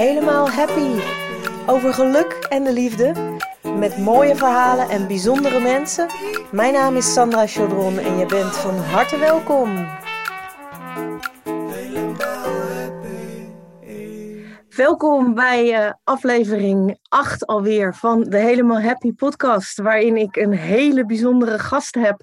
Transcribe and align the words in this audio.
helemaal 0.00 0.50
happy. 0.50 1.00
Over 1.66 1.94
geluk 1.94 2.32
en 2.48 2.64
de 2.64 2.72
liefde. 2.72 3.12
Met 3.78 3.98
mooie 3.98 4.36
verhalen 4.36 4.88
en 4.88 5.06
bijzondere 5.06 5.60
mensen. 5.60 6.08
Mijn 6.52 6.72
naam 6.72 6.96
is 6.96 7.12
Sandra 7.12 7.46
Chaudron 7.46 7.98
en 7.98 8.18
je 8.18 8.26
bent 8.26 8.56
van 8.56 8.76
harte 8.76 9.18
welkom. 9.18 9.88
Welkom 14.68 15.34
bij 15.34 15.84
uh, 15.84 15.92
aflevering 16.04 16.98
8 17.08 17.46
alweer 17.46 17.94
van 17.94 18.22
de 18.22 18.38
Helemaal 18.38 18.80
Happy 18.80 19.12
podcast, 19.12 19.80
waarin 19.80 20.16
ik 20.16 20.36
een 20.36 20.52
hele 20.52 21.06
bijzondere 21.06 21.58
gast 21.58 21.94
heb. 21.94 22.22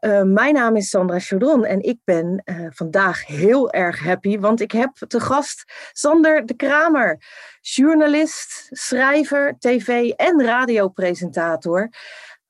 Uh, 0.00 0.22
mijn 0.22 0.54
naam 0.54 0.76
is 0.76 0.88
Sandra 0.88 1.18
Chaudron 1.18 1.64
en 1.64 1.82
ik 1.82 1.98
ben 2.04 2.42
uh, 2.44 2.66
vandaag 2.70 3.26
heel 3.26 3.70
erg 3.70 3.98
happy, 4.00 4.38
want 4.38 4.60
ik 4.60 4.72
heb 4.72 4.90
te 5.08 5.20
gast 5.20 5.72
Sander 5.92 6.46
de 6.46 6.54
Kramer, 6.54 7.22
journalist, 7.60 8.66
schrijver, 8.70 9.56
tv- 9.58 10.10
en 10.10 10.44
radiopresentator. 10.44 11.90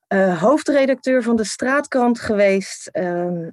Uh, 0.07 0.41
hoofdredacteur 0.41 1.23
van 1.23 1.35
de 1.35 1.43
Straatkrant 1.43 2.19
geweest. 2.19 2.87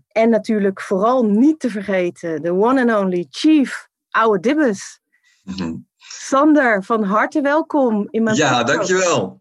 en 0.09 0.31
natuurlijk 0.31 0.81
vooral 0.81 1.25
niet 1.25 1.61
te 1.61 1.71
vergeten, 1.71 2.43
de 2.43 2.53
one 2.53 2.93
and 2.93 3.05
only 3.05 3.27
Chief 3.31 3.89
Oude 4.11 4.41
Dibbes. 4.41 5.01
Mm-hmm. 5.43 5.87
Sander, 5.97 6.85
van 6.85 7.03
harte 7.03 7.41
welkom 7.41 8.07
in 8.11 8.23
mijn 8.23 8.37
Ja, 8.37 8.59
podcast. 8.59 8.77
dankjewel. 8.89 9.41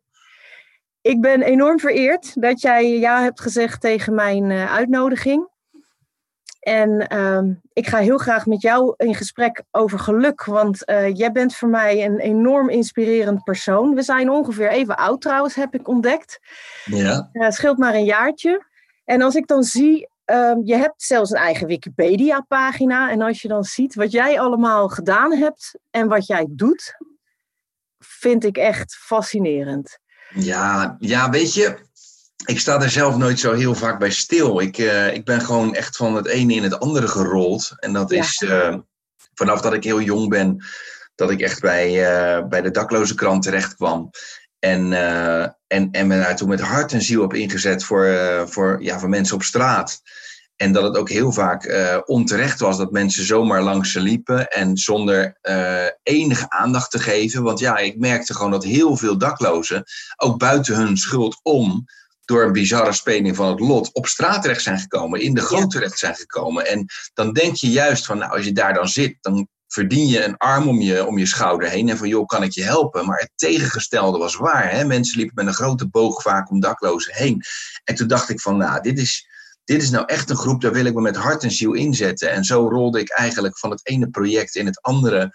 Ik 1.07 1.21
ben 1.21 1.41
enorm 1.41 1.79
vereerd 1.79 2.41
dat 2.41 2.61
jij 2.61 2.99
ja 2.99 3.21
hebt 3.21 3.41
gezegd 3.41 3.81
tegen 3.81 4.13
mijn 4.13 4.49
uh, 4.49 4.73
uitnodiging. 4.73 5.47
En 6.59 7.07
uh, 7.13 7.55
ik 7.73 7.87
ga 7.87 7.97
heel 7.97 8.17
graag 8.17 8.45
met 8.45 8.61
jou 8.61 8.93
in 8.97 9.15
gesprek 9.15 9.63
over 9.71 9.99
geluk, 9.99 10.45
want 10.45 10.89
uh, 10.89 11.15
jij 11.15 11.31
bent 11.31 11.55
voor 11.55 11.69
mij 11.69 12.05
een 12.05 12.19
enorm 12.19 12.69
inspirerend 12.69 13.43
persoon. 13.43 13.95
We 13.95 14.01
zijn 14.01 14.29
ongeveer 14.29 14.69
even 14.69 14.97
oud 14.97 15.21
trouwens, 15.21 15.55
heb 15.55 15.73
ik 15.73 15.87
ontdekt. 15.87 16.39
Ja. 16.85 17.29
Het 17.31 17.53
scheelt 17.53 17.77
maar 17.77 17.93
een 17.93 18.05
jaartje. 18.05 18.65
En 19.05 19.21
als 19.21 19.35
ik 19.35 19.47
dan 19.47 19.63
zie, 19.63 20.09
ehm, 20.25 20.59
je 20.63 20.75
hebt 20.75 21.03
zelfs 21.03 21.31
een 21.31 21.37
eigen 21.37 21.67
Wikipedia-pagina. 21.67 23.09
En 23.11 23.21
als 23.21 23.41
je 23.41 23.47
dan 23.47 23.63
ziet 23.63 23.95
wat 23.95 24.11
jij 24.11 24.39
allemaal 24.39 24.87
gedaan 24.87 25.33
hebt 25.33 25.79
en 25.91 26.07
wat 26.07 26.25
jij 26.25 26.45
doet, 26.49 26.97
vind 27.99 28.43
ik 28.43 28.57
echt 28.57 28.95
fascinerend. 28.95 29.99
Ja, 30.39 30.95
ja, 30.99 31.29
weet 31.29 31.53
je, 31.53 31.77
ik 32.45 32.59
sta 32.59 32.81
er 32.81 32.89
zelf 32.89 33.17
nooit 33.17 33.39
zo 33.39 33.53
heel 33.53 33.75
vaak 33.75 33.99
bij 33.99 34.11
stil. 34.11 34.59
Ik, 34.59 34.77
uh, 34.77 35.13
ik 35.13 35.25
ben 35.25 35.41
gewoon 35.41 35.75
echt 35.75 35.95
van 35.95 36.15
het 36.15 36.27
ene 36.27 36.53
in 36.53 36.63
het 36.63 36.79
andere 36.79 37.07
gerold. 37.07 37.71
En 37.79 37.93
dat 37.93 38.09
ja. 38.09 38.17
is 38.17 38.41
uh, 38.41 38.75
vanaf 39.33 39.61
dat 39.61 39.73
ik 39.73 39.83
heel 39.83 40.01
jong 40.01 40.29
ben, 40.29 40.65
dat 41.15 41.31
ik 41.31 41.41
echt 41.41 41.61
bij, 41.61 41.89
uh, 41.89 42.47
bij 42.47 42.61
de 42.61 42.71
dakloze 42.71 43.15
krant 43.15 43.43
terecht 43.43 43.75
kwam. 43.75 44.09
En, 44.59 44.93
en, 45.67 45.91
en 45.91 46.07
me 46.07 46.19
daar 46.19 46.35
toen 46.35 46.49
met 46.49 46.61
hart 46.61 46.91
en 46.91 47.01
ziel 47.01 47.23
op 47.23 47.33
ingezet 47.33 47.83
voor, 47.83 48.07
voor, 48.49 48.83
ja, 48.83 48.99
voor 48.99 49.09
mensen 49.09 49.35
op 49.35 49.43
straat. 49.43 50.01
En 50.57 50.71
dat 50.71 50.83
het 50.83 50.97
ook 50.97 51.09
heel 51.09 51.31
vaak 51.31 51.65
uh, 51.65 51.97
onterecht 52.05 52.59
was 52.59 52.77
dat 52.77 52.91
mensen 52.91 53.25
zomaar 53.25 53.61
langs 53.61 53.91
ze 53.91 53.99
liepen 53.99 54.47
en 54.47 54.77
zonder 54.77 55.37
uh, 55.41 55.85
enige 56.03 56.49
aandacht 56.49 56.91
te 56.91 56.99
geven. 56.99 57.43
Want 57.43 57.59
ja, 57.59 57.77
ik 57.77 57.97
merkte 57.97 58.33
gewoon 58.33 58.51
dat 58.51 58.63
heel 58.63 58.97
veel 58.97 59.17
daklozen, 59.17 59.83
ook 60.15 60.39
buiten 60.39 60.75
hun 60.75 60.97
schuld 60.97 61.39
om, 61.43 61.85
door 62.25 62.43
een 62.43 62.51
bizarre 62.51 62.93
speling 62.93 63.35
van 63.35 63.49
het 63.49 63.59
lot, 63.59 63.93
op 63.93 64.07
straat 64.07 64.41
terecht 64.41 64.61
zijn 64.61 64.79
gekomen, 64.79 65.21
in 65.21 65.33
de 65.33 65.41
goot 65.41 65.71
terecht 65.71 65.99
zijn 65.99 66.15
gekomen. 66.15 66.67
En 66.67 66.85
dan 67.13 67.33
denk 67.33 67.55
je 67.55 67.69
juist 67.69 68.05
van, 68.05 68.17
nou, 68.17 68.31
als 68.31 68.45
je 68.45 68.51
daar 68.51 68.73
dan 68.73 68.87
zit, 68.87 69.17
dan 69.21 69.47
verdien 69.67 70.07
je 70.07 70.23
een 70.23 70.37
arm 70.37 70.67
om 70.67 70.81
je, 70.81 71.05
om 71.05 71.17
je 71.17 71.25
schouder 71.25 71.69
heen. 71.69 71.89
En 71.89 71.97
van, 71.97 72.07
joh, 72.07 72.25
kan 72.25 72.43
ik 72.43 72.51
je 72.51 72.63
helpen? 72.63 73.05
Maar 73.05 73.19
het 73.19 73.31
tegengestelde 73.35 74.17
was 74.17 74.35
waar. 74.35 74.71
Hè? 74.71 74.85
Mensen 74.85 75.17
liepen 75.17 75.35
met 75.35 75.47
een 75.47 75.59
grote 75.59 75.87
boog 75.87 76.21
vaak 76.21 76.49
om 76.49 76.59
daklozen 76.59 77.13
heen. 77.15 77.43
En 77.83 77.95
toen 77.95 78.07
dacht 78.07 78.29
ik 78.29 78.41
van, 78.41 78.57
nou, 78.57 78.81
dit 78.81 78.99
is 78.99 79.27
dit 79.67 79.81
is 79.81 79.89
nou 79.89 80.05
echt 80.05 80.29
een 80.29 80.35
groep, 80.35 80.61
daar 80.61 80.73
wil 80.73 80.85
ik 80.85 80.93
me 80.93 81.01
met 81.01 81.15
hart 81.15 81.43
en 81.43 81.51
ziel 81.51 81.73
inzetten. 81.73 82.31
En 82.31 82.43
zo 82.43 82.67
rolde 82.67 82.99
ik 82.99 83.09
eigenlijk 83.09 83.57
van 83.57 83.69
het 83.69 83.79
ene 83.83 84.09
project 84.09 84.55
in 84.55 84.65
het 84.65 84.81
andere. 84.81 85.31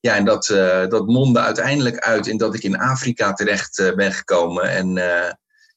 Ja, 0.00 0.16
en 0.16 0.24
dat, 0.24 0.48
uh, 0.48 0.86
dat 0.86 1.06
mondde 1.06 1.40
uiteindelijk 1.40 1.98
uit 1.98 2.26
in 2.26 2.36
dat 2.36 2.54
ik 2.54 2.62
in 2.62 2.78
Afrika 2.78 3.32
terecht 3.32 3.78
uh, 3.78 3.94
ben 3.94 4.12
gekomen. 4.12 4.70
En 4.70 4.96
uh, 4.96 5.30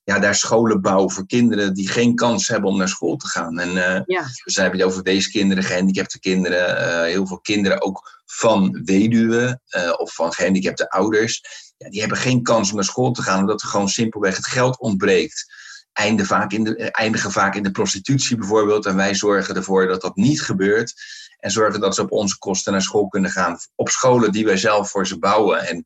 ja, 0.03 0.19
daar 0.19 0.35
scholen 0.35 0.81
bouw 0.81 1.09
voor 1.09 1.27
kinderen 1.27 1.73
die 1.73 1.89
geen 1.89 2.15
kans 2.15 2.47
hebben 2.47 2.69
om 2.69 2.77
naar 2.77 2.89
school 2.89 3.15
te 3.15 3.27
gaan. 3.27 3.59
En 3.59 4.03
ja. 4.05 4.23
dus 4.43 4.55
dan 4.55 4.63
heb 4.63 4.73
je 4.73 4.79
het 4.79 4.89
over 4.89 5.03
weeskinderen, 5.03 5.63
gehandicapte 5.63 6.19
kinderen. 6.19 7.03
heel 7.05 7.27
veel 7.27 7.39
kinderen 7.39 7.81
ook 7.81 8.23
van 8.25 8.81
weduwen 8.83 9.61
of 9.97 10.13
van 10.13 10.33
gehandicapte 10.33 10.89
ouders. 10.89 11.41
Ja, 11.77 11.89
die 11.89 11.99
hebben 11.99 12.17
geen 12.17 12.43
kans 12.43 12.69
om 12.69 12.75
naar 12.75 12.85
school 12.85 13.11
te 13.11 13.21
gaan, 13.21 13.39
omdat 13.39 13.61
er 13.61 13.67
gewoon 13.67 13.89
simpelweg 13.89 14.35
het 14.35 14.47
geld 14.47 14.79
ontbreekt 14.79 15.64
eindigen 15.95 16.35
vaak, 16.35 16.51
in 16.51 16.63
de, 16.63 16.91
eindigen 16.91 17.31
vaak 17.31 17.55
in 17.55 17.63
de 17.63 17.71
prostitutie 17.71 18.37
bijvoorbeeld. 18.37 18.85
En 18.85 18.95
wij 18.95 19.15
zorgen 19.15 19.55
ervoor 19.55 19.87
dat 19.87 20.01
dat 20.01 20.15
niet 20.15 20.41
gebeurt. 20.41 20.93
En 21.39 21.51
zorgen 21.51 21.79
dat 21.79 21.95
ze 21.95 22.01
op 22.01 22.11
onze 22.11 22.37
kosten 22.37 22.71
naar 22.71 22.81
school 22.81 23.07
kunnen 23.07 23.31
gaan. 23.31 23.57
Op 23.75 23.89
scholen 23.89 24.31
die 24.31 24.45
wij 24.45 24.57
zelf 24.57 24.89
voor 24.89 25.07
ze 25.07 25.19
bouwen. 25.19 25.67
En 25.67 25.85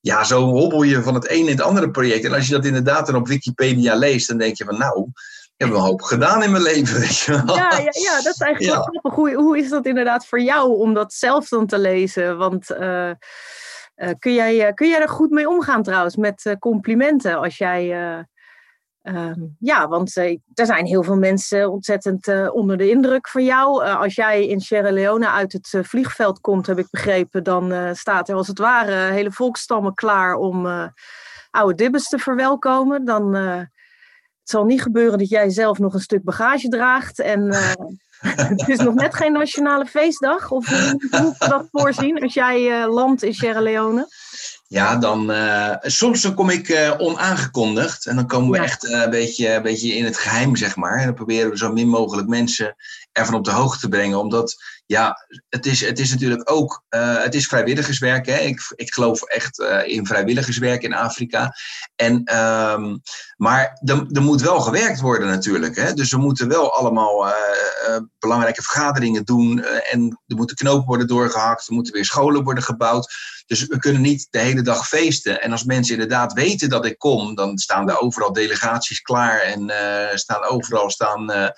ja, 0.00 0.24
zo 0.24 0.42
hobbel 0.42 0.82
je 0.82 1.02
van 1.02 1.14
het 1.14 1.26
ene 1.26 1.50
in 1.50 1.56
het 1.56 1.60
andere 1.60 1.90
project. 1.90 2.24
En 2.24 2.32
als 2.32 2.46
je 2.46 2.52
dat 2.52 2.64
inderdaad 2.64 3.06
dan 3.06 3.14
op 3.14 3.28
Wikipedia 3.28 3.94
leest, 3.94 4.28
dan 4.28 4.38
denk 4.38 4.56
je 4.56 4.64
van 4.64 4.78
nou, 4.78 5.08
ik 5.08 5.52
heb 5.56 5.68
wel 5.68 5.78
een 5.78 5.84
hoop 5.84 6.02
gedaan 6.02 6.42
in 6.42 6.50
mijn 6.50 6.62
leven. 6.62 7.00
Weet 7.00 7.18
je 7.18 7.32
wel. 7.32 7.56
Ja, 7.56 7.70
ja, 7.70 7.90
ja, 7.92 8.22
dat 8.22 8.34
is 8.34 8.40
eigenlijk 8.40 8.60
ja. 8.60 8.72
wel 8.72 8.82
grappig. 8.82 9.14
Hoe, 9.14 9.34
hoe 9.34 9.58
is 9.58 9.68
dat 9.68 9.86
inderdaad 9.86 10.26
voor 10.26 10.40
jou 10.40 10.78
om 10.78 10.94
dat 10.94 11.12
zelf 11.12 11.48
dan 11.48 11.66
te 11.66 11.78
lezen? 11.78 12.38
Want 12.38 12.70
uh, 12.70 13.10
uh, 13.96 14.10
kun, 14.18 14.34
jij, 14.34 14.72
kun 14.72 14.88
jij 14.88 15.00
er 15.00 15.08
goed 15.08 15.30
mee 15.30 15.48
omgaan 15.48 15.82
trouwens 15.82 16.16
met 16.16 16.56
complimenten 16.58 17.38
als 17.38 17.58
jij... 17.58 18.26
Um, 19.08 19.56
ja, 19.58 19.88
want 19.88 20.16
uh, 20.16 20.38
er 20.54 20.66
zijn 20.66 20.86
heel 20.86 21.02
veel 21.02 21.16
mensen 21.16 21.70
ontzettend 21.70 22.28
uh, 22.28 22.54
onder 22.54 22.76
de 22.76 22.90
indruk 22.90 23.28
van 23.28 23.44
jou. 23.44 23.84
Uh, 23.84 24.00
als 24.00 24.14
jij 24.14 24.46
in 24.46 24.60
Sierra 24.60 24.90
Leone 24.90 25.30
uit 25.30 25.52
het 25.52 25.86
vliegveld 25.86 26.40
komt, 26.40 26.66
heb 26.66 26.78
ik 26.78 26.86
begrepen, 26.90 27.44
dan 27.44 27.96
staat 27.96 28.28
er 28.28 28.34
als 28.34 28.46
het 28.46 28.58
ware 28.58 29.12
hele 29.12 29.32
volkstammen 29.32 29.94
klaar 29.94 30.34
om 30.34 30.66
oude 31.50 31.74
dibbes 31.74 32.08
te 32.08 32.18
verwelkomen. 32.18 33.04
Dan 33.04 33.34
het 33.34 33.70
zal 34.42 34.64
niet 34.64 34.82
gebeuren 34.82 35.18
dat 35.18 35.28
jij 35.28 35.50
zelf 35.50 35.78
nog 35.78 35.94
een 35.94 36.00
stuk 36.00 36.22
bagage 36.22 36.68
draagt. 36.68 37.20
En 37.20 37.48
het 38.58 38.68
is 38.68 38.78
nog 38.78 38.94
net 38.94 39.14
geen 39.14 39.32
nationale 39.32 39.86
feestdag. 39.86 40.50
Of 40.50 40.68
hoe 40.68 40.98
moet 41.22 41.36
je 41.38 41.48
dat 41.48 41.68
voorzien 41.70 42.22
als 42.22 42.34
jij 42.34 42.86
landt 42.86 43.22
in 43.22 43.34
Sierra 43.34 43.60
Leone? 43.60 44.08
Ja, 44.68 44.96
dan 44.96 45.30
uh, 45.30 45.74
soms 45.80 46.22
dan 46.22 46.34
kom 46.34 46.50
ik 46.50 46.68
uh, 46.68 46.94
onaangekondigd. 46.98 48.06
En 48.06 48.16
dan 48.16 48.26
komen 48.26 48.50
we 48.50 48.56
ja. 48.56 48.62
echt 48.62 48.84
uh, 48.84 49.02
een, 49.02 49.10
beetje, 49.10 49.52
een 49.52 49.62
beetje 49.62 49.94
in 49.94 50.04
het 50.04 50.16
geheim, 50.16 50.56
zeg 50.56 50.76
maar. 50.76 50.98
En 50.98 51.04
dan 51.04 51.14
proberen 51.14 51.50
we 51.50 51.56
zo 51.56 51.72
min 51.72 51.88
mogelijk 51.88 52.28
mensen 52.28 52.76
ervan 53.16 53.34
op 53.34 53.44
de 53.44 53.50
hoogte 53.50 53.80
te 53.80 53.88
brengen. 53.88 54.18
Omdat, 54.18 54.56
ja, 54.86 55.16
het 55.48 55.66
is, 55.66 55.80
het 55.80 55.98
is 55.98 56.10
natuurlijk 56.10 56.50
ook, 56.50 56.84
het 56.88 57.34
is 57.34 57.46
vrijwilligerswerk. 57.46 58.26
Hè? 58.26 58.38
Ik, 58.38 58.72
ik 58.74 58.92
geloof 58.92 59.22
echt 59.22 59.58
in 59.86 60.06
vrijwilligerswerk 60.06 60.82
in 60.82 60.94
Afrika. 60.94 61.54
En, 61.96 62.36
um, 62.36 63.00
maar 63.36 63.78
er, 63.84 64.22
moet 64.22 64.40
wel 64.40 64.60
gewerkt 64.60 65.00
worden 65.00 65.28
natuurlijk. 65.28 65.76
Hè? 65.76 65.92
Dus 65.92 66.10
we 66.10 66.18
moeten 66.18 66.48
wel 66.48 66.72
allemaal 66.72 67.32
belangrijke 68.18 68.62
vergaderingen 68.62 69.24
doen. 69.24 69.64
en 69.64 70.20
er 70.26 70.36
moeten 70.36 70.56
knopen 70.56 70.86
worden 70.86 71.06
doorgehakt. 71.06 71.68
Er 71.68 71.74
moeten 71.74 71.92
weer 71.92 72.04
scholen 72.04 72.44
worden 72.44 72.62
gebouwd. 72.62 73.14
Dus 73.46 73.66
we 73.66 73.78
kunnen 73.78 74.02
niet 74.02 74.26
de 74.30 74.38
hele 74.38 74.62
dag 74.62 74.88
feesten. 74.88 75.42
En 75.42 75.52
als 75.52 75.64
mensen 75.64 75.94
inderdaad 75.94 76.32
weten 76.32 76.68
dat 76.68 76.86
ik 76.86 76.98
kom, 76.98 77.34
dan 77.34 77.58
staan 77.58 77.90
er 77.90 78.00
overal 78.00 78.32
delegaties 78.32 79.00
klaar. 79.00 79.40
En 79.40 79.70
staan 80.18 80.44
overal 80.44 80.90
staan, 80.90 81.52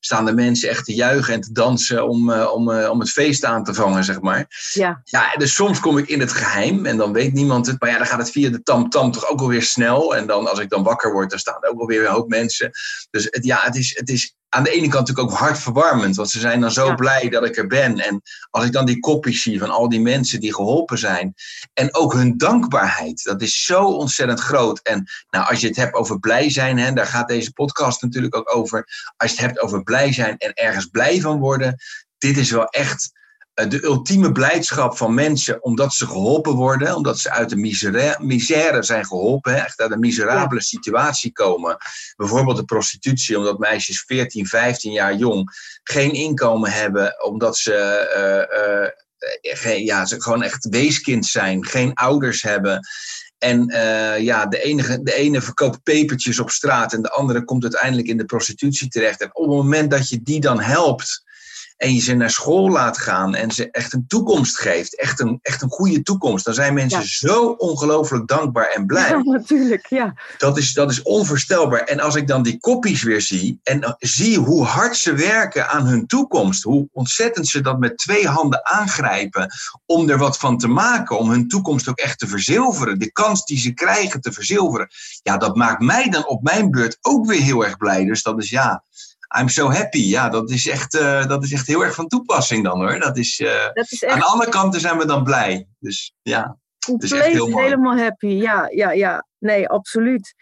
staan 0.00 0.24
de 0.24 0.34
mensen 0.34 0.68
echt 0.68 0.84
te 0.84 0.94
juichen 0.94 1.34
en 1.34 1.40
te 1.40 1.52
dansen 1.52 2.08
om, 2.08 2.30
uh, 2.30 2.52
om, 2.52 2.70
om 2.70 3.00
het 3.00 3.10
feest 3.10 3.44
aan 3.44 3.64
te 3.64 3.74
vangen, 3.74 4.04
zeg 4.04 4.20
maar. 4.20 4.70
Ja. 4.72 5.00
ja, 5.04 5.32
dus 5.36 5.54
soms 5.54 5.80
kom 5.80 5.98
ik 5.98 6.08
in 6.08 6.20
het 6.20 6.32
geheim 6.32 6.86
en 6.86 6.96
dan 6.96 7.12
weet 7.12 7.32
niemand 7.32 7.66
het. 7.66 7.80
Maar 7.80 7.90
ja, 7.90 7.98
dan 7.98 8.06
gaat 8.06 8.18
het 8.18 8.30
via 8.30 8.50
de 8.50 8.62
tam-tam 8.62 9.12
toch 9.12 9.30
ook 9.30 9.40
alweer 9.40 9.62
snel. 9.62 10.16
En 10.16 10.26
dan 10.26 10.48
als 10.48 10.58
ik 10.58 10.68
dan 10.68 10.82
wakker 10.82 11.12
word, 11.12 11.30
dan 11.30 11.38
staan 11.38 11.62
er 11.62 11.70
ook 11.70 11.80
alweer 11.80 12.04
een 12.04 12.12
hoop 12.12 12.28
mensen. 12.28 12.70
Dus 13.10 13.26
het, 13.30 13.44
ja, 13.44 13.60
het 13.62 13.76
is, 13.76 13.96
het 13.98 14.08
is 14.08 14.34
aan 14.50 14.62
de 14.62 14.70
ene 14.70 14.88
kant 14.88 15.08
natuurlijk 15.08 15.30
ook 15.30 15.38
hartverwarmend. 15.38 16.16
Want 16.16 16.30
ze 16.30 16.40
zijn 16.40 16.60
dan 16.60 16.70
zo 16.70 16.86
ja. 16.86 16.94
blij 16.94 17.28
dat 17.28 17.44
ik 17.44 17.56
er 17.56 17.66
ben. 17.66 17.98
En 17.98 18.22
als 18.50 18.64
ik 18.64 18.72
dan 18.72 18.86
die 18.86 19.00
kopjes 19.00 19.42
zie 19.42 19.58
van 19.58 19.70
al 19.70 19.88
die 19.88 20.00
mensen 20.00 20.40
die 20.40 20.54
geholpen 20.54 20.98
zijn. 20.98 21.34
En 21.74 21.94
ook 21.94 22.12
hun 22.12 22.36
dankbaarheid. 22.36 23.24
Dat 23.24 23.42
is 23.42 23.64
zo 23.64 23.84
ontzettend 23.84 24.40
groot. 24.40 24.80
En 24.82 25.06
nou, 25.30 25.48
als 25.48 25.60
je 25.60 25.66
het 25.66 25.76
hebt 25.76 25.94
over 25.94 26.18
blij 26.18 26.50
zijn. 26.50 26.78
Hè, 26.78 26.92
daar 26.92 27.06
gaat 27.06 27.28
deze 27.28 27.52
podcast 27.52 28.02
natuurlijk 28.02 28.36
ook 28.36 28.56
over. 28.56 29.12
Als 29.16 29.30
je 29.30 29.36
het 29.36 29.46
hebt 29.46 29.60
over 29.60 29.82
blij 29.82 30.12
zijn 30.12 30.36
en 30.36 30.52
ergens 30.54 30.86
blij 30.86 31.20
van 31.20 31.38
worden. 31.38 31.76
Dit 32.18 32.36
is 32.36 32.50
wel 32.50 32.66
echt 32.66 33.19
de 33.54 33.84
ultieme 33.84 34.32
blijdschap 34.32 34.96
van 34.96 35.14
mensen 35.14 35.62
omdat 35.62 35.92
ze 35.92 36.06
geholpen 36.06 36.52
worden, 36.52 36.94
omdat 36.94 37.18
ze 37.18 37.30
uit 37.30 37.48
de 37.48 37.56
misère, 37.56 38.16
misère 38.20 38.82
zijn 38.82 39.06
geholpen, 39.06 39.54
echt 39.54 39.80
uit 39.80 39.92
een 39.92 40.00
miserabele 40.00 40.62
situatie 40.62 41.32
komen. 41.32 41.76
Bijvoorbeeld 42.16 42.56
de 42.56 42.64
prostitutie, 42.64 43.38
omdat 43.38 43.58
meisjes 43.58 44.02
14, 44.06 44.46
15 44.46 44.92
jaar 44.92 45.16
jong 45.16 45.50
geen 45.82 46.12
inkomen 46.12 46.70
hebben, 46.70 47.24
omdat 47.24 47.56
ze 47.56 47.72
uh, 48.16 48.58
uh, 48.60 48.88
geen, 49.40 49.84
ja, 49.84 50.06
ze 50.06 50.22
gewoon 50.22 50.42
echt 50.42 50.68
weeskind 50.68 51.26
zijn, 51.26 51.66
geen 51.66 51.94
ouders 51.94 52.42
hebben. 52.42 52.88
En 53.38 53.66
ja, 54.18 54.46
de, 54.46 54.62
enige, 54.62 55.02
de 55.02 55.14
ene 55.14 55.40
verkoopt 55.40 55.82
pepertjes 55.82 56.38
op 56.38 56.50
straat 56.50 56.92
en 56.92 57.02
de 57.02 57.10
andere 57.10 57.44
komt 57.44 57.62
uiteindelijk 57.62 58.08
in 58.08 58.16
de 58.16 58.24
prostitutie 58.24 58.88
terecht. 58.88 59.20
En 59.20 59.34
op 59.34 59.46
het 59.46 59.54
moment 59.54 59.90
dat 59.90 60.08
je 60.08 60.22
die 60.22 60.40
dan 60.40 60.60
helpt, 60.60 61.22
en 61.80 61.94
je 61.94 62.00
ze 62.00 62.14
naar 62.14 62.30
school 62.30 62.70
laat 62.70 62.98
gaan 62.98 63.34
en 63.34 63.50
ze 63.50 63.70
echt 63.70 63.92
een 63.92 64.04
toekomst 64.06 64.58
geeft, 64.58 65.00
echt 65.00 65.20
een, 65.20 65.38
echt 65.42 65.62
een 65.62 65.68
goede 65.68 66.02
toekomst, 66.02 66.44
dan 66.44 66.54
zijn 66.54 66.74
mensen 66.74 67.08
zo 67.08 67.44
ongelooflijk 67.46 68.28
dankbaar 68.28 68.66
en 68.66 68.86
blij. 68.86 69.08
Ja, 69.08 69.22
natuurlijk, 69.38 69.86
ja. 69.86 70.14
Dat 70.38 70.58
is, 70.58 70.72
dat 70.72 70.90
is 70.90 71.02
onvoorstelbaar. 71.02 71.80
En 71.80 72.00
als 72.00 72.14
ik 72.14 72.26
dan 72.26 72.42
die 72.42 72.58
koppies 72.58 73.02
weer 73.02 73.20
zie 73.20 73.60
en 73.62 73.96
zie 73.98 74.38
hoe 74.38 74.64
hard 74.64 74.96
ze 74.96 75.14
werken 75.14 75.68
aan 75.68 75.86
hun 75.86 76.06
toekomst, 76.06 76.62
hoe 76.62 76.88
ontzettend 76.92 77.48
ze 77.48 77.60
dat 77.60 77.78
met 77.78 77.98
twee 77.98 78.28
handen 78.28 78.66
aangrijpen 78.66 79.52
om 79.86 80.10
er 80.10 80.18
wat 80.18 80.38
van 80.38 80.58
te 80.58 80.68
maken, 80.68 81.18
om 81.18 81.30
hun 81.30 81.48
toekomst 81.48 81.88
ook 81.88 81.98
echt 81.98 82.18
te 82.18 82.26
verzilveren, 82.26 82.98
de 82.98 83.12
kans 83.12 83.44
die 83.44 83.58
ze 83.58 83.74
krijgen 83.74 84.20
te 84.20 84.32
verzilveren, 84.32 84.88
ja, 85.22 85.36
dat 85.36 85.56
maakt 85.56 85.82
mij 85.82 86.08
dan 86.08 86.28
op 86.28 86.42
mijn 86.42 86.70
beurt 86.70 86.98
ook 87.00 87.26
weer 87.26 87.42
heel 87.42 87.64
erg 87.64 87.76
blij. 87.76 88.04
Dus 88.04 88.22
dat 88.22 88.42
is 88.42 88.50
ja, 88.50 88.84
I'm 89.38 89.48
so 89.48 89.70
happy. 89.70 89.98
Ja, 89.98 90.28
dat 90.28 90.50
is 90.50 90.68
echt, 90.68 90.94
uh, 90.94 91.26
dat 91.26 91.44
is 91.44 91.52
echt 91.52 91.66
heel 91.66 91.84
erg 91.84 91.94
van 91.94 92.08
toepassing 92.08 92.64
dan 92.64 92.78
hoor. 92.78 92.98
Dat 92.98 93.16
is, 93.16 93.40
uh, 93.40 93.64
dat 93.72 93.90
is 93.90 94.02
echt... 94.02 94.14
Aan 94.14 94.22
alle 94.22 94.48
kanten 94.48 94.80
zijn 94.80 94.98
we 94.98 95.06
dan 95.06 95.24
blij. 95.24 95.68
Dus 95.78 96.14
ja, 96.22 96.58
het 96.78 97.02
is 97.02 97.12
echt 97.12 97.24
heel 97.24 97.48
mooi. 97.48 97.64
helemaal 97.64 97.96
happy. 97.96 98.26
Ja, 98.26 98.68
ja, 98.74 98.90
ja. 98.90 99.26
Nee, 99.38 99.68
absoluut. 99.68 100.34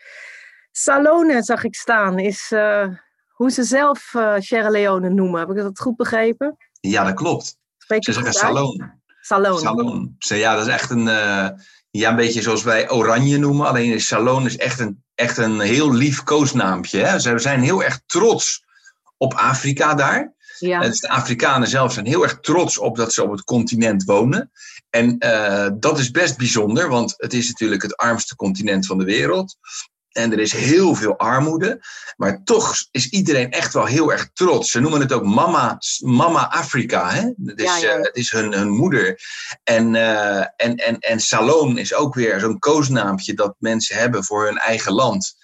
Salone 0.71 1.43
zag 1.43 1.65
ik 1.65 1.75
staan. 1.75 2.19
Is 2.19 2.51
uh, 2.55 2.87
hoe 3.29 3.51
ze 3.51 3.63
zelf 3.63 4.15
Sierra 4.39 4.69
Leone 4.69 5.09
noemen. 5.09 5.41
Heb 5.41 5.51
ik 5.51 5.57
dat 5.57 5.79
goed 5.79 5.97
begrepen? 5.97 6.57
Ja, 6.81 7.05
dat 7.05 7.15
klopt. 7.15 7.57
Spreek 7.79 8.05
ze 8.05 8.13
zeggen 8.13 8.33
Salone. 8.33 9.01
Salone. 9.21 9.59
Salone. 9.59 10.11
Ja, 10.19 10.55
dat 10.55 10.67
is 10.67 10.73
echt 10.73 10.91
een, 10.91 11.05
ja, 11.91 12.11
een 12.11 12.17
beetje 12.17 12.43
zoals 12.43 12.63
wij 12.63 12.91
Oranje 12.91 13.39
noemen. 13.39 13.67
Alleen 13.67 14.01
Salone 14.01 14.47
is 14.47 14.57
echt 14.57 14.79
een, 14.79 15.05
echt 15.15 15.37
een 15.37 15.61
heel 15.61 15.93
lief 15.93 16.23
koosnaampje. 16.23 16.99
Hè? 16.99 17.19
Ze 17.19 17.39
zijn 17.39 17.61
heel 17.61 17.83
erg 17.83 18.01
trots 18.07 18.67
op 19.19 19.35
Afrika 19.35 19.95
daar. 19.95 20.37
Ja. 20.59 20.81
Dus 20.81 21.01
de 21.01 21.09
Afrikanen 21.09 21.69
zelf 21.69 21.93
zijn 21.93 22.07
heel 22.07 22.23
erg 22.23 22.41
trots 22.41 22.79
op 22.79 22.97
dat 22.97 23.13
ze 23.13 23.23
op 23.23 23.31
het 23.31 23.45
continent 23.45 24.05
wonen. 24.05 24.51
En 24.91 25.17
uh, 25.19 25.69
dat 25.75 25.99
is 25.99 26.11
best 26.11 26.37
bijzonder, 26.37 26.89
want 26.89 27.15
het 27.17 27.33
is 27.33 27.49
natuurlijk 27.49 27.83
het 27.83 27.97
armste 27.97 28.37
continent 28.37 28.87
van 28.87 28.99
de 28.99 29.05
wereld. 29.05 29.57
En 30.09 30.33
er 30.33 30.39
is 30.39 30.53
heel 30.53 30.95
veel 30.95 31.17
armoede. 31.17 31.81
Maar 32.17 32.45
toch 32.45 32.75
is 32.91 33.09
iedereen 33.09 33.51
echt 33.51 33.73
wel 33.73 33.85
heel 33.85 34.13
erg 34.13 34.31
trots. 34.33 34.71
Ze 34.71 34.81
noemen 34.81 35.01
het 35.01 35.13
ook 35.13 35.25
Mama, 35.25 35.79
mama 35.99 36.51
Afrika. 36.51 37.11
Hè? 37.11 37.21
Het, 37.45 37.61
is, 37.61 37.65
ja, 37.65 37.77
ja. 37.77 37.97
Uh, 37.97 38.03
het 38.03 38.17
is 38.17 38.31
hun, 38.31 38.53
hun 38.53 38.69
moeder. 38.69 39.21
En, 39.65 39.95
uh, 39.95 40.39
en, 40.39 40.77
en, 40.77 40.99
en 40.99 41.21
Salon 41.21 41.79
is 41.79 41.95
ook 41.95 42.15
weer 42.15 42.41
zo'n 42.41 42.59
koosnaampje 42.59 43.35
dat 43.35 43.55
mensen 43.59 43.97
hebben 43.97 44.25
voor 44.25 44.45
hun 44.45 44.59
eigen 44.59 44.93
land. 44.93 45.37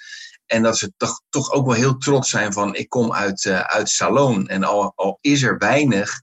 En 0.46 0.62
dat 0.62 0.78
ze 0.78 0.92
toch, 0.96 1.20
toch 1.28 1.52
ook 1.52 1.66
wel 1.66 1.74
heel 1.74 1.96
trots 1.96 2.30
zijn 2.30 2.52
van 2.52 2.74
ik 2.74 2.88
kom 2.88 3.12
uit, 3.12 3.44
uh, 3.44 3.60
uit 3.60 3.88
Salon. 3.88 4.48
En 4.48 4.64
al, 4.64 4.92
al 4.94 5.18
is 5.20 5.42
er 5.42 5.58
weinig 5.58 6.22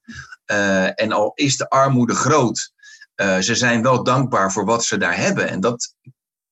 uh, 0.51 1.01
en 1.01 1.12
al 1.12 1.31
is 1.35 1.57
de 1.57 1.69
armoede 1.69 2.15
groot, 2.15 2.71
uh, 3.15 3.38
ze 3.38 3.56
zijn 3.56 3.81
wel 3.81 4.03
dankbaar 4.03 4.51
voor 4.51 4.65
wat 4.65 4.85
ze 4.85 4.97
daar 4.97 5.18
hebben. 5.18 5.50
En 5.50 5.59
dat 5.59 5.95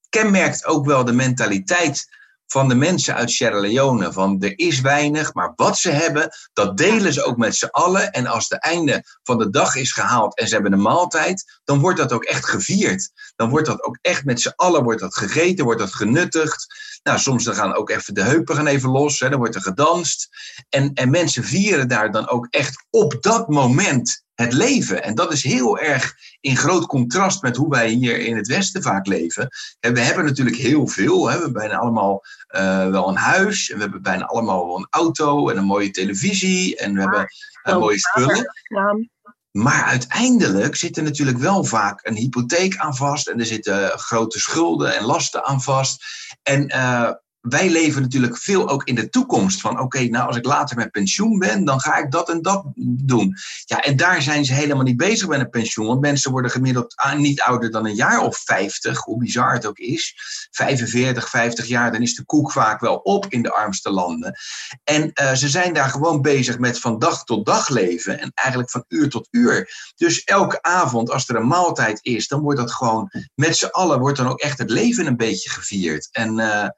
kenmerkt 0.08 0.64
ook 0.64 0.86
wel 0.86 1.04
de 1.04 1.12
mentaliteit 1.12 2.08
van 2.46 2.68
de 2.68 2.74
mensen 2.74 3.14
uit 3.14 3.30
Sierra 3.30 3.60
Leone. 3.60 4.12
Van 4.12 4.40
er 4.40 4.58
is 4.58 4.80
weinig, 4.80 5.34
maar 5.34 5.52
wat 5.56 5.78
ze 5.78 5.90
hebben, 5.90 6.30
dat 6.52 6.76
delen 6.76 7.12
ze 7.12 7.24
ook 7.24 7.36
met 7.36 7.56
z'n 7.56 7.68
allen. 7.70 8.10
En 8.10 8.26
als 8.26 8.48
het 8.48 8.62
einde 8.62 9.04
van 9.22 9.38
de 9.38 9.50
dag 9.50 9.74
is 9.74 9.92
gehaald 9.92 10.36
en 10.36 10.48
ze 10.48 10.54
hebben 10.54 10.72
een 10.72 10.82
maaltijd, 10.82 11.60
dan 11.64 11.80
wordt 11.80 11.98
dat 11.98 12.12
ook 12.12 12.24
echt 12.24 12.46
gevierd. 12.46 13.10
Dan 13.36 13.50
wordt 13.50 13.66
dat 13.66 13.82
ook 13.82 13.98
echt 14.00 14.24
met 14.24 14.40
z'n 14.40 14.52
allen 14.56 14.82
wordt 14.82 15.00
dat 15.00 15.16
gegeten, 15.16 15.64
wordt 15.64 15.80
dat 15.80 15.94
genuttigd. 15.94 16.66
Nou, 17.02 17.18
soms 17.18 17.44
dan 17.44 17.54
gaan 17.54 17.74
ook 17.74 17.90
even 17.90 18.14
de 18.14 18.22
heupen 18.22 18.56
gaan 18.56 18.66
even 18.66 18.90
los, 18.90 19.20
hè, 19.20 19.28
dan 19.28 19.38
wordt 19.38 19.54
er 19.54 19.62
gedanst. 19.62 20.28
En, 20.68 20.94
en 20.94 21.10
mensen 21.10 21.44
vieren 21.44 21.88
daar 21.88 22.12
dan 22.12 22.28
ook 22.28 22.46
echt 22.50 22.86
op 22.90 23.22
dat 23.22 23.48
moment 23.48 24.24
het 24.34 24.52
leven. 24.52 25.02
En 25.02 25.14
dat 25.14 25.32
is 25.32 25.42
heel 25.42 25.78
erg 25.78 26.14
in 26.40 26.56
groot 26.56 26.86
contrast 26.86 27.42
met 27.42 27.56
hoe 27.56 27.70
wij 27.70 27.88
hier 27.88 28.18
in 28.18 28.36
het 28.36 28.46
Westen 28.46 28.82
vaak 28.82 29.06
leven. 29.06 29.48
we 29.80 30.00
hebben 30.00 30.24
natuurlijk 30.24 30.56
heel 30.56 30.86
veel. 30.86 31.28
Hè. 31.28 31.36
We 31.36 31.42
hebben 31.42 31.60
bijna 31.60 31.76
allemaal 31.76 32.22
uh, 32.56 32.88
wel 32.88 33.08
een 33.08 33.16
huis. 33.16 33.70
En 33.70 33.76
we 33.76 33.82
hebben 33.82 34.02
bijna 34.02 34.24
allemaal 34.24 34.66
wel 34.66 34.76
een 34.76 34.86
auto 34.90 35.48
en 35.48 35.56
een 35.56 35.64
mooie 35.64 35.90
televisie. 35.90 36.76
En 36.76 36.94
we 36.94 37.00
hebben 37.00 37.26
uh, 37.68 37.76
mooie 37.76 37.98
spullen. 37.98 38.52
Maar 39.50 39.84
uiteindelijk 39.84 40.76
zit 40.76 40.96
er 40.96 41.02
natuurlijk 41.02 41.38
wel 41.38 41.64
vaak 41.64 42.06
een 42.06 42.16
hypotheek 42.16 42.76
aan 42.76 42.96
vast. 42.96 43.28
En 43.28 43.38
er 43.38 43.46
zitten 43.46 43.98
grote 43.98 44.38
schulden 44.38 44.96
en 44.96 45.04
lasten 45.04 45.44
aan 45.44 45.62
vast. 45.62 46.04
En 46.44 46.68
uh, 46.72 47.14
wij 47.40 47.70
leven 47.70 48.02
natuurlijk 48.02 48.36
veel 48.36 48.68
ook 48.68 48.84
in 48.84 48.94
de 48.94 49.08
toekomst. 49.08 49.60
Van 49.60 49.80
oké, 49.80 50.04
nou 50.04 50.26
als 50.26 50.36
ik 50.36 50.44
later 50.44 50.76
met 50.76 50.90
pensioen 50.90 51.38
ben, 51.38 51.64
dan 51.64 51.80
ga 51.80 51.96
ik 51.96 52.10
dat 52.10 52.28
en 52.28 52.42
dat 52.42 52.64
doen. 52.84 53.36
Ja, 53.64 53.80
en 53.80 53.96
daar 53.96 54.22
zijn 54.22 54.44
ze 54.44 54.52
helemaal 54.52 54.84
niet 54.84 54.96
bezig 54.96 55.28
met 55.28 55.40
een 55.40 55.50
pensioen. 55.50 55.86
Want 55.86 56.00
mensen 56.00 56.30
worden 56.30 56.50
gemiddeld 56.50 56.94
niet 57.16 57.40
ouder 57.40 57.70
dan 57.70 57.86
een 57.86 57.94
jaar 57.94 58.20
of 58.20 58.38
50, 58.38 59.04
hoe 59.04 59.18
bizar 59.18 59.52
het 59.52 59.66
ook 59.66 59.78
is. 59.78 60.14
45, 60.50 61.28
50 61.28 61.66
jaar, 61.66 61.92
dan 61.92 62.02
is 62.02 62.14
de 62.14 62.24
koek 62.24 62.52
vaak 62.52 62.80
wel 62.80 62.96
op 62.96 63.26
in 63.28 63.42
de 63.42 63.52
armste 63.52 63.90
landen. 63.90 64.34
En 64.84 65.10
uh, 65.14 65.32
ze 65.32 65.48
zijn 65.48 65.74
daar 65.74 65.88
gewoon 65.88 66.22
bezig 66.22 66.58
met 66.58 66.78
van 66.78 66.98
dag 66.98 67.24
tot 67.24 67.46
dag 67.46 67.68
leven. 67.68 68.20
En 68.20 68.30
eigenlijk 68.34 68.70
van 68.70 68.84
uur 68.88 69.10
tot 69.10 69.28
uur. 69.30 69.92
Dus 69.96 70.24
elke 70.24 70.62
avond, 70.62 71.10
als 71.10 71.28
er 71.28 71.36
een 71.36 71.46
maaltijd 71.46 71.98
is, 72.02 72.28
dan 72.28 72.40
wordt 72.40 72.58
dat 72.58 72.72
gewoon 72.72 73.10
met 73.34 73.56
z'n 73.56 73.66
allen, 73.66 73.98
wordt 73.98 74.16
dan 74.16 74.28
ook 74.28 74.40
echt 74.40 74.58
het 74.58 74.70
leven 74.70 75.06
een 75.06 75.16
beetje 75.16 75.50
gevierd. 75.50 76.08
En 76.12 76.38
uh, 76.38 76.68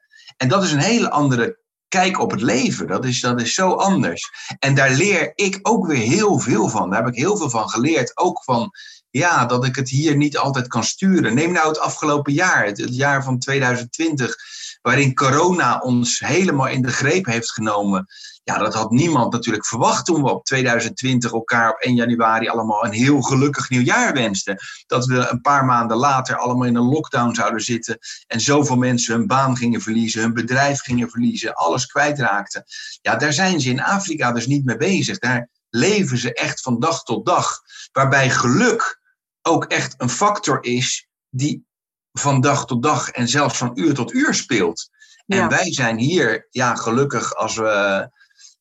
en 0.43 0.49
dat 0.49 0.63
is 0.63 0.71
een 0.71 0.79
hele 0.79 1.09
andere 1.09 1.57
kijk 1.87 2.19
op 2.19 2.31
het 2.31 2.41
leven. 2.41 2.87
Dat 2.87 3.05
is, 3.05 3.21
dat 3.21 3.41
is 3.41 3.53
zo 3.53 3.71
anders. 3.71 4.31
En 4.59 4.75
daar 4.75 4.91
leer 4.91 5.31
ik 5.35 5.59
ook 5.61 5.87
weer 5.87 6.01
heel 6.01 6.39
veel 6.39 6.69
van. 6.69 6.89
Daar 6.89 7.03
heb 7.03 7.13
ik 7.13 7.19
heel 7.19 7.37
veel 7.37 7.49
van 7.49 7.69
geleerd. 7.69 8.17
Ook 8.17 8.43
van 8.43 8.71
ja, 9.09 9.45
dat 9.45 9.65
ik 9.65 9.75
het 9.75 9.89
hier 9.89 10.15
niet 10.15 10.37
altijd 10.37 10.67
kan 10.67 10.83
sturen. 10.83 11.35
Neem 11.35 11.51
nou 11.51 11.67
het 11.67 11.79
afgelopen 11.79 12.33
jaar, 12.33 12.65
het, 12.65 12.77
het 12.77 12.95
jaar 12.95 13.23
van 13.23 13.39
2020, 13.39 14.35
waarin 14.81 15.13
corona 15.13 15.79
ons 15.79 16.19
helemaal 16.19 16.67
in 16.67 16.81
de 16.81 16.91
greep 16.91 17.25
heeft 17.25 17.51
genomen. 17.51 18.07
Ja, 18.45 18.57
dat 18.57 18.73
had 18.73 18.91
niemand 18.91 19.31
natuurlijk 19.31 19.65
verwacht 19.65 20.05
toen 20.05 20.23
we 20.23 20.29
op 20.29 20.45
2020 20.45 21.31
elkaar 21.31 21.71
op 21.71 21.79
1 21.79 21.95
januari 21.95 22.47
allemaal 22.47 22.85
een 22.85 22.91
heel 22.91 23.21
gelukkig 23.21 23.69
nieuwjaar 23.69 24.13
wensten. 24.13 24.57
Dat 24.85 25.05
we 25.05 25.27
een 25.29 25.41
paar 25.41 25.65
maanden 25.65 25.97
later 25.97 26.37
allemaal 26.37 26.67
in 26.67 26.75
een 26.75 26.89
lockdown 26.89 27.33
zouden 27.33 27.61
zitten 27.61 27.97
en 28.27 28.39
zoveel 28.39 28.75
mensen 28.75 29.15
hun 29.15 29.27
baan 29.27 29.57
gingen 29.57 29.81
verliezen, 29.81 30.21
hun 30.21 30.33
bedrijf 30.33 30.81
gingen 30.81 31.09
verliezen, 31.09 31.53
alles 31.53 31.85
kwijtraakten. 31.85 32.63
Ja, 33.01 33.15
daar 33.15 33.33
zijn 33.33 33.61
ze 33.61 33.69
in 33.69 33.83
Afrika 33.83 34.31
dus 34.31 34.47
niet 34.47 34.65
mee 34.65 34.77
bezig. 34.77 35.19
Daar 35.19 35.49
leven 35.69 36.17
ze 36.17 36.33
echt 36.33 36.61
van 36.61 36.79
dag 36.79 37.03
tot 37.03 37.25
dag. 37.25 37.61
Waarbij 37.91 38.29
geluk 38.29 39.01
ook 39.41 39.65
echt 39.65 39.95
een 39.97 40.09
factor 40.09 40.63
is 40.63 41.07
die 41.29 41.65
van 42.11 42.41
dag 42.41 42.65
tot 42.65 42.83
dag 42.83 43.09
en 43.09 43.27
zelfs 43.27 43.57
van 43.57 43.71
uur 43.73 43.93
tot 43.93 44.13
uur 44.13 44.33
speelt. 44.33 44.89
En 45.25 45.49
wij 45.49 45.73
zijn 45.73 45.97
hier, 45.97 46.47
ja, 46.49 46.75
gelukkig 46.75 47.35
als 47.35 47.55
we 47.55 48.09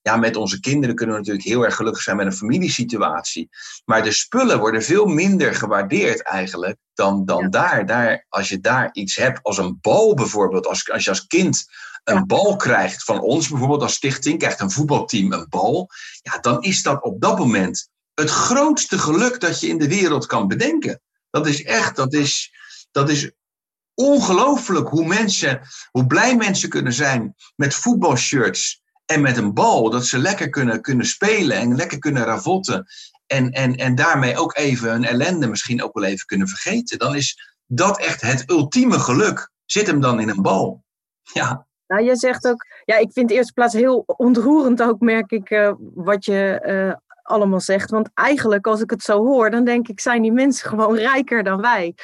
ja, 0.03 0.17
met 0.17 0.37
onze 0.37 0.61
kinderen 0.61 0.95
kunnen 0.95 1.15
we 1.15 1.21
natuurlijk 1.21 1.49
heel 1.49 1.65
erg 1.65 1.75
gelukkig 1.75 2.03
zijn 2.03 2.17
met 2.17 2.27
een 2.27 2.33
familiesituatie. 2.33 3.49
Maar 3.85 4.03
de 4.03 4.13
spullen 4.13 4.59
worden 4.59 4.83
veel 4.83 5.07
minder 5.07 5.55
gewaardeerd 5.55 6.23
eigenlijk 6.23 6.77
dan, 6.95 7.25
dan 7.25 7.51
daar. 7.51 7.87
daar. 7.87 8.27
Als 8.29 8.49
je 8.49 8.61
daar 8.61 8.91
iets 8.93 9.17
hebt 9.17 9.43
als 9.43 9.59
een 9.59 9.79
bal 9.81 10.15
bijvoorbeeld, 10.15 10.67
als, 10.67 10.91
als 10.91 11.05
je 11.05 11.11
als 11.11 11.27
kind 11.27 11.65
een 12.05 12.27
bal 12.27 12.57
krijgt 12.57 13.05
van 13.05 13.21
ons 13.21 13.49
bijvoorbeeld 13.49 13.83
als 13.83 13.95
stichting, 13.95 14.39
krijgt 14.39 14.61
een 14.61 14.71
voetbalteam 14.71 15.33
een 15.33 15.47
bal, 15.49 15.89
ja, 16.23 16.39
dan 16.39 16.63
is 16.63 16.83
dat 16.83 17.03
op 17.03 17.21
dat 17.21 17.39
moment 17.39 17.89
het 18.15 18.31
grootste 18.31 18.99
geluk 18.99 19.41
dat 19.41 19.61
je 19.61 19.69
in 19.69 19.79
de 19.79 19.89
wereld 19.89 20.27
kan 20.27 20.49
bedenken. 20.49 21.01
Dat 21.31 21.47
is 21.47 21.65
echt, 21.65 21.97
dat 21.97 22.13
is, 22.13 22.53
dat 22.91 23.11
is 23.11 23.31
ongelooflijk 23.95 24.89
hoe 24.89 25.07
mensen, 25.07 25.61
hoe 25.91 26.07
blij 26.07 26.37
mensen 26.37 26.69
kunnen 26.69 26.93
zijn 26.93 27.35
met 27.57 27.75
voetbalshirts 27.75 28.82
en 29.07 29.21
met 29.21 29.37
een 29.37 29.55
bal, 29.55 29.91
dat 29.91 30.07
ze 30.07 30.19
lekker 30.19 30.49
kunnen, 30.49 30.81
kunnen 30.81 31.07
spelen 31.07 31.57
en 31.57 31.77
lekker 31.77 31.99
kunnen 31.99 32.25
ravotten. 32.25 32.87
En, 33.27 33.51
en, 33.51 33.75
en 33.75 33.95
daarmee 33.95 34.37
ook 34.37 34.57
even 34.57 34.91
hun 34.91 35.05
ellende 35.05 35.47
misschien 35.47 35.83
ook 35.83 35.95
wel 35.95 36.05
even 36.05 36.27
kunnen 36.27 36.49
vergeten. 36.49 36.99
Dan 36.99 37.15
is 37.15 37.55
dat 37.67 37.99
echt 37.99 38.21
het 38.21 38.51
ultieme 38.51 38.99
geluk. 38.99 39.51
Zit 39.65 39.87
hem 39.87 40.01
dan 40.01 40.21
in 40.21 40.29
een 40.29 40.43
bal. 40.43 40.85
Ja. 41.33 41.67
Nou, 41.87 42.05
je 42.05 42.17
zegt 42.17 42.47
ook, 42.47 42.67
ja, 42.85 42.97
ik 42.97 43.13
vind 43.13 43.31
in 43.31 43.37
eerste 43.37 43.53
plaats 43.53 43.75
heel 43.75 44.05
ontroerend 44.07 44.83
ook, 44.83 45.01
merk 45.01 45.31
ik, 45.31 45.51
uh, 45.51 45.73
wat 45.79 46.25
je 46.25 46.63
uh, 46.67 46.95
allemaal 47.23 47.61
zegt. 47.61 47.91
Want 47.91 48.11
eigenlijk, 48.15 48.67
als 48.67 48.81
ik 48.81 48.91
het 48.91 49.03
zo 49.03 49.19
hoor, 49.19 49.51
dan 49.51 49.65
denk 49.65 49.89
ik, 49.89 50.01
zijn 50.01 50.23
die 50.23 50.33
mensen 50.33 50.69
gewoon 50.69 50.97
rijker 50.97 51.43
dan 51.43 51.61
wij. 51.61 51.95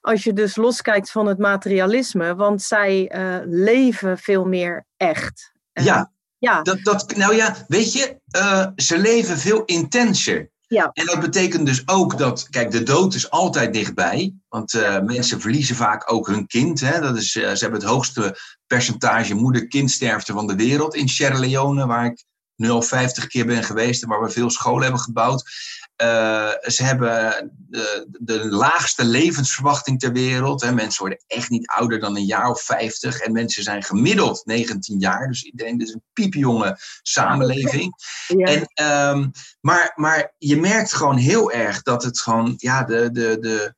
Als 0.00 0.24
je 0.24 0.32
dus 0.32 0.56
loskijkt 0.56 1.10
van 1.10 1.26
het 1.26 1.38
materialisme, 1.38 2.34
want 2.34 2.62
zij 2.62 3.14
uh, 3.14 3.36
leven 3.44 4.18
veel 4.18 4.44
meer 4.44 4.86
echt. 4.96 5.52
Ja, 5.72 6.12
ja. 6.42 6.62
Dat, 6.62 6.82
dat, 6.82 7.16
nou 7.16 7.34
ja, 7.34 7.56
weet 7.68 7.92
je, 7.92 8.20
uh, 8.36 8.66
ze 8.76 8.98
leven 8.98 9.38
veel 9.38 9.64
intenser. 9.64 10.50
Ja. 10.66 10.90
En 10.92 11.06
dat 11.06 11.20
betekent 11.20 11.66
dus 11.66 11.88
ook 11.88 12.18
dat, 12.18 12.48
kijk, 12.50 12.70
de 12.70 12.82
dood 12.82 13.14
is 13.14 13.30
altijd 13.30 13.72
dichtbij. 13.72 14.34
Want 14.48 14.72
uh, 14.72 15.00
mensen 15.00 15.40
verliezen 15.40 15.76
vaak 15.76 16.12
ook 16.12 16.26
hun 16.26 16.46
kind. 16.46 16.80
Hè? 16.80 17.00
Dat 17.00 17.16
is, 17.16 17.34
uh, 17.34 17.50
ze 17.50 17.62
hebben 17.62 17.80
het 17.80 17.88
hoogste 17.88 18.38
percentage 18.66 19.34
moeder-kindsterfte 19.34 20.32
van 20.32 20.46
de 20.46 20.54
wereld 20.54 20.94
in 20.94 21.08
Sierra 21.08 21.38
Leone, 21.38 21.86
waar 21.86 22.04
ik 22.04 22.24
nu 22.56 22.70
al 22.70 22.82
50 22.82 23.26
keer 23.26 23.46
ben 23.46 23.62
geweest 23.62 24.02
en 24.02 24.08
waar 24.08 24.22
we 24.22 24.30
veel 24.30 24.50
scholen 24.50 24.82
hebben 24.82 25.00
gebouwd. 25.00 25.50
Uh, 25.96 26.50
ze 26.62 26.84
hebben 26.84 27.50
de, 27.68 28.06
de, 28.10 28.46
laagste 28.46 29.04
levensverwachting 29.04 30.00
ter 30.00 30.12
wereld. 30.12 30.62
Hè. 30.62 30.72
Mensen 30.72 31.00
worden 31.00 31.24
echt 31.26 31.50
niet 31.50 31.66
ouder 31.66 32.00
dan 32.00 32.16
een 32.16 32.24
jaar 32.24 32.50
of 32.50 32.62
50. 32.62 33.20
En 33.20 33.32
mensen 33.32 33.62
zijn 33.62 33.82
gemiddeld 33.82 34.42
19 34.44 34.98
jaar. 34.98 35.28
Dus 35.28 35.42
iedereen 35.42 35.80
is 35.80 35.92
een 35.92 36.02
piepjonge 36.12 36.78
samenleving. 37.02 37.94
Ja. 38.26 38.46
En, 38.46 38.86
um, 39.14 39.30
maar, 39.60 39.92
maar 39.94 40.34
je 40.38 40.56
merkt 40.56 40.94
gewoon 40.94 41.16
heel 41.16 41.52
erg 41.52 41.82
dat 41.82 42.02
het 42.02 42.20
gewoon, 42.20 42.54
ja, 42.56 42.84
de, 42.84 43.10
de, 43.12 43.36
de, 43.40 43.74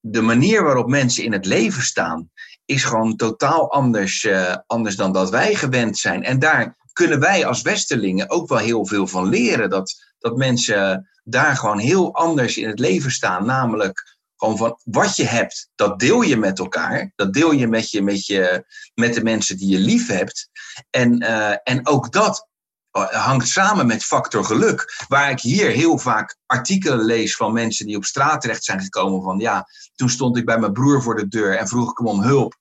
de 0.00 0.20
manier 0.20 0.62
waarop 0.62 0.88
mensen 0.88 1.24
in 1.24 1.32
het 1.32 1.46
leven 1.46 1.82
staan, 1.82 2.30
is 2.64 2.84
gewoon 2.84 3.16
totaal 3.16 3.72
anders, 3.72 4.24
uh, 4.24 4.56
anders 4.66 4.96
dan 4.96 5.12
dat 5.12 5.30
wij 5.30 5.54
gewend 5.54 5.98
zijn. 5.98 6.22
En 6.22 6.38
daar 6.38 6.76
kunnen 6.92 7.20
wij 7.20 7.46
als 7.46 7.62
Westerlingen 7.62 8.30
ook 8.30 8.48
wel 8.48 8.58
heel 8.58 8.86
veel 8.86 9.06
van 9.06 9.28
leren. 9.28 9.70
Dat, 9.70 10.14
dat 10.18 10.36
mensen 10.36 11.08
daar 11.24 11.56
gewoon 11.56 11.78
heel 11.78 12.14
anders 12.14 12.56
in 12.56 12.68
het 12.68 12.78
leven 12.78 13.10
staan. 13.10 13.46
Namelijk 13.46 14.18
gewoon 14.36 14.56
van 14.56 14.80
wat 14.84 15.16
je 15.16 15.24
hebt, 15.24 15.70
dat 15.74 15.98
deel 15.98 16.22
je 16.22 16.36
met 16.36 16.58
elkaar. 16.58 17.12
Dat 17.16 17.32
deel 17.32 17.52
je 17.52 17.66
met, 17.66 17.90
je, 17.90 18.02
met, 18.02 18.26
je, 18.26 18.64
met 18.94 19.14
de 19.14 19.22
mensen 19.22 19.56
die 19.56 19.68
je 19.68 19.78
lief 19.78 20.06
hebt. 20.06 20.50
En, 20.90 21.22
uh, 21.22 21.54
en 21.62 21.86
ook 21.86 22.12
dat 22.12 22.48
eh, 22.90 23.26
hangt 23.26 23.48
samen 23.48 23.86
met 23.86 24.04
factor 24.04 24.44
geluk. 24.44 25.04
Waar 25.08 25.30
ik 25.30 25.40
hier 25.40 25.70
heel 25.70 25.98
vaak 25.98 26.36
artikelen 26.46 27.04
lees 27.04 27.36
van 27.36 27.52
mensen 27.52 27.86
die 27.86 27.96
op 27.96 28.04
straat 28.04 28.40
terecht 28.40 28.64
zijn 28.64 28.80
gekomen. 28.80 29.22
Van 29.22 29.38
ja, 29.38 29.66
toen 29.94 30.10
stond 30.10 30.36
ik 30.36 30.44
bij 30.44 30.58
mijn 30.58 30.72
broer 30.72 31.02
voor 31.02 31.16
de 31.16 31.28
deur 31.28 31.58
en 31.58 31.68
vroeg 31.68 31.90
ik 31.90 31.98
hem 31.98 32.06
om 32.06 32.22
hulp. 32.22 32.58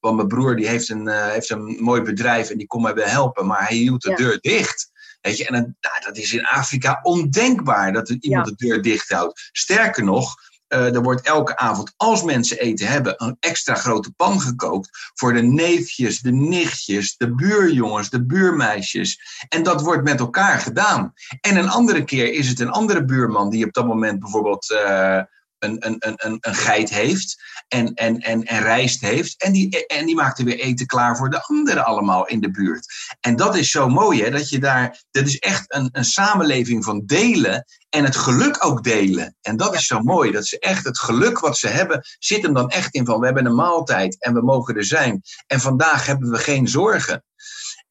Want 0.00 0.16
mijn 0.16 0.28
broer 0.28 0.56
die 0.56 0.68
heeft, 0.68 0.88
een, 0.88 1.06
uh, 1.06 1.26
heeft 1.26 1.50
een 1.50 1.76
mooi 1.80 2.02
bedrijf 2.02 2.50
en 2.50 2.58
die 2.58 2.66
kon 2.66 2.82
mij 2.82 2.94
wel 2.94 3.06
helpen. 3.06 3.46
Maar 3.46 3.68
hij 3.68 3.76
hield 3.76 4.02
de 4.02 4.10
ja. 4.10 4.16
deur 4.16 4.38
dicht. 4.40 4.90
Weet 5.20 5.36
je, 5.36 5.46
en 5.46 5.52
dan, 5.52 5.76
nou, 5.80 5.94
dat 6.04 6.16
is 6.16 6.32
in 6.32 6.46
Afrika 6.46 6.98
ondenkbaar 7.02 7.92
dat 7.92 8.08
iemand 8.08 8.48
ja. 8.48 8.54
de 8.54 8.66
deur 8.66 8.82
dicht 8.82 9.10
houdt. 9.10 9.48
Sterker 9.52 10.04
nog, 10.04 10.34
uh, 10.68 10.94
er 10.94 11.02
wordt 11.02 11.26
elke 11.26 11.56
avond, 11.56 11.92
als 11.96 12.22
mensen 12.22 12.58
eten 12.58 12.86
hebben, 12.86 13.14
een 13.16 13.36
extra 13.40 13.74
grote 13.74 14.12
pan 14.12 14.40
gekookt 14.40 14.88
voor 15.14 15.32
de 15.32 15.42
neefjes, 15.42 16.20
de 16.20 16.32
nichtjes, 16.32 17.16
de 17.16 17.34
buurjongens, 17.34 18.10
de 18.10 18.24
buurmeisjes. 18.24 19.20
En 19.48 19.62
dat 19.62 19.82
wordt 19.82 20.04
met 20.04 20.20
elkaar 20.20 20.58
gedaan. 20.58 21.12
En 21.40 21.56
een 21.56 21.68
andere 21.68 22.04
keer 22.04 22.32
is 22.32 22.48
het 22.48 22.60
een 22.60 22.70
andere 22.70 23.04
buurman 23.04 23.50
die 23.50 23.64
op 23.64 23.72
dat 23.72 23.86
moment 23.86 24.20
bijvoorbeeld 24.20 24.70
uh, 24.70 25.20
een, 25.58 25.76
een, 25.86 25.96
een, 25.98 26.38
een 26.40 26.54
geit 26.54 26.90
heeft 26.90 27.36
en, 27.68 27.94
en, 27.94 28.18
en, 28.18 28.44
en 28.44 28.62
rijst 28.62 29.00
heeft. 29.00 29.42
En 29.42 29.52
die, 29.52 29.86
en 29.86 30.06
die 30.06 30.14
maakt 30.14 30.38
er 30.38 30.44
weer 30.44 30.58
eten 30.58 30.86
klaar 30.86 31.16
voor 31.16 31.30
de 31.30 31.42
anderen 31.42 31.84
allemaal 31.84 32.26
in 32.26 32.40
de 32.40 32.50
buurt. 32.50 32.86
En 33.20 33.36
dat 33.36 33.56
is 33.56 33.70
zo 33.70 33.88
mooi, 33.88 34.22
hè? 34.22 34.30
Dat 34.30 34.48
je 34.48 34.58
daar. 34.58 35.04
Dat 35.10 35.26
is 35.26 35.38
echt 35.38 35.74
een, 35.74 35.88
een 35.92 36.04
samenleving 36.04 36.84
van 36.84 37.02
delen 37.06 37.64
en 37.88 38.04
het 38.04 38.16
geluk 38.16 38.64
ook 38.64 38.84
delen. 38.84 39.36
En 39.40 39.56
dat 39.56 39.74
is 39.74 39.86
zo 39.86 40.00
mooi. 40.00 40.32
Dat 40.32 40.46
ze 40.46 40.58
echt 40.58 40.84
het 40.84 40.98
geluk 40.98 41.38
wat 41.38 41.58
ze 41.58 41.68
hebben, 41.68 42.00
zit 42.18 42.42
hem 42.42 42.54
dan 42.54 42.68
echt 42.68 42.94
in 42.94 43.04
van 43.04 43.18
we 43.18 43.24
hebben 43.26 43.46
een 43.46 43.54
maaltijd 43.54 44.16
en 44.22 44.34
we 44.34 44.42
mogen 44.42 44.76
er 44.76 44.84
zijn. 44.84 45.22
En 45.46 45.60
vandaag 45.60 46.06
hebben 46.06 46.30
we 46.30 46.38
geen 46.38 46.68
zorgen. 46.68 47.24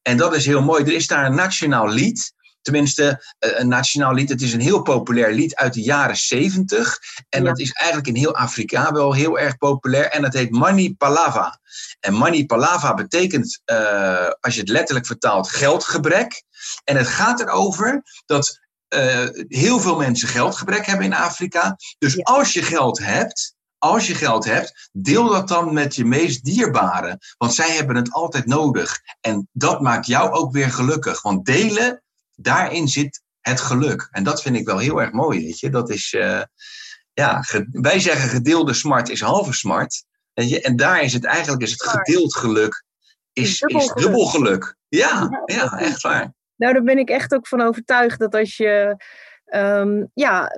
En 0.02 0.16
dat 0.16 0.34
is 0.34 0.46
heel 0.46 0.62
mooi. 0.62 0.84
Er 0.84 0.92
is 0.92 1.06
daar 1.06 1.26
een 1.26 1.34
nationaal 1.34 1.88
lied. 1.88 2.34
Tenminste, 2.66 3.34
een 3.38 3.68
nationaal 3.68 4.14
lied. 4.14 4.28
Het 4.28 4.42
is 4.42 4.52
een 4.52 4.60
heel 4.60 4.82
populair 4.82 5.32
lied 5.32 5.54
uit 5.54 5.74
de 5.74 5.82
jaren 5.82 6.16
70. 6.16 6.98
En 7.28 7.42
ja. 7.42 7.48
dat 7.48 7.58
is 7.58 7.72
eigenlijk 7.72 8.08
in 8.08 8.22
heel 8.22 8.34
Afrika 8.34 8.92
wel 8.92 9.12
heel 9.12 9.38
erg 9.38 9.56
populair. 9.56 10.10
En 10.10 10.22
dat 10.22 10.32
heet 10.32 10.50
Mani 10.50 10.94
Palava. 10.94 11.60
En 12.00 12.14
Mani 12.14 12.46
Palava 12.46 12.94
betekent, 12.94 13.60
uh, 13.66 14.28
als 14.40 14.54
je 14.54 14.60
het 14.60 14.68
letterlijk 14.68 15.06
vertaalt, 15.06 15.48
geldgebrek. 15.48 16.42
En 16.84 16.96
het 16.96 17.06
gaat 17.06 17.40
erover 17.40 18.02
dat 18.24 18.58
uh, 18.94 19.28
heel 19.48 19.80
veel 19.80 19.96
mensen 19.96 20.28
geldgebrek 20.28 20.86
hebben 20.86 21.06
in 21.06 21.14
Afrika. 21.14 21.76
Dus 21.98 22.14
ja. 22.14 22.22
als 22.22 22.52
je 22.52 22.62
geld 22.62 22.98
hebt, 22.98 23.54
als 23.78 24.06
je 24.06 24.14
geld 24.14 24.44
hebt, 24.44 24.88
deel 24.92 25.28
dat 25.28 25.48
dan 25.48 25.72
met 25.72 25.94
je 25.94 26.04
meest 26.04 26.44
dierbare. 26.44 27.20
Want 27.38 27.54
zij 27.54 27.70
hebben 27.70 27.96
het 27.96 28.12
altijd 28.12 28.46
nodig. 28.46 29.00
En 29.20 29.48
dat 29.52 29.80
maakt 29.80 30.06
jou 30.06 30.30
ook 30.30 30.52
weer 30.52 30.70
gelukkig. 30.70 31.22
Want 31.22 31.44
delen 31.44 32.00
daarin 32.36 32.88
zit 32.88 33.22
het 33.40 33.60
geluk. 33.60 34.08
En 34.10 34.24
dat 34.24 34.42
vind 34.42 34.56
ik 34.56 34.66
wel 34.66 34.78
heel 34.78 35.00
erg 35.00 35.12
mooi, 35.12 35.44
weet 35.44 35.58
je. 35.58 35.70
Dat 35.70 35.90
is, 35.90 36.12
uh, 36.12 36.42
ja, 37.12 37.44
wij 37.70 38.00
zeggen 38.00 38.28
gedeelde 38.28 38.74
smart 38.74 39.08
is 39.08 39.20
halve 39.20 39.52
smart. 39.52 40.04
Weet 40.32 40.48
je? 40.48 40.60
En 40.60 40.76
daar 40.76 41.02
is 41.02 41.12
het 41.12 41.24
eigenlijk, 41.24 41.62
is 41.62 41.70
het 41.70 41.82
gedeeld 41.82 42.36
geluk, 42.36 42.84
is 43.32 43.58
dubbel, 43.58 43.80
is 43.80 43.92
dubbel 44.04 44.26
geluk. 44.26 44.76
Ja, 44.88 45.42
ja, 45.44 45.78
echt 45.78 46.00
waar. 46.00 46.34
Nou, 46.56 46.72
daar 46.72 46.82
ben 46.82 46.98
ik 46.98 47.08
echt 47.08 47.34
ook 47.34 47.46
van 47.46 47.60
overtuigd 47.60 48.18
dat 48.18 48.34
als 48.34 48.56
je 48.56 48.96
um, 49.54 50.10
ja, 50.14 50.52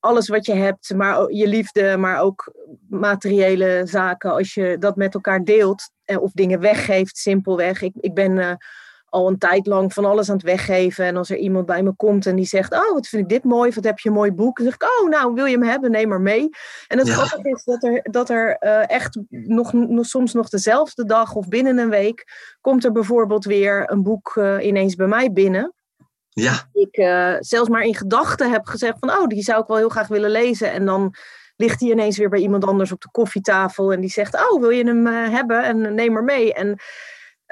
alles 0.00 0.28
wat 0.28 0.46
je 0.46 0.54
hebt, 0.54 0.94
maar 0.94 1.32
je 1.32 1.46
liefde, 1.46 1.96
maar 1.96 2.20
ook 2.20 2.54
materiële 2.88 3.82
zaken, 3.84 4.32
als 4.32 4.54
je 4.54 4.76
dat 4.78 4.96
met 4.96 5.14
elkaar 5.14 5.44
deelt 5.44 5.90
eh, 6.04 6.22
of 6.22 6.32
dingen 6.32 6.60
weggeeft, 6.60 7.16
simpelweg. 7.16 7.82
Ik, 7.82 7.92
ik 8.00 8.14
ben 8.14 8.36
uh, 8.36 8.54
al 9.12 9.28
een 9.28 9.38
tijd 9.38 9.66
lang 9.66 9.92
van 9.92 10.04
alles 10.04 10.28
aan 10.28 10.36
het 10.36 10.44
weggeven. 10.44 11.04
En 11.04 11.16
als 11.16 11.30
er 11.30 11.36
iemand 11.36 11.66
bij 11.66 11.82
me 11.82 11.92
komt 11.92 12.26
en 12.26 12.36
die 12.36 12.44
zegt: 12.44 12.72
Oh, 12.72 12.92
wat 12.92 13.06
vind 13.06 13.22
ik 13.22 13.28
dit 13.28 13.44
mooi, 13.44 13.72
wat 13.74 13.84
heb 13.84 13.98
je 13.98 14.08
een 14.08 14.14
mooi 14.14 14.32
boek? 14.32 14.56
Dan 14.56 14.66
zeg 14.66 14.74
ik: 14.74 14.82
Oh, 14.82 15.08
nou, 15.08 15.34
wil 15.34 15.44
je 15.44 15.58
hem 15.58 15.68
hebben? 15.68 15.90
Neem 15.90 16.08
maar 16.08 16.20
mee. 16.20 16.48
En 16.86 16.98
het 16.98 17.06
ja. 17.06 17.12
grappige 17.12 17.48
is 17.48 17.64
dat 17.64 17.82
er, 17.82 18.00
dat 18.02 18.30
er 18.30 18.56
uh, 18.60 18.90
echt 18.90 19.18
nog, 19.28 19.72
nog, 19.72 20.06
soms 20.06 20.32
nog 20.32 20.48
dezelfde 20.48 21.04
dag 21.04 21.34
of 21.34 21.48
binnen 21.48 21.78
een 21.78 21.88
week. 21.88 22.24
komt 22.60 22.84
er 22.84 22.92
bijvoorbeeld 22.92 23.44
weer 23.44 23.90
een 23.90 24.02
boek 24.02 24.34
uh, 24.38 24.66
ineens 24.66 24.94
bij 24.94 25.06
mij 25.06 25.32
binnen. 25.32 25.74
Ja. 26.28 26.68
Ik 26.72 26.96
uh, 26.96 27.36
zelfs 27.38 27.68
maar 27.68 27.82
in 27.82 27.94
gedachten 27.94 28.50
heb 28.50 28.66
gezegd: 28.66 28.98
van, 28.98 29.10
Oh, 29.10 29.26
die 29.26 29.42
zou 29.42 29.60
ik 29.60 29.66
wel 29.66 29.76
heel 29.76 29.88
graag 29.88 30.08
willen 30.08 30.30
lezen. 30.30 30.72
En 30.72 30.84
dan 30.84 31.14
ligt 31.56 31.80
hij 31.80 31.90
ineens 31.90 32.18
weer 32.18 32.28
bij 32.28 32.40
iemand 32.40 32.64
anders 32.64 32.92
op 32.92 33.00
de 33.00 33.10
koffietafel. 33.10 33.92
En 33.92 34.00
die 34.00 34.10
zegt: 34.10 34.34
Oh, 34.34 34.60
wil 34.60 34.70
je 34.70 34.84
hem 34.84 35.06
hebben? 35.06 35.64
En 35.64 35.94
neem 35.94 36.12
maar 36.12 36.24
mee. 36.24 36.54
En 36.54 36.78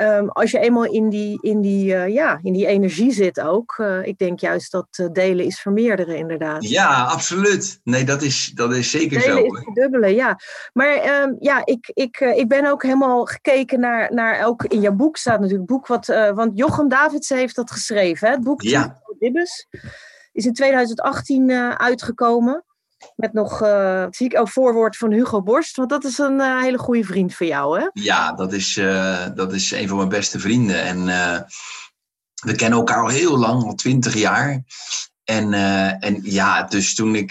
Um, 0.01 0.29
als 0.29 0.51
je 0.51 0.59
eenmaal 0.59 0.85
in 0.85 1.09
die, 1.09 1.39
in 1.41 1.61
die, 1.61 1.95
uh, 1.95 2.09
ja, 2.09 2.39
in 2.43 2.53
die 2.53 2.67
energie 2.67 3.13
zit 3.13 3.41
ook. 3.41 3.77
Uh, 3.81 4.07
ik 4.07 4.19
denk 4.19 4.41
juist 4.41 4.73
dat 4.73 4.87
uh, 5.01 5.07
delen 5.13 5.45
is 5.45 5.61
vermeerderen 5.61 6.17
inderdaad. 6.17 6.69
Ja, 6.69 7.03
absoluut. 7.03 7.81
Nee, 7.85 8.05
dat 8.05 8.23
is, 8.23 8.53
dat 8.55 8.75
is 8.75 8.91
zeker 8.91 9.21
delen 9.21 9.37
zo. 9.37 9.45
Is 9.45 9.63
verdubbelen, 9.65 10.15
ja. 10.15 10.39
Maar 10.73 11.23
um, 11.23 11.37
ja, 11.41 11.63
ik, 11.65 11.91
ik, 11.95 12.21
ik 12.21 12.49
ben 12.49 12.71
ook 12.71 12.83
helemaal 12.83 13.25
gekeken 13.25 13.81
naar, 13.81 14.15
naar 14.15 14.47
ook 14.47 14.65
in 14.65 14.81
jouw 14.81 14.95
boek 14.95 15.17
staat 15.17 15.41
natuurlijk 15.41 15.69
boek 15.69 15.87
wat, 15.87 16.07
want 16.35 16.59
Jochem 16.59 16.89
Davids 16.89 17.29
heeft 17.29 17.57
dat 17.57 17.71
geschreven. 17.71 18.29
Hè? 18.29 18.35
Het 18.35 18.45
boek 18.45 18.63
ja. 18.63 19.03
Dibbes 19.19 19.67
is 20.33 20.47
in 20.47 20.53
2018 20.53 21.51
uitgekomen. 21.79 22.65
Met 23.17 23.33
nog, 23.33 23.63
uh, 23.63 24.07
zie 24.11 24.27
ik 24.27 24.39
ook 24.39 24.49
voorwoord 24.49 24.97
van 24.97 25.13
Hugo 25.13 25.43
Borst, 25.43 25.77
want 25.77 25.91
dat 25.91 26.05
is 26.05 26.19
een 26.19 26.39
uh, 26.41 26.61
hele 26.61 26.79
goede 26.79 27.05
vriend 27.05 27.35
van 27.35 27.47
jou, 27.47 27.81
hè? 27.81 27.89
Ja, 27.93 28.33
dat 28.33 28.53
is, 28.53 28.77
uh, 28.77 29.27
dat 29.35 29.53
is 29.53 29.71
een 29.71 29.89
van 29.89 29.97
mijn 29.97 30.09
beste 30.09 30.39
vrienden. 30.39 30.83
En 30.83 31.05
we 32.43 32.55
kennen 32.57 32.79
elkaar 32.79 33.03
al 33.03 33.09
heel 33.09 33.39
lang, 33.39 33.63
al 33.63 33.75
twintig 33.75 34.15
jaar. 34.15 34.63
En, 35.25 35.53
en 36.01 36.21
ja, 36.23 36.63
dus 36.63 36.95
toen, 36.95 37.15
ik, 37.15 37.31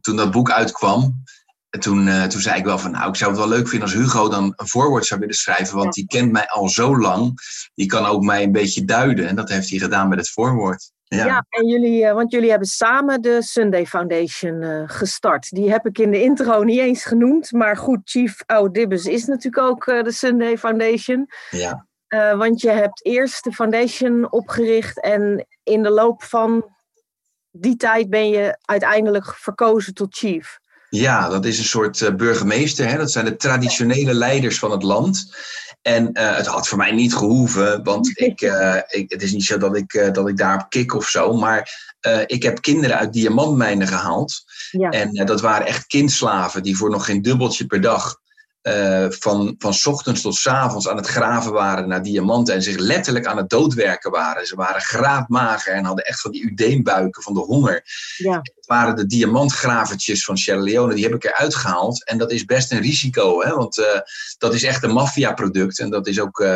toen 0.00 0.16
dat 0.16 0.30
boek 0.30 0.50
uitkwam, 0.50 1.22
toen, 1.68 2.28
toen 2.28 2.40
zei 2.40 2.58
ik 2.58 2.64
wel 2.64 2.78
van, 2.78 2.90
nou, 2.90 3.08
ik 3.08 3.16
zou 3.16 3.30
het 3.30 3.40
wel 3.40 3.48
leuk 3.48 3.68
vinden 3.68 3.88
als 3.88 3.96
Hugo 3.96 4.28
dan 4.28 4.52
een 4.56 4.68
voorwoord 4.68 5.06
zou 5.06 5.20
willen 5.20 5.34
schrijven, 5.34 5.76
want 5.76 5.94
die 5.94 6.06
kent 6.06 6.32
mij 6.32 6.46
al 6.46 6.68
zo 6.68 6.98
lang. 6.98 7.38
Die 7.74 7.86
kan 7.86 8.06
ook 8.06 8.22
mij 8.22 8.42
een 8.42 8.52
beetje 8.52 8.84
duiden. 8.84 9.28
En 9.28 9.36
dat 9.36 9.48
heeft 9.48 9.70
hij 9.70 9.78
gedaan 9.78 10.08
met 10.08 10.18
het 10.18 10.30
voorwoord. 10.30 10.90
Ja. 11.08 11.24
ja, 11.24 11.46
en 11.48 11.66
jullie, 11.66 12.12
want 12.12 12.32
jullie 12.32 12.50
hebben 12.50 12.68
samen 12.68 13.22
de 13.22 13.42
Sunday 13.42 13.86
Foundation 13.86 14.62
uh, 14.62 14.82
gestart. 14.86 15.50
Die 15.50 15.70
heb 15.70 15.86
ik 15.86 15.98
in 15.98 16.10
de 16.10 16.22
intro 16.22 16.62
niet 16.62 16.78
eens 16.78 17.04
genoemd. 17.04 17.52
Maar 17.52 17.76
goed, 17.76 18.00
Chief 18.04 18.42
Audibbes 18.46 19.04
is 19.04 19.24
natuurlijk 19.24 19.62
ook 19.62 19.86
uh, 19.86 20.02
de 20.02 20.12
Sunday 20.12 20.58
Foundation. 20.58 21.28
Ja. 21.50 21.86
Uh, 22.08 22.36
want 22.36 22.60
je 22.60 22.70
hebt 22.70 23.04
eerst 23.04 23.44
de 23.44 23.52
foundation 23.52 24.32
opgericht 24.32 25.00
en 25.00 25.46
in 25.62 25.82
de 25.82 25.90
loop 25.90 26.22
van 26.22 26.76
die 27.50 27.76
tijd 27.76 28.10
ben 28.10 28.28
je 28.28 28.58
uiteindelijk 28.60 29.34
verkozen 29.34 29.94
tot 29.94 30.16
chief. 30.16 30.58
Ja, 30.90 31.28
dat 31.28 31.44
is 31.44 31.58
een 31.58 31.64
soort 31.64 32.16
burgemeester. 32.16 32.88
Hè? 32.88 32.96
Dat 32.96 33.10
zijn 33.10 33.24
de 33.24 33.36
traditionele 33.36 34.14
leiders 34.14 34.58
van 34.58 34.70
het 34.70 34.82
land. 34.82 35.36
En 35.82 36.10
uh, 36.12 36.36
het 36.36 36.46
had 36.46 36.68
voor 36.68 36.78
mij 36.78 36.92
niet 36.92 37.14
gehoeven, 37.14 37.84
want 37.84 38.20
ik, 38.20 38.40
uh, 38.40 38.76
ik, 38.88 39.10
het 39.10 39.22
is 39.22 39.32
niet 39.32 39.44
zo 39.44 39.58
dat 39.58 39.76
ik, 39.76 39.92
uh, 39.92 40.12
dat 40.12 40.28
ik 40.28 40.36
daarop 40.36 40.68
kik 40.68 40.94
of 40.94 41.08
zo. 41.08 41.32
Maar 41.32 41.86
ik 42.26 42.42
heb 42.42 42.60
kinderen 42.60 42.98
uit 42.98 43.12
diamantmijnen 43.12 43.86
gehaald. 43.86 44.42
Ja. 44.70 44.90
En 44.90 45.26
dat 45.26 45.40
waren 45.40 45.66
echt 45.66 45.86
kindslaven 45.86 46.62
die 46.62 46.76
voor 46.76 46.90
nog 46.90 47.04
geen 47.04 47.22
dubbeltje 47.22 47.66
per 47.66 47.80
dag 47.80 48.18
uh, 48.62 49.06
van, 49.08 49.54
van 49.58 49.74
ochtends 49.84 50.20
tot 50.20 50.46
avonds 50.46 50.88
aan 50.88 50.96
het 50.96 51.06
graven 51.06 51.52
waren 51.52 51.88
naar 51.88 52.02
diamanten 52.02 52.54
en 52.54 52.62
zich 52.62 52.76
letterlijk 52.76 53.26
aan 53.26 53.36
het 53.36 53.48
doodwerken 53.48 54.10
waren. 54.10 54.46
Ze 54.46 54.56
waren 54.56 54.80
graadmager 54.80 55.72
en 55.72 55.84
hadden 55.84 56.04
echt 56.04 56.20
van 56.20 56.30
die 56.30 56.42
udeenbuiken 56.42 57.22
van 57.22 57.34
de 57.34 57.40
honger. 57.40 57.82
Ja. 58.16 58.42
Waren 58.68 58.96
de 58.96 59.06
diamantgravertjes 59.06 60.24
van 60.24 60.36
Sierra 60.36 60.60
Leone, 60.60 60.94
die 60.94 61.04
heb 61.04 61.14
ik 61.14 61.24
eruit 61.24 61.54
gehaald. 61.54 62.04
En 62.04 62.18
dat 62.18 62.32
is 62.32 62.44
best 62.44 62.72
een 62.72 62.80
risico, 62.80 63.42
hè? 63.42 63.54
want 63.54 63.78
uh, 63.78 63.84
dat 64.38 64.54
is 64.54 64.62
echt 64.62 64.82
een 64.82 64.92
maffiaproduct. 64.92 65.78
En 65.78 65.90
dat 65.90 66.06
is 66.06 66.20
ook, 66.20 66.40
uh, 66.40 66.48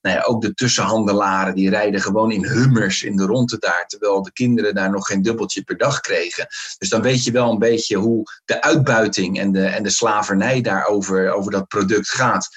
nou 0.00 0.16
ja, 0.16 0.22
ook 0.22 0.42
de 0.42 0.54
tussenhandelaren, 0.54 1.54
die 1.54 1.70
rijden 1.70 2.00
gewoon 2.00 2.30
in 2.30 2.44
hummers 2.44 3.02
in 3.02 3.16
de 3.16 3.24
ronde 3.24 3.58
daar, 3.58 3.84
terwijl 3.86 4.22
de 4.22 4.32
kinderen 4.32 4.74
daar 4.74 4.90
nog 4.90 5.06
geen 5.06 5.22
dubbeltje 5.22 5.62
per 5.62 5.76
dag 5.76 6.00
kregen. 6.00 6.46
Dus 6.78 6.88
dan 6.88 7.02
weet 7.02 7.24
je 7.24 7.32
wel 7.32 7.50
een 7.50 7.58
beetje 7.58 7.96
hoe 7.96 8.22
de 8.44 8.62
uitbuiting 8.62 9.38
en 9.38 9.52
de, 9.52 9.64
en 9.64 9.82
de 9.82 9.90
slavernij 9.90 10.60
daarover 10.60 11.32
over 11.32 11.52
dat 11.52 11.68
product 11.68 12.08
gaat. 12.08 12.48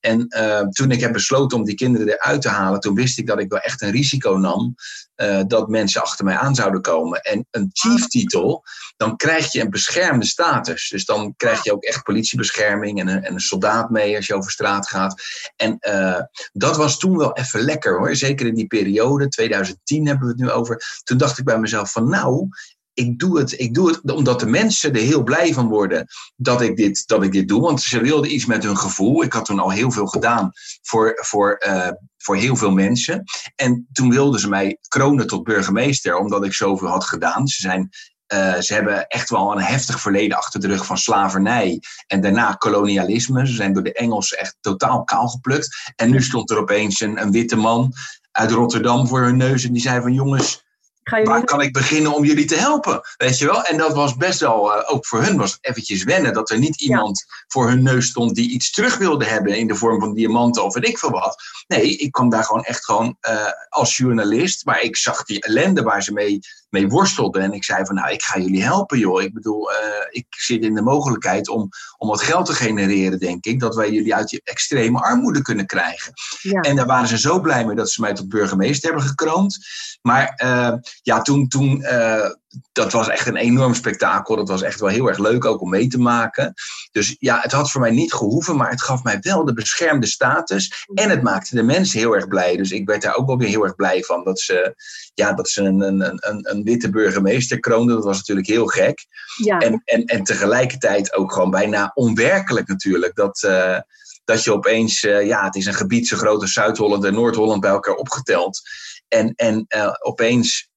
En 0.00 0.26
uh, 0.28 0.60
toen 0.60 0.90
ik 0.90 1.00
heb 1.00 1.12
besloten 1.12 1.58
om 1.58 1.64
die 1.64 1.74
kinderen 1.74 2.08
eruit 2.08 2.42
te 2.42 2.48
halen, 2.48 2.80
toen 2.80 2.94
wist 2.94 3.18
ik 3.18 3.26
dat 3.26 3.40
ik 3.40 3.50
wel 3.50 3.60
echt 3.60 3.82
een 3.82 3.90
risico 3.90 4.36
nam 4.36 4.74
uh, 5.16 5.40
dat 5.46 5.68
mensen 5.68 6.02
achter 6.02 6.24
mij 6.24 6.36
aan 6.36 6.54
zouden 6.54 6.82
komen. 6.82 7.20
En 7.20 7.46
een 7.50 7.70
chief-titel, 7.72 8.64
dan 8.96 9.16
krijg 9.16 9.52
je 9.52 9.60
een 9.60 9.70
beschermde 9.70 10.26
status. 10.26 10.88
Dus 10.88 11.04
dan 11.04 11.34
krijg 11.36 11.64
je 11.64 11.72
ook 11.72 11.84
echt 11.84 12.02
politiebescherming 12.02 13.00
en 13.00 13.08
een, 13.08 13.22
en 13.22 13.32
een 13.32 13.40
soldaat 13.40 13.90
mee 13.90 14.16
als 14.16 14.26
je 14.26 14.34
over 14.34 14.50
straat 14.50 14.88
gaat. 14.88 15.22
En 15.56 15.76
uh, 15.80 16.20
dat 16.52 16.76
was 16.76 16.98
toen 16.98 17.16
wel 17.16 17.32
even 17.32 17.60
lekker 17.60 17.98
hoor. 17.98 18.16
Zeker 18.16 18.46
in 18.46 18.54
die 18.54 18.66
periode, 18.66 19.28
2010 19.28 20.06
hebben 20.06 20.26
we 20.26 20.32
het 20.32 20.42
nu 20.42 20.50
over. 20.50 21.00
Toen 21.02 21.18
dacht 21.18 21.38
ik 21.38 21.44
bij 21.44 21.58
mezelf 21.58 21.92
van 21.92 22.08
nou, 22.08 22.48
ik 22.96 23.18
doe, 23.18 23.38
het, 23.38 23.60
ik 23.60 23.74
doe 23.74 23.88
het 23.88 24.12
omdat 24.12 24.40
de 24.40 24.46
mensen 24.46 24.94
er 24.94 25.00
heel 25.00 25.22
blij 25.22 25.52
van 25.52 25.68
worden 25.68 26.06
dat 26.36 26.62
ik 26.62 26.76
dit, 26.76 27.06
dat 27.06 27.22
ik 27.22 27.32
dit 27.32 27.48
doe. 27.48 27.60
Want 27.60 27.82
ze 27.82 28.00
wilden 28.00 28.34
iets 28.34 28.46
met 28.46 28.62
hun 28.62 28.76
gevoel. 28.76 29.22
Ik 29.22 29.32
had 29.32 29.44
toen 29.44 29.58
al 29.58 29.70
heel 29.70 29.90
veel 29.90 30.06
gedaan 30.06 30.52
voor, 30.82 31.12
voor, 31.24 31.64
uh, 31.68 31.88
voor 32.18 32.36
heel 32.36 32.56
veel 32.56 32.70
mensen. 32.70 33.24
En 33.54 33.88
toen 33.92 34.10
wilden 34.10 34.40
ze 34.40 34.48
mij 34.48 34.78
kronen 34.88 35.26
tot 35.26 35.44
burgemeester, 35.44 36.16
omdat 36.16 36.44
ik 36.44 36.54
zoveel 36.54 36.88
had 36.88 37.04
gedaan. 37.04 37.48
Ze, 37.48 37.60
zijn, 37.60 37.90
uh, 38.34 38.58
ze 38.58 38.74
hebben 38.74 39.06
echt 39.06 39.30
wel 39.30 39.52
een 39.52 39.62
heftig 39.62 40.00
verleden 40.00 40.36
achter 40.36 40.60
de 40.60 40.66
rug 40.66 40.86
van 40.86 40.98
slavernij. 40.98 41.80
En 42.06 42.20
daarna 42.20 42.52
kolonialisme. 42.52 43.46
Ze 43.46 43.54
zijn 43.54 43.72
door 43.72 43.82
de 43.82 43.92
Engelsen 43.92 44.38
echt 44.38 44.56
totaal 44.60 45.04
kaal 45.04 45.28
geplukt. 45.28 45.92
En 45.96 46.10
nu 46.10 46.22
stond 46.22 46.50
er 46.50 46.58
opeens 46.58 47.00
een, 47.00 47.20
een 47.20 47.30
witte 47.30 47.56
man 47.56 47.92
uit 48.32 48.50
Rotterdam 48.50 49.08
voor 49.08 49.20
hun 49.20 49.36
neus. 49.36 49.64
En 49.64 49.72
die 49.72 49.82
zei 49.82 50.00
van 50.00 50.12
jongens 50.12 50.64
Waar 51.10 51.44
kan 51.44 51.60
ik 51.60 51.72
beginnen 51.72 52.14
om 52.14 52.24
jullie 52.24 52.44
te 52.44 52.56
helpen? 52.56 53.00
Weet 53.16 53.38
je 53.38 53.46
wel? 53.46 53.62
En 53.62 53.76
dat 53.76 53.94
was 53.94 54.16
best 54.16 54.40
wel, 54.40 54.76
uh, 54.76 54.82
ook 54.92 55.06
voor 55.06 55.22
hun 55.22 55.36
was 55.36 55.52
het 55.52 55.66
eventjes 55.66 56.04
wennen. 56.04 56.32
Dat 56.32 56.50
er 56.50 56.58
niet 56.58 56.80
iemand 56.80 57.24
voor 57.46 57.68
hun 57.68 57.82
neus 57.82 58.06
stond 58.06 58.34
die 58.34 58.50
iets 58.50 58.70
terug 58.70 58.96
wilde 58.96 59.24
hebben 59.24 59.56
in 59.56 59.66
de 59.66 59.74
vorm 59.74 60.00
van 60.00 60.14
diamanten 60.14 60.64
of 60.64 60.74
weet 60.74 60.88
ik 60.88 60.98
veel 60.98 61.10
wat. 61.10 61.42
Nee, 61.66 61.96
ik 61.96 62.12
kwam 62.12 62.28
daar 62.28 62.44
gewoon 62.44 62.64
echt 62.64 62.84
gewoon 62.84 63.16
uh, 63.28 63.46
als 63.68 63.96
journalist. 63.96 64.64
Maar 64.64 64.80
ik 64.80 64.96
zag 64.96 65.24
die 65.24 65.42
ellende 65.42 65.82
waar 65.82 66.02
ze 66.02 66.12
mee 66.12 66.38
mee 66.68 66.88
worstelde. 66.88 67.40
En 67.40 67.52
ik 67.52 67.64
zei 67.64 67.84
van 67.84 67.94
nou, 67.94 68.10
ik 68.10 68.22
ga 68.22 68.38
jullie 68.38 68.62
helpen 68.62 68.98
joh. 68.98 69.22
Ik 69.22 69.34
bedoel, 69.34 69.70
uh, 69.70 69.76
ik 70.10 70.26
zit 70.28 70.62
in 70.62 70.74
de 70.74 70.82
mogelijkheid 70.82 71.48
om, 71.48 71.68
om 71.96 72.08
wat 72.08 72.22
geld 72.22 72.46
te 72.46 72.52
genereren, 72.52 73.18
denk 73.18 73.44
ik. 73.44 73.60
Dat 73.60 73.74
wij 73.74 73.90
jullie 73.90 74.14
uit 74.14 74.28
die 74.28 74.40
extreme 74.44 75.00
armoede 75.00 75.42
kunnen 75.42 75.66
krijgen. 75.66 76.12
Ja. 76.40 76.60
En 76.60 76.76
daar 76.76 76.86
waren 76.86 77.08
ze 77.08 77.18
zo 77.18 77.40
blij 77.40 77.66
mee 77.66 77.76
dat 77.76 77.90
ze 77.90 78.00
mij 78.00 78.14
tot 78.14 78.28
burgemeester 78.28 78.88
hebben 78.90 79.08
gekroond. 79.08 79.58
Maar 80.02 80.40
uh, 80.44 80.72
ja, 81.02 81.22
toen, 81.22 81.48
toen 81.48 81.80
uh, 81.80 82.30
dat 82.72 82.92
was 82.92 83.08
echt 83.08 83.26
een 83.26 83.36
enorm 83.36 83.74
spektakel. 83.74 84.36
Dat 84.36 84.48
was 84.48 84.62
echt 84.62 84.80
wel 84.80 84.88
heel 84.88 85.08
erg 85.08 85.18
leuk 85.18 85.44
ook 85.44 85.60
om 85.60 85.70
mee 85.70 85.88
te 85.88 85.98
maken. 85.98 86.54
Dus 86.90 87.16
ja, 87.18 87.40
het 87.40 87.52
had 87.52 87.70
voor 87.70 87.80
mij 87.80 87.90
niet 87.90 88.12
gehoeven, 88.12 88.56
maar 88.56 88.70
het 88.70 88.82
gaf 88.82 89.02
mij 89.02 89.18
wel 89.20 89.44
de 89.44 89.52
beschermde 89.52 90.06
status. 90.06 90.86
En 90.94 91.10
het 91.10 91.22
maakte 91.22 91.54
de 91.54 91.62
mensen 91.62 91.98
heel 91.98 92.14
erg 92.14 92.28
blij. 92.28 92.56
Dus 92.56 92.70
ik 92.70 92.86
werd 92.86 93.02
daar 93.02 93.16
ook 93.16 93.26
wel 93.26 93.38
weer 93.38 93.48
heel 93.48 93.64
erg 93.64 93.74
blij 93.74 94.02
van 94.02 94.24
dat 94.24 94.40
ze, 94.40 94.74
ja, 95.16 95.32
dat 95.32 95.48
ze 95.48 95.62
een, 95.62 95.80
een, 95.80 96.00
een, 96.02 96.50
een 96.50 96.62
witte 96.62 96.90
burgemeester 96.90 97.60
kroonden. 97.60 97.94
Dat 97.94 98.04
was 98.04 98.16
natuurlijk 98.16 98.46
heel 98.46 98.66
gek. 98.66 99.06
Ja. 99.44 99.58
En, 99.58 99.82
en, 99.84 100.04
en 100.04 100.22
tegelijkertijd 100.22 101.14
ook 101.14 101.32
gewoon 101.32 101.50
bijna 101.50 101.90
onwerkelijk 101.94 102.68
natuurlijk. 102.68 103.14
Dat. 103.14 103.42
Uh, 103.46 103.78
dat 104.24 104.44
je 104.44 104.52
opeens, 104.52 105.02
uh, 105.02 105.26
ja, 105.26 105.44
het 105.44 105.54
is 105.54 105.66
een 105.66 105.74
gebied 105.74 106.08
zo 106.08 106.16
groot 106.16 106.40
als 106.40 106.52
Zuid-Holland 106.52 107.04
en 107.04 107.14
Noord-Holland 107.14 107.60
bij 107.60 107.70
elkaar 107.70 107.94
opgeteld. 107.94 108.60
En, 109.08 109.32
en 109.34 109.66
uh, 109.76 109.92
opeens 109.98 110.68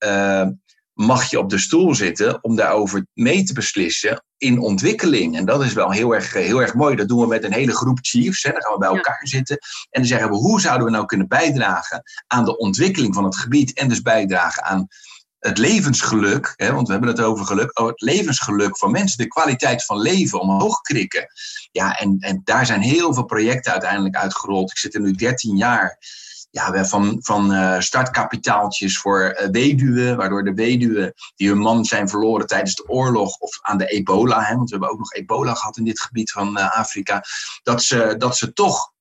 mag 1.00 1.30
je 1.30 1.40
op 1.40 1.50
de 1.50 1.58
stoel 1.58 1.96
zitten 1.96 2.44
om 2.44 2.56
daarover 2.56 3.06
mee 3.14 3.44
te 3.44 3.54
beslissen 3.54 4.24
in 4.38 4.60
ontwikkeling. 4.60 5.38
En 5.38 5.46
dat 5.46 5.64
is 5.64 5.74
wel 5.74 5.92
heel 5.92 6.16
erg, 6.16 6.34
heel 6.34 6.62
erg 6.62 6.74
mooi. 6.74 6.96
Dat 6.96 7.08
doen 7.08 7.20
we 7.20 7.28
met 7.28 7.44
een 7.44 7.54
hele 7.54 7.76
groep 7.76 7.98
chiefs. 8.02 8.44
Hè. 8.44 8.52
Dan 8.52 8.62
gaan 8.62 8.74
we 8.74 8.80
bij 8.80 8.90
elkaar 8.90 9.28
zitten 9.28 9.58
en 9.90 10.02
dan 10.02 10.06
zeggen 10.06 10.30
we 10.30 10.36
hoe 10.36 10.62
zouden 10.62 10.86
we 10.86 10.92
nou 10.92 11.06
kunnen 11.06 11.28
bijdragen 11.28 12.02
aan 12.28 12.46
de 12.46 12.58
ontwikkeling 12.58 13.16
van 13.16 13.24
het 13.24 13.36
gebied 13.36 13.74
en 13.74 13.90
dus 13.90 14.02
bijdragen 14.02 14.64
aan 14.64 14.88
het 15.40 15.58
levensgeluk, 15.58 16.54
hè, 16.56 16.74
want 16.74 16.86
we 16.86 16.92
hebben 16.92 17.10
het 17.12 17.22
over 17.22 17.46
geluk, 17.46 17.80
oh, 17.80 17.88
het 17.88 18.02
levensgeluk 18.02 18.78
van 18.78 18.92
mensen, 18.92 19.18
de 19.18 19.28
kwaliteit 19.28 19.86
van 19.86 20.02
leven 20.02 20.40
omhoog 20.40 20.82
krikken. 20.82 21.28
Ja, 21.72 21.98
en, 21.98 22.18
en 22.20 22.42
daar 22.44 22.66
zijn 22.66 22.82
heel 22.82 23.14
veel 23.14 23.26
projecten 23.26 23.72
uiteindelijk 23.72 24.16
uitgerold. 24.16 24.72
Ik 24.72 24.78
zit 24.78 24.96
er 24.96 25.02
nu 25.02 25.12
13 25.12 25.58
jaar 25.58 25.98
ja, 26.52 26.86
van, 26.86 27.18
van 27.20 27.54
uh, 27.54 27.80
startkapitaaltjes 27.80 29.00
voor 29.00 29.38
uh, 29.42 29.48
weduwen, 29.50 30.18
waardoor 30.18 30.44
de 30.44 30.54
weduwen 30.54 31.14
die 31.36 31.48
hun 31.48 31.58
man 31.58 31.86
zijn 31.86 32.10
verloren 32.10 32.48
tijdens 32.48 32.76
de 32.76 32.88
oorlog 32.88 33.38
of 33.38 33.60
aan 33.62 33.78
de 33.78 33.86
ebola, 33.86 34.44
hè, 34.44 34.56
want 34.56 34.70
we 34.70 34.76
hebben 34.76 34.92
ook 34.92 35.00
nog 35.00 35.14
ebola 35.14 35.54
gehad 35.54 35.78
in 35.78 35.84
dit 35.84 36.02
gebied 36.02 36.32
van 36.32 36.58
uh, 36.58 36.78
Afrika, 36.78 37.24
dat 37.64 37.84
ze, 37.84 38.16
dat 38.18 38.38
ze 38.38 38.54
toch 38.54 38.92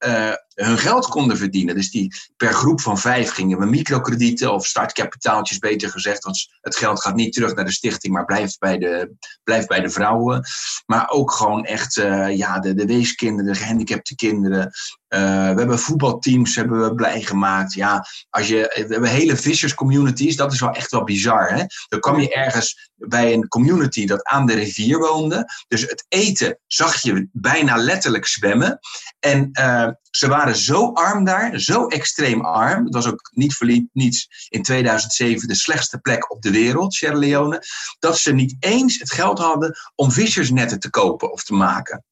hun 0.54 0.78
geld 0.78 1.06
konden 1.06 1.36
verdienen. 1.36 1.74
Dus 1.74 1.90
die 1.90 2.14
per 2.36 2.52
groep 2.52 2.80
van 2.80 2.98
vijf 2.98 3.30
gingen 3.30 3.58
we 3.58 3.66
microkredieten 3.66 4.52
of 4.52 4.66
startkapitaaltjes, 4.66 5.58
beter 5.58 5.90
gezegd. 5.90 6.24
Want 6.24 6.48
het 6.60 6.76
geld 6.76 7.02
gaat 7.02 7.14
niet 7.14 7.32
terug 7.32 7.54
naar 7.54 7.64
de 7.64 7.72
stichting, 7.72 8.14
maar 8.14 8.24
blijft 8.24 8.58
bij 8.58 8.78
de, 8.78 9.12
blijft 9.44 9.68
bij 9.68 9.80
de 9.80 9.90
vrouwen. 9.90 10.44
Maar 10.86 11.08
ook 11.10 11.32
gewoon 11.32 11.64
echt 11.64 11.94
ja, 12.30 12.58
de, 12.58 12.74
de 12.74 12.86
weeskinderen, 12.86 13.52
de 13.52 13.58
gehandicapte 13.58 14.14
kinderen. 14.14 14.72
Uh, 15.08 15.20
we 15.20 15.58
hebben 15.58 15.78
voetbalteams 15.78 16.54
hebben 16.54 16.80
we 16.80 16.94
blij 16.94 17.22
gemaakt. 17.22 17.72
Ja, 17.72 18.06
als 18.30 18.48
je, 18.48 18.84
we 18.88 18.92
hebben 18.92 19.10
hele 19.10 19.36
vissers 19.36 19.74
communities. 19.74 20.36
Dat 20.36 20.52
is 20.52 20.60
wel 20.60 20.70
echt 20.70 20.90
wel 20.90 21.04
bizar. 21.04 21.50
Hè? 21.50 21.64
Dan 21.88 22.00
kwam 22.00 22.20
je 22.20 22.34
ergens 22.34 22.90
bij 22.94 23.32
een 23.32 23.48
community 23.48 24.06
dat 24.06 24.24
aan 24.24 24.46
de 24.46 24.54
rivier 24.54 24.98
woonde. 24.98 25.48
Dus 25.68 25.80
het 25.80 26.04
eten 26.08 26.58
zag 26.66 27.02
je 27.02 27.28
bijna 27.32 27.76
letterlijk 27.76 28.26
zwemmen. 28.26 28.78
En 29.20 29.50
uh, 29.52 29.88
ze 30.10 30.28
waren 30.28 30.56
zo 30.56 30.92
arm 30.92 31.24
daar, 31.24 31.60
zo 31.60 31.86
extreem 31.86 32.44
arm. 32.44 32.84
Het 32.84 32.94
was 32.94 33.06
ook 33.06 33.30
niet 33.32 33.54
voor 33.54 33.86
niets 33.92 34.46
in 34.48 34.62
2007 34.62 35.48
de 35.48 35.54
slechtste 35.54 35.98
plek 35.98 36.32
op 36.32 36.42
de 36.42 36.50
wereld, 36.50 36.94
Sierra 36.94 37.18
Leone. 37.18 37.62
Dat 37.98 38.18
ze 38.18 38.32
niet 38.32 38.56
eens 38.60 38.98
het 38.98 39.12
geld 39.12 39.38
hadden 39.38 39.76
om 39.94 40.12
vissersnetten 40.12 40.80
te 40.80 40.90
kopen 40.90 41.32
of 41.32 41.44
te 41.44 41.54
maken 41.54 42.02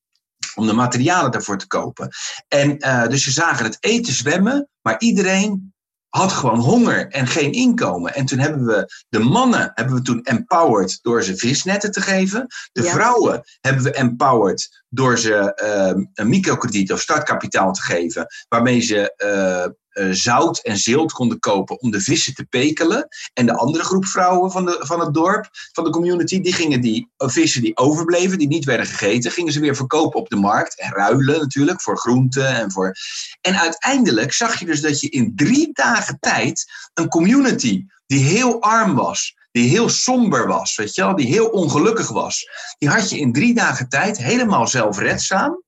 om 0.57 0.67
de 0.67 0.73
materialen 0.73 1.31
daarvoor 1.31 1.59
te 1.59 1.67
kopen. 1.67 2.09
En 2.49 2.77
uh, 2.79 3.07
dus 3.07 3.25
ze 3.25 3.31
zagen 3.31 3.65
het 3.65 3.77
eten 3.81 4.13
zwemmen, 4.13 4.69
maar 4.83 4.99
iedereen 4.99 5.75
had 6.09 6.33
gewoon 6.33 6.59
honger 6.59 7.09
en 7.09 7.27
geen 7.27 7.53
inkomen. 7.53 8.15
En 8.15 8.27
toen 8.27 8.39
hebben 8.39 8.67
we 8.67 9.05
de 9.09 9.19
mannen 9.19 9.73
hebben 9.75 9.95
we 9.95 10.03
toen 10.03 10.23
empowered 10.23 10.99
door 11.03 11.23
ze 11.23 11.37
visnetten 11.37 11.91
te 11.91 12.01
geven. 12.01 12.47
De 12.73 12.83
vrouwen 12.83 13.43
hebben 13.61 13.83
we 13.83 13.93
empowered 13.93 14.85
door 14.89 15.19
ze 15.19 15.61
uh, 15.65 16.05
een 16.15 16.29
microkrediet 16.29 16.93
of 16.93 17.01
startkapitaal 17.01 17.73
te 17.73 17.83
geven, 17.83 18.27
waarmee 18.49 18.81
ze 18.81 19.15
uh, 19.25 19.73
uh, 19.97 20.13
zout 20.13 20.59
en 20.59 20.77
zilt 20.77 21.13
konden 21.13 21.39
kopen 21.39 21.81
om 21.81 21.91
de 21.91 22.01
vissen 22.01 22.35
te 22.35 22.45
pekelen. 22.45 23.09
En 23.33 23.47
de 23.47 23.57
andere 23.57 23.85
groep 23.85 24.07
vrouwen 24.07 24.51
van, 24.51 24.65
de, 24.65 24.77
van 24.79 25.01
het 25.01 25.15
dorp, 25.15 25.49
van 25.73 25.85
de 25.85 25.91
community, 25.91 26.41
die 26.41 26.53
gingen 26.53 26.81
die 26.81 27.11
vissen 27.17 27.63
die 27.63 27.77
overbleven, 27.77 28.39
die 28.39 28.49
niet 28.49 28.65
werden 28.65 28.87
gegeten, 28.87 29.31
gingen 29.31 29.53
ze 29.53 29.61
weer 29.61 29.77
verkopen 29.77 30.21
op 30.21 30.29
de 30.29 30.37
markt. 30.37 30.81
En 30.81 30.93
ruilen 30.93 31.41
natuurlijk 31.41 31.83
voor 31.83 31.99
groenten 31.99 32.49
en 32.49 32.73
voor. 32.73 32.95
En 33.41 33.59
uiteindelijk 33.59 34.33
zag 34.33 34.59
je 34.59 34.65
dus 34.65 34.81
dat 34.81 35.01
je 35.01 35.09
in 35.09 35.33
drie 35.37 35.71
dagen 35.73 36.17
tijd 36.21 36.65
een 36.95 37.09
community 37.09 37.85
die 38.07 38.25
heel 38.25 38.63
arm 38.63 38.95
was, 38.95 39.35
die 39.53 39.69
heel 39.69 39.89
somber 39.89 40.47
was, 40.47 40.77
weet 40.77 40.95
je 40.95 41.03
wel, 41.03 41.17
die 41.17 41.27
heel 41.27 41.47
ongelukkig 41.47 42.09
was, 42.09 42.49
die 42.79 42.89
had 42.89 43.11
je 43.11 43.19
in 43.19 43.33
drie 43.33 43.55
dagen 43.55 43.89
tijd 43.89 44.19
helemaal 44.19 44.67
zelfredzaam 44.67 45.65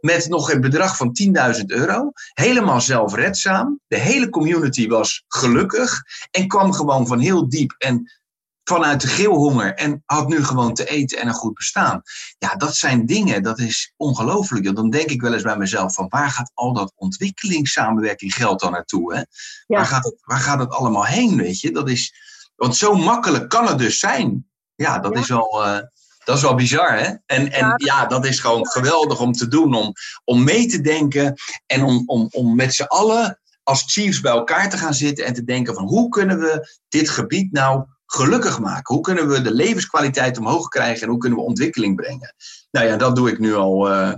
met 0.00 0.28
nog 0.28 0.52
een 0.52 0.60
bedrag 0.60 0.96
van 0.96 1.16
10.000 1.58 1.64
euro. 1.66 2.10
Helemaal 2.32 2.80
zelfredzaam. 2.80 3.80
De 3.86 3.98
hele 3.98 4.28
community 4.28 4.88
was 4.88 5.24
gelukkig 5.28 6.02
en 6.30 6.48
kwam 6.48 6.72
gewoon 6.72 7.06
van 7.06 7.18
heel 7.18 7.48
diep 7.48 7.74
en 7.78 8.10
vanuit 8.68 9.00
de 9.00 9.06
geelhonger 9.06 9.74
en 9.74 10.02
had 10.04 10.28
nu 10.28 10.44
gewoon 10.44 10.74
te 10.74 10.88
eten 10.88 11.18
en 11.18 11.28
een 11.28 11.34
goed 11.34 11.54
bestaan. 11.54 12.02
Ja, 12.38 12.56
dat 12.56 12.76
zijn 12.76 13.06
dingen, 13.06 13.42
dat 13.42 13.58
is 13.58 13.92
ongelooflijk. 13.96 14.74
Dan 14.74 14.90
denk 14.90 15.10
ik 15.10 15.20
wel 15.20 15.32
eens 15.32 15.42
bij 15.42 15.56
mezelf 15.56 15.94
van 15.94 16.08
waar 16.08 16.30
gaat 16.30 16.50
al 16.54 16.72
dat 16.72 16.92
ontwikkelingssamenwerking 16.96 18.34
geld 18.34 18.60
dan 18.60 18.72
naartoe? 18.72 19.14
Hè? 19.14 19.22
Waar, 19.66 19.86
gaat 19.86 20.04
het, 20.04 20.16
waar 20.20 20.40
gaat 20.40 20.58
het 20.58 20.70
allemaal 20.70 21.04
heen, 21.04 21.36
weet 21.36 21.60
je? 21.60 21.70
Dat 21.70 21.88
is, 21.88 22.14
want 22.56 22.76
zo 22.76 22.94
makkelijk 22.94 23.48
kan 23.48 23.66
het 23.66 23.78
dus 23.78 23.98
zijn. 23.98 24.46
Ja, 24.74 24.98
dat 24.98 25.16
is 25.16 25.28
wel... 25.28 25.66
Uh, 25.66 25.78
Dat 26.26 26.36
is 26.36 26.42
wel 26.42 26.54
bizar, 26.54 26.98
hè? 26.98 27.14
En, 27.26 27.52
en 27.52 27.74
ja, 27.76 28.06
dat 28.06 28.26
is 28.26 28.40
gewoon 28.40 28.66
geweldig 28.66 29.20
om 29.20 29.32
te 29.32 29.48
doen, 29.48 29.74
om, 29.74 29.92
om 30.24 30.44
mee 30.44 30.66
te 30.66 30.80
denken 30.80 31.34
en 31.66 31.82
om, 31.82 32.02
om, 32.06 32.28
om 32.30 32.56
met 32.56 32.74
z'n 32.74 32.82
allen 32.82 33.40
als 33.62 33.84
chiefs 33.86 34.20
bij 34.20 34.32
elkaar 34.32 34.70
te 34.70 34.78
gaan 34.78 34.94
zitten 34.94 35.24
en 35.24 35.34
te 35.34 35.44
denken 35.44 35.74
van 35.74 35.84
hoe 35.84 36.08
kunnen 36.08 36.38
we 36.38 36.76
dit 36.88 37.10
gebied 37.10 37.52
nou 37.52 37.84
gelukkig 38.06 38.58
maken? 38.58 38.94
Hoe 38.94 39.04
kunnen 39.04 39.28
we 39.28 39.42
de 39.42 39.54
levenskwaliteit 39.54 40.38
omhoog 40.38 40.68
krijgen 40.68 41.02
en 41.02 41.08
hoe 41.08 41.18
kunnen 41.18 41.38
we 41.38 41.44
ontwikkeling 41.44 41.96
brengen? 41.96 42.34
Nou 42.70 42.86
ja, 42.86 42.96
dat 42.96 43.16
doe 43.16 43.30
ik 43.30 43.38
nu 43.38 43.54
al 43.54 43.90
uh, 43.90 44.08
eh, 44.08 44.14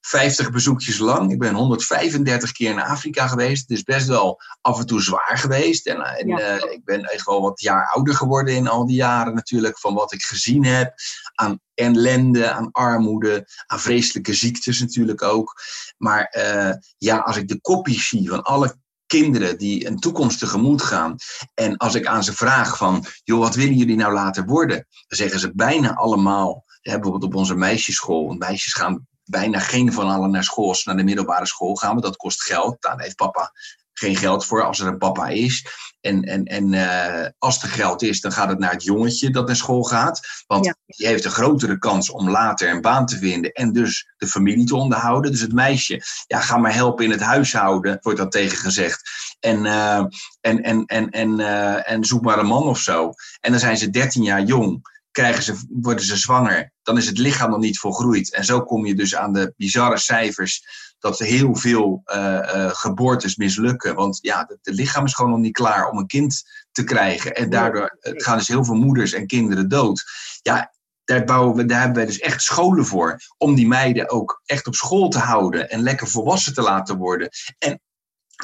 50 0.00 0.50
bezoekjes 0.50 0.98
lang. 0.98 1.32
Ik 1.32 1.38
ben 1.38 1.54
135 1.54 2.52
keer 2.52 2.70
in 2.70 2.80
Afrika 2.80 3.26
geweest. 3.26 3.68
Het 3.68 3.78
is 3.78 3.82
best 3.82 4.06
wel 4.06 4.40
af 4.60 4.78
en 4.78 4.86
toe 4.86 5.02
zwaar 5.02 5.38
geweest. 5.38 5.86
En, 5.86 6.00
en 6.00 6.28
uh, 6.28 6.54
ik 6.54 6.80
ben 6.84 7.02
echt 7.02 7.26
wel 7.26 7.40
wat 7.40 7.60
jaar 7.60 7.90
ouder 7.90 8.14
geworden 8.14 8.54
in 8.54 8.68
al 8.68 8.86
die 8.86 8.96
jaren 8.96 9.34
natuurlijk. 9.34 9.78
Van 9.78 9.94
wat 9.94 10.12
ik 10.12 10.22
gezien 10.22 10.64
heb 10.64 10.94
aan 11.34 11.60
ellende, 11.74 12.50
aan 12.50 12.70
armoede, 12.72 13.48
aan 13.66 13.80
vreselijke 13.80 14.34
ziektes 14.34 14.80
natuurlijk 14.80 15.22
ook. 15.22 15.62
Maar 15.96 16.36
uh, 16.38 16.72
ja, 16.98 17.18
als 17.18 17.36
ik 17.36 17.48
de 17.48 17.60
kopies 17.60 18.08
zie 18.08 18.28
van 18.28 18.42
alle 18.42 18.78
kinderen 19.10 19.58
die 19.58 19.86
een 19.86 19.98
toekomst 19.98 20.38
tegemoet 20.38 20.82
gaan. 20.82 21.16
En 21.54 21.76
als 21.76 21.94
ik 21.94 22.06
aan 22.06 22.24
ze 22.24 22.32
vraag 22.32 22.76
van, 22.76 23.04
joh, 23.24 23.38
wat 23.38 23.54
willen 23.54 23.76
jullie 23.76 23.96
nou 23.96 24.12
later 24.12 24.44
worden? 24.44 24.76
Dan 24.76 25.18
zeggen 25.18 25.40
ze 25.40 25.54
bijna 25.54 25.94
allemaal, 25.94 26.64
hè, 26.80 26.92
bijvoorbeeld 26.92 27.24
op 27.24 27.34
onze 27.34 27.54
meisjesschool. 27.54 28.32
Meisjes 28.32 28.72
gaan 28.72 29.06
bijna 29.30 29.58
geen 29.58 29.92
van 29.92 30.08
allen 30.08 30.30
naar 30.30 30.44
school. 30.44 30.68
Als 30.68 30.84
naar 30.84 30.96
de 30.96 31.04
middelbare 31.04 31.46
school 31.46 31.74
gaan, 31.74 31.90
want 31.90 32.02
dat 32.02 32.16
kost 32.16 32.42
geld. 32.42 32.76
Daar 32.80 33.00
heeft 33.00 33.16
papa 33.16 33.52
geen 34.00 34.16
geld 34.16 34.46
voor 34.46 34.64
als 34.64 34.80
er 34.80 34.86
een 34.86 34.98
papa 34.98 35.28
is. 35.28 35.66
En, 36.00 36.22
en, 36.22 36.44
en 36.44 36.72
uh, 36.72 37.26
als 37.38 37.62
er 37.62 37.68
geld 37.68 38.02
is, 38.02 38.20
dan 38.20 38.32
gaat 38.32 38.48
het 38.48 38.58
naar 38.58 38.72
het 38.72 38.84
jongetje 38.84 39.30
dat 39.30 39.46
naar 39.46 39.56
school 39.56 39.82
gaat. 39.82 40.20
Want 40.46 40.74
die 40.86 41.06
heeft 41.06 41.24
een 41.24 41.30
grotere 41.30 41.78
kans 41.78 42.10
om 42.10 42.30
later 42.30 42.70
een 42.70 42.80
baan 42.80 43.06
te 43.06 43.18
vinden 43.18 43.52
en 43.52 43.72
dus 43.72 44.12
de 44.16 44.26
familie 44.26 44.66
te 44.66 44.76
onderhouden. 44.76 45.30
Dus 45.30 45.40
het 45.40 45.52
meisje, 45.52 46.02
ja, 46.26 46.40
ga 46.40 46.56
maar 46.56 46.74
helpen 46.74 47.04
in 47.04 47.10
het 47.10 47.20
huishouden, 47.20 47.98
wordt 48.02 48.18
dat 48.18 48.32
tegen 48.32 48.58
gezegd. 48.58 49.10
En, 49.40 49.64
uh, 49.64 50.04
en, 50.40 50.62
en, 50.62 50.84
en, 50.86 51.10
en, 51.10 51.38
uh, 51.38 51.90
en 51.90 52.04
zoek 52.04 52.22
maar 52.22 52.38
een 52.38 52.46
man 52.46 52.62
of 52.62 52.78
zo. 52.78 53.12
En 53.40 53.50
dan 53.50 53.60
zijn 53.60 53.76
ze 53.76 53.90
13 53.90 54.22
jaar 54.22 54.42
jong 54.42 54.99
krijgen 55.10 55.42
ze, 55.42 55.66
worden 55.68 56.04
ze 56.04 56.16
zwanger, 56.16 56.72
dan 56.82 56.96
is 56.96 57.06
het 57.06 57.18
lichaam 57.18 57.50
nog 57.50 57.60
niet 57.60 57.78
volgroeid. 57.78 58.34
En 58.34 58.44
zo 58.44 58.62
kom 58.62 58.86
je 58.86 58.94
dus 58.94 59.16
aan 59.16 59.32
de 59.32 59.52
bizarre 59.56 59.98
cijfers 59.98 60.64
dat 60.98 61.18
heel 61.18 61.54
veel 61.54 62.02
uh, 62.04 62.16
uh, 62.16 62.70
geboortes 62.70 63.36
mislukken. 63.36 63.94
Want 63.94 64.18
ja, 64.22 64.46
het 64.62 64.74
lichaam 64.74 65.04
is 65.04 65.14
gewoon 65.14 65.30
nog 65.30 65.40
niet 65.40 65.52
klaar 65.52 65.90
om 65.90 65.98
een 65.98 66.06
kind 66.06 66.42
te 66.72 66.84
krijgen. 66.84 67.34
En 67.34 67.50
daardoor 67.50 67.98
gaan 68.00 68.38
dus 68.38 68.48
heel 68.48 68.64
veel 68.64 68.74
moeders 68.74 69.12
en 69.12 69.26
kinderen 69.26 69.68
dood. 69.68 70.04
Ja, 70.42 70.72
daar, 71.04 71.24
bouwen 71.24 71.56
we, 71.56 71.64
daar 71.64 71.78
hebben 71.78 71.96
wij 71.96 72.06
dus 72.06 72.18
echt 72.18 72.42
scholen 72.42 72.86
voor. 72.86 73.20
Om 73.36 73.54
die 73.54 73.66
meiden 73.66 74.10
ook 74.10 74.42
echt 74.44 74.66
op 74.66 74.74
school 74.74 75.08
te 75.08 75.18
houden. 75.18 75.70
En 75.70 75.82
lekker 75.82 76.08
volwassen 76.08 76.54
te 76.54 76.62
laten 76.62 76.96
worden. 76.96 77.28
En 77.58 77.80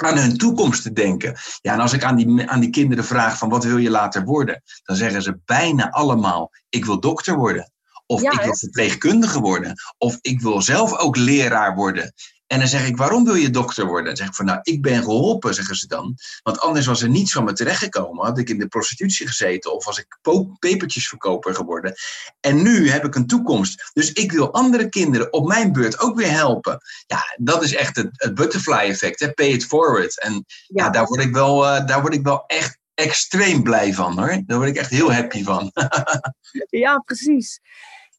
aan 0.02 0.18
hun 0.18 0.36
toekomst 0.36 0.82
te 0.82 0.92
denken. 0.92 1.36
Ja, 1.60 1.72
en 1.72 1.80
als 1.80 1.92
ik 1.92 2.04
aan 2.04 2.16
die, 2.16 2.50
aan 2.50 2.60
die 2.60 2.70
kinderen 2.70 3.04
vraag 3.04 3.38
van 3.38 3.48
wat 3.48 3.64
wil 3.64 3.78
je 3.78 3.90
later 3.90 4.24
worden? 4.24 4.62
Dan 4.84 4.96
zeggen 4.96 5.22
ze 5.22 5.38
bijna 5.44 5.90
allemaal, 5.90 6.50
ik 6.68 6.84
wil 6.84 7.00
dokter 7.00 7.36
worden. 7.36 7.70
Of 8.06 8.22
ik 8.22 8.40
wil 8.40 8.56
verpleegkundige 8.56 9.40
worden. 9.40 9.74
Of 9.98 10.18
ik 10.20 10.40
wil 10.40 10.62
zelf 10.62 10.98
ook 10.98 11.16
leraar 11.16 11.74
worden. 11.74 12.12
En 12.46 12.58
dan 12.58 12.68
zeg 12.68 12.86
ik, 12.86 12.96
waarom 12.96 13.24
wil 13.24 13.34
je 13.34 13.50
dokter 13.50 13.86
worden? 13.86 14.04
Dan 14.04 14.16
zeg 14.16 14.26
ik 14.26 14.34
van, 14.34 14.44
nou, 14.44 14.58
ik 14.62 14.82
ben 14.82 15.02
geholpen, 15.02 15.54
zeggen 15.54 15.76
ze 15.76 15.86
dan. 15.86 16.16
Want 16.42 16.60
anders 16.60 16.86
was 16.86 17.02
er 17.02 17.08
niets 17.08 17.32
van 17.32 17.44
me 17.44 17.52
terechtgekomen. 17.52 18.24
Had 18.24 18.38
ik 18.38 18.48
in 18.48 18.58
de 18.58 18.68
prostitutie 18.68 19.26
gezeten 19.26 19.74
of 19.74 19.84
was 19.84 19.98
ik 19.98 20.18
pepertjesverkoper 20.58 21.54
geworden. 21.54 21.94
En 22.40 22.62
nu 22.62 22.90
heb 22.90 23.04
ik 23.04 23.14
een 23.14 23.26
toekomst. 23.26 23.90
Dus 23.92 24.12
ik 24.12 24.32
wil 24.32 24.52
andere 24.52 24.88
kinderen 24.88 25.32
op 25.32 25.46
mijn 25.46 25.72
beurt 25.72 26.00
ook 26.00 26.16
weer 26.16 26.30
helpen. 26.30 26.78
Ja, 27.06 27.36
dat 27.36 27.62
is 27.62 27.74
echt 27.74 27.96
het, 27.96 28.08
het 28.12 28.34
butterfly 28.34 28.88
effect, 28.88 29.20
hè? 29.20 29.32
pay 29.32 29.48
it 29.48 29.66
forward. 29.66 30.20
En 30.20 30.44
ja. 30.66 30.90
daar, 30.90 31.06
word 31.06 31.20
ik 31.20 31.32
wel, 31.32 31.64
uh, 31.64 31.86
daar 31.86 32.00
word 32.00 32.14
ik 32.14 32.22
wel 32.22 32.44
echt 32.46 32.78
extreem 32.94 33.62
blij 33.62 33.94
van 33.94 34.18
hoor. 34.18 34.42
Daar 34.46 34.56
word 34.56 34.68
ik 34.68 34.76
echt 34.76 34.90
heel 34.90 35.12
happy 35.12 35.42
van. 35.44 35.72
ja, 36.84 36.98
precies. 36.98 37.60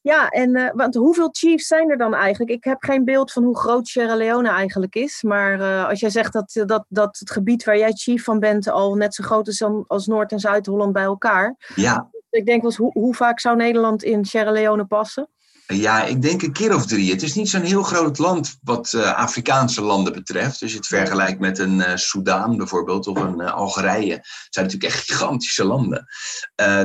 Ja, 0.08 0.30
en 0.30 0.58
uh, 0.58 0.70
want 0.74 0.96
hoeveel 0.96 1.30
chiefs 1.32 1.68
zijn 1.68 1.90
er 1.90 1.98
dan 1.98 2.14
eigenlijk? 2.14 2.52
Ik 2.52 2.64
heb 2.64 2.84
geen 2.84 3.06
beeld 3.06 3.32
van 3.32 3.44
hoe 3.44 3.58
groot 3.58 3.88
Sierra 3.88 4.16
Leone 4.16 4.50
eigenlijk 4.50 4.96
is. 4.96 5.24
Maar 5.24 5.60
uh, 5.60 5.88
als 5.88 6.00
jij 6.00 6.10
zegt 6.10 6.34
dat, 6.34 6.64
dat, 6.66 6.86
dat 6.90 7.18
het 7.20 7.32
gebied 7.32 7.64
waar 7.64 7.78
jij 7.78 7.92
chief 7.92 8.24
van 8.24 8.40
bent 8.40 8.70
al 8.70 8.96
net 8.96 9.16
zo 9.16 9.24
groot 9.24 9.48
is 9.48 9.64
als 9.88 10.08
Noord- 10.08 10.32
en 10.32 10.40
Zuid-Holland 10.40 10.94
bij 10.94 11.04
elkaar. 11.04 11.56
Ja. 11.76 12.10
Ik 12.30 12.46
denk 12.46 12.62
wel 12.62 12.70
eens, 12.70 12.80
hoe, 12.80 12.92
hoe 12.92 13.16
vaak 13.16 13.40
zou 13.40 13.56
Nederland 13.56 14.04
in 14.04 14.26
Sierra 14.26 14.52
Leone 14.52 14.86
passen? 14.86 15.30
Ja, 15.66 16.04
ik 16.04 16.22
denk 16.22 16.42
een 16.42 16.54
keer 16.54 16.76
of 16.76 16.86
drie. 16.86 17.12
Het 17.12 17.22
is 17.22 17.34
niet 17.34 17.50
zo'n 17.50 17.62
heel 17.62 17.84
groot 17.84 18.18
land 18.18 18.58
wat 18.64 18.94
uh, 18.96 19.14
Afrikaanse 19.14 19.82
landen 19.82 20.14
betreft. 20.14 20.62
Als 20.62 20.72
je 20.72 20.78
het 20.78 20.88
vergelijkt 20.88 21.40
met 21.40 21.60
een 21.60 21.80
uh, 21.80 21.96
Soudaan 21.96 22.58
bijvoorbeeld 22.58 23.08
of 23.08 23.18
een 23.18 23.42
uh, 23.42 23.54
Algerije. 23.54 24.14
Het 24.14 24.48
zijn 24.50 24.66
natuurlijk 24.66 24.94
echt 24.94 25.12
gigantische 25.12 25.64
landen. 25.64 26.06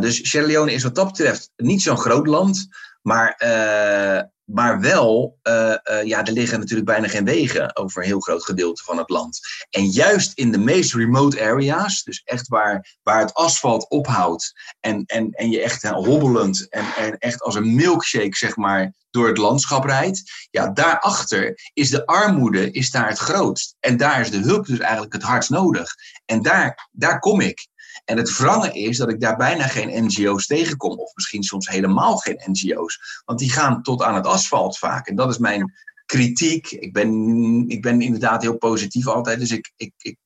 dus 0.01 0.31
Sierra 0.31 0.47
Leone 0.47 0.73
is 0.73 0.83
wat 0.83 0.95
dat 0.95 1.07
betreft 1.07 1.51
niet 1.57 1.83
zo'n 1.83 1.99
groot 1.99 2.27
land. 2.27 2.69
Maar, 3.03 3.41
uh, 3.45 4.23
maar 4.45 4.81
wel, 4.81 5.39
uh, 5.43 5.75
uh, 5.91 6.03
ja, 6.05 6.25
er 6.25 6.33
liggen 6.33 6.59
natuurlijk 6.59 6.87
bijna 6.89 7.09
geen 7.09 7.25
wegen 7.25 7.77
over 7.77 8.03
een 8.03 8.09
heel 8.09 8.21
groot 8.21 8.45
gedeelte 8.45 8.83
van 8.83 8.99
het 8.99 9.09
land. 9.09 9.41
En 9.71 9.85
juist 9.87 10.33
in 10.39 10.53
de 10.53 10.59
meest 10.59 10.95
remote 10.95 11.41
areas, 11.41 12.03
dus 12.03 12.23
echt 12.25 12.49
waar, 12.49 12.97
waar 13.03 13.21
het 13.21 13.35
asfalt 13.35 13.91
ophoudt 13.91 14.53
en, 14.81 15.05
en, 15.07 15.31
en 15.31 15.51
je 15.51 15.63
echt 15.63 15.83
hobbelend 15.83 16.69
en, 16.69 16.85
en 16.97 17.19
echt 17.19 17.43
als 17.43 17.55
een 17.55 17.75
milkshake, 17.75 18.37
zeg 18.37 18.57
maar, 18.57 18.93
door 19.13 19.29
het 19.29 19.39
landschap 19.39 19.85
rijdt, 19.85 20.23
ja, 20.51 20.69
daarachter 20.69 21.71
is 21.73 21.91
de 21.91 22.07
armoede 22.07 22.71
is 22.71 22.91
daar 22.91 23.09
het 23.09 23.19
grootst. 23.19 23.77
En 23.81 23.97
daar 23.97 24.21
is 24.21 24.31
de 24.31 24.39
hulp 24.39 24.67
dus 24.67 24.79
eigenlijk 24.79 25.13
het 25.13 25.23
hardst 25.23 25.51
nodig. 25.51 25.95
En 26.25 26.43
daar, 26.43 26.89
daar 26.93 27.19
kom 27.19 27.41
ik. 27.41 27.67
En 28.05 28.17
het 28.17 28.37
wrange 28.37 28.73
is 28.73 28.97
dat 28.97 29.09
ik 29.09 29.21
daar 29.21 29.37
bijna 29.37 29.67
geen 29.67 30.05
NGO's 30.05 30.47
tegenkom, 30.47 30.99
of 30.99 31.15
misschien 31.15 31.43
soms 31.43 31.69
helemaal 31.69 32.17
geen 32.17 32.41
NGO's. 32.47 33.23
Want 33.25 33.39
die 33.39 33.53
gaan 33.53 33.83
tot 33.83 34.03
aan 34.03 34.15
het 34.15 34.27
asfalt 34.27 34.79
vaak. 34.79 35.07
En 35.07 35.17
dat 35.17 35.31
is 35.31 35.39
mijn 35.39 35.73
kritiek. 36.07 36.71
Ik 36.71 36.93
ben, 36.93 37.65
ik 37.69 37.83
ben 37.83 38.01
inderdaad 38.01 38.43
heel 38.43 38.57
positief 38.57 39.07
altijd, 39.07 39.39
dus 39.39 39.51
ik, 39.51 39.73
ik, 39.77 39.93
ik 39.99 40.17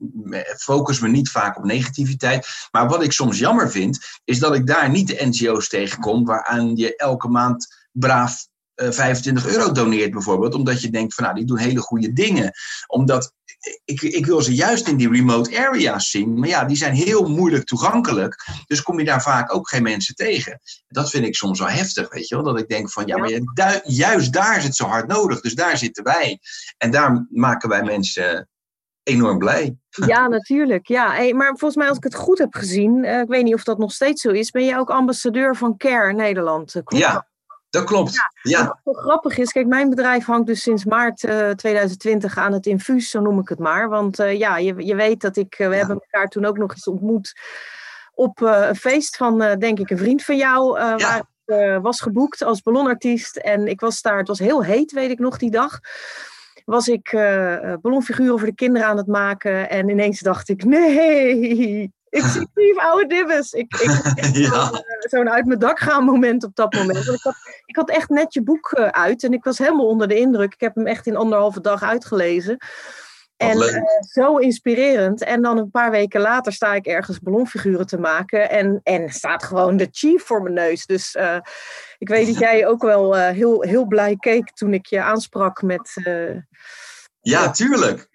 focus 0.58 1.00
me 1.00 1.08
niet 1.08 1.30
vaak 1.30 1.56
op 1.56 1.64
negativiteit. 1.64 2.48
Maar 2.70 2.88
wat 2.88 3.02
ik 3.02 3.12
soms 3.12 3.38
jammer 3.38 3.70
vind, 3.70 3.98
is 4.24 4.38
dat 4.38 4.54
ik 4.54 4.66
daar 4.66 4.90
niet 4.90 5.06
de 5.06 5.26
NGO's 5.26 5.68
tegenkom 5.68 6.24
waaraan 6.24 6.76
je 6.76 6.96
elke 6.96 7.28
maand 7.28 7.66
braaf 7.92 8.46
25 8.74 9.46
eh, 9.46 9.52
euro 9.52 9.72
doneert 9.72 10.10
bijvoorbeeld, 10.10 10.54
omdat 10.54 10.80
je 10.80 10.90
denkt 10.90 11.14
van 11.14 11.24
nou, 11.24 11.36
die 11.36 11.46
doen 11.46 11.58
hele 11.58 11.80
goede 11.80 12.12
dingen. 12.12 12.52
Omdat 12.86 13.32
ik, 13.84 14.02
ik 14.02 14.26
wil 14.26 14.42
ze 14.42 14.54
juist 14.54 14.88
in 14.88 14.96
die 14.96 15.10
remote 15.10 15.58
areas 15.58 16.10
zien, 16.10 16.38
maar 16.38 16.48
ja, 16.48 16.64
die 16.64 16.76
zijn 16.76 16.94
heel 16.94 17.28
moeilijk 17.28 17.64
toegankelijk. 17.64 18.44
Dus 18.66 18.82
kom 18.82 18.98
je 18.98 19.04
daar 19.04 19.22
vaak 19.22 19.54
ook 19.54 19.68
geen 19.68 19.82
mensen 19.82 20.14
tegen. 20.14 20.60
Dat 20.88 21.10
vind 21.10 21.26
ik 21.26 21.34
soms 21.34 21.58
wel 21.58 21.68
heftig, 21.68 22.12
weet 22.12 22.28
je 22.28 22.34
wel. 22.34 22.44
Dat 22.44 22.58
ik 22.58 22.68
denk 22.68 22.90
van 22.90 23.06
ja, 23.06 23.16
maar 23.16 23.80
juist 23.84 24.32
daar 24.32 24.56
is 24.56 24.64
het 24.64 24.76
zo 24.76 24.84
hard 24.84 25.06
nodig. 25.06 25.40
Dus 25.40 25.54
daar 25.54 25.78
zitten 25.78 26.04
wij. 26.04 26.38
En 26.78 26.90
daar 26.90 27.26
maken 27.30 27.68
wij 27.68 27.82
mensen 27.82 28.48
enorm 29.02 29.38
blij. 29.38 29.76
Ja, 30.06 30.28
natuurlijk. 30.28 30.88
Ja. 30.88 31.12
Hey, 31.12 31.32
maar 31.32 31.48
volgens 31.48 31.76
mij, 31.76 31.88
als 31.88 31.96
ik 31.96 32.04
het 32.04 32.14
goed 32.14 32.38
heb 32.38 32.54
gezien, 32.54 33.04
uh, 33.04 33.20
ik 33.20 33.28
weet 33.28 33.44
niet 33.44 33.54
of 33.54 33.64
dat 33.64 33.78
nog 33.78 33.92
steeds 33.92 34.22
zo 34.22 34.30
is, 34.30 34.50
ben 34.50 34.64
je 34.64 34.78
ook 34.78 34.90
ambassadeur 34.90 35.56
van 35.56 35.76
CARE 35.76 36.12
Nederland. 36.12 36.70
Klopt 36.72 37.04
ja, 37.04 37.26
dat 37.76 37.86
klopt. 37.86 38.14
Ja, 38.42 38.80
Wat 38.84 38.96
grappig 38.96 39.38
is, 39.38 39.52
kijk, 39.52 39.66
mijn 39.66 39.90
bedrijf 39.90 40.24
hangt 40.24 40.46
dus 40.46 40.62
sinds 40.62 40.84
maart 40.84 41.22
uh, 41.22 41.50
eh, 41.50 41.56
2020 41.56 42.36
aan 42.36 42.52
het 42.52 42.66
infuus, 42.66 43.10
zo 43.10 43.20
noem 43.20 43.38
ik 43.38 43.48
het 43.48 43.58
maar. 43.58 43.88
Want 43.88 44.20
uh, 44.20 44.38
ja, 44.38 44.58
je, 44.58 44.84
je 44.84 44.94
weet 44.94 45.20
dat 45.20 45.36
ik, 45.36 45.58
uh, 45.58 45.68
we 45.68 45.76
hebben 45.76 46.00
elkaar 46.00 46.28
toen 46.28 46.44
ook 46.44 46.58
nog 46.58 46.70
eens 46.70 46.86
ontmoet 46.86 47.40
op 48.14 48.40
een 48.40 48.76
feest 48.76 49.16
van, 49.16 49.56
denk 49.58 49.78
ik, 49.78 49.90
een 49.90 49.98
vriend 49.98 50.24
van 50.24 50.36
jou, 50.36 50.78
ja. 50.80 50.96
waar 50.96 51.18
ik 51.18 51.82
was 51.82 52.00
geboekt 52.00 52.42
als 52.42 52.62
ballonartiest. 52.62 53.36
En 53.36 53.66
ik 53.66 53.80
was 53.80 54.00
daar, 54.00 54.18
het 54.18 54.28
was 54.28 54.38
heel 54.38 54.64
heet, 54.64 54.92
weet 54.92 55.10
ik 55.10 55.18
nog, 55.18 55.38
die 55.38 55.50
dag 55.50 55.80
was 56.66 56.88
ik 56.88 57.12
uh, 57.12 57.74
ballonfiguren 57.80 58.38
voor 58.38 58.48
de 58.48 58.54
kinderen 58.54 58.88
aan 58.88 58.96
het 58.96 59.06
maken. 59.06 59.70
En 59.70 59.88
ineens 59.88 60.20
dacht 60.20 60.48
ik, 60.48 60.64
nee, 60.64 61.92
ik 62.08 62.22
zie 62.22 62.48
lief 62.54 62.78
oude 62.78 63.06
dibbes. 63.06 63.52
Ik, 63.52 63.74
ik 63.74 64.34
ja. 64.50 64.82
zo'n 64.98 65.30
uit 65.30 65.46
mijn 65.46 65.58
dak 65.58 65.78
gaan 65.78 66.04
moment 66.04 66.44
op 66.44 66.54
dat 66.54 66.74
moment. 66.74 67.08
ik, 67.08 67.22
had, 67.22 67.36
ik 67.64 67.76
had 67.76 67.90
echt 67.90 68.08
net 68.08 68.34
je 68.34 68.42
boek 68.42 68.72
eh, 68.72 68.88
uit 68.88 69.24
en 69.24 69.32
ik 69.32 69.44
was 69.44 69.58
helemaal 69.58 69.86
onder 69.86 70.08
de 70.08 70.18
indruk. 70.18 70.54
Ik 70.54 70.60
heb 70.60 70.74
hem 70.74 70.86
echt 70.86 71.06
in 71.06 71.16
anderhalve 71.16 71.60
dag 71.60 71.82
uitgelezen. 71.82 72.56
En 73.36 73.56
uh, 73.56 73.82
zo 74.00 74.36
inspirerend. 74.36 75.22
En 75.22 75.42
dan 75.42 75.58
een 75.58 75.70
paar 75.70 75.90
weken 75.90 76.20
later 76.20 76.52
sta 76.52 76.74
ik 76.74 76.86
ergens 76.86 77.20
ballonfiguren 77.20 77.86
te 77.86 77.98
maken. 77.98 78.50
En, 78.50 78.80
en 78.82 79.10
staat 79.10 79.42
gewoon 79.42 79.76
de 79.76 79.88
chief 79.90 80.22
voor 80.22 80.42
mijn 80.42 80.54
neus. 80.54 80.86
Dus 80.86 81.14
uh, 81.14 81.38
ik 81.98 82.08
weet 82.08 82.26
dat 82.26 82.38
jij 82.38 82.66
ook 82.66 82.82
wel 82.82 83.14
heel, 83.14 83.62
heel 83.62 83.86
blij 83.86 84.16
keek 84.16 84.50
toen 84.50 84.74
ik 84.74 84.86
je 84.86 85.02
aansprak 85.02 85.62
met. 85.62 86.02
ja, 87.20 87.50
tuurlijk 87.50 88.08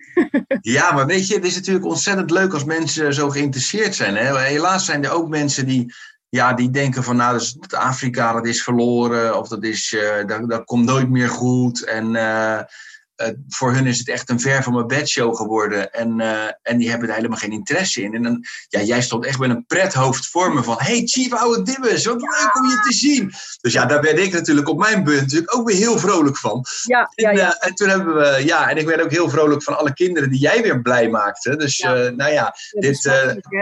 ja, 0.61 0.91
maar 0.91 1.05
weet 1.05 1.27
je, 1.27 1.35
het 1.35 1.45
is 1.45 1.55
natuurlijk 1.55 1.85
ontzettend 1.85 2.31
leuk 2.31 2.53
als 2.53 2.63
mensen 2.63 3.13
zo 3.13 3.29
geïnteresseerd 3.29 3.95
zijn. 3.95 4.15
Hè? 4.15 4.39
Helaas 4.39 4.85
zijn 4.85 5.03
er 5.03 5.11
ook 5.11 5.29
mensen 5.29 5.65
die 5.65 5.93
ja, 6.29 6.53
die 6.53 6.69
denken 6.69 7.03
van 7.03 7.15
nou, 7.15 7.37
dus 7.37 7.57
Afrika 7.69 8.33
dat 8.33 8.47
is 8.47 8.63
verloren 8.63 9.37
of 9.37 9.47
dat, 9.47 9.63
is, 9.63 9.91
uh, 9.91 10.25
dat, 10.25 10.49
dat 10.49 10.63
komt 10.63 10.85
nooit 10.85 11.09
meer 11.09 11.29
goed. 11.29 11.83
En 11.83 12.15
uh, 12.15 12.59
voor 13.47 13.73
hun 13.73 13.87
is 13.87 13.97
het 13.97 14.09
echt 14.09 14.29
een 14.29 14.39
ver 14.39 14.63
van 14.63 14.73
mijn 14.73 14.87
bedshow 14.87 15.35
geworden. 15.35 15.91
En, 15.93 16.19
uh, 16.19 16.43
en 16.61 16.77
die 16.77 16.89
hebben 16.89 17.09
er 17.09 17.15
helemaal 17.15 17.37
geen 17.37 17.51
interesse 17.51 18.01
in. 18.01 18.13
En 18.13 18.23
dan, 18.23 18.45
ja, 18.67 18.81
jij 18.81 19.01
stond 19.01 19.25
echt 19.25 19.39
met 19.39 19.49
een 19.49 19.65
prethoofd 19.65 20.27
voor 20.27 20.53
me 20.53 20.63
van... 20.63 20.75
Hey 20.77 21.01
Chief 21.05 21.33
Oude 21.33 21.61
Dibbes, 21.61 22.05
wat 22.05 22.21
leuk 22.21 22.55
om 22.55 22.69
je 22.69 22.79
te 22.87 22.93
zien. 22.93 23.31
Dus 23.61 23.73
ja, 23.73 23.85
daar 23.85 24.01
werd 24.01 24.19
ik 24.19 24.33
natuurlijk 24.33 24.69
op 24.69 24.79
mijn 24.79 25.03
punt 25.03 25.21
natuurlijk 25.21 25.55
ook 25.55 25.67
weer 25.67 25.77
heel 25.77 25.99
vrolijk 25.99 26.37
van. 26.37 26.65
Ja, 26.85 27.11
ja, 27.15 27.29
en, 27.29 27.37
ja. 27.37 27.57
En 27.59 27.75
toen 27.75 27.89
hebben 27.89 28.15
we... 28.15 28.41
Ja, 28.45 28.69
en 28.69 28.77
ik 28.77 28.85
werd 28.85 29.01
ook 29.01 29.11
heel 29.11 29.29
vrolijk 29.29 29.63
van 29.63 29.77
alle 29.77 29.93
kinderen 29.93 30.29
die 30.29 30.39
jij 30.39 30.61
weer 30.61 30.81
blij 30.81 31.09
maakte. 31.09 31.55
Dus 31.55 31.79
nou 32.15 32.31
ja, 32.31 32.55
dit, 32.69 33.11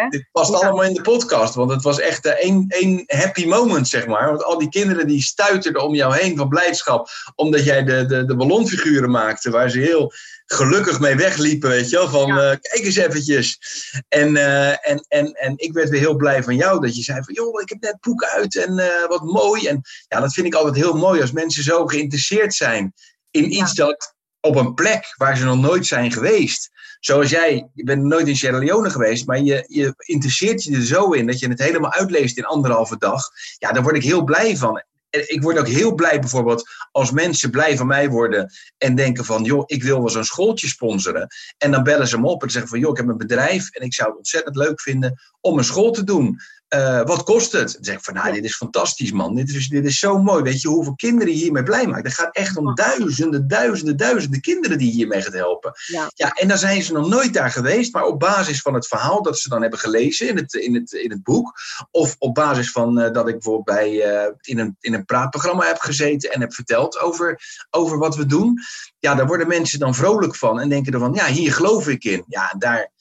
dit 0.10 0.28
past 0.32 0.54
allemaal 0.54 0.84
in 0.84 0.94
de 0.94 1.02
podcast. 1.02 1.56
Want 1.56 1.72
het 1.72 1.84
was 1.84 2.00
echt 2.00 2.26
één, 2.26 2.66
één 2.68 3.04
happy 3.08 3.46
moment, 3.46 3.88
zeg 3.88 4.08
maar. 4.08 4.28
Want 4.30 4.44
al 4.44 4.58
die 4.58 4.70
kinderen 4.70 5.08
die 5.08 5.22
stuiterden 5.22 5.84
om 5.84 5.96
jou 5.96 6.16
heen 6.16 6.38
van 6.38 6.50
blijdschap... 6.50 7.10
omdat 7.36 7.66
jij 7.66 7.84
de, 7.84 8.06
de, 8.06 8.26
de 8.26 8.36
ballonfiguren 8.36 9.12
maakte 9.12 9.49
waar 9.52 9.70
ze 9.70 9.80
heel 9.80 10.14
gelukkig 10.46 11.00
mee 11.00 11.16
wegliepen, 11.16 11.70
weet 11.70 11.90
je 11.90 11.96
wel. 11.96 12.10
Van, 12.10 12.28
ja. 12.28 12.52
uh, 12.52 12.58
kijk 12.62 12.84
eens 12.84 12.96
eventjes. 12.96 13.60
En, 14.08 14.36
uh, 14.36 14.90
en, 14.90 15.06
en, 15.08 15.32
en 15.32 15.54
ik 15.56 15.74
werd 15.74 15.90
weer 15.90 16.00
heel 16.00 16.16
blij 16.16 16.44
van 16.44 16.56
jou, 16.56 16.82
dat 16.82 16.96
je 16.96 17.04
zei 17.04 17.24
van, 17.24 17.34
joh, 17.34 17.62
ik 17.62 17.70
heb 17.70 17.82
net 17.82 17.98
boek 18.00 18.24
uit 18.24 18.56
en 18.56 18.80
uh, 18.80 19.08
wat 19.08 19.24
mooi. 19.24 19.68
En 19.68 19.82
ja, 20.08 20.20
dat 20.20 20.34
vind 20.34 20.48
ik 20.48 20.54
altijd 20.54 20.76
heel 20.76 20.98
mooi 20.98 21.22
als 21.22 21.32
mensen 21.32 21.64
zo 21.64 21.88
geïnteresseerd 21.88 22.54
zijn 22.54 22.94
in 23.32 23.52
iets 23.52 23.74
ja. 23.74 23.86
dat 23.86 24.16
op 24.40 24.56
een 24.56 24.74
plek 24.74 25.14
waar 25.18 25.38
ze 25.38 25.46
nog 25.46 25.60
nooit 25.60 25.88
zijn 25.88 26.12
geweest. 26.12 26.70
Zoals 27.00 27.30
jij, 27.30 27.70
je 27.74 27.84
bent 27.84 28.04
nooit 28.04 28.28
in 28.28 28.36
Sierra 28.36 28.58
Leone 28.58 28.90
geweest, 28.90 29.26
maar 29.26 29.42
je, 29.42 29.64
je 29.68 29.94
interesseert 29.98 30.64
je 30.64 30.76
er 30.76 30.86
zo 30.86 31.12
in 31.12 31.28
dat 31.28 31.40
je 31.40 31.48
het 31.48 31.60
helemaal 31.60 31.94
uitleest 31.94 32.38
in 32.38 32.46
anderhalve 32.46 32.98
dag. 32.98 33.24
Ja, 33.58 33.72
daar 33.72 33.84
word 33.84 33.96
ik 33.96 34.04
heel 34.04 34.24
blij 34.24 34.58
van 34.58 34.84
ik 35.10 35.42
word 35.42 35.58
ook 35.58 35.68
heel 35.68 35.96
blij 35.96 36.20
bijvoorbeeld 36.20 36.70
als 36.92 37.12
mensen 37.12 37.52
blij 37.52 37.78
van 37.78 37.88
mij 37.88 38.10
worden 38.10 38.52
en 38.78 38.96
denken 38.96 39.26
van, 39.26 39.44
joh, 39.44 39.64
ik 39.66 39.84
wil 39.84 40.00
wel 40.00 40.10
zo'n 40.10 40.24
schooltje 40.24 40.68
sponsoren. 40.68 41.28
En 41.58 41.72
dan 41.72 41.84
bellen 41.84 42.08
ze 42.08 42.20
me 42.20 42.28
op 42.28 42.44
en 42.44 42.50
zeggen 42.50 42.70
van, 42.70 42.80
joh, 42.80 42.92
ik 42.92 42.98
heb 42.98 43.08
een 43.08 43.18
bedrijf 43.18 43.70
en 43.70 43.86
ik 43.86 43.94
zou 43.94 44.10
het 44.10 44.18
ontzettend 44.18 44.56
leuk 44.56 44.82
vinden 44.82 45.20
om 45.42 45.58
een 45.58 45.64
school 45.64 45.92
te 45.92 46.04
doen. 46.04 46.40
Uh, 46.76 47.02
wat 47.02 47.24
kost 47.24 47.52
het? 47.52 47.74
Dan 47.74 47.84
zeg 47.84 47.96
ik 47.96 48.04
van, 48.04 48.14
nou, 48.14 48.34
dit 48.34 48.44
is 48.44 48.56
fantastisch, 48.56 49.12
man. 49.12 49.36
Dit 49.36 49.50
is, 49.50 49.68
dit 49.68 49.86
is 49.86 50.00
zo 50.00 50.18
mooi. 50.18 50.44
Weet 50.44 50.62
je 50.62 50.68
hoeveel 50.68 50.96
kinderen 50.96 51.34
je 51.34 51.40
hiermee 51.40 51.64
blij 51.64 51.88
maakt? 51.88 52.04
Het 52.04 52.14
gaat 52.14 52.36
echt 52.36 52.58
om 52.58 52.76
duizenden, 52.76 53.48
duizenden, 53.48 53.98
duizenden 53.98 54.42
kinderen 54.42 54.78
die 54.78 54.88
je 54.88 54.94
hiermee 54.94 55.22
gaat 55.22 55.34
helpen. 55.34 55.72
Ja. 55.86 56.12
ja, 56.14 56.32
en 56.32 56.48
dan 56.48 56.58
zijn 56.58 56.84
ze 56.84 56.94
nog 56.94 57.08
nooit 57.08 57.34
daar 57.34 57.52
geweest, 57.52 57.94
maar 57.94 58.06
op 58.06 58.20
basis 58.20 58.62
van 58.62 58.74
het 58.74 58.88
verhaal 58.88 59.22
dat 59.22 59.40
ze 59.40 59.50
dan 59.50 59.62
hebben 59.62 59.80
gelezen 59.80 60.28
in 60.28 60.36
het, 60.36 60.54
in 60.54 60.76
het, 60.76 60.92
in 60.92 61.12
het 61.12 61.24
boek, 61.24 61.54
of 61.92 62.16
op 62.20 62.34
basis 62.34 62.72
van 62.72 63.00
uh, 63.00 63.12
dat 63.12 63.28
ik 63.28 63.34
bijvoorbeeld 63.34 63.78
bij, 63.78 63.92
uh, 63.92 64.32
in, 64.42 64.60
een, 64.60 64.78
in 64.80 64.94
een 64.94 65.06
praatprogramma 65.06 65.66
heb 65.66 65.80
gezeten 65.80 66.32
en 66.32 66.42
heb 66.42 66.54
verteld 66.54 67.00
over, 67.00 67.42
over 67.70 67.98
wat 67.98 68.16
we 68.16 68.26
doen, 68.26 68.60
ja, 69.00 69.16
daar 69.16 69.28
worden 69.28 69.48
mensen 69.48 69.80
dan 69.80 69.96
vrolijk 69.96 70.36
van 70.36 70.60
en 70.60 70.70
denken 70.70 70.94
ervan, 70.94 71.14
ja, 71.14 71.26
hier 71.26 71.54
geloof 71.54 71.88
ik 71.88 72.04
in. 72.04 72.24
Ja, 72.28 72.54
daar 72.58 72.92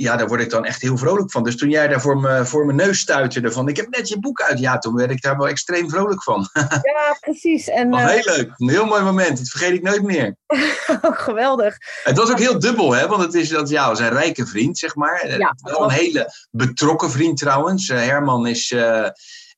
ja, 0.00 0.16
daar 0.16 0.28
word 0.28 0.40
ik 0.40 0.50
dan 0.50 0.64
echt 0.64 0.82
heel 0.82 0.96
vrolijk 0.96 1.30
van. 1.30 1.42
Dus 1.44 1.56
toen 1.56 1.70
jij 1.70 1.88
daar 1.88 2.00
voor, 2.00 2.20
me, 2.20 2.46
voor 2.46 2.64
mijn 2.64 2.76
neus 2.76 2.98
stuiterde 2.98 3.52
van, 3.52 3.68
ik 3.68 3.76
heb 3.76 3.88
net 3.88 4.08
je 4.08 4.18
boek 4.18 4.40
uit. 4.40 4.58
Ja, 4.58 4.78
toen 4.78 4.94
werd 4.94 5.10
ik 5.10 5.22
daar 5.22 5.36
wel 5.36 5.48
extreem 5.48 5.90
vrolijk 5.90 6.22
van. 6.22 6.48
Ja, 6.90 7.16
precies. 7.20 7.68
En, 7.68 7.90
was 7.90 8.12
heel 8.12 8.36
leuk. 8.36 8.52
Een 8.56 8.68
heel 8.68 8.84
mooi 8.84 9.02
moment. 9.02 9.38
Dat 9.38 9.48
vergeet 9.48 9.72
ik 9.72 9.82
nooit 9.82 10.02
meer. 10.02 10.36
oh, 11.02 11.18
geweldig. 11.18 11.76
Het 12.02 12.16
was 12.16 12.30
ook 12.30 12.38
heel 12.38 12.58
dubbel, 12.58 12.92
hè. 12.92 13.06
Want 13.06 13.22
het 13.22 13.34
is 13.34 13.48
dat, 13.48 13.68
ja, 13.68 13.88
was 13.88 13.98
een 13.98 14.08
rijke 14.08 14.46
vriend, 14.46 14.78
zeg 14.78 14.94
maar. 14.94 15.38
Ja, 15.38 15.54
wel 15.56 15.84
een 15.84 15.90
hele 15.90 16.32
betrokken 16.50 17.10
vriend 17.10 17.38
trouwens. 17.38 17.88
Uh, 17.88 17.98
Herman 17.98 18.46
is... 18.46 18.70
Uh, 18.70 19.08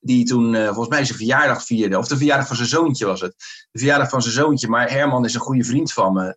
die 0.01 0.25
toen 0.25 0.55
uh, 0.55 0.67
volgens 0.67 0.89
mij 0.89 1.05
zijn 1.05 1.19
verjaardag 1.19 1.65
vierde. 1.65 1.99
Of 1.99 2.09
de 2.09 2.17
verjaardag 2.17 2.47
van 2.47 2.57
zijn 2.57 2.69
zoontje 2.69 3.07
was 3.07 3.21
het. 3.21 3.35
De 3.71 3.79
verjaardag 3.79 4.09
van 4.09 4.23
zijn 4.23 4.35
zoontje. 4.35 4.69
Maar 4.69 4.91
Herman 4.91 5.25
is 5.25 5.35
een 5.35 5.41
goede 5.41 5.65
vriend 5.65 5.93
van 5.93 6.13
me. 6.13 6.37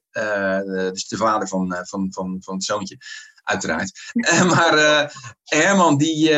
Dus 0.91 1.07
de 1.07 1.17
vader 1.17 1.47
van, 1.47 1.75
van, 1.83 2.07
van, 2.11 2.37
van 2.39 2.53
het 2.53 2.63
zoontje. 2.63 2.97
Uiteraard. 3.45 3.91
maar 4.53 5.11
Herman, 5.43 5.97
die, 5.97 6.29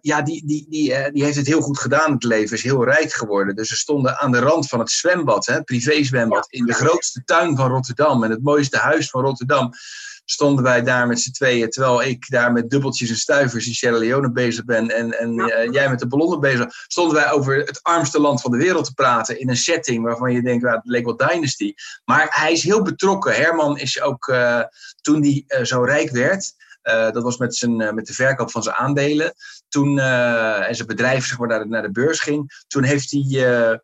ja, 0.00 0.22
die, 0.22 0.46
die, 0.46 0.66
die, 0.68 1.10
die 1.12 1.24
heeft 1.24 1.36
het 1.36 1.46
heel 1.46 1.60
goed 1.60 1.78
gedaan 1.78 2.12
het 2.12 2.24
leven. 2.24 2.56
Is 2.56 2.62
heel 2.62 2.84
rijk 2.84 3.12
geworden. 3.12 3.56
Dus 3.56 3.68
ze 3.68 3.76
stonden 3.76 4.20
aan 4.20 4.32
de 4.32 4.38
rand 4.38 4.68
van 4.68 4.78
het 4.78 4.90
zwembad. 4.90 5.46
Hè, 5.46 5.62
privézwembad. 5.62 6.46
In 6.50 6.66
de 6.66 6.74
grootste 6.74 7.24
tuin 7.24 7.56
van 7.56 7.70
Rotterdam. 7.70 8.24
En 8.24 8.30
het 8.30 8.42
mooiste 8.42 8.76
huis 8.76 9.10
van 9.10 9.22
Rotterdam 9.22 9.72
stonden 10.24 10.64
wij 10.64 10.82
daar 10.82 11.06
met 11.06 11.20
z'n 11.20 11.30
tweeën, 11.30 11.70
terwijl 11.70 12.02
ik 12.02 12.28
daar 12.28 12.52
met 12.52 12.70
dubbeltjes 12.70 13.10
en 13.10 13.16
stuivers 13.16 13.66
in 13.66 13.74
Sierra 13.74 13.98
Leone 13.98 14.32
bezig 14.32 14.64
ben 14.64 14.90
en, 14.90 15.18
en 15.18 15.34
ja. 15.34 15.64
uh, 15.64 15.72
jij 15.72 15.90
met 15.90 15.98
de 15.98 16.06
ballonnen 16.06 16.40
bezig, 16.40 16.66
stonden 16.86 17.14
wij 17.14 17.30
over 17.30 17.56
het 17.56 17.82
armste 17.82 18.20
land 18.20 18.40
van 18.40 18.50
de 18.50 18.56
wereld 18.56 18.84
te 18.84 18.94
praten 18.94 19.40
in 19.40 19.48
een 19.48 19.56
setting 19.56 20.04
waarvan 20.04 20.32
je 20.32 20.42
denkt, 20.42 20.64
nou, 20.64 20.76
het 20.76 20.86
leek 20.86 21.04
wel 21.04 21.16
Dynasty. 21.16 21.74
Maar 22.04 22.26
hij 22.30 22.52
is 22.52 22.62
heel 22.62 22.82
betrokken. 22.82 23.34
Herman 23.34 23.78
is 23.78 24.00
ook, 24.00 24.26
uh, 24.26 24.62
toen 25.00 25.22
hij 25.22 25.44
uh, 25.46 25.64
zo 25.64 25.82
rijk 25.82 26.10
werd, 26.10 26.54
dat 26.82 27.22
was 27.22 27.36
met, 27.36 27.56
zijn, 27.56 27.94
met 27.94 28.06
de 28.06 28.12
verkoop 28.12 28.50
van 28.50 28.62
zijn 28.62 28.76
aandelen, 28.76 29.34
toen 29.68 29.98
en 29.98 30.74
zijn 30.74 30.88
bedrijf 30.88 31.26
zeg 31.26 31.38
maar, 31.38 31.48
naar, 31.48 31.58
de, 31.58 31.68
naar 31.68 31.82
de 31.82 31.90
beurs 31.90 32.20
ging, 32.20 32.62
toen 32.66 32.82
heeft 32.82 33.10
hij 33.10 33.80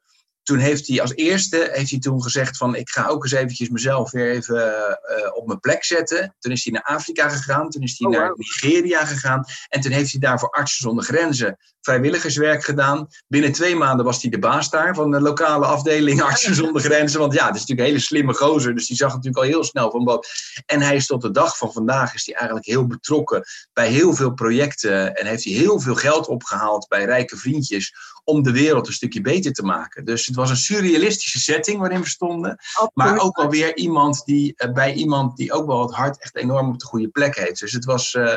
toen 0.48 0.58
heeft 0.58 0.88
hij 0.88 1.00
als 1.00 1.14
eerste 1.14 1.68
heeft 1.72 1.90
hij 1.90 1.98
toen 1.98 2.22
gezegd 2.22 2.56
van 2.56 2.74
ik 2.74 2.88
ga 2.90 3.06
ook 3.06 3.24
eens 3.24 3.32
eventjes 3.32 3.68
mezelf 3.68 4.10
weer 4.10 4.30
even 4.30 4.56
uh, 4.56 5.34
op 5.34 5.46
mijn 5.46 5.60
plek 5.60 5.84
zetten. 5.84 6.34
Toen 6.38 6.52
is 6.52 6.64
hij 6.64 6.72
naar 6.72 6.96
Afrika 6.96 7.28
gegaan, 7.28 7.70
toen 7.70 7.82
is 7.82 7.98
hij 7.98 8.08
oh, 8.08 8.18
naar. 8.18 8.32
Nigeria 8.36 9.04
gegaan 9.04 9.44
en 9.68 9.80
toen 9.80 9.92
heeft 9.92 10.10
hij 10.10 10.20
daar 10.20 10.38
voor 10.38 10.50
Artsen 10.50 10.82
zonder 10.82 11.04
Grenzen 11.04 11.58
vrijwilligerswerk 11.88 12.64
gedaan. 12.64 13.08
Binnen 13.28 13.52
twee 13.52 13.76
maanden 13.76 14.04
was 14.04 14.22
hij 14.22 14.30
de 14.30 14.38
baas 14.38 14.70
daar 14.70 14.94
van 14.94 15.10
de 15.10 15.20
lokale 15.20 15.66
afdeling 15.66 16.22
Artsen 16.22 16.54
zonder 16.54 16.82
Grenzen. 16.82 17.20
Want 17.20 17.32
ja, 17.32 17.46
dat 17.46 17.54
is 17.54 17.60
natuurlijk 17.60 17.80
een 17.80 17.94
hele 17.94 18.06
slimme 18.06 18.34
gozer, 18.34 18.74
dus 18.74 18.86
die 18.86 18.96
zag 18.96 19.08
natuurlijk 19.08 19.36
al 19.36 19.50
heel 19.50 19.64
snel 19.64 19.90
van 19.90 20.04
wat. 20.04 20.28
En 20.66 20.80
hij 20.80 20.96
is 20.96 21.06
tot 21.06 21.22
de 21.22 21.30
dag 21.30 21.56
van 21.56 21.72
vandaag 21.72 22.14
is 22.14 22.26
hij 22.26 22.34
eigenlijk 22.34 22.66
heel 22.66 22.86
betrokken 22.86 23.44
bij 23.72 23.88
heel 23.88 24.14
veel 24.14 24.32
projecten 24.34 25.14
en 25.14 25.26
heeft 25.26 25.44
hij 25.44 25.52
heel 25.52 25.80
veel 25.80 25.94
geld 25.94 26.26
opgehaald 26.26 26.88
bij 26.88 27.04
rijke 27.04 27.36
vriendjes 27.36 27.94
om 28.24 28.42
de 28.42 28.52
wereld 28.52 28.86
een 28.86 28.92
stukje 28.92 29.20
beter 29.20 29.52
te 29.52 29.62
maken. 29.62 30.04
Dus 30.04 30.26
het 30.26 30.36
was 30.36 30.50
een 30.50 30.56
surrealistische 30.56 31.38
setting 31.38 31.78
waarin 31.78 32.00
we 32.00 32.08
stonden. 32.08 32.50
Absoluut. 32.50 32.90
Maar 32.94 33.18
ook 33.18 33.36
alweer 33.36 33.76
iemand 33.76 34.22
die, 34.24 34.54
uh, 34.56 34.72
bij 34.72 34.92
iemand 34.92 35.36
die 35.36 35.52
ook 35.52 35.66
wel 35.66 35.82
het 35.82 35.94
hart 35.94 36.22
echt 36.22 36.36
enorm 36.36 36.68
op 36.68 36.78
de 36.78 36.86
goede 36.86 37.08
plek 37.08 37.36
heeft. 37.36 37.60
Dus 37.60 37.72
het 37.72 37.84
was, 37.84 38.14
uh, 38.14 38.36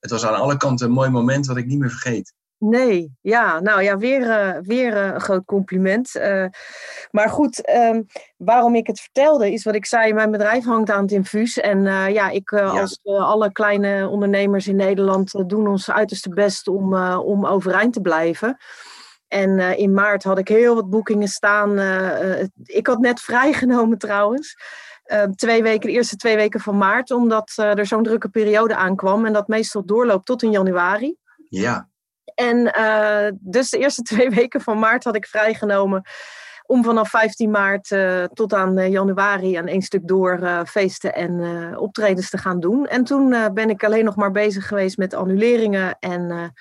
het 0.00 0.10
was 0.10 0.24
aan 0.24 0.34
alle 0.34 0.56
kanten 0.56 0.86
een 0.86 0.92
mooi 0.92 1.10
moment 1.10 1.46
wat 1.46 1.56
ik 1.56 1.66
niet 1.66 1.78
meer 1.78 1.90
vergeet. 1.90 2.32
Nee, 2.62 3.16
ja, 3.20 3.60
nou 3.60 3.82
ja, 3.82 3.98
weer, 3.98 4.20
uh, 4.20 4.56
weer 4.62 4.96
een 4.96 5.20
groot 5.20 5.44
compliment. 5.44 6.12
maar 7.10 7.28
goed, 7.28 7.68
um, 7.68 8.06
waarom 8.36 8.74
ik 8.74 8.86
het 8.86 9.00
vertelde 9.00 9.52
is 9.52 9.64
wat 9.64 9.74
ik 9.74 9.86
zei, 9.86 10.12
mijn 10.12 10.30
bedrijf 10.30 10.64
hangt 10.64 10.90
aan 10.90 11.02
het 11.02 11.12
infuus. 11.12 11.58
En 11.58 11.82
ja, 12.12 12.28
ik 12.28 12.50
ja. 12.50 12.80
als 12.80 13.00
alle 13.02 13.52
kleine 13.52 14.08
ondernemers 14.08 14.68
in 14.68 14.76
Nederland 14.76 15.48
doen 15.48 15.68
ons 15.68 15.90
uiterste 15.90 16.28
best 16.28 16.68
om, 16.68 16.94
om 17.14 17.46
overeind 17.46 17.92
te 17.92 18.00
blijven. 18.00 18.56
En 19.28 19.58
in 19.58 19.94
maart 19.94 20.22
had 20.22 20.38
ik 20.38 20.48
heel 20.48 20.74
wat 20.74 20.90
boekingen 20.90 21.28
staan. 21.28 21.78
Ik 22.64 22.86
had 22.86 22.98
net 22.98 23.20
vrijgenomen 23.20 23.98
trouwens. 23.98 24.56
twee 25.34 25.62
weken, 25.62 25.88
de 25.88 25.94
eerste 25.94 26.16
twee 26.16 26.36
weken 26.36 26.60
van 26.60 26.78
maart, 26.78 27.10
omdat 27.10 27.52
er 27.56 27.86
zo'n 27.86 28.02
drukke 28.02 28.28
periode 28.28 28.74
aankwam. 28.74 29.24
En 29.26 29.32
dat 29.32 29.48
meestal 29.48 29.84
doorloopt 29.84 30.26
tot 30.26 30.42
in 30.42 30.50
januari. 30.50 31.16
Ja. 31.48 31.89
En 32.40 33.36
dus 33.40 33.70
de 33.70 33.78
eerste 33.78 34.02
twee 34.12 34.30
weken 34.30 34.60
van 34.60 34.78
maart 34.78 35.04
had 35.04 35.16
ik 35.16 35.26
vrijgenomen. 35.26 36.02
Om 36.66 36.84
vanaf 36.84 37.10
15 37.10 37.50
maart 37.50 37.94
tot 38.34 38.54
aan 38.54 38.90
januari 38.90 39.54
aan 39.54 39.66
één 39.66 39.82
stuk 39.82 40.08
door 40.08 40.64
feesten 40.66 41.14
en 41.14 41.76
optredens 41.78 42.30
te 42.30 42.38
gaan 42.38 42.60
doen. 42.60 42.86
En 42.86 43.04
toen 43.04 43.54
ben 43.54 43.70
ik 43.70 43.84
alleen 43.84 44.04
nog 44.04 44.16
maar 44.16 44.30
bezig 44.30 44.66
geweest 44.66 44.96
met 44.96 45.14
annuleringen 45.14 45.96
en 45.98 46.52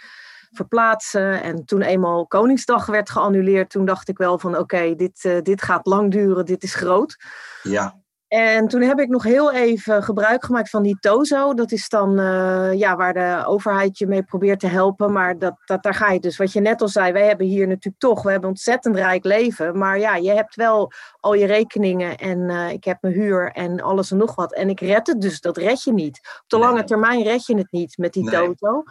verplaatsen. 0.51 1.41
En 1.41 1.65
toen 1.65 1.81
eenmaal 1.81 2.27
Koningsdag 2.27 2.85
werd 2.85 3.09
geannuleerd, 3.09 3.69
toen 3.69 3.85
dacht 3.85 4.07
ik 4.07 4.17
wel 4.17 4.39
van 4.39 4.57
oké, 4.57 4.95
dit, 4.95 5.29
dit 5.43 5.61
gaat 5.61 5.85
lang 5.85 6.11
duren, 6.11 6.45
dit 6.45 6.63
is 6.63 6.75
groot. 6.75 7.17
Ja. 7.63 7.99
En 8.29 8.67
toen 8.67 8.81
heb 8.81 8.99
ik 8.99 9.09
nog 9.09 9.23
heel 9.23 9.53
even 9.53 10.03
gebruik 10.03 10.45
gemaakt 10.45 10.69
van 10.69 10.83
die 10.83 10.97
Tozo. 10.99 11.53
Dat 11.53 11.71
is 11.71 11.89
dan 11.89 12.19
uh, 12.19 12.73
ja, 12.73 12.95
waar 12.95 13.13
de 13.13 13.43
overheid 13.45 13.97
je 13.97 14.07
mee 14.07 14.23
probeert 14.23 14.59
te 14.59 14.67
helpen. 14.67 15.11
Maar 15.11 15.39
dat, 15.39 15.55
dat, 15.65 15.83
daar 15.83 15.93
ga 15.93 16.11
je 16.11 16.19
dus, 16.19 16.37
wat 16.37 16.53
je 16.53 16.59
net 16.59 16.81
al 16.81 16.87
zei, 16.87 17.11
wij 17.11 17.27
hebben 17.27 17.47
hier 17.47 17.67
natuurlijk 17.67 17.99
toch, 17.99 18.23
we 18.23 18.31
hebben 18.31 18.49
een 18.49 18.55
ontzettend 18.55 18.95
rijk 18.95 19.23
leven. 19.23 19.77
Maar 19.77 19.99
ja, 19.99 20.15
je 20.15 20.31
hebt 20.31 20.55
wel 20.55 20.91
al 21.19 21.33
je 21.33 21.45
rekeningen 21.45 22.17
en 22.17 22.39
uh, 22.39 22.71
ik 22.71 22.83
heb 22.83 22.97
mijn 23.01 23.13
huur 23.13 23.51
en 23.51 23.81
alles 23.81 24.11
en 24.11 24.17
nog 24.17 24.35
wat. 24.35 24.53
En 24.53 24.69
ik 24.69 24.79
red 24.79 25.07
het 25.07 25.21
dus, 25.21 25.41
dat 25.41 25.57
red 25.57 25.83
je 25.83 25.93
niet. 25.93 26.17
Op 26.17 26.43
de 26.47 26.57
nee. 26.57 26.65
lange 26.65 26.83
termijn 26.83 27.23
red 27.23 27.45
je 27.45 27.57
het 27.57 27.71
niet 27.71 27.97
met 27.97 28.13
die 28.13 28.23
nee. 28.23 28.31
Toto. 28.31 28.83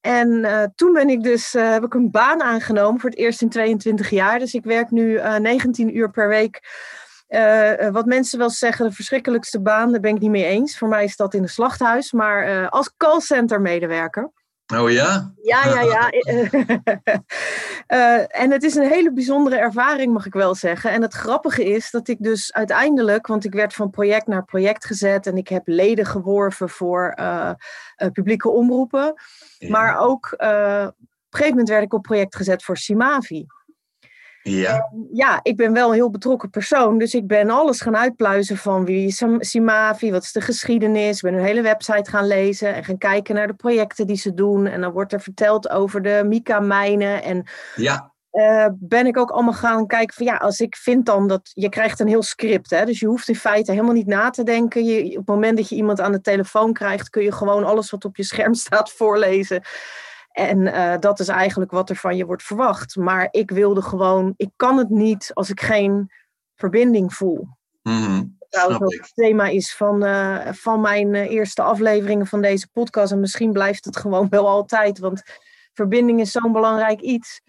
En 0.00 0.28
uh, 0.28 0.62
toen 0.74 0.92
ben 0.92 1.08
ik 1.08 1.22
dus, 1.22 1.54
uh, 1.54 1.70
heb 1.70 1.84
ik 1.84 1.94
een 1.94 2.10
baan 2.10 2.42
aangenomen 2.42 3.00
voor 3.00 3.10
het 3.10 3.18
eerst 3.18 3.42
in 3.42 3.48
22 3.48 4.10
jaar. 4.10 4.38
Dus 4.38 4.54
ik 4.54 4.64
werk 4.64 4.90
nu 4.90 5.12
uh, 5.12 5.36
19 5.36 5.96
uur 5.96 6.10
per 6.10 6.28
week. 6.28 6.60
Uh, 7.28 7.88
wat 7.88 8.06
mensen 8.06 8.38
wel 8.38 8.50
zeggen, 8.50 8.88
de 8.88 8.94
verschrikkelijkste 8.94 9.60
baan, 9.60 9.92
daar 9.92 10.00
ben 10.00 10.14
ik 10.14 10.20
niet 10.20 10.30
mee 10.30 10.44
eens. 10.44 10.78
Voor 10.78 10.88
mij 10.88 11.04
is 11.04 11.16
dat 11.16 11.34
in 11.34 11.42
een 11.42 11.48
slachthuis, 11.48 12.12
maar 12.12 12.68
als 12.68 12.92
callcenter 12.96 13.60
medewerker. 13.60 14.32
Oh 14.74 14.90
ja? 14.90 15.32
Ja, 15.42 15.64
ja, 15.64 15.80
ja. 15.80 16.12
uh, 17.88 18.40
en 18.42 18.50
het 18.50 18.62
is 18.62 18.74
een 18.74 18.88
hele 18.88 19.12
bijzondere 19.12 19.56
ervaring, 19.56 20.12
mag 20.12 20.26
ik 20.26 20.32
wel 20.32 20.54
zeggen. 20.54 20.90
En 20.90 21.02
het 21.02 21.14
grappige 21.14 21.64
is 21.64 21.90
dat 21.90 22.08
ik 22.08 22.16
dus 22.20 22.52
uiteindelijk, 22.52 23.26
want 23.26 23.44
ik 23.44 23.52
werd 23.52 23.74
van 23.74 23.90
project 23.90 24.26
naar 24.26 24.44
project 24.44 24.84
gezet 24.84 25.26
en 25.26 25.36
ik 25.36 25.48
heb 25.48 25.62
leden 25.64 26.06
geworven 26.06 26.68
voor 26.68 27.16
uh, 27.20 27.50
publieke 28.12 28.48
omroepen. 28.48 29.14
Maar 29.68 29.98
ook 29.98 30.32
op 30.32 30.40
een 30.40 30.92
gegeven 31.30 31.50
moment 31.50 31.68
werd 31.68 31.82
ik 31.82 31.92
op 31.92 32.02
project 32.02 32.36
gezet 32.36 32.64
voor 32.64 32.76
Simavi. 32.76 33.46
Ja. 34.48 34.90
ja, 35.12 35.40
ik 35.42 35.56
ben 35.56 35.72
wel 35.72 35.88
een 35.88 35.94
heel 35.94 36.10
betrokken 36.10 36.50
persoon. 36.50 36.98
Dus 36.98 37.14
ik 37.14 37.26
ben 37.26 37.50
alles 37.50 37.80
gaan 37.80 37.96
uitpluizen 37.96 38.56
van 38.56 38.84
wie 38.84 39.06
is 39.06 39.22
Simavi, 39.38 40.10
wat 40.10 40.22
is 40.22 40.32
de 40.32 40.40
geschiedenis. 40.40 41.16
Ik 41.16 41.22
ben 41.22 41.34
hun 41.34 41.44
hele 41.44 41.62
website 41.62 42.10
gaan 42.10 42.26
lezen 42.26 42.74
en 42.74 42.84
gaan 42.84 42.98
kijken 42.98 43.34
naar 43.34 43.46
de 43.46 43.54
projecten 43.54 44.06
die 44.06 44.16
ze 44.16 44.34
doen. 44.34 44.66
En 44.66 44.80
dan 44.80 44.92
wordt 44.92 45.12
er 45.12 45.20
verteld 45.20 45.70
over 45.70 46.02
de 46.02 46.22
Mika-mijnen. 46.26 47.22
En 47.22 47.44
ja. 47.76 48.14
Uh, 48.32 48.66
ben 48.74 49.06
ik 49.06 49.16
ook 49.16 49.30
allemaal 49.30 49.52
gaan 49.52 49.86
kijken 49.86 50.14
van 50.14 50.26
ja, 50.26 50.36
als 50.36 50.60
ik 50.60 50.76
vind 50.76 51.06
dan 51.06 51.28
dat 51.28 51.50
je 51.52 51.68
krijgt 51.68 52.00
een 52.00 52.08
heel 52.08 52.22
script. 52.22 52.70
Hè? 52.70 52.84
Dus 52.84 53.00
je 53.00 53.06
hoeft 53.06 53.28
in 53.28 53.36
feite 53.36 53.70
helemaal 53.70 53.92
niet 53.92 54.06
na 54.06 54.30
te 54.30 54.42
denken. 54.42 54.84
Je, 54.84 55.10
op 55.10 55.16
het 55.16 55.26
moment 55.26 55.56
dat 55.56 55.68
je 55.68 55.74
iemand 55.74 56.00
aan 56.00 56.12
de 56.12 56.20
telefoon 56.20 56.72
krijgt, 56.72 57.10
kun 57.10 57.22
je 57.22 57.32
gewoon 57.32 57.64
alles 57.64 57.90
wat 57.90 58.04
op 58.04 58.16
je 58.16 58.24
scherm 58.24 58.54
staat 58.64 58.92
voorlezen. 58.92 59.62
En 60.36 60.58
uh, 60.58 60.94
dat 60.98 61.20
is 61.20 61.28
eigenlijk 61.28 61.70
wat 61.70 61.90
er 61.90 61.96
van 61.96 62.16
je 62.16 62.26
wordt 62.26 62.42
verwacht. 62.42 62.96
Maar 62.96 63.28
ik 63.30 63.50
wilde 63.50 63.82
gewoon, 63.82 64.34
ik 64.36 64.50
kan 64.56 64.78
het 64.78 64.90
niet 64.90 65.30
als 65.34 65.50
ik 65.50 65.60
geen 65.60 66.10
verbinding 66.54 67.14
voel. 67.14 67.48
Mm 67.82 68.34
Trouwens, 68.48 68.78
wat 68.78 68.92
het 68.92 69.12
thema 69.14 69.46
is 69.46 69.74
van, 69.74 70.04
uh, 70.04 70.48
van 70.52 70.80
mijn 70.80 71.14
uh, 71.14 71.30
eerste 71.30 71.62
afleveringen 71.62 72.26
van 72.26 72.42
deze 72.42 72.68
podcast. 72.72 73.12
En 73.12 73.20
misschien 73.20 73.52
blijft 73.52 73.84
het 73.84 73.96
gewoon 73.96 74.28
wel 74.28 74.48
altijd, 74.48 74.98
want 74.98 75.22
verbinding 75.72 76.20
is 76.20 76.30
zo'n 76.30 76.52
belangrijk 76.52 77.00
iets. 77.00 77.40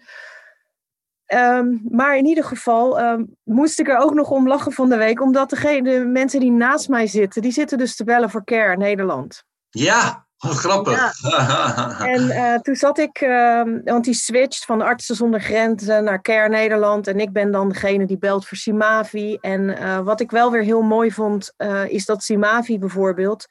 Um, 1.34 1.82
maar 1.90 2.16
in 2.16 2.26
ieder 2.26 2.44
geval 2.44 3.00
um, 3.00 3.36
moest 3.42 3.80
ik 3.80 3.88
er 3.88 3.98
ook 3.98 4.14
nog 4.14 4.30
om 4.30 4.48
lachen 4.48 4.72
van 4.72 4.88
de 4.88 4.96
week, 4.96 5.20
omdat 5.20 5.50
degene, 5.50 5.90
de 5.90 6.04
mensen 6.04 6.40
die 6.40 6.50
naast 6.50 6.88
mij 6.88 7.06
zitten, 7.06 7.42
die 7.42 7.52
zitten 7.52 7.78
dus 7.78 7.96
te 7.96 8.04
bellen 8.04 8.30
voor 8.30 8.44
Care 8.44 8.76
Nederland. 8.76 9.44
Ja, 9.68 10.27
Oh, 10.38 10.50
grappig. 10.50 11.20
Ja. 11.22 12.00
En 12.14 12.22
uh, 12.22 12.54
toen 12.54 12.74
zat 12.74 12.98
ik, 12.98 13.20
uh, 13.20 13.62
want 13.84 14.04
die 14.04 14.14
switcht 14.14 14.64
van 14.64 14.82
Artsen 14.82 15.16
zonder 15.16 15.40
Grenzen 15.40 16.04
naar 16.04 16.20
Care 16.20 16.48
Nederland. 16.48 17.06
En 17.06 17.20
ik 17.20 17.32
ben 17.32 17.50
dan 17.50 17.68
degene 17.68 18.06
die 18.06 18.18
belt 18.18 18.46
voor 18.46 18.56
Simavi. 18.56 19.38
En 19.40 19.60
uh, 19.68 19.98
wat 19.98 20.20
ik 20.20 20.30
wel 20.30 20.50
weer 20.50 20.62
heel 20.62 20.82
mooi 20.82 21.12
vond, 21.12 21.52
eh, 21.56 21.88
is 21.88 22.04
dat 22.04 22.22
Simavi 22.22 22.78
bijvoorbeeld. 22.78 23.46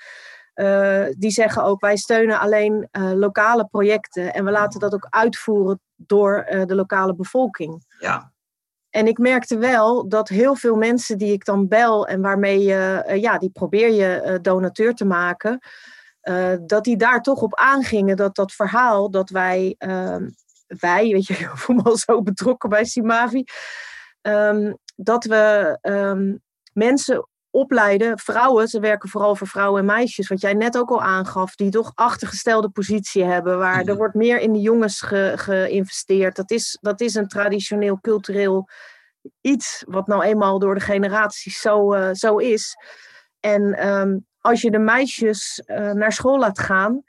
die 1.18 1.32
zeggen 1.32 1.64
ook, 1.64 1.82
wij 1.82 1.98
steunen 1.98 2.40
alleen 2.40 2.90
lokale 2.92 3.66
projecten. 3.66 4.34
En 4.34 4.46
we 4.46 4.52
laten 4.52 4.80
dat 4.80 4.94
ook 4.94 5.08
uitvoeren 5.10 5.80
door 5.96 6.46
de 6.66 6.76
lokale 6.76 7.16
bevolking. 7.16 7.86
Ja. 8.00 8.32
En 8.90 9.08
ik 9.08 9.18
merkte 9.18 9.58
wel 9.58 10.10
dat 10.10 10.30
heel 10.30 10.56
veel 10.56 10.76
mensen 10.76 11.18
die 11.18 11.32
ik 11.32 11.46
dan 11.46 11.68
bel 11.68 12.08
en 12.08 12.22
waarmee 12.22 12.64
je, 12.64 13.04
ja, 13.20 13.38
die 13.38 13.50
probeer 13.50 13.92
je 13.92 14.40
donateur 14.42 14.94
te 14.94 15.06
maken. 15.06 15.60
Uh, 16.30 16.54
dat 16.62 16.84
die 16.84 16.98
daar 16.98 17.22
toch 17.22 17.42
op 17.42 17.56
aangingen 17.56 18.16
dat 18.16 18.36
dat 18.36 18.52
verhaal 18.52 19.12
dat 19.12 19.30
wij, 19.30 19.76
uh, 19.80 20.16
wij, 20.68 21.12
weet 21.12 21.26
je, 21.26 21.34
ik 21.34 21.50
voel 21.54 21.76
me 21.76 21.84
al 21.84 21.98
zo 21.98 22.22
betrokken 22.22 22.70
bij 22.70 22.86
Simavi, 22.86 23.44
um, 24.22 24.78
dat 24.96 25.26
we 25.26 25.78
um, 25.82 26.42
mensen 26.74 27.28
opleiden, 27.50 28.20
vrouwen, 28.20 28.68
ze 28.68 28.80
werken 28.80 29.10
vooral 29.10 29.36
voor 29.36 29.48
vrouwen 29.48 29.80
en 29.80 29.86
meisjes, 29.86 30.28
wat 30.28 30.42
jij 30.42 30.54
net 30.54 30.78
ook 30.78 30.90
al 30.90 31.02
aangaf, 31.02 31.56
die 31.56 31.70
toch 31.70 31.92
achtergestelde 31.96 32.70
positie 32.70 33.24
hebben, 33.24 33.58
waar 33.58 33.84
er 33.84 33.98
wordt 33.98 34.16
meer 34.16 34.40
in 34.40 34.54
de 34.54 34.60
jongens 34.60 35.02
ge, 35.02 35.34
geïnvesteerd. 35.36 36.36
Dat 36.36 36.52
is, 36.52 36.78
dat 36.82 37.02
is 37.02 37.16
een 37.16 37.28
traditioneel 37.28 38.00
cultureel 38.02 38.70
iets 39.42 39.84
wat 39.88 40.08
nou 40.08 40.24
eenmaal 40.24 40.60
door 40.60 40.76
de 40.76 40.82
generaties 40.82 41.60
zo, 41.60 41.94
uh, 41.94 42.10
zo 42.12 42.38
is. 42.38 42.76
En 43.40 43.88
um, 43.88 44.26
als 44.48 44.62
je 44.62 44.72
de 44.72 44.80
meisjes 44.80 45.64
uh, 45.66 45.92
naar 45.92 46.12
school 46.12 46.40
laat 46.40 46.60
gaan, 46.60 47.04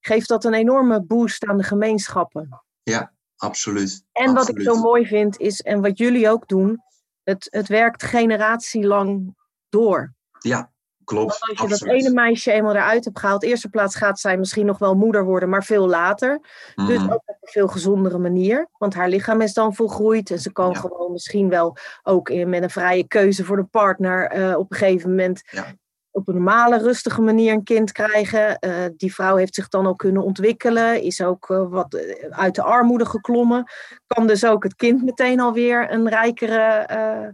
geeft 0.00 0.28
dat 0.28 0.44
een 0.44 0.54
enorme 0.54 1.02
boost 1.02 1.44
aan 1.44 1.56
de 1.56 1.62
gemeenschappen. 1.62 2.62
Ja, 2.82 3.12
absoluut. 3.36 4.04
En 4.12 4.28
absoluut. 4.28 4.46
wat 4.46 4.48
ik 4.48 4.62
zo 4.62 4.82
mooi 4.82 5.06
vind 5.06 5.38
is, 5.38 5.60
en 5.60 5.80
wat 5.80 5.98
jullie 5.98 6.28
ook 6.28 6.48
doen, 6.48 6.82
het, 7.22 7.46
het 7.50 7.68
werkt 7.68 8.02
generatielang 8.02 9.36
door. 9.68 10.14
Ja, 10.38 10.72
klopt. 11.04 11.38
Want 11.38 11.50
als 11.50 11.58
je 11.58 11.74
absoluut. 11.74 11.94
dat 11.94 12.04
ene 12.04 12.14
meisje 12.14 12.52
eenmaal 12.52 12.74
eruit 12.74 13.04
hebt 13.04 13.18
gehaald, 13.18 13.42
eerste 13.42 13.68
plaats 13.68 13.96
gaat 13.96 14.20
zij 14.20 14.36
misschien 14.38 14.66
nog 14.66 14.78
wel 14.78 14.94
moeder 14.94 15.24
worden, 15.24 15.48
maar 15.48 15.64
veel 15.64 15.88
later. 15.88 16.40
Mm. 16.74 16.86
Dus 16.86 17.02
ook 17.02 17.12
op 17.12 17.22
een 17.40 17.48
veel 17.48 17.68
gezondere 17.68 18.18
manier. 18.18 18.68
Want 18.78 18.94
haar 18.94 19.08
lichaam 19.08 19.40
is 19.40 19.54
dan 19.54 19.74
volgroeid 19.74 20.30
en 20.30 20.38
ze 20.38 20.52
kan 20.52 20.70
ja. 20.70 20.78
gewoon 20.78 21.12
misschien 21.12 21.48
wel 21.48 21.76
ook 22.02 22.28
in, 22.28 22.48
met 22.48 22.62
een 22.62 22.70
vrije 22.70 23.06
keuze 23.06 23.44
voor 23.44 23.56
de 23.56 23.64
partner 23.64 24.36
uh, 24.36 24.58
op 24.58 24.70
een 24.70 24.76
gegeven 24.76 25.10
moment 25.10 25.42
ja 25.50 25.74
op 26.18 26.28
een 26.28 26.34
normale, 26.34 26.78
rustige 26.78 27.20
manier 27.20 27.52
een 27.52 27.64
kind 27.64 27.92
krijgen. 27.92 28.56
Uh, 28.60 28.72
die 28.96 29.14
vrouw 29.14 29.36
heeft 29.36 29.54
zich 29.54 29.68
dan 29.68 29.86
ook 29.86 29.98
kunnen 29.98 30.22
ontwikkelen, 30.22 31.02
is 31.02 31.22
ook 31.22 31.48
uh, 31.48 31.68
wat 31.68 31.98
uit 32.30 32.54
de 32.54 32.62
armoede 32.62 33.06
geklommen. 33.06 33.70
Kan 34.06 34.26
dus 34.26 34.44
ook 34.44 34.62
het 34.62 34.74
kind 34.74 35.04
meteen 35.04 35.40
alweer 35.40 35.92
een 35.92 36.08
rijkere 36.08 36.88
uh, 36.92 37.28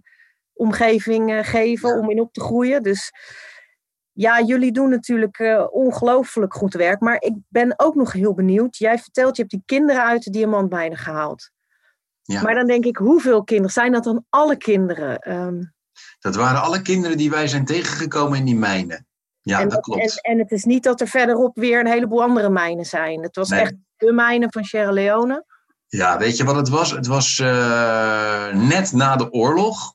omgeving 0.53 1.49
geven 1.49 1.99
om 1.99 2.11
in 2.11 2.21
op 2.21 2.33
te 2.33 2.41
groeien. 2.41 2.83
Dus 2.83 3.13
ja, 4.13 4.41
jullie 4.41 4.73
doen 4.73 4.91
natuurlijk 4.91 5.67
ongelooflijk 5.71 6.55
goed 6.55 6.75
werk. 6.75 7.01
Maar 7.01 7.17
ik 7.21 7.35
ben 7.49 7.75
ook 7.77 7.95
nog 7.95 8.13
heel 8.13 8.35
benieuwd. 8.35 8.77
Jij 8.77 8.99
vertelt, 8.99 9.37
je 9.37 9.43
hebt 9.43 9.55
die 9.55 9.63
kinderen 9.67 10.05
uit 10.05 10.23
de 10.23 10.31
diamantmijnen 10.31 10.99
gehaald. 10.99 11.51
Ja. 12.23 12.43
Maar 12.43 12.55
dan 12.55 12.67
denk 12.67 12.85
ik, 12.85 12.97
hoeveel 12.97 13.45
kinderen? 13.45 13.73
Zijn 13.73 13.93
dat 13.93 14.05
dan 14.05 14.25
alle 14.29 14.57
kinderen? 14.57 15.33
Um, 15.33 15.73
dat 16.25 16.35
waren 16.35 16.63
alle 16.63 16.83
kinderen 16.83 17.17
die 17.17 17.31
wij 17.31 17.49
zijn 17.49 17.65
tegengekomen 17.65 18.39
in 18.39 18.45
die 18.45 18.57
mijnen. 18.57 19.07
Ja, 19.43 19.61
en 19.61 19.69
dat, 19.69 19.81
klopt. 19.81 20.01
En, 20.01 20.33
en, 20.33 20.39
het 20.39 20.51
is 20.51 20.65
niet 20.65 20.83
dat 20.83 21.01
er 21.01 21.09
verderop 21.09 21.57
weer 21.57 21.81
een 21.81 21.87
heleboel 21.87 22.23
andere 22.23 22.51
mijnen 22.51 22.85
zijn. 22.85 23.23
Het 23.23 23.37
was 23.37 23.49
nee. 23.49 23.61
echt 23.61 23.75
de 23.97 24.13
mijnen 24.13 24.53
van 24.53 24.65
Sierra 24.65 24.91
Leone. 24.91 25.45
Ja, 25.87 26.19
weet 26.19 26.37
je 26.37 26.45
wat 26.45 26.57
het 26.57 26.69
was? 26.69 26.91
Het 26.91 27.07
was 27.07 27.39
uh, 27.39 28.53
net 28.53 28.93
na 28.93 29.17
de 29.17 29.33
oorlog. 29.33 29.95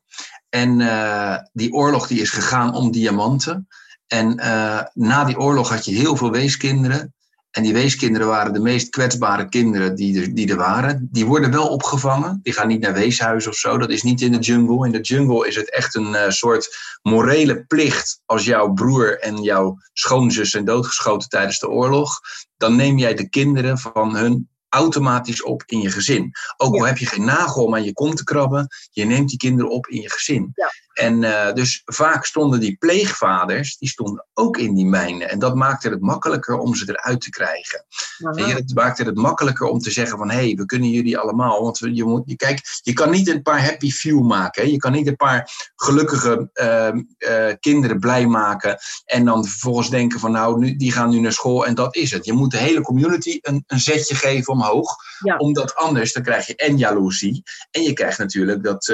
En 0.49 0.79
uh, 0.79 1.37
die 1.51 1.73
oorlog 1.73 2.07
die 2.07 2.21
is 2.21 2.29
gegaan 2.29 2.73
om 2.73 2.91
diamanten. 2.91 3.67
En 4.07 4.39
uh, 4.39 4.81
na 4.93 5.23
die 5.23 5.39
oorlog 5.39 5.69
had 5.69 5.85
je 5.85 5.95
heel 5.95 6.15
veel 6.15 6.31
weeskinderen. 6.31 7.13
En 7.51 7.63
die 7.63 7.73
weeskinderen 7.73 8.27
waren 8.27 8.53
de 8.53 8.59
meest 8.59 8.89
kwetsbare 8.89 9.49
kinderen 9.49 9.95
die 9.95 10.21
er, 10.21 10.33
die 10.33 10.49
er 10.49 10.55
waren. 10.55 11.07
Die 11.11 11.25
worden 11.25 11.51
wel 11.51 11.67
opgevangen. 11.67 12.39
Die 12.43 12.53
gaan 12.53 12.67
niet 12.67 12.81
naar 12.81 12.93
weeshuis 12.93 13.47
of 13.47 13.55
zo. 13.55 13.77
Dat 13.77 13.89
is 13.89 14.03
niet 14.03 14.21
in 14.21 14.31
de 14.31 14.37
jungle. 14.37 14.85
In 14.85 14.91
de 14.91 15.01
jungle 15.01 15.47
is 15.47 15.55
het 15.55 15.71
echt 15.71 15.95
een 15.95 16.13
uh, 16.13 16.29
soort 16.29 16.77
morele 17.01 17.65
plicht. 17.65 18.21
Als 18.25 18.45
jouw 18.45 18.73
broer 18.73 19.19
en 19.19 19.41
jouw 19.41 19.77
schoonzus 19.93 20.49
zijn 20.49 20.65
doodgeschoten 20.65 21.29
tijdens 21.29 21.59
de 21.59 21.69
oorlog. 21.69 22.19
Dan 22.57 22.75
neem 22.75 22.97
jij 22.97 23.13
de 23.13 23.29
kinderen 23.29 23.77
van 23.77 24.15
hun 24.15 24.49
automatisch 24.69 25.43
op 25.43 25.63
in 25.65 25.81
je 25.81 25.91
gezin. 25.91 26.31
Ook 26.57 26.75
al 26.75 26.85
heb 26.85 26.97
je 26.97 27.05
geen 27.05 27.25
nagel 27.25 27.63
om 27.63 27.75
aan 27.75 27.83
je 27.83 27.93
kont 27.93 28.17
te 28.17 28.23
krabben, 28.23 28.67
je 28.91 29.05
neemt 29.05 29.29
die 29.29 29.37
kinderen 29.37 29.71
op 29.71 29.87
in 29.87 30.01
je 30.01 30.09
gezin. 30.09 30.51
Ja. 30.53 30.69
En 30.93 31.21
uh, 31.21 31.53
dus 31.53 31.81
vaak 31.85 32.25
stonden 32.25 32.59
die 32.59 32.77
pleegvaders, 32.79 33.77
die 33.77 33.89
stonden 33.89 34.27
ook 34.33 34.57
in 34.57 34.75
die 34.75 34.85
mijnen. 34.85 35.29
En 35.29 35.39
dat 35.39 35.55
maakte 35.55 35.89
het 35.89 36.01
makkelijker 36.01 36.57
om 36.57 36.75
ze 36.75 36.89
eruit 36.89 37.21
te 37.21 37.29
krijgen. 37.29 37.85
En 38.17 38.55
het 38.55 38.75
maakte 38.75 39.03
het 39.03 39.15
makkelijker 39.15 39.67
om 39.67 39.79
te 39.79 39.91
zeggen 39.91 40.17
van, 40.17 40.29
hé, 40.29 40.35
hey, 40.35 40.55
we 40.55 40.65
kunnen 40.65 40.89
jullie 40.89 41.17
allemaal. 41.17 41.63
Want 41.63 41.77
je, 41.77 42.03
moet, 42.03 42.21
je, 42.25 42.35
kijk, 42.35 42.61
je 42.81 42.93
kan 42.93 43.11
niet 43.11 43.29
een 43.29 43.41
paar 43.41 43.63
happy 43.63 43.91
few 43.91 44.21
maken. 44.21 44.63
Hè? 44.63 44.69
Je 44.69 44.77
kan 44.77 44.91
niet 44.91 45.07
een 45.07 45.15
paar 45.15 45.49
gelukkige 45.75 46.49
uh, 46.53 46.89
uh, 47.29 47.53
kinderen 47.59 47.99
blij 47.99 48.25
maken. 48.25 48.77
En 49.05 49.25
dan 49.25 49.45
vervolgens 49.45 49.89
denken 49.89 50.19
van, 50.19 50.31
nou, 50.31 50.59
nu, 50.59 50.75
die 50.75 50.91
gaan 50.91 51.09
nu 51.09 51.19
naar 51.19 51.33
school 51.33 51.65
en 51.65 51.75
dat 51.75 51.95
is 51.95 52.11
het. 52.11 52.25
Je 52.25 52.33
moet 52.33 52.51
de 52.51 52.57
hele 52.57 52.81
community 52.81 53.37
een, 53.41 53.63
een 53.67 53.79
zetje 53.79 54.15
geven 54.15 54.53
omhoog. 54.53 54.95
Ja. 55.19 55.37
Omdat 55.37 55.75
anders, 55.75 56.13
dan 56.13 56.23
krijg 56.23 56.47
je 56.47 56.55
en 56.55 56.77
jaloezie. 56.77 57.43
En 57.71 57.81
je 57.81 57.93
krijgt 57.93 58.17
natuurlijk 58.17 58.63
dat 58.63 58.93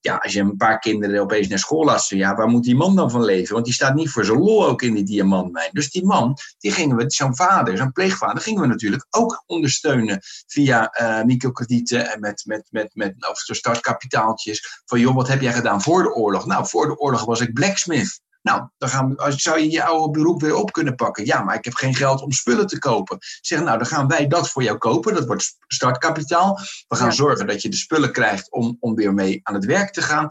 ja, 0.00 0.16
als 0.16 0.32
je 0.32 0.40
een 0.40 0.56
paar 0.56 0.78
kinderen 0.78 1.20
opeens 1.20 1.48
naar 1.48 1.58
school 1.58 1.84
laat 1.84 2.08
ja, 2.08 2.34
waar 2.34 2.48
moet 2.48 2.64
die 2.64 2.76
man 2.76 2.96
dan 2.96 3.10
van 3.10 3.24
leven? 3.24 3.52
Want 3.52 3.64
die 3.64 3.74
staat 3.74 3.94
niet 3.94 4.10
voor 4.10 4.24
zijn 4.24 4.38
lol 4.38 4.66
ook 4.66 4.82
in 4.82 4.94
die 4.94 5.04
diamantmijn. 5.04 5.70
Dus 5.72 5.90
die 5.90 6.04
man, 6.04 6.36
die 6.58 6.72
gingen 6.72 6.96
we, 6.96 7.04
zo'n 7.06 7.36
vader, 7.36 7.76
zo'n 7.76 7.92
pleegvader, 7.92 8.42
gingen 8.42 8.60
we 8.60 8.66
natuurlijk 8.66 9.06
ook 9.10 9.42
ondersteunen 9.46 10.20
via 10.46 11.00
uh, 11.00 11.24
microkredieten 11.24 12.12
en 12.12 12.20
met, 12.20 12.42
met, 12.46 12.66
met, 12.70 12.90
met 12.94 13.14
of 13.28 13.38
startkapitaaltjes. 13.38 14.82
Van 14.84 15.00
joh, 15.00 15.14
wat 15.14 15.28
heb 15.28 15.40
jij 15.40 15.52
gedaan 15.52 15.82
voor 15.82 16.02
de 16.02 16.14
oorlog? 16.14 16.46
Nou, 16.46 16.66
voor 16.66 16.86
de 16.86 16.98
oorlog 16.98 17.24
was 17.24 17.40
ik 17.40 17.52
blacksmith. 17.52 18.20
Nou, 18.42 18.68
dan 18.78 18.88
gaan 18.88 19.08
we, 19.08 19.32
zou 19.36 19.60
je 19.60 19.70
je 19.70 19.84
oude 19.84 20.18
beroep 20.18 20.40
weer 20.40 20.54
op 20.54 20.72
kunnen 20.72 20.94
pakken. 20.94 21.26
Ja, 21.26 21.42
maar 21.42 21.54
ik 21.54 21.64
heb 21.64 21.74
geen 21.74 21.94
geld 21.94 22.22
om 22.22 22.32
spullen 22.32 22.66
te 22.66 22.78
kopen. 22.78 23.18
Zeg, 23.40 23.60
nou, 23.62 23.78
dan 23.78 23.86
gaan 23.86 24.06
wij 24.06 24.26
dat 24.26 24.50
voor 24.50 24.62
jou 24.62 24.78
kopen. 24.78 25.14
Dat 25.14 25.26
wordt 25.26 25.56
startkapitaal. 25.66 26.58
We 26.88 26.96
gaan 26.96 27.08
ja. 27.08 27.14
zorgen 27.14 27.46
dat 27.46 27.62
je 27.62 27.68
de 27.68 27.76
spullen 27.76 28.12
krijgt 28.12 28.50
om, 28.50 28.76
om 28.80 28.94
weer 28.94 29.14
mee 29.14 29.40
aan 29.42 29.54
het 29.54 29.64
werk 29.64 29.92
te 29.92 30.02
gaan. 30.02 30.28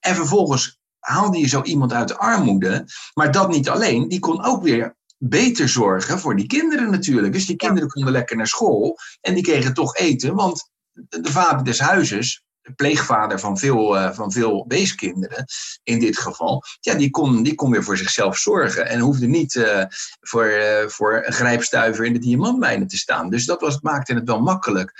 En 0.00 0.14
vervolgens 0.14 0.78
haalde 0.98 1.38
je 1.38 1.46
zo 1.46 1.62
iemand 1.62 1.92
uit 1.92 2.08
de 2.08 2.16
armoede. 2.16 2.84
Maar 3.14 3.32
dat 3.32 3.48
niet 3.48 3.68
alleen. 3.68 4.08
Die 4.08 4.20
kon 4.20 4.44
ook 4.44 4.62
weer 4.62 4.96
beter 5.18 5.68
zorgen 5.68 6.18
voor 6.18 6.36
die 6.36 6.46
kinderen 6.46 6.90
natuurlijk. 6.90 7.32
Dus 7.32 7.46
die 7.46 7.56
kinderen 7.56 7.88
konden 7.88 8.12
lekker 8.12 8.36
naar 8.36 8.46
school 8.46 8.98
en 9.20 9.34
die 9.34 9.42
kregen 9.42 9.74
toch 9.74 9.96
eten, 9.96 10.34
want 10.34 10.70
de 10.92 11.30
vader 11.30 11.64
des 11.64 11.80
huizes 11.80 12.44
pleegvader 12.76 13.38
van 13.38 13.58
veel, 13.58 13.96
uh, 13.96 14.12
van 14.12 14.32
veel 14.32 14.64
weeskinderen 14.68 15.44
in 15.82 15.98
dit 15.98 16.18
geval, 16.18 16.62
ja, 16.80 16.94
die 16.94 17.10
kon, 17.10 17.42
die 17.42 17.54
kon 17.54 17.70
weer 17.70 17.84
voor 17.84 17.96
zichzelf 17.96 18.36
zorgen 18.36 18.88
en 18.88 19.00
hoefde 19.00 19.26
niet 19.26 19.54
uh, 19.54 19.84
voor, 20.20 20.46
uh, 20.46 20.86
voor 20.86 21.22
een 21.26 21.32
grijpstuiver 21.32 22.04
in 22.04 22.12
de 22.12 22.18
diamantmijnen 22.18 22.86
te 22.86 22.96
staan. 22.96 23.30
Dus 23.30 23.44
dat 23.44 23.60
was, 23.60 23.80
maakte 23.80 24.14
het 24.14 24.26
wel 24.26 24.40
makkelijk. 24.40 24.92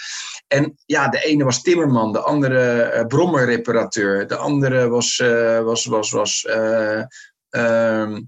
En 0.46 0.78
ja, 0.86 1.08
de 1.08 1.22
ene 1.22 1.44
was 1.44 1.62
timmerman, 1.62 2.12
de 2.12 2.20
andere 2.20 3.04
brommerreparateur, 3.08 4.26
de 4.26 4.36
andere 4.36 4.88
was, 4.88 5.16
was, 5.62 5.84
was, 5.84 6.10
was 6.10 6.44
ehm, 7.50 8.20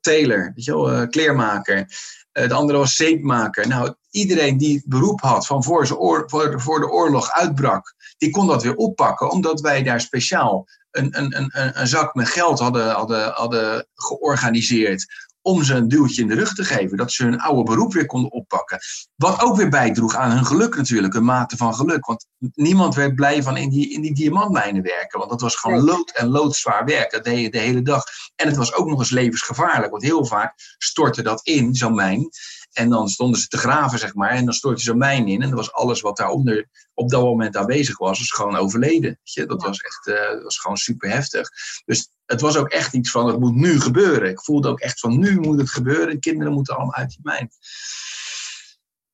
tailor, 0.00 0.52
weet 0.54 0.64
je 0.64 0.74
wel, 0.74 1.08
kleermaker. 1.08 1.86
de 2.32 2.54
andere 2.54 2.78
was 2.78 2.96
zeepmaker. 2.96 3.68
Nou, 3.68 3.94
iedereen 4.10 4.58
die 4.58 4.82
beroep 4.86 5.20
had 5.20 5.46
van 5.46 5.64
voor, 5.64 5.96
oor, 5.98 6.24
voor, 6.26 6.60
voor 6.60 6.80
de 6.80 6.90
oorlog 6.90 7.30
uitbrak, 7.30 7.94
die 8.22 8.30
kon 8.30 8.46
dat 8.46 8.62
weer 8.62 8.74
oppakken, 8.74 9.30
omdat 9.30 9.60
wij 9.60 9.82
daar 9.82 10.00
speciaal 10.00 10.68
een, 10.90 11.18
een, 11.18 11.36
een, 11.36 11.80
een 11.80 11.86
zak 11.86 12.14
met 12.14 12.28
geld 12.28 12.58
hadden, 12.58 12.90
hadden, 12.90 13.32
hadden 13.32 13.86
georganiseerd 13.94 15.30
om 15.40 15.62
ze 15.64 15.74
een 15.74 15.88
duwtje 15.88 16.22
in 16.22 16.28
de 16.28 16.34
rug 16.34 16.54
te 16.54 16.64
geven, 16.64 16.96
dat 16.96 17.12
ze 17.12 17.24
hun 17.24 17.40
oude 17.40 17.62
beroep 17.62 17.92
weer 17.92 18.06
konden 18.06 18.32
oppakken. 18.32 18.78
Wat 19.16 19.40
ook 19.40 19.56
weer 19.56 19.68
bijdroeg 19.68 20.16
aan 20.16 20.30
hun 20.30 20.46
geluk 20.46 20.76
natuurlijk, 20.76 21.14
een 21.14 21.24
mate 21.24 21.56
van 21.56 21.74
geluk. 21.74 22.06
Want 22.06 22.26
niemand 22.38 22.94
werd 22.94 23.14
blij 23.14 23.42
van 23.42 23.56
in 23.56 23.70
die, 23.70 23.92
in 23.92 24.00
die 24.00 24.14
diamantmijnen 24.14 24.82
werken, 24.82 25.18
want 25.18 25.30
dat 25.30 25.40
was 25.40 25.56
gewoon 25.56 25.84
lood 25.84 26.10
en 26.10 26.28
loodzwaar 26.28 26.84
werk. 26.84 27.10
Dat 27.10 27.24
deed 27.24 27.40
je 27.40 27.50
de 27.50 27.58
hele 27.58 27.82
dag. 27.82 28.04
En 28.36 28.46
het 28.46 28.56
was 28.56 28.74
ook 28.74 28.86
nog 28.86 28.98
eens 28.98 29.10
levensgevaarlijk, 29.10 29.90
want 29.90 30.02
heel 30.02 30.26
vaak 30.26 30.54
stortte 30.78 31.22
dat 31.22 31.40
in, 31.46 31.74
zo'n 31.74 31.94
mijn. 31.94 32.28
En 32.72 32.88
dan 32.88 33.08
stonden 33.08 33.40
ze 33.40 33.46
te 33.46 33.58
graven, 33.58 33.98
zeg 33.98 34.14
maar. 34.14 34.30
En 34.30 34.44
dan 34.44 34.54
stortte 34.54 34.82
zo'n 34.82 34.98
mijn 34.98 35.28
in. 35.28 35.42
En 35.42 35.48
dat 35.48 35.58
was 35.58 35.72
alles 35.72 36.00
wat 36.00 36.16
daaronder 36.16 36.68
op 36.94 37.10
dat 37.10 37.22
moment 37.22 37.56
aanwezig 37.56 37.98
was, 37.98 38.18
was 38.18 38.30
gewoon 38.30 38.56
overleden. 38.56 39.20
Dat 39.34 39.62
was 39.62 39.78
echt 39.78 40.06
uh, 40.06 40.42
was 40.42 40.58
gewoon 40.58 40.76
super 40.76 41.10
heftig. 41.10 41.48
Dus 41.84 42.08
het 42.26 42.40
was 42.40 42.56
ook 42.56 42.68
echt 42.68 42.92
iets 42.92 43.10
van, 43.10 43.26
het 43.26 43.40
moet 43.40 43.54
nu 43.54 43.80
gebeuren. 43.80 44.30
Ik 44.30 44.40
voelde 44.40 44.68
ook 44.68 44.80
echt 44.80 45.00
van, 45.00 45.18
nu 45.18 45.40
moet 45.40 45.58
het 45.58 45.70
gebeuren. 45.70 46.20
Kinderen 46.20 46.52
moeten 46.52 46.74
allemaal 46.74 46.94
uit 46.94 47.08
die 47.08 47.20
mijn. 47.22 47.50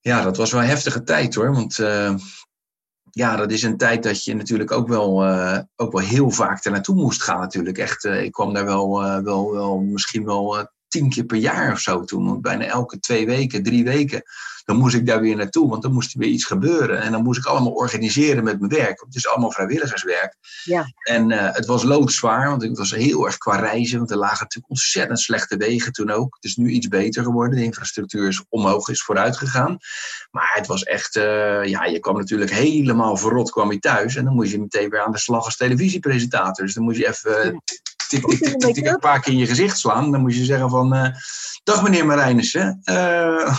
Ja, 0.00 0.22
dat 0.22 0.36
was 0.36 0.52
wel 0.52 0.61
een 0.61 0.68
heftige 0.68 1.02
tijd 1.02 1.34
hoor. 1.34 1.52
Want 1.52 1.78
uh, 1.78 2.14
ja, 3.11 3.36
dat 3.36 3.52
is 3.52 3.62
een 3.62 3.76
tijd 3.76 4.02
dat 4.02 4.24
je 4.24 4.34
natuurlijk 4.34 4.70
ook 4.70 4.88
wel, 4.88 5.24
uh, 5.26 5.59
ook 5.76 5.92
wel 5.92 6.02
heel 6.02 6.30
vaak 6.30 6.64
er 6.64 6.70
naartoe 6.70 6.94
moest 6.94 7.22
gaan 7.22 7.40
natuurlijk. 7.40 7.78
Echt, 7.78 8.04
ik 8.04 8.32
kwam 8.32 8.54
daar 8.54 8.64
wel, 8.64 9.02
wel, 9.22 9.52
wel 9.52 9.78
misschien 9.80 10.24
wel 10.24 10.68
tien 10.89 11.09
keer 11.09 11.24
per 11.24 11.36
jaar 11.36 11.72
of 11.72 11.80
zo 11.80 12.05
toen. 12.05 12.41
Bijna 12.41 12.64
elke 12.64 12.99
twee 12.99 13.26
weken, 13.26 13.62
drie 13.62 13.84
weken. 13.84 14.22
Dan 14.64 14.76
moest 14.76 14.95
ik 14.95 15.07
daar 15.07 15.20
weer 15.20 15.36
naartoe, 15.36 15.68
want 15.68 15.82
dan 15.82 15.93
moest 15.93 16.14
er 16.14 16.20
weer 16.20 16.28
iets 16.28 16.45
gebeuren. 16.45 17.01
En 17.01 17.12
dan 17.12 17.22
moest 17.22 17.39
ik 17.39 17.47
allemaal 17.47 17.72
organiseren 17.72 18.45
met 18.45 18.59
mijn 18.61 18.72
werk. 18.72 19.01
Het 19.01 19.14
is 19.14 19.28
allemaal 19.28 19.53
vrijwilligerswerk. 19.53 20.36
Ja. 20.64 20.93
En 21.03 21.30
uh, 21.30 21.49
het 21.53 21.66
was 21.66 21.82
loodzwaar, 21.82 22.49
want 22.49 22.62
ik 22.62 22.76
was 22.76 22.91
heel 22.91 23.26
erg 23.26 23.39
qua 23.39 23.57
reizen. 23.57 23.99
Want 23.99 24.11
er 24.11 24.16
lagen 24.16 24.43
natuurlijk 24.43 24.70
ontzettend 24.70 25.20
slechte 25.20 25.57
wegen 25.57 25.93
toen 25.93 26.11
ook. 26.11 26.34
Het 26.34 26.45
is 26.45 26.57
nu 26.57 26.70
iets 26.70 26.89
beter 26.89 27.22
geworden. 27.22 27.59
De 27.59 27.64
infrastructuur 27.64 28.28
is 28.28 28.45
omhoog, 28.49 28.89
is 28.89 29.03
vooruit 29.03 29.36
gegaan. 29.36 29.78
Maar 30.30 30.51
het 30.55 30.66
was 30.66 30.82
echt, 30.82 31.16
uh, 31.16 31.64
ja, 31.64 31.84
je 31.84 32.01
kwam 32.01 32.16
natuurlijk 32.16 32.51
helemaal 32.51 33.16
verrot 33.16 33.51
kwam 33.51 33.72
je 33.72 33.78
thuis. 33.78 34.16
En 34.16 34.24
dan 34.24 34.34
moest 34.34 34.51
je 34.51 34.61
meteen 34.61 34.91
weer 34.91 35.05
aan 35.05 35.12
de 35.12 35.18
slag 35.18 35.45
als 35.45 35.57
televisiepresentator. 35.57 36.64
Dus 36.64 36.74
dan 36.74 36.84
moest 36.84 36.99
je 36.99 37.09
even 37.09 37.62
tik, 38.11 38.26
tik, 38.26 38.38
tik, 38.38 38.59
tik, 38.59 38.74
tik, 38.74 38.86
een 38.86 38.98
paar 38.98 39.20
keer 39.20 39.32
in 39.32 39.38
je 39.38 39.46
gezicht 39.46 39.78
slaan. 39.78 40.11
Dan 40.11 40.20
moet 40.20 40.36
je 40.36 40.44
zeggen 40.44 40.70
van, 40.70 40.94
uh, 40.94 41.09
dag 41.62 41.82
meneer 41.82 42.06
Marijnissen, 42.06 42.80
uh, 42.84 43.56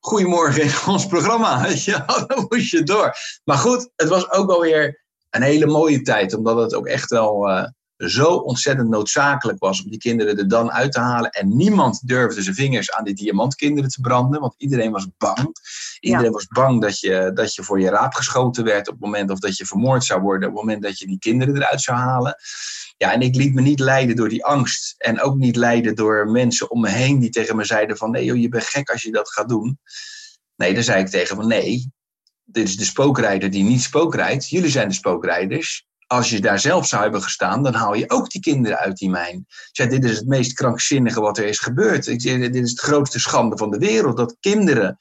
goedemorgen 0.00 0.62
in 0.62 0.72
ons 0.86 1.06
programma. 1.06 1.66
Ja, 1.84 2.04
dan 2.26 2.46
moest 2.48 2.70
je 2.70 2.82
door. 2.82 3.14
Maar 3.44 3.58
goed, 3.58 3.90
het 3.96 4.08
was 4.08 4.30
ook 4.30 4.46
wel 4.46 4.60
weer 4.60 5.04
een 5.30 5.42
hele 5.42 5.66
mooie 5.66 6.02
tijd, 6.02 6.34
omdat 6.34 6.56
het 6.56 6.74
ook 6.74 6.86
echt 6.86 7.10
wel 7.10 7.48
uh, 7.48 7.64
zo 7.96 8.34
ontzettend 8.34 8.88
noodzakelijk 8.88 9.58
was 9.58 9.82
om 9.82 9.90
die 9.90 9.98
kinderen 9.98 10.38
er 10.38 10.48
dan 10.48 10.72
uit 10.72 10.92
te 10.92 11.00
halen. 11.00 11.30
En 11.30 11.56
niemand 11.56 12.08
durfde 12.08 12.42
zijn 12.42 12.54
vingers 12.54 12.92
aan 12.92 13.04
die 13.04 13.14
diamantkinderen 13.14 13.90
te 13.90 14.00
branden, 14.00 14.40
want 14.40 14.54
iedereen 14.56 14.92
was 14.92 15.06
bang. 15.18 15.52
Iedereen 16.00 16.24
ja. 16.24 16.30
was 16.30 16.46
bang 16.46 16.80
dat 16.80 17.00
je, 17.00 17.30
dat 17.34 17.54
je 17.54 17.62
voor 17.62 17.80
je 17.80 17.90
raap 17.90 18.14
geschoten 18.14 18.64
werd 18.64 18.88
op 18.88 18.94
het 18.94 19.02
moment, 19.02 19.30
of 19.30 19.38
dat 19.38 19.56
je 19.56 19.66
vermoord 19.66 20.04
zou 20.04 20.20
worden 20.20 20.48
op 20.48 20.54
het 20.54 20.64
moment 20.64 20.82
dat 20.82 20.98
je 20.98 21.06
die 21.06 21.18
kinderen 21.18 21.56
eruit 21.56 21.80
zou 21.80 21.98
halen. 21.98 22.36
Ja, 23.02 23.12
en 23.12 23.20
ik 23.20 23.34
liet 23.34 23.54
me 23.54 23.60
niet 23.60 23.80
leiden 23.80 24.16
door 24.16 24.28
die 24.28 24.44
angst. 24.44 24.94
En 24.98 25.20
ook 25.20 25.36
niet 25.36 25.56
leiden 25.56 25.94
door 25.94 26.30
mensen 26.30 26.70
om 26.70 26.80
me 26.80 26.88
heen 26.88 27.18
die 27.18 27.30
tegen 27.30 27.56
me 27.56 27.64
zeiden 27.64 27.96
van... 27.96 28.10
nee 28.10 28.24
joh, 28.24 28.36
je 28.36 28.48
bent 28.48 28.64
gek 28.64 28.90
als 28.90 29.02
je 29.02 29.12
dat 29.12 29.32
gaat 29.32 29.48
doen. 29.48 29.78
Nee, 30.56 30.74
dan 30.74 30.82
zei 30.82 31.00
ik 31.00 31.08
tegen 31.08 31.36
van 31.36 31.46
nee, 31.46 31.90
dit 32.44 32.68
is 32.68 32.76
de 32.76 32.84
spookrijder 32.84 33.50
die 33.50 33.64
niet 33.64 33.82
spookrijdt. 33.82 34.48
Jullie 34.48 34.70
zijn 34.70 34.88
de 34.88 34.94
spookrijders. 34.94 35.86
Als 36.06 36.30
je 36.30 36.40
daar 36.40 36.60
zelf 36.60 36.86
zou 36.86 37.02
hebben 37.02 37.22
gestaan, 37.22 37.62
dan 37.62 37.74
haal 37.74 37.94
je 37.94 38.10
ook 38.10 38.30
die 38.30 38.40
kinderen 38.40 38.78
uit 38.78 38.96
die 38.96 39.10
mijn. 39.10 39.36
Ik 39.48 39.68
zei, 39.72 39.88
dit 39.88 40.04
is 40.04 40.16
het 40.16 40.26
meest 40.26 40.52
krankzinnige 40.52 41.20
wat 41.20 41.38
er 41.38 41.46
is 41.46 41.58
gebeurd. 41.58 42.06
Ik 42.06 42.20
zei, 42.20 42.38
dit 42.38 42.64
is 42.64 42.74
de 42.74 42.82
grootste 42.82 43.18
schande 43.18 43.56
van 43.56 43.70
de 43.70 43.78
wereld. 43.78 44.16
Dat 44.16 44.36
kinderen 44.40 44.96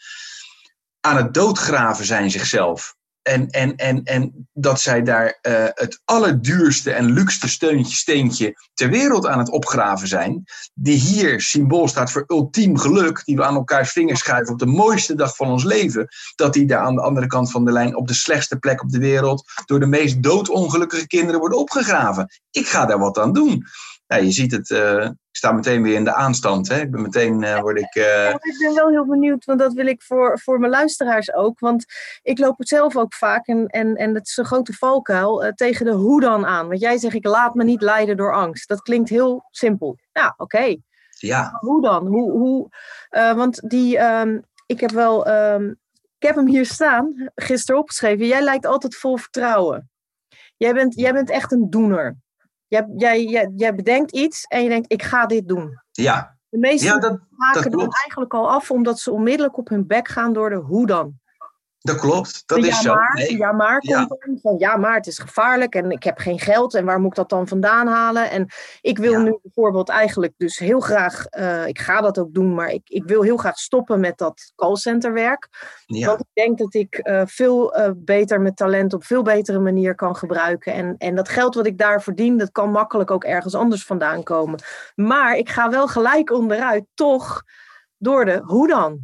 aan 0.99 1.17
het 1.17 1.33
doodgraven 1.33 2.05
zijn 2.05 2.31
zichzelf. 2.31 2.97
En, 3.29 3.49
en, 3.49 3.75
en, 3.75 4.03
en 4.03 4.47
dat 4.53 4.81
zij 4.81 5.03
daar 5.03 5.39
uh, 5.41 5.53
het 5.67 6.01
allerduurste 6.05 6.91
en 6.91 7.11
luxste 7.11 7.49
steuntje, 7.49 7.95
steentje 7.95 8.55
ter 8.73 8.89
wereld 8.89 9.27
aan 9.27 9.39
het 9.39 9.49
opgraven 9.49 10.07
zijn. 10.07 10.43
Die 10.73 10.97
hier 10.97 11.41
symbool 11.41 11.87
staat 11.87 12.11
voor 12.11 12.23
ultiem 12.27 12.77
geluk. 12.77 13.21
Die 13.25 13.35
we 13.35 13.43
aan 13.43 13.55
elkaars 13.55 13.91
vingers 13.91 14.19
schuiven 14.19 14.53
op 14.53 14.59
de 14.59 14.65
mooiste 14.65 15.15
dag 15.15 15.35
van 15.35 15.47
ons 15.47 15.63
leven. 15.63 16.07
Dat 16.35 16.53
die 16.53 16.65
daar 16.65 16.79
aan 16.79 16.95
de 16.95 17.01
andere 17.01 17.27
kant 17.27 17.51
van 17.51 17.65
de 17.65 17.71
lijn 17.71 17.95
op 17.95 18.07
de 18.07 18.13
slechtste 18.13 18.57
plek 18.57 18.81
op 18.81 18.89
de 18.89 18.99
wereld. 18.99 19.43
door 19.65 19.79
de 19.79 19.87
meest 19.87 20.23
doodongelukkige 20.23 21.07
kinderen 21.07 21.39
worden 21.39 21.59
opgegraven. 21.59 22.27
Ik 22.51 22.67
ga 22.67 22.85
daar 22.85 22.99
wat 22.99 23.17
aan 23.17 23.33
doen 23.33 23.65
ja, 24.09 24.17
je 24.17 24.31
ziet 24.31 24.51
het, 24.51 24.69
uh, 24.69 25.03
ik 25.03 25.35
sta 25.35 25.51
meteen 25.51 25.83
weer 25.83 25.95
in 25.95 26.03
de 26.03 26.13
aanstand. 26.13 26.67
Hè? 26.69 26.79
Ik 26.79 26.91
ben 26.91 27.01
meteen, 27.01 27.41
uh, 27.41 27.59
word 27.59 27.79
ik... 27.79 27.95
Uh... 27.95 28.29
ik 28.29 28.57
ben 28.59 28.75
wel 28.75 28.89
heel 28.89 29.05
benieuwd, 29.05 29.45
want 29.45 29.59
dat 29.59 29.73
wil 29.73 29.85
ik 29.85 30.01
voor, 30.01 30.39
voor 30.39 30.59
mijn 30.59 30.71
luisteraars 30.71 31.33
ook. 31.33 31.59
Want 31.59 31.85
ik 32.21 32.39
loop 32.39 32.57
het 32.57 32.67
zelf 32.67 32.97
ook 32.97 33.13
vaak, 33.13 33.47
en, 33.47 33.67
en, 33.67 33.95
en 33.95 34.15
het 34.15 34.27
is 34.27 34.37
een 34.37 34.45
grote 34.45 34.73
valkuil, 34.73 35.51
tegen 35.55 35.85
de 35.85 35.91
hoe 35.91 36.21
dan 36.21 36.45
aan. 36.45 36.67
Want 36.67 36.79
jij 36.79 36.97
zegt, 36.97 37.13
ik 37.13 37.25
laat 37.25 37.53
me 37.53 37.63
niet 37.63 37.81
leiden 37.81 38.17
door 38.17 38.33
angst. 38.33 38.67
Dat 38.67 38.81
klinkt 38.81 39.09
heel 39.09 39.47
simpel. 39.51 39.97
Ja, 40.11 40.33
oké. 40.37 40.43
Okay. 40.43 40.81
Ja. 41.17 41.57
hoe 41.59 41.81
dan? 41.81 42.07
Hoe, 42.07 42.31
hoe, 42.31 42.69
want 43.35 43.69
die, 43.69 43.99
um, 43.99 44.43
ik 44.65 44.79
heb 44.79 44.91
wel, 44.91 45.27
um, 45.27 45.79
ik 46.17 46.27
heb 46.27 46.35
hem 46.35 46.47
hier 46.47 46.65
staan, 46.65 47.31
gisteren 47.35 47.81
opgeschreven. 47.81 48.25
Jij 48.25 48.41
lijkt 48.41 48.65
altijd 48.65 48.95
vol 48.95 49.17
vertrouwen. 49.17 49.89
Jij 50.57 50.73
bent, 50.73 50.95
jij 50.95 51.13
bent 51.13 51.29
echt 51.29 51.51
een 51.51 51.69
doener. 51.69 52.17
Jij, 52.69 52.85
jij, 52.97 53.23
jij, 53.23 53.51
jij 53.55 53.75
bedenkt 53.75 54.11
iets 54.11 54.43
en 54.43 54.63
je 54.63 54.69
denkt, 54.69 54.91
ik 54.91 55.03
ga 55.03 55.25
dit 55.25 55.47
doen. 55.47 55.81
Ja. 55.91 56.37
De 56.49 56.57
meeste 56.57 56.85
ja, 56.85 56.99
dat, 56.99 57.19
maken 57.29 57.71
dat 57.71 57.95
eigenlijk 57.95 58.33
al 58.33 58.51
af 58.51 58.71
omdat 58.71 58.99
ze 58.99 59.11
onmiddellijk 59.11 59.57
op 59.57 59.69
hun 59.69 59.87
bek 59.87 60.07
gaan 60.07 60.33
door 60.33 60.49
de 60.49 60.55
hoe 60.55 60.87
dan. 60.87 61.19
Dat 61.79 61.97
klopt, 61.97 62.43
dat 62.45 62.57
is 62.57 62.81
ja, 62.81 62.93
maar, 62.93 63.17
zo. 63.17 63.23
Nee. 63.23 63.37
Ja, 63.37 63.51
maar 63.51 63.79
komt 63.79 64.41
ja. 64.41 64.41
van 64.41 64.57
ja, 64.57 64.77
maar 64.77 64.95
het 64.95 65.07
is 65.07 65.19
gevaarlijk 65.19 65.75
en 65.75 65.91
ik 65.91 66.03
heb 66.03 66.17
geen 66.17 66.39
geld 66.39 66.73
en 66.73 66.85
waar 66.85 66.99
moet 66.99 67.09
ik 67.09 67.15
dat 67.15 67.29
dan 67.29 67.47
vandaan 67.47 67.87
halen? 67.87 68.29
En 68.31 68.47
ik 68.81 68.97
wil 68.97 69.11
ja. 69.11 69.21
nu 69.21 69.39
bijvoorbeeld 69.41 69.89
eigenlijk 69.89 70.33
dus 70.37 70.57
heel 70.57 70.79
graag, 70.79 71.25
uh, 71.39 71.67
ik 71.67 71.79
ga 71.79 72.01
dat 72.01 72.19
ook 72.19 72.33
doen, 72.33 72.53
maar 72.53 72.69
ik, 72.69 72.89
ik 72.89 73.03
wil 73.03 73.21
heel 73.21 73.37
graag 73.37 73.57
stoppen 73.57 73.99
met 73.99 74.17
dat 74.17 74.51
callcenterwerk. 74.55 75.47
Ja. 75.85 76.07
Want 76.07 76.19
ik 76.19 76.27
denk 76.33 76.57
dat 76.57 76.73
ik 76.73 76.99
uh, 77.03 77.21
veel 77.25 77.77
uh, 77.77 77.89
beter 77.95 78.41
mijn 78.41 78.53
talent 78.53 78.93
op 78.93 79.03
veel 79.03 79.23
betere 79.23 79.59
manier 79.59 79.95
kan 79.95 80.15
gebruiken. 80.15 80.73
En, 80.73 80.95
en 80.97 81.15
dat 81.15 81.29
geld 81.29 81.55
wat 81.55 81.65
ik 81.65 81.77
daar 81.77 82.01
verdien, 82.01 82.37
dat 82.37 82.51
kan 82.51 82.71
makkelijk 82.71 83.11
ook 83.11 83.23
ergens 83.23 83.55
anders 83.55 83.85
vandaan 83.85 84.23
komen. 84.23 84.59
Maar 84.95 85.37
ik 85.37 85.49
ga 85.49 85.69
wel 85.69 85.87
gelijk 85.87 86.31
onderuit, 86.31 86.85
toch 86.93 87.43
door 87.97 88.25
de 88.25 88.41
hoe 88.43 88.67
dan? 88.67 88.99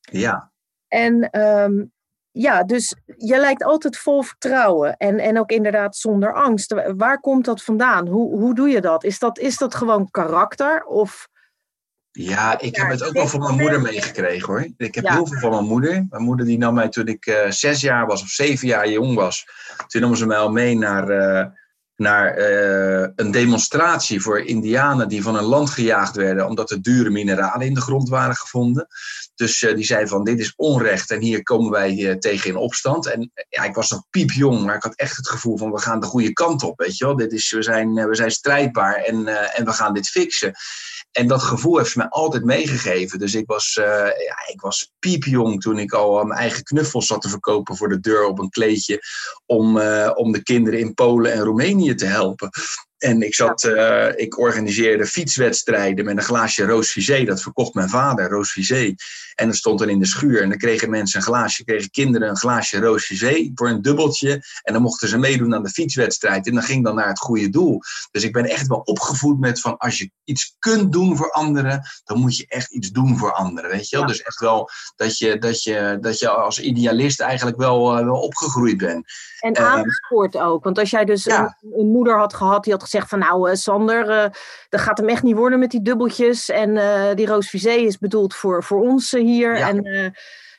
Ja. 0.00 0.52
En 0.88 1.40
um, 1.40 1.92
ja, 2.36 2.64
dus 2.64 2.94
je 3.16 3.38
lijkt 3.38 3.64
altijd 3.64 3.96
vol 3.96 4.22
vertrouwen 4.22 4.96
en, 4.96 5.18
en 5.18 5.38
ook 5.38 5.50
inderdaad 5.50 5.96
zonder 5.96 6.34
angst. 6.34 6.74
Waar 6.96 7.20
komt 7.20 7.44
dat 7.44 7.62
vandaan? 7.62 8.06
Hoe, 8.06 8.38
hoe 8.38 8.54
doe 8.54 8.68
je 8.68 8.80
dat? 8.80 9.04
Is, 9.04 9.18
dat? 9.18 9.38
is 9.38 9.56
dat 9.56 9.74
gewoon 9.74 10.10
karakter? 10.10 10.84
Of... 10.84 11.28
Ja, 12.10 12.60
ik 12.60 12.76
heb 12.76 12.88
het 12.88 13.04
ook 13.04 13.12
wel 13.12 13.28
van 13.28 13.40
mijn 13.40 13.56
moeder 13.56 13.80
meegekregen 13.80 14.46
hoor. 14.46 14.68
Ik 14.76 14.94
heb 14.94 15.04
ja. 15.04 15.12
heel 15.12 15.26
veel 15.26 15.38
van 15.38 15.50
mijn 15.50 15.64
moeder. 15.64 16.06
Mijn 16.10 16.22
moeder 16.22 16.46
die 16.46 16.58
nam 16.58 16.74
mij 16.74 16.88
toen 16.88 17.06
ik 17.06 17.26
uh, 17.26 17.50
zes 17.50 17.80
jaar 17.80 18.06
was 18.06 18.22
of 18.22 18.28
zeven 18.28 18.68
jaar 18.68 18.88
jong 18.88 19.14
was. 19.14 19.46
Toen 19.86 20.00
nam 20.00 20.14
ze 20.14 20.26
mij 20.26 20.38
al 20.38 20.50
mee 20.50 20.78
naar, 20.78 21.10
uh, 21.10 21.46
naar 21.96 22.38
uh, 22.38 23.08
een 23.16 23.30
demonstratie 23.30 24.20
voor 24.20 24.40
indianen 24.40 25.08
die 25.08 25.22
van 25.22 25.36
een 25.36 25.44
land 25.44 25.70
gejaagd 25.70 26.16
werden 26.16 26.46
omdat 26.46 26.70
er 26.70 26.82
dure 26.82 27.10
mineralen 27.10 27.66
in 27.66 27.74
de 27.74 27.80
grond 27.80 28.08
waren 28.08 28.36
gevonden. 28.36 28.86
Dus 29.34 29.62
uh, 29.62 29.74
die 29.74 29.84
zei 29.84 30.06
van 30.06 30.24
dit 30.24 30.38
is 30.38 30.52
onrecht 30.56 31.10
en 31.10 31.20
hier 31.20 31.42
komen 31.42 31.70
wij 31.70 31.96
uh, 31.96 32.14
tegen 32.14 32.50
in 32.50 32.56
opstand. 32.56 33.06
En 33.06 33.32
ja, 33.48 33.64
ik 33.64 33.74
was 33.74 33.90
nog 33.90 34.04
piepjong, 34.10 34.64
maar 34.64 34.76
ik 34.76 34.82
had 34.82 34.94
echt 34.94 35.16
het 35.16 35.28
gevoel 35.28 35.58
van 35.58 35.70
we 35.70 35.78
gaan 35.78 36.00
de 36.00 36.06
goede 36.06 36.32
kant 36.32 36.62
op, 36.62 36.78
weet 36.78 36.96
je 36.96 37.04
wel. 37.04 37.16
Dit 37.16 37.32
is, 37.32 37.52
we, 37.52 37.62
zijn, 37.62 37.94
we 37.94 38.14
zijn 38.14 38.30
strijdbaar 38.30 38.94
en, 38.94 39.26
en 39.54 39.64
we 39.64 39.72
gaan 39.72 39.94
dit 39.94 40.08
fixen. 40.08 40.54
En 41.14 41.26
dat 41.26 41.42
gevoel 41.42 41.78
heeft 41.78 41.90
ze 41.90 41.98
mij 41.98 42.08
altijd 42.08 42.44
meegegeven. 42.44 43.18
Dus 43.18 43.34
ik 43.34 43.46
was, 43.46 43.76
uh, 43.80 43.84
ja, 44.04 44.52
ik 44.52 44.60
was 44.60 44.92
piepjong 44.98 45.60
toen 45.60 45.78
ik 45.78 45.92
al 45.92 46.24
mijn 46.24 46.40
eigen 46.40 46.62
knuffels 46.62 47.06
zat 47.06 47.22
te 47.22 47.28
verkopen 47.28 47.76
voor 47.76 47.88
de 47.88 48.00
deur 48.00 48.24
op 48.24 48.38
een 48.38 48.50
kleedje. 48.50 49.00
Om, 49.46 49.76
uh, 49.76 50.10
om 50.14 50.32
de 50.32 50.42
kinderen 50.42 50.80
in 50.80 50.94
Polen 50.94 51.32
en 51.32 51.42
Roemenië 51.42 51.94
te 51.94 52.06
helpen. 52.06 52.50
En 53.04 53.22
ik, 53.22 53.34
zat, 53.34 53.64
uh, 53.64 54.08
ik 54.16 54.38
organiseerde 54.38 55.06
fietswedstrijden 55.06 56.04
met 56.04 56.16
een 56.16 56.22
glaasje 56.22 56.64
roos 56.64 56.90
visé. 56.92 57.24
Dat 57.24 57.42
verkocht 57.42 57.74
mijn 57.74 57.88
vader, 57.88 58.28
roos 58.28 58.52
visé. 58.52 58.94
En 59.34 59.46
dat 59.46 59.56
stond 59.56 59.78
dan 59.78 59.88
in 59.88 59.98
de 59.98 60.06
schuur. 60.06 60.42
En 60.42 60.48
dan 60.48 60.58
kregen 60.58 60.90
mensen 60.90 61.18
een 61.18 61.26
glaasje, 61.26 61.64
kregen 61.64 61.90
kinderen 61.90 62.28
een 62.28 62.36
glaasje 62.36 62.80
roos 62.80 63.06
visé 63.06 63.50
voor 63.54 63.68
een 63.68 63.82
dubbeltje. 63.82 64.42
En 64.62 64.72
dan 64.72 64.82
mochten 64.82 65.08
ze 65.08 65.18
meedoen 65.18 65.54
aan 65.54 65.62
de 65.62 65.68
fietswedstrijd. 65.68 66.46
En 66.46 66.54
dat 66.54 66.64
ging 66.64 66.84
dan 66.84 66.94
naar 66.94 67.08
het 67.08 67.18
goede 67.18 67.48
doel. 67.48 67.80
Dus 68.10 68.22
ik 68.22 68.32
ben 68.32 68.44
echt 68.44 68.66
wel 68.66 68.78
opgevoed 68.78 69.40
met 69.40 69.60
van 69.60 69.76
als 69.76 69.98
je 69.98 70.10
iets 70.24 70.56
kunt 70.58 70.92
doen 70.92 71.16
voor 71.16 71.30
anderen, 71.30 71.82
dan 72.04 72.18
moet 72.18 72.36
je 72.36 72.46
echt 72.48 72.72
iets 72.72 72.90
doen 72.90 73.18
voor 73.18 73.32
anderen. 73.32 73.70
Weet 73.70 73.88
je 73.88 73.96
wel? 73.96 74.06
Dus 74.06 74.22
echt 74.22 74.40
wel 74.40 74.70
dat 74.96 75.18
je, 75.18 75.38
dat, 75.38 75.62
je, 75.62 75.98
dat 76.00 76.18
je 76.18 76.28
als 76.28 76.60
idealist 76.60 77.20
eigenlijk 77.20 77.56
wel, 77.56 77.98
uh, 77.98 78.04
wel 78.04 78.20
opgegroeid 78.20 78.76
bent. 78.76 79.06
En 79.44 79.56
aangespoord 79.56 80.36
ook. 80.36 80.64
Want 80.64 80.78
als 80.78 80.90
jij 80.90 81.04
dus 81.04 81.26
een, 81.26 81.56
een, 81.60 81.90
moeder 81.90 82.18
had 82.18 82.34
gehad 82.34 82.64
die 82.64 82.72
had 82.72 82.82
gezegd 82.82 82.93
van 83.02 83.18
nou 83.18 83.50
uh, 83.50 83.54
Sander, 83.54 84.08
uh, 84.08 84.30
dat 84.68 84.80
gaat 84.80 84.98
hem 84.98 85.08
echt 85.08 85.22
niet 85.22 85.36
worden 85.36 85.58
met 85.58 85.70
die 85.70 85.82
dubbeltjes. 85.82 86.48
En 86.48 86.74
die 87.16 87.26
roos 87.26 87.50
visé 87.50 87.70
is 87.70 87.98
bedoeld 87.98 88.34
voor, 88.34 88.64
voor 88.64 88.80
ons 88.80 89.10
hier. 89.10 89.54
En 89.54 90.12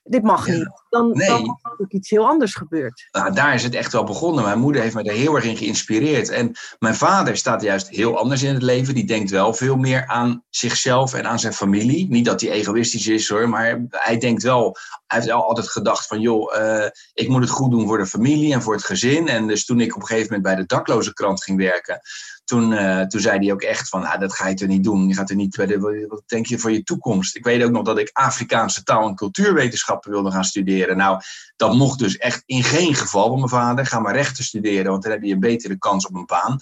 dit 0.08 0.24
mag 0.24 0.48
niet. 0.48 0.84
Dan, 0.90 1.12
nee. 1.12 1.28
dan 1.28 1.42
is 1.42 1.80
ook 1.80 1.92
iets 1.92 2.10
heel 2.10 2.28
anders 2.28 2.56
gebeurd. 2.56 3.08
Nou, 3.12 3.34
daar 3.34 3.54
is 3.54 3.64
het 3.64 3.76
echt 3.76 3.92
wel 3.92 4.04
begonnen. 4.04 4.44
Mijn 4.44 4.60
moeder 4.60 4.82
heeft 4.82 4.96
me 4.96 5.04
daar 5.04 5.14
heel 5.14 5.36
erg 5.36 5.44
in 5.44 5.58
geïnspireerd. 5.58 6.30
En 6.30 6.56
mijn 6.80 6.96
vader 6.96 7.38
staat 7.38 7.62
juist 7.62 7.90
heel 7.90 8.18
anders 8.18 8.44
in 8.44 8.54
het 8.54 8.64
leven. 8.64 8.96
Die 8.96 9.06
denkt 9.06 9.30
wel 9.30 9.54
veel 9.54 9.76
meer 9.76 10.08
aan 10.08 10.44
zichzelf 10.50 11.14
en 11.14 11.28
aan 11.28 11.40
zijn 11.40 11.54
familie. 11.54 12.10
Niet 12.10 12.26
dat 12.26 12.42
hij 12.42 12.52
egoïstisch 12.52 13.08
is 13.08 13.30
hoor, 13.30 13.50
maar 13.50 13.86
hij 13.90 14.18
denkt 14.18 14.44
wel. 14.44 14.78
Hij 15.08 15.20
heeft 15.20 15.32
altijd 15.32 15.70
gedacht 15.70 16.08
van 16.08 16.20
joh, 16.20 16.56
uh, 16.58 16.86
ik 17.14 17.28
moet 17.28 17.42
het 17.42 17.50
goed 17.50 17.72
doen 17.72 17.88
voor 17.88 17.98
de 17.98 18.06
familie 18.06 18.54
en 18.54 18.62
voor 18.62 18.74
het 18.74 18.84
gezin. 18.84 19.28
En 19.28 19.48
dus 19.48 19.66
toen 19.66 19.80
ik 19.80 19.96
op 19.96 20.02
een 20.02 20.08
gegeven 20.08 20.28
moment 20.28 20.44
bij 20.44 20.56
de 20.56 20.76
dakloze 20.76 21.14
krant 21.14 21.44
ging 21.44 21.58
werken 21.58 22.02
toen, 22.46 22.72
uh, 22.72 23.02
toen 23.02 23.22
zei 23.22 23.40
hij 23.40 23.52
ook 23.52 23.62
echt 23.62 23.90
van, 23.90 24.04
ah, 24.04 24.20
dat 24.20 24.34
ga 24.34 24.48
je 24.48 24.56
er 24.56 24.68
niet 24.68 24.84
doen. 24.84 25.08
Je 25.08 25.14
gaat 25.14 25.30
er 25.30 25.36
niet 25.36 25.56
wat 25.56 26.24
denk 26.26 26.46
je 26.46 26.60
voor 26.60 26.72
je 26.72 26.84
toekomst? 26.84 27.36
Ik 27.36 27.44
weet 27.44 27.64
ook 27.64 27.72
nog 27.72 27.84
dat 27.84 28.00
ik 28.00 28.10
Afrikaanse 28.14 28.84
taal- 28.84 29.08
en 29.08 29.16
cultuurwetenschappen 29.16 30.12
wilde 30.12 30.32
gaan 30.32 30.44
studeren. 30.44 30.98
Nou, 30.98 31.22
dat 31.56 31.74
mocht 31.74 32.00
dus 32.00 32.18
echt 32.18 32.44
in 32.46 32.64
geen 32.64 32.96
geval 32.96 33.28
van 33.28 33.38
mijn 33.38 33.50
vader. 33.50 33.86
Ga 33.86 34.00
maar 34.00 34.16
rechten 34.16 34.44
studeren, 34.44 34.92
want 34.92 35.04
dan 35.04 35.12
heb 35.12 35.24
je 35.24 35.34
een 35.34 35.40
betere 35.40 35.78
kans 35.78 36.08
op 36.08 36.16
een 36.16 36.26
baan. 36.26 36.60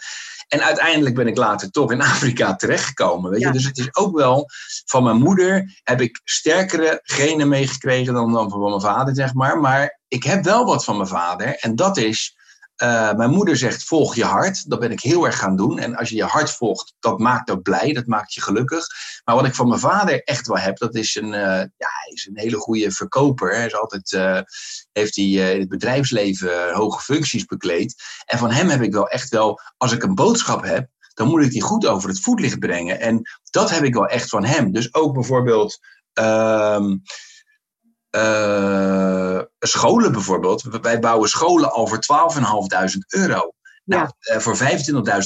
En 0.47 0.63
uiteindelijk 0.63 1.15
ben 1.15 1.27
ik 1.27 1.37
later 1.37 1.71
toch 1.71 1.91
in 1.91 2.01
Afrika 2.01 2.55
terechtgekomen. 2.55 3.31
Weet 3.31 3.41
je? 3.41 3.51
Dus 3.51 3.65
het 3.65 3.77
is 3.77 3.95
ook 3.95 4.17
wel 4.17 4.49
van 4.85 5.03
mijn 5.03 5.17
moeder 5.17 5.79
heb 5.83 6.01
ik 6.01 6.21
sterkere 6.23 6.99
genen 7.03 7.47
meegekregen 7.47 8.13
dan, 8.13 8.31
dan 8.31 8.49
van 8.49 8.59
mijn 8.59 8.81
vader, 8.81 9.15
zeg 9.15 9.33
maar. 9.33 9.59
Maar 9.59 9.99
ik 10.07 10.23
heb 10.23 10.43
wel 10.43 10.65
wat 10.65 10.83
van 10.83 10.95
mijn 10.95 11.07
vader. 11.07 11.55
En 11.55 11.75
dat 11.75 11.97
is 11.97 12.35
uh, 12.77 13.13
mijn 13.13 13.29
moeder 13.29 13.57
zegt: 13.57 13.83
volg 13.83 14.15
je 14.15 14.23
hart. 14.23 14.69
Dat 14.69 14.79
ben 14.79 14.91
ik 14.91 14.99
heel 14.99 15.25
erg 15.25 15.37
gaan 15.37 15.55
doen. 15.55 15.79
En 15.79 15.95
als 15.95 16.09
je 16.09 16.15
je 16.15 16.23
hart 16.23 16.51
volgt, 16.51 16.93
dat 16.99 17.19
maakt 17.19 17.51
ook 17.51 17.61
blij, 17.61 17.93
dat 17.93 18.05
maakt 18.05 18.33
je 18.33 18.41
gelukkig. 18.41 18.87
Maar 19.23 19.35
wat 19.35 19.45
ik 19.45 19.55
van 19.55 19.67
mijn 19.67 19.79
vader 19.79 20.23
echt 20.23 20.47
wel 20.47 20.57
heb, 20.57 20.77
dat 20.77 20.95
is 20.95 21.15
een, 21.15 21.33
uh, 21.33 21.59
ja, 21.59 21.89
hij 22.03 22.11
is 22.13 22.27
een 22.27 22.37
hele 22.37 22.57
goede 22.57 22.91
verkoper. 22.91 23.55
Hij 23.55 23.65
is 23.65 23.75
altijd, 23.75 24.11
uh, 24.11 24.39
heeft 24.91 25.15
hij 25.15 25.25
in 25.25 25.59
het 25.59 25.69
bedrijfsleven 25.69 26.73
hoge 26.73 27.01
functies 27.01 27.45
bekleed. 27.45 27.95
En 28.25 28.37
van 28.37 28.51
hem 28.51 28.69
heb 28.69 28.81
ik 28.81 28.93
wel 28.93 29.07
echt 29.07 29.29
wel, 29.29 29.59
als 29.77 29.91
ik 29.91 30.03
een 30.03 30.15
boodschap 30.15 30.63
heb, 30.63 30.87
dan 31.13 31.27
moet 31.27 31.43
ik 31.43 31.51
die 31.51 31.61
goed 31.61 31.87
over 31.87 32.09
het 32.09 32.19
voetlicht 32.19 32.59
brengen. 32.59 32.99
En 32.99 33.21
dat 33.49 33.69
heb 33.69 33.83
ik 33.83 33.93
wel 33.93 34.07
echt 34.07 34.29
van 34.29 34.45
hem. 34.45 34.71
Dus 34.71 34.93
ook 34.93 35.13
bijvoorbeeld. 35.13 35.79
Ehm, 36.13 36.97
uh, 38.15 39.41
scholen 39.59 40.11
bijvoorbeeld. 40.11 40.61
Wij 40.81 40.99
bouwen 40.99 41.29
scholen 41.29 41.71
al 41.71 41.87
voor 41.87 41.99
12.500 42.93 42.97
euro. 43.07 43.53
Nou, 43.85 44.09
uh, 44.31 44.37
voor 44.37 44.57
25.000 44.57 44.63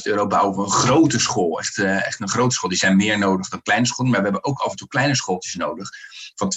euro 0.04 0.28
bouwen 0.28 0.58
we 0.58 0.64
een 0.64 0.70
grote 0.70 1.20
school. 1.20 1.60
Echt, 1.60 1.78
uh, 1.78 2.06
echt 2.08 2.20
een 2.20 2.30
grote 2.30 2.56
school. 2.56 2.70
Die 2.70 2.78
zijn 2.78 2.96
meer 2.96 3.18
nodig 3.18 3.50
dan 3.50 3.62
kleine 3.62 3.86
scholen. 3.86 4.12
Maar 4.12 4.20
we 4.20 4.26
hebben 4.30 4.46
ook 4.46 4.60
af 4.60 4.72
en 4.72 4.78
toe 4.78 4.88
kleine 4.88 5.16
schooltjes 5.16 5.56
nodig. 5.56 5.90
Van 6.36 6.54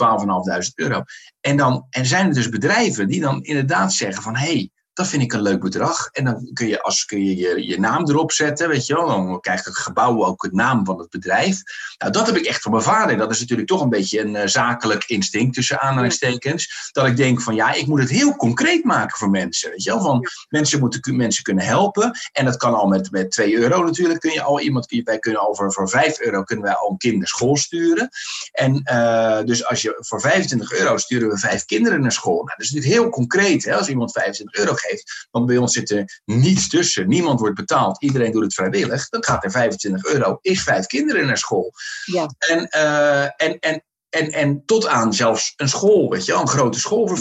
12.500 0.63 0.75
euro. 0.75 1.03
En 1.41 1.57
dan 1.57 1.87
en 1.91 2.07
zijn 2.07 2.27
er 2.27 2.35
dus 2.35 2.49
bedrijven 2.49 3.09
die 3.09 3.21
dan 3.21 3.43
inderdaad 3.43 3.93
zeggen 3.93 4.23
van... 4.23 4.37
hé, 4.37 4.53
hey, 4.53 4.71
dat 5.01 5.09
vind 5.09 5.23
ik 5.23 5.33
een 5.33 5.43
leuk 5.43 5.61
bedrag. 5.61 6.09
En 6.13 6.25
dan 6.25 6.51
kun 6.53 6.67
je, 6.67 6.83
als, 6.83 7.05
kun 7.05 7.25
je, 7.25 7.37
je, 7.37 7.67
je 7.67 7.81
naam 7.81 8.09
erop 8.09 8.33
zetten, 8.33 8.69
weet 8.69 8.87
je 8.87 8.95
wel. 8.95 9.07
Dan 9.07 9.41
krijgt 9.41 9.65
het 9.65 9.77
gebouw 9.77 10.25
ook 10.25 10.43
het 10.43 10.53
naam 10.53 10.85
van 10.85 10.99
het 10.99 11.11
bedrijf. 11.11 11.63
Nou, 11.99 12.13
dat 12.13 12.27
heb 12.27 12.37
ik 12.37 12.45
echt 12.45 12.63
van 12.63 12.73
mijn 12.73 12.85
vader. 12.85 13.17
Dat 13.17 13.31
is 13.31 13.41
natuurlijk 13.41 13.69
toch 13.69 13.81
een 13.81 13.89
beetje 13.89 14.21
een 14.21 14.35
uh, 14.35 14.47
zakelijk 14.47 15.05
instinct, 15.05 15.55
tussen 15.55 15.81
aanhalingstekens. 15.81 16.91
Dat 16.93 17.07
ik 17.07 17.17
denk 17.17 17.43
van, 17.43 17.55
ja, 17.55 17.73
ik 17.73 17.87
moet 17.87 18.01
het 18.01 18.11
heel 18.11 18.37
concreet 18.37 18.85
maken 18.85 19.19
voor 19.19 19.31
mensen. 19.31 19.71
Weet 19.71 19.83
je 19.83 19.91
wel, 19.91 20.01
van 20.01 20.27
mensen 20.49 20.81
moeten 20.81 21.17
mensen 21.17 21.43
kunnen 21.43 21.65
helpen. 21.65 22.19
En 22.33 22.45
dat 22.45 22.57
kan 22.57 22.75
al 22.75 22.87
met, 22.87 23.11
met 23.11 23.31
2 23.31 23.57
euro 23.57 23.85
natuurlijk. 23.85 24.21
Kun 24.21 24.33
je 24.33 24.43
al 24.43 24.61
iemand, 24.61 25.03
wij 25.05 25.19
kunnen 25.19 25.41
al 25.41 25.55
voor, 25.55 25.73
voor 25.73 25.89
5 25.89 26.21
euro 26.21 26.43
kunnen 26.43 26.65
wij 26.65 26.75
al 26.75 26.91
een 26.91 26.97
kind 26.97 27.17
naar 27.17 27.27
school 27.27 27.57
sturen. 27.57 28.09
En 28.53 28.83
uh, 28.93 29.41
dus 29.45 29.67
als 29.67 29.83
je 29.83 29.97
voor 29.99 30.21
25 30.21 30.73
euro 30.73 30.97
sturen 30.97 31.29
we 31.29 31.39
vijf 31.39 31.65
kinderen 31.65 32.01
naar 32.01 32.13
school. 32.13 32.35
Nou, 32.35 32.57
dat 32.57 32.67
is 32.67 32.71
natuurlijk 32.71 33.01
heel 33.01 33.11
concreet. 33.11 33.65
Hè? 33.65 33.77
Als 33.77 33.89
iemand 33.89 34.13
25 34.13 34.61
euro 34.61 34.75
geeft 34.75 34.90
want 35.31 35.47
bij 35.47 35.57
ons 35.57 35.73
zit 35.73 35.91
er 35.91 36.21
niets 36.25 36.69
tussen. 36.69 37.09
Niemand 37.09 37.41
wordt 37.41 37.57
betaald. 37.57 38.03
Iedereen 38.03 38.33
doet 38.33 38.43
het 38.43 38.55
vrijwillig. 38.55 39.09
Dan 39.09 39.25
gaat 39.25 39.45
er 39.45 39.51
25 39.51 40.05
euro. 40.05 40.39
Is 40.41 40.63
vijf 40.63 40.87
kinderen 40.87 41.27
naar 41.27 41.39
school. 41.39 41.73
Ja. 42.05 42.31
En, 42.39 42.69
uh, 42.77 43.23
en, 43.23 43.59
en, 43.59 43.85
en, 44.11 44.31
en 44.33 44.63
tot 44.67 44.87
aan 44.87 45.15
zelfs 45.15 45.53
een 45.57 45.69
school, 45.69 46.11
weet 46.11 46.25
je 46.25 46.33
een 46.33 46.49
grote 46.49 46.79
school 46.79 47.09
voor 47.09 47.19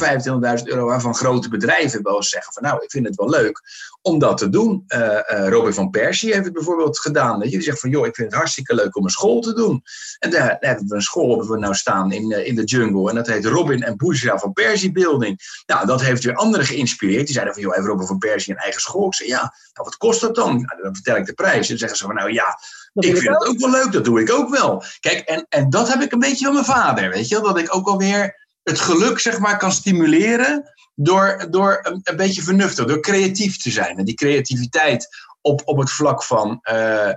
25.000 0.59 0.63
euro, 0.63 0.85
waarvan 0.85 1.15
grote 1.15 1.49
bedrijven 1.49 2.03
wel 2.03 2.15
eens 2.15 2.29
zeggen 2.29 2.53
van 2.53 2.63
nou, 2.63 2.83
ik 2.83 2.91
vind 2.91 3.05
het 3.05 3.15
wel 3.15 3.29
leuk 3.29 3.61
om 4.01 4.19
dat 4.19 4.37
te 4.37 4.49
doen. 4.49 4.83
Uh, 4.87 5.47
Robin 5.47 5.73
van 5.73 5.89
Persie 5.89 6.33
heeft 6.33 6.45
het 6.45 6.53
bijvoorbeeld 6.53 6.99
gedaan. 6.99 7.39
Weet 7.39 7.51
je? 7.51 7.61
Zegt 7.61 7.79
van 7.79 7.89
joh, 7.89 8.05
ik 8.05 8.15
vind 8.15 8.27
het 8.27 8.37
hartstikke 8.37 8.75
leuk 8.75 8.95
om 8.95 9.03
een 9.03 9.09
school 9.09 9.41
te 9.41 9.53
doen. 9.53 9.83
En 10.19 10.29
daar, 10.29 10.47
daar 10.47 10.57
hebben 10.59 10.87
we 10.87 10.95
een 10.95 11.01
school 11.01 11.29
hebben 11.29 11.49
we 11.49 11.57
nou 11.57 11.73
staan 11.73 12.11
in, 12.11 12.31
uh, 12.31 12.47
in 12.47 12.55
de 12.55 12.63
jungle. 12.63 13.09
En 13.09 13.15
dat 13.15 13.27
heet 13.27 13.45
Robin 13.45 13.83
en 13.83 13.97
Boezra 13.97 14.37
van 14.37 14.53
Persie 14.53 14.91
Building. 14.91 15.63
Nou, 15.65 15.85
dat 15.85 16.01
heeft 16.01 16.23
weer 16.23 16.35
anderen 16.35 16.65
geïnspireerd. 16.65 17.25
Die 17.25 17.33
zeiden 17.33 17.53
van 17.53 17.63
joh, 17.63 17.73
heeft 17.73 17.87
Robin 17.87 18.07
van 18.07 18.17
Persie 18.17 18.53
een 18.53 18.59
eigen 18.59 18.81
school? 18.81 19.07
Ik 19.07 19.13
zei 19.13 19.29
ja, 19.29 19.39
nou 19.73 19.87
wat 19.87 19.97
kost 19.97 20.21
dat 20.21 20.35
dan? 20.35 20.73
Dan 20.81 20.95
vertel 20.95 21.15
ik 21.15 21.25
de 21.25 21.33
prijs. 21.33 21.61
En 21.61 21.67
dan 21.67 21.77
zeggen 21.77 21.97
ze 21.97 22.05
van 22.05 22.15
nou 22.15 22.33
ja, 22.33 22.57
ik 22.99 23.17
vind 23.17 23.35
het 23.35 23.47
ook 23.47 23.59
wel 23.59 23.69
leuk, 23.69 23.91
dat 23.91 24.05
doe 24.05 24.21
ik 24.21 24.31
ook 24.31 24.49
wel. 24.49 24.83
Kijk, 24.99 25.19
en, 25.19 25.45
en 25.49 25.69
dat 25.69 25.87
heb 25.87 26.01
ik 26.01 26.11
een 26.11 26.19
beetje 26.19 26.45
van 26.45 26.53
mijn 26.53 26.65
vader, 26.65 27.09
weet 27.09 27.27
je 27.27 27.39
Dat 27.41 27.57
ik 27.57 27.75
ook 27.75 27.87
alweer 27.87 28.47
het 28.63 28.79
geluk, 28.79 29.19
zeg 29.19 29.39
maar, 29.39 29.57
kan 29.57 29.71
stimuleren 29.71 30.73
door, 30.95 31.47
door 31.49 31.79
een, 31.81 31.99
een 32.03 32.15
beetje 32.15 32.41
vernuftig, 32.41 32.85
door 32.85 32.99
creatief 32.99 33.57
te 33.57 33.71
zijn. 33.71 33.97
En 33.97 34.05
die 34.05 34.15
creativiteit 34.15 35.07
op, 35.41 35.61
op 35.65 35.77
het 35.77 35.91
vlak 35.91 36.23
van... 36.23 36.59
Uh, 36.71 37.11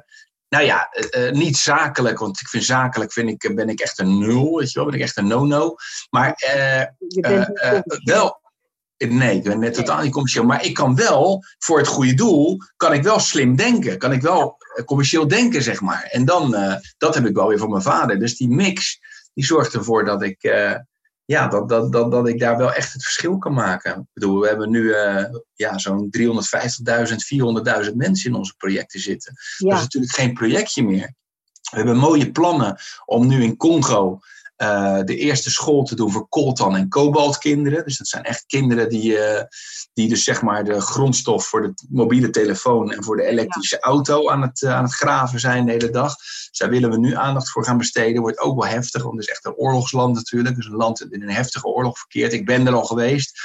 nou 0.49 0.65
ja, 0.65 0.97
uh, 1.15 1.25
uh, 1.25 1.33
niet 1.33 1.57
zakelijk, 1.57 2.19
want 2.19 2.41
ik 2.41 2.49
vind 2.49 2.65
zakelijk 2.65 3.13
vind 3.13 3.29
ik, 3.29 3.55
ben 3.55 3.69
ik 3.69 3.81
echt 3.81 3.99
een 3.99 4.19
nul, 4.19 4.59
weet 4.59 4.73
je 4.73 4.79
wel, 4.79 4.89
ben 4.89 4.99
ik 4.99 5.05
echt 5.05 5.17
een 5.17 5.27
no-no. 5.27 5.75
Maar 6.11 6.35
wel, 8.05 8.41
Nee, 9.09 9.37
ik 9.37 9.43
ben 9.43 9.59
net 9.59 9.75
totaal 9.75 10.03
niet 10.03 10.13
commercieel. 10.13 10.45
Maar 10.45 10.65
ik 10.65 10.75
kan 10.75 10.95
wel, 10.95 11.45
voor 11.59 11.79
het 11.79 11.87
goede 11.87 12.15
doel, 12.15 12.59
kan 12.77 12.93
ik 12.93 13.03
wel 13.03 13.19
slim 13.19 13.57
denken. 13.57 13.99
Kan 13.99 14.13
ik 14.13 14.23
wel 14.23 14.57
commercieel 14.85 15.29
denken, 15.29 15.63
zeg 15.63 15.81
maar. 15.81 16.03
En 16.03 16.25
dan, 16.25 16.55
uh, 16.55 16.75
dat 16.99 17.15
heb 17.15 17.27
ik 17.27 17.35
wel 17.35 17.49
weer 17.49 17.59
van 17.59 17.71
mijn 17.71 17.83
vader. 17.83 18.19
Dus 18.19 18.37
die 18.37 18.49
mix, 18.49 19.01
die 19.35 19.45
zorgt 19.45 19.75
ervoor 19.75 20.05
dat 20.05 20.23
ik, 20.23 20.45
uh, 20.45 20.75
ja, 21.25 21.49
dat, 21.49 21.69
dat, 21.69 21.93
dat, 21.93 22.11
dat 22.11 22.29
ik 22.29 22.39
daar 22.39 22.57
wel 22.57 22.73
echt 22.73 22.93
het 22.93 23.03
verschil 23.03 23.39
kan 23.39 23.53
maken. 23.53 23.93
Ik 23.93 24.07
bedoel, 24.13 24.41
we 24.41 24.49
hebben 24.49 24.71
nu 24.71 24.83
uh, 24.83 25.25
ja, 25.55 25.79
zo'n 25.79 26.09
350.000, 26.19 26.25
400.000 27.87 27.95
mensen 27.95 28.31
in 28.31 28.37
onze 28.37 28.55
projecten 28.57 29.01
zitten. 29.01 29.35
Ja. 29.57 29.69
Dat 29.69 29.77
is 29.77 29.83
natuurlijk 29.83 30.13
geen 30.13 30.33
projectje 30.33 30.85
meer. 30.85 31.15
We 31.71 31.77
hebben 31.77 31.97
mooie 31.97 32.31
plannen 32.31 32.81
om 33.05 33.27
nu 33.27 33.43
in 33.43 33.57
Congo 33.57 34.21
uh, 34.63 35.01
de 35.05 35.17
eerste 35.17 35.51
school 35.51 35.83
te 35.83 35.95
doen 35.95 36.11
voor 36.11 36.29
coltan 36.29 36.77
en 36.77 36.89
kobaltkinderen. 36.89 37.85
Dus 37.85 37.99
dat 37.99 38.09
zijn 38.09 38.25
echt 38.25 38.45
kinderen 38.47 38.89
die, 38.89 39.13
uh, 39.13 39.43
die 39.93 40.09
dus 40.09 40.25
zeg 40.25 40.43
maar 40.43 40.65
de 40.65 40.81
grondstof 40.81 41.47
voor 41.47 41.63
de 41.63 41.75
mobiele 41.89 42.31
telefoon 42.31 42.93
en 42.93 43.05
voor 43.05 43.17
de 43.17 43.27
elektrische 43.27 43.81
auto 43.81 44.31
aan 44.31 44.43
het, 44.43 44.63
uh, 44.63 44.75
aan 44.75 44.85
het 44.85 44.95
graven 44.95 45.41
zijn 45.41 45.67
de 45.67 45.73
hele 45.73 45.91
dag. 45.91 46.17
Dus 46.17 46.59
daar 46.59 46.71
willen 46.71 46.91
we 46.91 46.99
nu 46.99 47.15
aandacht 47.15 47.51
voor 47.51 47.65
gaan 47.65 47.79
besteden. 47.79 48.23
Wordt 48.23 48.41
ook 48.41 48.61
wel 48.61 48.71
heftig, 48.71 49.03
want 49.03 49.15
het 49.15 49.25
is 49.25 49.31
echt 49.31 49.45
een 49.45 49.55
oorlogsland 49.55 50.15
natuurlijk. 50.15 50.57
Dus 50.57 50.67
een 50.67 50.73
land 50.73 50.99
dat 50.99 51.13
in 51.13 51.23
een 51.23 51.31
heftige 51.31 51.67
oorlog 51.67 51.99
verkeert. 51.99 52.33
Ik 52.33 52.47
ben 52.47 52.67
er 52.67 52.75
al 52.75 52.85
geweest. 52.85 53.41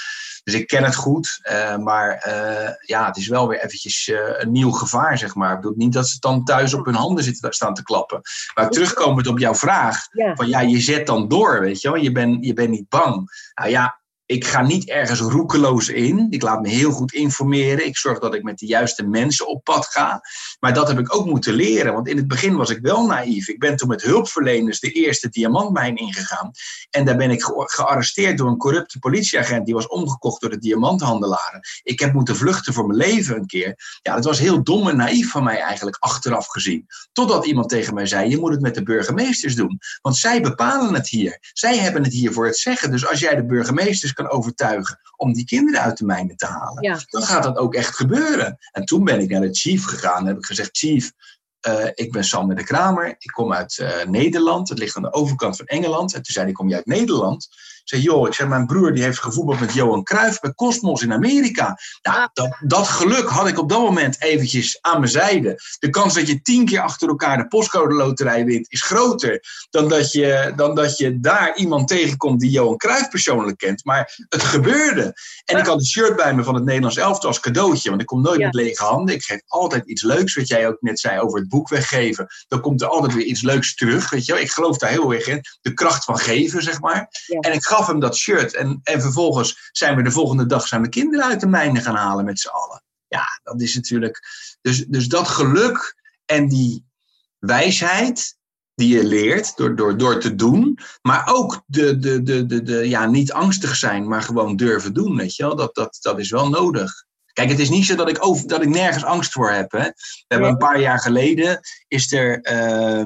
Dus 0.47 0.55
ik 0.55 0.67
ken 0.67 0.83
het 0.83 0.95
goed, 0.95 1.39
uh, 1.51 1.77
maar 1.77 2.23
uh, 2.27 2.69
ja, 2.79 3.05
het 3.05 3.17
is 3.17 3.27
wel 3.27 3.47
weer 3.47 3.63
eventjes 3.63 4.07
uh, 4.07 4.19
een 4.37 4.51
nieuw 4.51 4.71
gevaar, 4.71 5.17
zeg 5.17 5.35
maar. 5.35 5.53
Ik 5.53 5.59
bedoel 5.59 5.77
niet 5.77 5.93
dat 5.93 6.07
ze 6.07 6.19
dan 6.19 6.43
thuis 6.43 6.73
op 6.73 6.85
hun 6.85 6.95
handen 6.95 7.23
zitten 7.23 7.53
staan 7.53 7.73
te 7.73 7.83
klappen. 7.83 8.21
Maar 8.55 8.69
terugkomend 8.69 9.27
op 9.27 9.39
jouw 9.39 9.55
vraag, 9.55 10.07
ja. 10.11 10.35
van 10.35 10.47
ja, 10.47 10.59
je 10.59 10.79
zet 10.79 11.07
dan 11.07 11.27
door, 11.27 11.59
weet 11.59 11.81
je 11.81 11.91
wel. 11.91 12.01
Je 12.01 12.11
bent 12.11 12.45
je 12.45 12.53
bent 12.53 12.69
niet 12.69 12.89
bang. 12.89 13.29
Nou 13.53 13.69
ja, 13.69 13.99
ik 14.27 14.45
ga 14.45 14.61
niet 14.61 14.89
ergens 14.89 15.19
roekeloos 15.19 15.89
in. 15.89 16.27
Ik 16.29 16.41
laat 16.41 16.61
me 16.61 16.69
heel 16.69 16.91
goed 16.91 17.13
informeren. 17.13 17.85
Ik 17.85 17.97
zorg 17.97 18.19
dat 18.19 18.33
ik 18.33 18.43
met 18.43 18.59
de 18.59 18.65
juiste 18.65 19.03
mensen 19.03 19.47
op 19.47 19.63
pad 19.63 19.85
ga. 19.85 20.21
Maar 20.59 20.73
dat 20.73 20.87
heb 20.87 20.99
ik 20.99 21.15
ook 21.15 21.25
moeten 21.25 21.53
leren. 21.53 21.93
Want 21.93 22.07
in 22.07 22.17
het 22.17 22.27
begin 22.27 22.55
was 22.55 22.69
ik 22.69 22.79
wel 22.81 23.05
naïef. 23.05 23.47
Ik 23.47 23.59
ben 23.59 23.75
toen 23.75 23.87
met 23.87 24.01
hulpverleners 24.01 24.79
de 24.79 24.91
eerste 24.91 25.29
diamantmijn 25.29 25.95
ingegaan. 25.95 26.51
En 26.89 27.05
daar 27.05 27.15
ben 27.17 27.31
ik 27.31 27.43
gearresteerd 27.43 28.37
door 28.37 28.47
een 28.47 28.57
corrupte 28.57 28.99
politieagent. 28.99 29.65
Die 29.65 29.73
was 29.73 29.87
omgekocht 29.87 30.41
door 30.41 30.49
de 30.49 30.59
diamanthandelaren. 30.59 31.59
Ik 31.83 31.99
heb 31.99 32.13
moeten 32.13 32.35
vluchten 32.35 32.73
voor 32.73 32.87
mijn 32.87 32.99
leven 32.99 33.35
een 33.35 33.45
keer. 33.45 33.99
Ja, 34.01 34.15
dat 34.15 34.25
was 34.25 34.39
heel 34.39 34.63
dom 34.63 34.87
en 34.89 34.97
naïef 34.97 35.31
van 35.31 35.43
mij 35.43 35.59
eigenlijk, 35.59 35.97
achteraf 35.99 36.47
gezien. 36.47 36.85
Totdat 37.11 37.45
iemand 37.45 37.69
tegen 37.69 37.93
mij 37.93 38.05
zei: 38.05 38.29
Je 38.29 38.37
moet 38.37 38.51
het 38.51 38.61
met 38.61 38.75
de 38.75 38.83
burgemeesters 38.83 39.55
doen. 39.55 39.79
Want 40.01 40.17
zij 40.17 40.41
bepalen 40.41 40.93
het 40.93 41.09
hier. 41.09 41.37
Zij 41.53 41.77
hebben 41.77 42.03
het 42.03 42.13
hier 42.13 42.33
voor 42.33 42.45
het 42.45 42.57
zeggen. 42.57 42.91
Dus 42.91 43.09
als 43.09 43.19
jij 43.19 43.35
de 43.35 43.45
burgemeesters 43.45 44.15
kan 44.17 44.29
overtuigen 44.29 44.99
om 45.15 45.33
die 45.33 45.45
kinderen 45.45 45.81
uit 45.81 45.97
de 45.97 46.05
mijnen 46.05 46.37
te 46.37 46.45
halen, 46.45 47.05
dan 47.09 47.21
gaat 47.21 47.43
dat 47.43 47.57
ook 47.57 47.73
echt 47.73 47.95
gebeuren. 47.95 48.57
En 48.71 48.85
toen 48.85 49.03
ben 49.03 49.19
ik 49.19 49.29
naar 49.29 49.41
de 49.41 49.55
chief 49.55 49.85
gegaan 49.85 50.19
en 50.19 50.25
heb 50.25 50.37
ik 50.37 50.45
gezegd: 50.45 50.77
Chief, 50.77 51.11
uh, 51.67 51.85
ik 51.93 52.11
ben 52.11 52.23
Sander 52.23 52.55
de 52.55 52.63
Kramer, 52.63 53.07
ik 53.07 53.31
kom 53.31 53.53
uit 53.53 53.77
uh, 53.77 54.03
Nederland, 54.03 54.69
het 54.69 54.77
ligt 54.77 54.95
aan 54.95 55.01
de 55.01 55.13
overkant 55.13 55.55
van 55.55 55.65
Engeland. 55.65 56.13
En 56.13 56.21
toen 56.21 56.33
zei 56.33 56.45
hij, 56.45 56.53
kom 56.53 56.69
je 56.69 56.75
uit 56.75 56.85
Nederland? 56.85 57.47
Zei, 57.89 58.01
joh, 58.01 58.27
ik 58.27 58.47
mijn 58.47 58.65
broer 58.65 58.93
die 58.93 59.03
heeft 59.03 59.19
gevoetbald 59.19 59.59
met 59.59 59.73
Johan 59.73 60.03
Cruijff 60.03 60.39
bij 60.39 60.53
Cosmos 60.53 61.01
in 61.01 61.13
Amerika. 61.13 61.77
Nou, 62.01 62.17
ah. 62.17 62.27
dat, 62.33 62.57
dat 62.59 62.87
geluk 62.87 63.29
had 63.29 63.47
ik 63.47 63.59
op 63.59 63.69
dat 63.69 63.79
moment 63.79 64.21
eventjes 64.21 64.77
aan 64.81 64.99
mijn 64.99 65.11
zijde. 65.11 65.61
De 65.79 65.89
kans 65.89 66.13
dat 66.13 66.27
je 66.27 66.41
tien 66.41 66.65
keer 66.65 66.79
achter 66.79 67.07
elkaar 67.07 67.37
de 67.37 67.47
postcode 67.47 67.93
loterij 67.93 68.45
wint, 68.45 68.71
is 68.71 68.81
groter 68.81 69.43
dan 69.69 69.87
dat 69.89 70.11
je, 70.11 70.53
dan 70.55 70.75
dat 70.75 70.97
je 70.97 71.19
daar 71.19 71.55
iemand 71.55 71.87
tegenkomt 71.87 72.39
die 72.39 72.49
Johan 72.49 72.77
Cruijff 72.77 73.09
persoonlijk 73.09 73.57
kent. 73.57 73.85
Maar 73.85 74.25
het 74.29 74.43
gebeurde. 74.43 75.13
En 75.45 75.57
ik 75.57 75.65
had 75.65 75.79
een 75.79 75.85
shirt 75.85 76.15
bij 76.15 76.33
me 76.33 76.43
van 76.43 76.55
het 76.55 76.63
Nederlands 76.63 76.97
elftal 76.97 77.29
als 77.29 77.39
cadeautje, 77.39 77.89
want 77.89 78.01
ik 78.01 78.07
kom 78.07 78.21
nooit 78.21 78.39
met 78.39 78.53
lege 78.53 78.83
handen. 78.83 79.15
Ik 79.15 79.23
geef 79.23 79.41
altijd 79.47 79.85
iets 79.85 80.01
leuks, 80.01 80.35
wat 80.35 80.47
jij 80.47 80.67
ook 80.67 80.77
net 80.81 80.99
zei 80.99 81.19
over 81.19 81.39
het 81.39 81.49
boek 81.49 81.69
weggeven. 81.69 82.27
Dan 82.47 82.61
komt 82.61 82.81
er 82.81 82.87
altijd 82.87 83.13
weer 83.13 83.25
iets 83.25 83.41
leuks 83.41 83.75
terug, 83.75 84.09
weet 84.09 84.25
je 84.25 84.33
wel. 84.33 84.41
Ik 84.41 84.51
geloof 84.51 84.77
daar 84.77 84.89
heel 84.89 85.13
erg 85.13 85.27
in. 85.27 85.41
De 85.61 85.73
kracht 85.73 86.03
van 86.03 86.17
geven, 86.17 86.63
zeg 86.63 86.79
maar. 86.79 87.07
En 87.39 87.53
ik 87.53 87.63
gaf 87.65 87.76
hem 87.85 87.99
dat 87.99 88.17
shirt. 88.17 88.53
En, 88.53 88.79
en 88.83 89.01
vervolgens 89.01 89.69
zijn 89.71 89.95
we 89.95 90.03
de 90.03 90.11
volgende 90.11 90.45
dag 90.45 90.67
zijn 90.67 90.81
we 90.81 90.89
kinderen 90.89 91.25
uit 91.25 91.39
de 91.39 91.47
mijnen 91.47 91.81
gaan 91.81 91.95
halen 91.95 92.25
met 92.25 92.39
z'n 92.39 92.47
allen. 92.47 92.83
Ja, 93.07 93.39
dat 93.43 93.61
is 93.61 93.75
natuurlijk. 93.75 94.19
Dus, 94.61 94.85
dus 94.85 95.07
dat 95.07 95.27
geluk 95.27 95.95
en 96.25 96.47
die 96.47 96.85
wijsheid 97.39 98.37
die 98.75 98.97
je 98.97 99.03
leert 99.03 99.57
door, 99.57 99.75
door, 99.75 99.97
door 99.97 100.19
te 100.19 100.35
doen. 100.35 100.79
Maar 101.01 101.27
ook 101.33 101.63
de, 101.65 101.99
de, 101.99 102.23
de, 102.23 102.45
de, 102.45 102.63
de, 102.63 102.89
ja, 102.89 103.05
niet 103.05 103.31
angstig 103.31 103.75
zijn, 103.75 104.07
maar 104.07 104.21
gewoon 104.21 104.55
durven 104.55 104.93
doen. 104.93 105.15
Weet 105.15 105.35
je 105.35 105.43
wel? 105.43 105.55
Dat, 105.55 105.75
dat, 105.75 105.97
dat 106.01 106.19
is 106.19 106.29
wel 106.29 106.49
nodig. 106.49 107.05
Kijk, 107.33 107.49
het 107.49 107.59
is 107.59 107.69
niet 107.69 107.85
zo 107.85 107.95
dat 107.95 108.09
ik, 108.09 108.25
over, 108.25 108.47
dat 108.47 108.61
ik 108.61 108.69
nergens 108.69 109.03
angst 109.03 109.31
voor 109.31 109.51
heb. 109.51 109.71
Hè. 109.71 109.83
We 109.83 110.25
hebben 110.27 110.49
een 110.49 110.57
paar 110.57 110.79
jaar 110.79 110.99
geleden, 110.99 111.59
is 111.87 112.11
er 112.11 112.51
uh, 112.51 113.05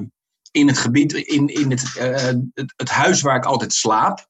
in 0.50 0.66
het 0.66 0.78
gebied, 0.78 1.12
in, 1.12 1.48
in 1.48 1.70
het, 1.70 1.82
uh, 1.98 2.16
het, 2.54 2.72
het, 2.76 2.88
huis 2.88 3.20
waar 3.20 3.36
ik 3.36 3.44
altijd 3.44 3.72
slaap, 3.72 4.26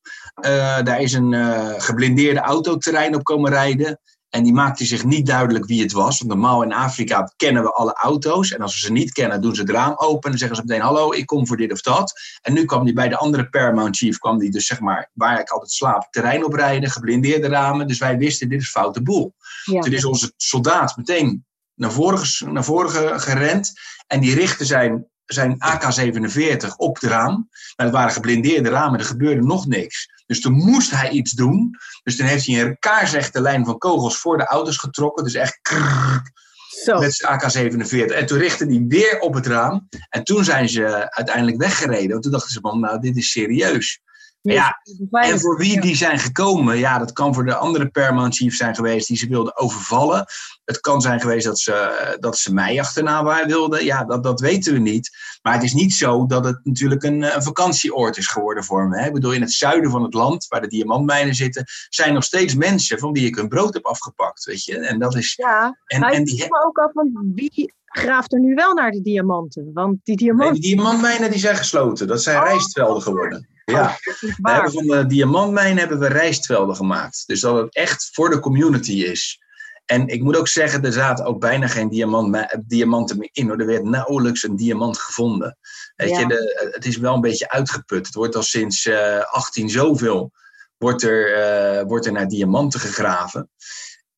daar 0.85 1.01
is 1.01 1.12
een 1.12 1.33
uh, 1.33 1.68
geblindeerde 1.76 2.41
autoterrein 2.41 3.14
op 3.14 3.24
komen 3.24 3.51
rijden. 3.51 4.01
En 4.33 4.43
die 4.43 4.53
maakte 4.53 4.85
zich 4.85 5.05
niet 5.05 5.26
duidelijk 5.26 5.66
wie 5.66 5.83
het 5.83 5.93
was. 5.93 6.18
Want 6.18 6.30
normaal 6.30 6.62
in 6.62 6.72
Afrika 6.72 7.33
kennen 7.37 7.62
we 7.62 7.72
alle 7.72 7.93
auto's. 7.93 8.53
En 8.53 8.61
als 8.61 8.74
we 8.74 8.80
ze 8.80 8.93
niet 8.93 9.12
kennen, 9.12 9.41
doen 9.41 9.55
ze 9.55 9.61
het 9.61 9.70
raam 9.70 9.93
open. 9.97 10.33
En 10.33 10.39
zeggen 10.39 10.57
ze 10.57 10.62
meteen: 10.66 10.80
Hallo, 10.80 11.12
ik 11.12 11.26
kom 11.26 11.47
voor 11.47 11.57
dit 11.57 11.72
of 11.72 11.80
dat. 11.80 12.12
En 12.41 12.53
nu 12.53 12.64
kwam 12.64 12.85
die 12.85 12.95
bij 12.95 13.09
de 13.09 13.16
andere 13.16 13.49
Paramount 13.49 13.97
Chief, 13.97 14.18
kwam 14.18 14.39
die 14.39 14.51
dus 14.51 14.66
zeg 14.66 14.80
maar 14.80 15.11
waar 15.12 15.41
ik 15.41 15.49
altijd 15.49 15.70
slaap, 15.70 16.07
terrein 16.11 16.45
oprijden, 16.45 16.91
geblindeerde 16.91 17.49
ramen. 17.49 17.87
Dus 17.87 17.99
wij 17.99 18.18
wisten: 18.18 18.49
dit 18.49 18.61
is 18.61 18.70
foute 18.70 19.03
boel. 19.03 19.35
Ja. 19.64 19.80
Toen 19.80 19.93
is 19.93 20.05
onze 20.05 20.33
soldaat 20.37 20.97
meteen 20.97 21.45
naar 21.74 21.93
voren, 21.93 22.53
naar 22.53 22.64
voren 22.64 23.20
gerend. 23.20 23.72
En 24.07 24.20
die 24.20 24.35
richtte 24.35 24.64
zijn 24.64 25.07
zijn 25.33 25.57
AK-47 25.59 26.76
op 26.76 26.95
het 27.01 27.11
raam. 27.11 27.33
Maar 27.33 27.72
nou, 27.76 27.89
het 27.89 27.93
waren 27.93 28.12
geblindeerde 28.12 28.68
ramen, 28.68 28.99
er 28.99 29.05
gebeurde 29.05 29.43
nog 29.43 29.66
niks. 29.66 30.09
Dus 30.26 30.41
toen 30.41 30.53
moest 30.53 30.91
hij 30.91 31.11
iets 31.11 31.33
doen. 31.33 31.76
Dus 32.03 32.16
toen 32.16 32.26
heeft 32.26 32.47
hij 32.47 32.61
een 32.61 32.78
kaarsrechte 32.78 33.41
lijn 33.41 33.64
van 33.64 33.78
kogels 33.78 34.18
voor 34.18 34.39
de 34.39 34.47
auto's 34.47 34.76
getrokken. 34.76 35.24
Dus 35.24 35.35
echt 35.35 35.59
krrr, 35.62 36.22
Zo. 36.85 36.99
met 36.99 37.14
zijn 37.14 37.33
AK-47. 37.33 38.14
En 38.14 38.26
toen 38.26 38.39
richtte 38.39 38.66
hij 38.66 38.85
weer 38.89 39.18
op 39.18 39.35
het 39.35 39.47
raam. 39.47 39.89
En 40.09 40.24
toen 40.24 40.45
zijn 40.45 40.68
ze 40.68 41.11
uiteindelijk 41.11 41.57
weggereden. 41.57 42.11
Want 42.11 42.22
toen 42.22 42.33
dachten 42.33 42.51
ze 42.51 42.61
van, 42.61 42.80
nou, 42.80 43.01
dit 43.01 43.16
is 43.16 43.30
serieus. 43.30 44.01
Ja, 44.43 44.80
en 45.11 45.40
voor 45.40 45.57
wie 45.57 45.80
die 45.80 45.97
zijn 45.97 46.18
gekomen, 46.18 46.78
ja, 46.78 46.99
dat 46.99 47.12
kan 47.12 47.34
voor 47.34 47.45
de 47.45 47.55
andere 47.55 47.90
Chief 48.30 48.57
zijn 48.57 48.74
geweest 48.74 49.09
die 49.09 49.16
ze 49.16 49.28
wilden 49.28 49.57
overvallen. 49.57 50.26
Het 50.64 50.80
kan 50.80 51.01
zijn 51.01 51.20
geweest 51.20 51.47
dat 51.47 51.59
ze, 51.59 52.16
dat 52.20 52.38
ze 52.38 52.55
mij 52.55 52.80
achterna 52.80 53.47
wilden. 53.47 53.84
Ja, 53.84 54.05
dat, 54.05 54.22
dat 54.22 54.40
weten 54.40 54.72
we 54.72 54.78
niet. 54.78 55.11
Maar 55.43 55.55
het 55.55 55.62
is 55.62 55.72
niet 55.72 55.95
zo 55.95 56.26
dat 56.26 56.45
het 56.45 56.61
natuurlijk 56.64 57.03
een, 57.03 57.22
een 57.34 57.43
vakantieoord 57.43 58.16
is 58.16 58.26
geworden 58.26 58.64
voor 58.64 58.88
me. 58.88 58.99
Hè. 58.99 59.07
Ik 59.07 59.12
bedoel, 59.12 59.32
in 59.32 59.40
het 59.40 59.53
zuiden 59.53 59.90
van 59.90 60.03
het 60.03 60.14
land, 60.14 60.47
waar 60.49 60.61
de 60.61 60.66
diamantmijnen 60.66 61.34
zitten, 61.34 61.64
zijn 61.88 62.14
nog 62.14 62.24
steeds 62.24 62.55
mensen 62.55 62.99
van 62.99 63.12
wie 63.12 63.26
ik 63.26 63.36
hun 63.36 63.49
brood 63.49 63.74
heb 63.74 63.86
afgepakt. 63.86 64.45
Weet 64.45 64.64
je? 64.64 64.78
En 64.78 64.99
dat 64.99 65.16
is. 65.16 65.34
Ja, 65.34 65.78
en, 65.86 66.03
en 66.03 66.24
die 66.24 66.47
me 66.49 66.64
ook 66.66 66.78
af, 66.78 66.93
want 66.93 67.11
wie 67.34 67.72
graaft 67.93 68.32
er 68.32 68.40
nu 68.40 68.55
wel 68.55 68.74
naar 68.74 68.90
de 68.90 69.03
diamanten? 69.03 69.70
Want 69.74 69.99
die 70.03 70.16
diamanten. 70.16 70.53
Nee, 70.53 70.61
die 70.61 70.76
diamantmijnen 70.76 71.30
die 71.30 71.40
zijn 71.40 71.57
gesloten. 71.57 72.07
Dat 72.07 72.22
zijn 72.22 72.38
oh, 72.38 72.45
rijstvelden 72.45 73.03
geworden. 73.03 73.49
Ja, 73.64 73.82
oh, 73.82 73.97
we 74.20 74.51
hebben 74.51 74.72
van 74.72 74.86
de 74.86 75.07
diamantmijn 75.07 75.78
hebben 75.78 75.99
we 75.99 76.07
rijstvelden 76.07 76.76
gemaakt. 76.76 77.22
Dus 77.26 77.40
dat 77.40 77.57
het 77.57 77.74
echt 77.74 78.09
voor 78.12 78.30
de 78.30 78.40
community 78.40 78.93
is. 78.93 79.40
En 79.84 80.07
ik 80.09 80.22
moet 80.22 80.36
ook 80.36 80.49
zeggen, 80.49 80.84
er 80.84 80.93
zaten 80.93 81.24
ook 81.24 81.40
bijna 81.40 81.66
geen 81.66 81.88
diamant, 81.88 82.57
diamanten 82.66 83.18
meer 83.18 83.28
in. 83.32 83.49
Hoor. 83.49 83.59
Er 83.59 83.66
werd 83.66 83.84
nauwelijks 83.84 84.43
een 84.43 84.57
diamant 84.57 84.99
gevonden. 84.99 85.59
Weet 85.97 86.16
je, 86.16 86.26
de, 86.26 86.70
het 86.72 86.84
is 86.84 86.97
wel 86.97 87.14
een 87.14 87.20
beetje 87.20 87.51
uitgeput. 87.51 88.07
Het 88.07 88.14
wordt 88.14 88.36
al 88.36 88.43
sinds 88.43 88.86
uh, 88.86 89.16
eh, 89.16 89.24
18 89.32 89.70
zoveel 89.70 90.32
wordt 90.82 91.03
er, 91.03 91.78
uh, 91.80 91.82
wordt 91.88 92.07
er 92.07 92.12
naar 92.12 92.28
diamanten 92.28 92.80
gegraven. 92.80 93.51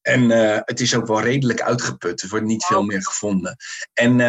En 0.05 0.31
uh, 0.31 0.59
het 0.65 0.81
is 0.81 0.95
ook 0.95 1.07
wel 1.07 1.21
redelijk 1.21 1.63
uitgeput. 1.63 2.23
Er 2.23 2.29
wordt 2.29 2.45
niet 2.45 2.65
veel 2.65 2.83
meer 2.83 3.03
gevonden. 3.03 3.57
En 3.93 4.21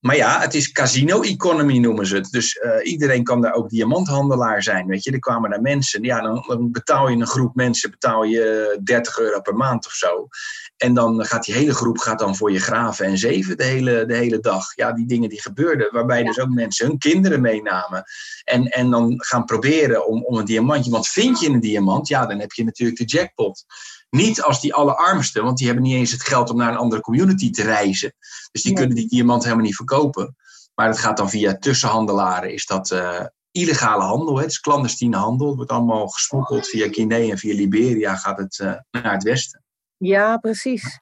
maar 0.00 0.16
ja, 0.16 0.40
het 0.40 0.54
is 0.54 0.72
casino-economy 0.72 1.78
noemen 1.78 2.06
ze 2.06 2.16
het. 2.16 2.30
Dus 2.30 2.56
uh, 2.56 2.92
iedereen 2.92 3.24
kan 3.24 3.40
daar 3.40 3.52
ook 3.52 3.68
diamanthandelaar 3.68 4.62
zijn. 4.62 4.86
Weet 4.86 5.04
je, 5.04 5.12
er 5.12 5.18
kwamen 5.18 5.50
daar 5.50 5.60
mensen. 5.60 6.02
Ja, 6.02 6.20
dan, 6.20 6.44
dan, 6.46 6.70
betaal 6.70 7.08
je 7.08 7.16
een 7.16 7.26
groep 7.26 7.54
mensen 7.54 7.90
betaal 7.90 8.24
je 8.24 8.78
30 8.84 9.18
euro 9.18 9.40
per 9.40 9.54
maand 9.54 9.86
of 9.86 9.92
zo. 9.92 10.28
En 10.76 10.94
dan 10.94 11.24
gaat 11.24 11.44
die 11.44 11.54
hele 11.54 11.74
groep 11.74 11.98
gaat 11.98 12.18
dan 12.18 12.36
voor 12.36 12.52
je 12.52 12.60
graven 12.60 13.06
en 13.06 13.18
zeven 13.18 13.56
de 13.56 13.64
hele, 13.64 14.04
de 14.06 14.16
hele 14.16 14.40
dag. 14.40 14.74
Ja, 14.74 14.92
die 14.92 15.06
dingen 15.06 15.28
die 15.28 15.42
gebeurden. 15.42 15.92
Waarbij 15.92 16.22
dus 16.22 16.40
ook 16.40 16.48
mensen 16.48 16.86
hun 16.86 16.98
kinderen 16.98 17.40
meenamen. 17.40 18.04
En, 18.44 18.64
en 18.66 18.90
dan 18.90 19.14
gaan 19.16 19.44
proberen 19.44 20.06
om, 20.06 20.24
om 20.24 20.38
een 20.38 20.44
diamantje. 20.44 20.90
Want 20.90 21.08
vind 21.08 21.40
je 21.40 21.48
een 21.48 21.60
diamant, 21.60 22.08
ja, 22.08 22.26
dan 22.26 22.38
heb 22.38 22.52
je 22.52 22.64
natuurlijk 22.64 22.98
de 22.98 23.04
jackpot. 23.04 23.64
Niet 24.10 24.42
als 24.42 24.60
die 24.60 24.74
allerarmsten, 24.74 25.44
want 25.44 25.58
die 25.58 25.66
hebben 25.66 25.84
niet 25.84 25.94
eens 25.94 26.12
het 26.12 26.22
geld 26.22 26.50
om 26.50 26.56
naar 26.56 26.70
een 26.70 26.76
andere 26.76 27.00
community 27.00 27.50
te 27.50 27.62
reizen. 27.62 28.14
Dus 28.52 28.62
die 28.62 28.72
kunnen 28.72 28.96
die 28.96 29.08
diamant 29.08 29.42
helemaal 29.42 29.64
niet 29.64 29.76
verkopen. 29.76 30.36
Maar 30.74 30.88
het 30.88 30.98
gaat 30.98 31.16
dan 31.16 31.30
via 31.30 31.56
tussenhandelaren, 31.56 32.52
is 32.52 32.66
dat 32.66 32.90
uh, 32.90 33.24
illegale 33.50 34.02
handel. 34.02 34.36
Hè? 34.36 34.42
Het 34.42 34.50
is 34.50 34.60
clandestine 34.60 35.16
handel. 35.16 35.46
Het 35.46 35.56
wordt 35.56 35.70
allemaal 35.70 36.08
gesmokkeld 36.08 36.66
via 36.68 36.88
Guinea 36.90 37.30
en 37.30 37.38
via 37.38 37.54
Liberia 37.54 38.16
gaat 38.16 38.38
het 38.38 38.58
uh, 38.58 38.74
naar 38.90 39.12
het 39.12 39.22
westen. 39.22 39.64
Ja, 39.96 40.36
precies. 40.36 41.00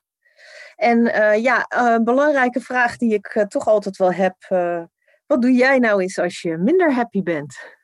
En 0.76 0.98
uh, 0.98 1.42
ja, 1.42 1.66
een 1.68 2.04
belangrijke 2.04 2.60
vraag 2.60 2.96
die 2.96 3.12
ik 3.12 3.46
toch 3.48 3.66
altijd 3.66 3.96
wel 3.96 4.12
heb. 4.12 4.36
wat 5.26 5.42
doe 5.42 5.52
jij 5.52 5.78
nou 5.78 6.02
eens 6.02 6.18
als 6.18 6.40
je 6.40 6.56
minder 6.56 6.94
happy 6.94 7.22
bent? 7.22 7.77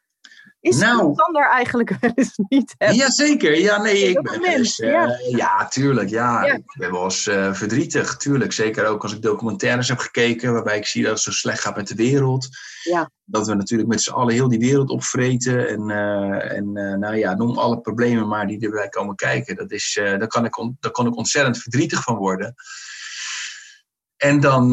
Is 0.64 0.76
nou, 0.76 1.14
Sander 1.14 1.50
eigenlijk 1.50 1.96
wel 2.00 2.10
eens 2.14 2.38
niet 2.48 2.74
happy? 2.78 2.96
Jazeker, 2.96 3.58
ja, 3.58 3.82
nee, 3.82 4.08
ik 4.08 4.22
ben 4.22 4.40
dus, 4.40 4.76
ja. 4.76 5.18
ja, 5.28 5.68
tuurlijk, 5.68 6.08
ja. 6.08 6.44
Ik 6.44 6.74
ben 6.78 6.92
wel 6.92 7.04
eens 7.04 7.26
uh, 7.26 7.54
verdrietig, 7.54 8.16
tuurlijk. 8.16 8.52
Zeker 8.52 8.86
ook 8.86 9.02
als 9.02 9.14
ik 9.14 9.22
documentaires 9.22 9.88
heb 9.88 9.98
gekeken 9.98 10.52
waarbij 10.52 10.76
ik 10.76 10.86
zie 10.86 11.02
dat 11.02 11.12
het 11.12 11.20
zo 11.20 11.30
slecht 11.30 11.60
gaat 11.60 11.76
met 11.76 11.88
de 11.88 11.94
wereld. 11.94 12.48
Ja. 12.82 13.10
Dat 13.24 13.46
we 13.46 13.54
natuurlijk 13.54 13.88
met 13.88 14.02
z'n 14.02 14.12
allen 14.12 14.34
heel 14.34 14.48
die 14.48 14.58
wereld 14.58 14.90
opvreten. 14.90 15.68
En, 15.68 15.88
uh, 15.88 16.56
en 16.56 16.72
nou 17.00 17.16
ja, 17.16 17.34
noem 17.34 17.58
alle 17.58 17.80
problemen 17.80 18.28
maar 18.28 18.46
die 18.46 18.60
erbij 18.60 18.88
komen 18.88 19.14
kijken. 19.14 19.56
Dat 19.56 19.70
is, 19.70 20.00
daar, 20.02 20.26
kan 20.26 20.44
ik 20.44 20.58
on, 20.58 20.76
daar 20.80 20.92
kan 20.92 21.06
ik 21.06 21.16
ontzettend 21.16 21.58
verdrietig 21.58 22.02
van 22.02 22.16
worden. 22.16 22.54
En 24.16 24.40
dan, 24.40 24.72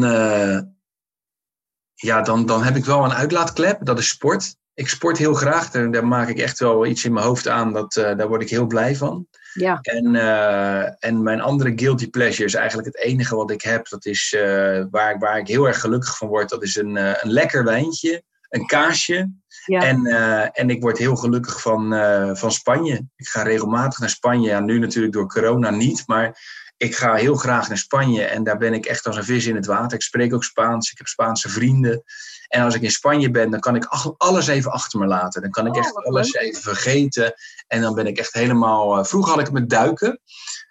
ja, 1.94 2.22
dan, 2.22 2.46
dan 2.46 2.62
heb 2.62 2.76
ik 2.76 2.84
wel 2.84 3.04
een 3.04 3.12
uitlaatklep, 3.12 3.78
dat 3.84 3.98
is 3.98 4.08
sport 4.08 4.60
ik 4.82 4.88
sport 4.88 5.18
heel 5.18 5.34
graag. 5.34 5.70
Daar, 5.70 5.90
daar, 5.90 6.06
maak 6.06 6.28
ik 6.28 6.38
echt 6.38 6.58
wel 6.58 6.86
iets 6.86 7.04
in 7.04 7.12
mijn 7.12 7.26
hoofd 7.26 7.48
aan. 7.48 7.72
Dat, 7.72 7.96
uh, 7.96 8.04
daar 8.16 8.28
word 8.28 8.42
ik 8.42 8.50
heel 8.50 8.66
blij 8.66 8.96
van. 8.96 9.26
Ja. 9.52 9.78
En, 9.80 10.14
uh, 10.14 11.04
en 11.04 11.22
mijn 11.22 11.40
andere 11.40 11.72
guilty 11.74 12.10
pleasure 12.10 12.44
is 12.44 12.54
eigenlijk 12.54 12.86
het 12.88 12.98
enige 12.98 13.36
wat 13.36 13.50
ik 13.50 13.62
heb. 13.62 13.88
Dat 13.88 14.06
is 14.06 14.34
uh, 14.36 14.84
waar, 14.90 15.18
waar 15.18 15.38
ik 15.38 15.48
heel 15.48 15.66
erg 15.66 15.80
gelukkig 15.80 16.16
van 16.16 16.28
word. 16.28 16.48
Dat 16.48 16.62
is 16.62 16.76
een, 16.76 16.96
een 16.96 17.32
lekker 17.32 17.64
wijntje. 17.64 18.22
een 18.48 18.66
kaasje. 18.66 19.30
Ja. 19.66 19.82
En, 19.82 20.06
en 20.52 20.70
ik 20.70 20.82
word 20.82 20.98
heel 20.98 21.16
gelukkig 21.16 21.60
van, 21.60 21.94
van 22.36 22.52
Spanje. 22.52 23.06
Ik 23.16 23.28
ga 23.28 23.42
regelmatig 23.42 23.98
naar 23.98 24.08
Spanje. 24.08 24.48
Ja, 24.48 24.60
nu 24.60 24.78
natuurlijk 24.78 25.12
door 25.12 25.26
corona 25.26 25.70
niet, 25.70 26.02
maar 26.06 26.38
ik 26.82 26.96
ga 26.96 27.14
heel 27.14 27.36
graag 27.36 27.68
naar 27.68 27.78
Spanje 27.78 28.24
en 28.24 28.44
daar 28.44 28.58
ben 28.58 28.74
ik 28.74 28.86
echt 28.86 29.06
als 29.06 29.16
een 29.16 29.24
vis 29.24 29.46
in 29.46 29.54
het 29.54 29.66
water. 29.66 29.96
Ik 29.96 30.02
spreek 30.02 30.34
ook 30.34 30.44
Spaans, 30.44 30.90
ik 30.90 30.98
heb 30.98 31.06
Spaanse 31.06 31.48
vrienden. 31.48 32.02
En 32.48 32.62
als 32.62 32.74
ik 32.74 32.82
in 32.82 32.90
Spanje 32.90 33.30
ben, 33.30 33.50
dan 33.50 33.60
kan 33.60 33.76
ik 33.76 33.84
alles 34.16 34.46
even 34.46 34.72
achter 34.72 34.98
me 34.98 35.06
laten. 35.06 35.42
Dan 35.42 35.50
kan 35.50 35.66
ik 35.66 35.74
oh, 35.74 35.78
echt 35.78 35.94
alles 35.94 36.34
even 36.34 36.62
vergeten. 36.62 37.34
En 37.66 37.80
dan 37.80 37.94
ben 37.94 38.06
ik 38.06 38.18
echt 38.18 38.32
helemaal. 38.32 38.98
Uh, 38.98 39.04
vroeger 39.04 39.30
had 39.30 39.40
ik 39.40 39.46
het 39.46 39.54
met 39.54 39.70
duiken. 39.70 40.20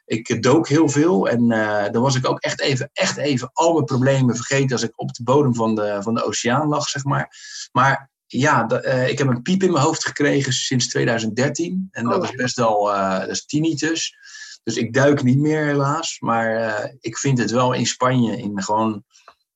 Ik 0.05 0.43
dook 0.43 0.67
heel 0.67 0.89
veel 0.89 1.29
en 1.29 1.51
uh, 1.51 1.89
dan 1.91 2.01
was 2.01 2.15
ik 2.15 2.27
ook 2.27 2.39
echt 2.39 2.61
even, 2.61 2.89
echt 2.93 3.17
even 3.17 3.49
al 3.53 3.73
mijn 3.73 3.85
problemen 3.85 4.35
vergeten 4.35 4.71
als 4.71 4.83
ik 4.83 4.91
op 4.95 5.13
de 5.13 5.23
bodem 5.23 5.55
van 5.55 5.75
de, 5.75 5.99
van 6.01 6.13
de 6.13 6.23
oceaan 6.23 6.67
lag, 6.67 6.89
zeg 6.89 7.03
maar. 7.03 7.35
Maar 7.71 8.09
ja, 8.27 8.81
uh, 8.85 9.07
ik 9.07 9.17
heb 9.17 9.27
een 9.27 9.41
piep 9.41 9.63
in 9.63 9.71
mijn 9.71 9.83
hoofd 9.83 10.05
gekregen 10.05 10.53
sinds 10.53 10.87
2013. 10.87 11.87
En 11.91 12.03
dat 12.03 12.21
oh. 12.21 12.23
is 12.23 12.35
best 12.35 12.55
wel, 12.55 12.85
dat 13.19 13.29
is 13.29 13.45
tinnitus. 13.45 14.15
Dus 14.63 14.75
ik 14.75 14.93
duik 14.93 15.23
niet 15.23 15.39
meer 15.39 15.65
helaas. 15.65 16.19
Maar 16.19 16.59
uh, 16.59 16.93
ik 16.99 17.17
vind 17.17 17.37
het 17.37 17.51
wel 17.51 17.73
in 17.73 17.85
Spanje, 17.85 18.37
in 18.37 18.63
gewoon 18.63 19.03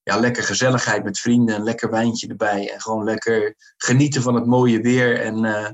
ja, 0.04 0.18
lekker 0.18 0.44
gezelligheid 0.44 1.04
met 1.04 1.20
vrienden, 1.20 1.56
een 1.56 1.64
lekker 1.64 1.90
wijntje 1.90 2.28
erbij. 2.28 2.72
En 2.74 2.82
gewoon 2.82 3.04
lekker 3.04 3.56
genieten 3.78 4.22
van 4.22 4.36
het 4.36 4.46
mooie 4.46 4.82
weer 4.82 5.22
en, 5.22 5.44
uh, 5.44 5.70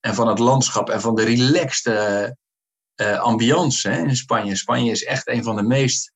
en 0.00 0.14
van 0.14 0.28
het 0.28 0.38
landschap 0.38 0.90
en 0.90 1.00
van 1.00 1.14
de 1.14 1.24
relaxte 1.24 2.36
uh, 2.96 3.18
ambiance 3.18 3.88
hè, 3.88 3.98
in 3.98 4.16
Spanje. 4.16 4.56
Spanje 4.56 4.90
is 4.90 5.04
echt 5.04 5.28
een 5.28 5.42
van 5.42 5.56
de 5.56 5.62
meest, 5.62 6.12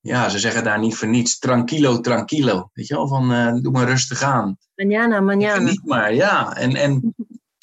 ja, 0.00 0.28
ze 0.28 0.38
zeggen 0.38 0.64
daar 0.64 0.78
niet 0.78 0.96
voor 0.96 1.08
niets, 1.08 1.38
tranquilo, 1.38 2.00
tranquilo. 2.00 2.70
Weet 2.72 2.86
je 2.86 2.94
wel, 2.94 3.08
van 3.08 3.60
doe 3.62 3.72
maar 3.72 3.88
rustig 3.88 4.22
aan. 4.22 4.56
Mañana, 4.82 5.20
mañana. 5.20 5.62
Niet 5.62 5.84
maar, 5.84 6.14
ja. 6.14 6.56
En, 6.56 6.74
en 6.74 7.14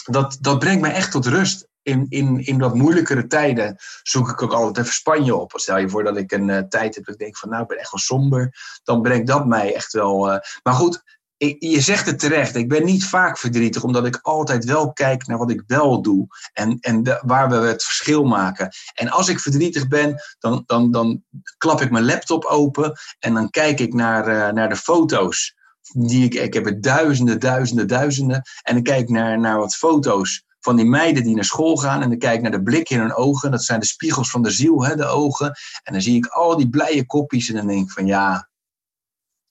dat, 0.06 0.38
dat 0.42 0.60
brengt 0.60 0.82
mij 0.82 0.94
echt 0.94 1.12
tot 1.12 1.26
rust 1.26 1.68
in, 1.88 2.06
in, 2.10 2.46
in 2.46 2.60
wat 2.60 2.76
moeilijkere 2.76 3.28
tijden 3.28 3.76
zoek 4.04 4.30
ik 4.30 4.42
ook 4.42 4.54
altijd 4.54 4.78
even 4.78 4.94
Spanje 4.94 5.36
op. 5.36 5.54
Stel 5.56 5.78
je 5.78 5.90
voor 5.90 6.04
dat 6.04 6.18
ik 6.18 6.32
een 6.32 6.48
uh, 6.48 6.60
tijd 6.60 6.96
heb 6.96 7.06
dat 7.06 7.14
ik 7.14 7.20
denk 7.20 7.38
van 7.38 7.50
nou, 7.50 7.62
ik 7.62 7.68
ben 7.68 7.78
echt 7.78 7.92
wel 7.92 8.00
somber. 8.00 8.56
Dan 8.84 9.02
brengt 9.02 9.28
dat 9.28 9.46
mij 9.46 9.76
echt 9.76 9.94
wel... 9.94 10.32
Uh, 10.32 10.38
maar 10.64 10.74
goed, 10.74 11.04
ik, 11.38 11.56
je 11.60 11.82
zegt 11.82 12.06
het 12.06 12.20
terecht. 12.20 12.56
Ik 12.56 12.70
ben 12.70 12.86
niet 12.86 13.06
vaak 13.06 13.38
verdrietig, 13.38 13.84
omdat 13.84 14.06
ik 14.06 14.20
altijd 14.22 14.66
wel 14.66 14.94
kijk 14.94 15.28
naar 15.28 15.38
wat 15.38 15.52
ik 15.52 15.64
wel 15.68 16.02
doe. 16.02 16.28
En, 16.54 16.78
en 16.80 17.20
waar 17.26 17.50
we 17.50 17.56
het 17.56 17.84
verschil 17.84 18.24
maken. 18.24 18.70
En 18.94 19.10
als 19.10 19.30
ik 19.30 19.40
verdrietig 19.40 19.88
ben, 19.88 20.22
dan, 20.40 20.64
dan, 20.66 20.92
dan 20.92 21.24
klap 21.58 21.82
ik 21.82 21.92
mijn 21.92 22.06
laptop 22.06 22.46
open. 22.46 23.00
En 23.20 23.34
dan 23.34 23.50
kijk 23.50 23.80
ik 23.80 23.94
naar, 23.94 24.28
uh, 24.28 24.50
naar 24.50 24.70
de 24.70 24.76
foto's. 24.76 25.56
Die 25.92 26.24
ik, 26.24 26.34
ik 26.34 26.54
heb 26.54 26.66
er 26.66 26.82
duizenden, 26.82 27.40
duizenden, 27.40 27.88
duizenden. 27.88 28.42
En 28.62 28.74
dan 28.74 28.84
kijk 28.84 29.02
ik 29.02 29.10
naar, 29.10 29.40
naar 29.40 29.58
wat 29.58 29.76
foto's 29.76 30.46
van 30.68 30.76
die 30.76 30.86
meiden 30.86 31.24
die 31.24 31.36
naar 31.36 31.44
school 31.44 31.78
gaan 31.78 32.02
en 32.02 32.10
dan 32.10 32.18
kijk 32.18 32.36
ik 32.36 32.42
naar 32.42 32.52
de 32.52 32.64
blik 32.64 32.90
in 32.90 33.00
hun 33.00 33.14
ogen. 33.14 33.52
Dat 33.52 33.64
zijn 33.64 33.80
de 33.80 33.86
spiegels 33.86 34.30
van 34.30 34.42
de 34.42 34.50
ziel, 34.50 34.86
hè, 34.86 34.96
de 34.96 35.06
ogen. 35.06 35.52
En 35.84 35.94
dan 35.94 36.02
zie 36.02 36.16
ik 36.16 36.26
al 36.26 36.58
die 36.58 36.70
blije 36.70 37.06
kopjes 37.06 37.50
en 37.50 37.56
dan 37.56 37.68
denk 37.68 37.86
ik 37.86 37.92
van 37.92 38.06
ja, 38.06 38.50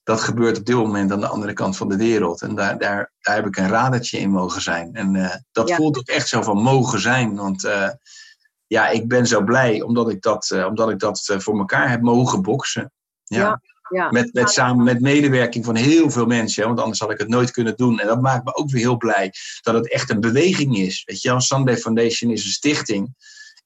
dat 0.03 0.21
gebeurt 0.21 0.57
op 0.57 0.65
dit 0.65 0.75
moment 0.75 1.11
aan 1.11 1.19
de 1.19 1.27
andere 1.27 1.53
kant 1.53 1.77
van 1.77 1.89
de 1.89 1.97
wereld. 1.97 2.41
En 2.41 2.55
daar, 2.55 2.77
daar, 2.77 3.11
daar 3.19 3.35
heb 3.35 3.45
ik 3.45 3.57
een 3.57 3.69
radertje 3.69 4.19
in 4.19 4.29
mogen 4.29 4.61
zijn. 4.61 4.93
En 4.93 5.13
uh, 5.13 5.35
dat 5.51 5.71
voelt 5.71 5.97
ook 5.97 6.07
echt 6.07 6.27
zo 6.27 6.41
van 6.41 6.57
mogen 6.57 6.99
zijn. 6.99 7.35
Want 7.35 7.63
uh, 7.63 7.89
ja, 8.67 8.87
ik 8.87 9.07
ben 9.07 9.27
zo 9.27 9.43
blij 9.43 9.81
omdat 9.81 10.09
ik 10.09 10.21
dat, 10.21 10.49
uh, 10.53 10.65
omdat 10.65 10.89
ik 10.89 10.99
dat 10.99 11.33
voor 11.37 11.57
elkaar 11.57 11.89
heb 11.89 12.01
mogen 12.01 12.41
boksen. 12.41 12.91
ja. 13.23 13.37
ja. 13.37 13.61
Ja. 13.89 14.11
Met, 14.11 14.33
met, 14.33 14.49
samen 14.49 14.83
met 14.83 15.01
medewerking 15.01 15.65
van 15.65 15.75
heel 15.75 16.09
veel 16.09 16.25
mensen. 16.25 16.65
Want 16.65 16.79
anders 16.79 16.99
had 16.99 17.11
ik 17.11 17.17
het 17.17 17.27
nooit 17.27 17.51
kunnen 17.51 17.75
doen. 17.75 17.99
En 17.99 18.07
dat 18.07 18.21
maakt 18.21 18.45
me 18.45 18.55
ook 18.55 18.69
weer 18.69 18.81
heel 18.81 18.97
blij 18.97 19.33
dat 19.61 19.73
het 19.73 19.91
echt 19.91 20.09
een 20.09 20.19
beweging 20.19 20.77
is. 20.77 21.03
Weet 21.05 21.21
je, 21.21 21.41
Sunday 21.41 21.77
Foundation 21.77 22.31
is 22.31 22.45
een 22.45 22.51
stichting 22.51 23.15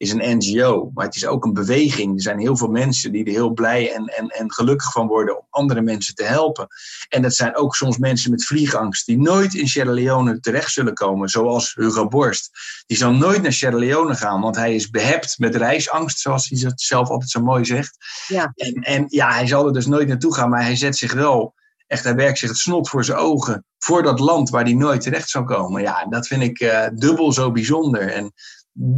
is 0.02 0.12
een 0.12 0.38
NGO, 0.38 0.92
maar 0.94 1.06
het 1.06 1.16
is 1.16 1.26
ook 1.26 1.46
een 1.46 1.54
beweging. 1.54 2.16
Er 2.16 2.22
zijn 2.22 2.40
heel 2.40 2.58
veel 2.58 2.68
mensen 2.68 3.12
die 3.12 3.26
er 3.26 3.32
heel 3.32 3.50
blij 3.50 3.94
en, 3.94 4.06
en, 4.06 4.28
en 4.28 4.54
gelukkig 4.54 4.92
van 4.92 5.08
worden 5.08 5.38
om 5.38 5.46
andere 5.50 5.82
mensen 5.82 6.16
te 6.16 6.24
helpen. 6.24 6.68
En 7.10 7.22
dat 7.22 7.36
zijn 7.36 7.56
ook 7.56 7.76
soms 7.76 7.98
mensen 7.98 8.32
met 8.32 8.46
vliegangst 8.46 9.06
die 9.06 9.18
nooit 9.18 9.54
in 9.54 9.68
Sierra 9.68 9.92
Leone 9.92 10.40
terecht 10.40 10.72
zullen 10.72 10.94
komen, 10.94 11.30
zoals 11.30 11.74
Hugo 11.74 12.08
Borst. 12.08 12.50
Die 12.86 12.98
zal 12.98 13.14
nooit 13.14 13.42
naar 13.42 13.54
Sierra 13.54 13.78
Leone 13.78 14.16
gaan, 14.16 14.42
want 14.42 14.56
hij 14.56 14.76
is 14.76 14.90
behept 14.90 15.40
met 15.40 15.56
reisangst, 15.56 16.20
zoals 16.20 16.50
hij 16.50 16.72
zelf 16.76 17.10
altijd 17.10 17.30
zo 17.30 17.42
mooi 17.42 17.66
zegt. 17.66 17.98
Ja. 18.28 18.52
En, 18.56 18.74
en 18.74 19.06
ja, 19.08 19.34
hij 19.34 19.48
zal 19.48 19.66
er 19.66 19.74
dus 19.74 19.86
nooit 19.86 20.08
naartoe 20.08 20.34
gaan, 20.34 20.50
maar 20.50 20.64
hij 20.64 20.76
zet 20.76 20.98
zich 20.98 21.14
wel 21.14 21.54
echt, 21.88 22.04
hij 22.04 22.16
werkt 22.16 22.38
zich 22.38 22.50
het 22.50 22.58
snot 22.58 22.90
voor 22.90 23.04
zijn 23.04 23.18
ogen 23.18 23.66
voor 23.78 24.04
dat 24.04 24.20
land 24.20 24.50
waar 24.50 24.64
hij 24.64 24.74
nooit 24.74 25.02
terecht 25.02 25.30
zou 25.30 25.46
komen. 25.46 25.82
Ja, 25.82 26.06
dat 26.06 26.28
vind 26.28 26.42
ik 26.42 26.60
uh, 26.60 26.88
dubbel 26.94 27.32
zo 27.32 27.52
bijzonder. 27.52 28.12
En 28.12 28.34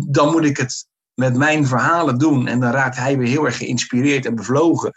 dan 0.09 0.31
moet 0.31 0.45
ik 0.45 0.57
het 0.57 0.91
met 1.15 1.37
mijn 1.37 1.67
verhalen 1.67 2.17
doen. 2.17 2.47
En 2.47 2.59
dan 2.59 2.71
raakt 2.71 2.97
hij 2.97 3.17
weer 3.17 3.27
heel 3.27 3.45
erg 3.45 3.57
geïnspireerd 3.57 4.25
en 4.25 4.35
bevlogen. 4.35 4.93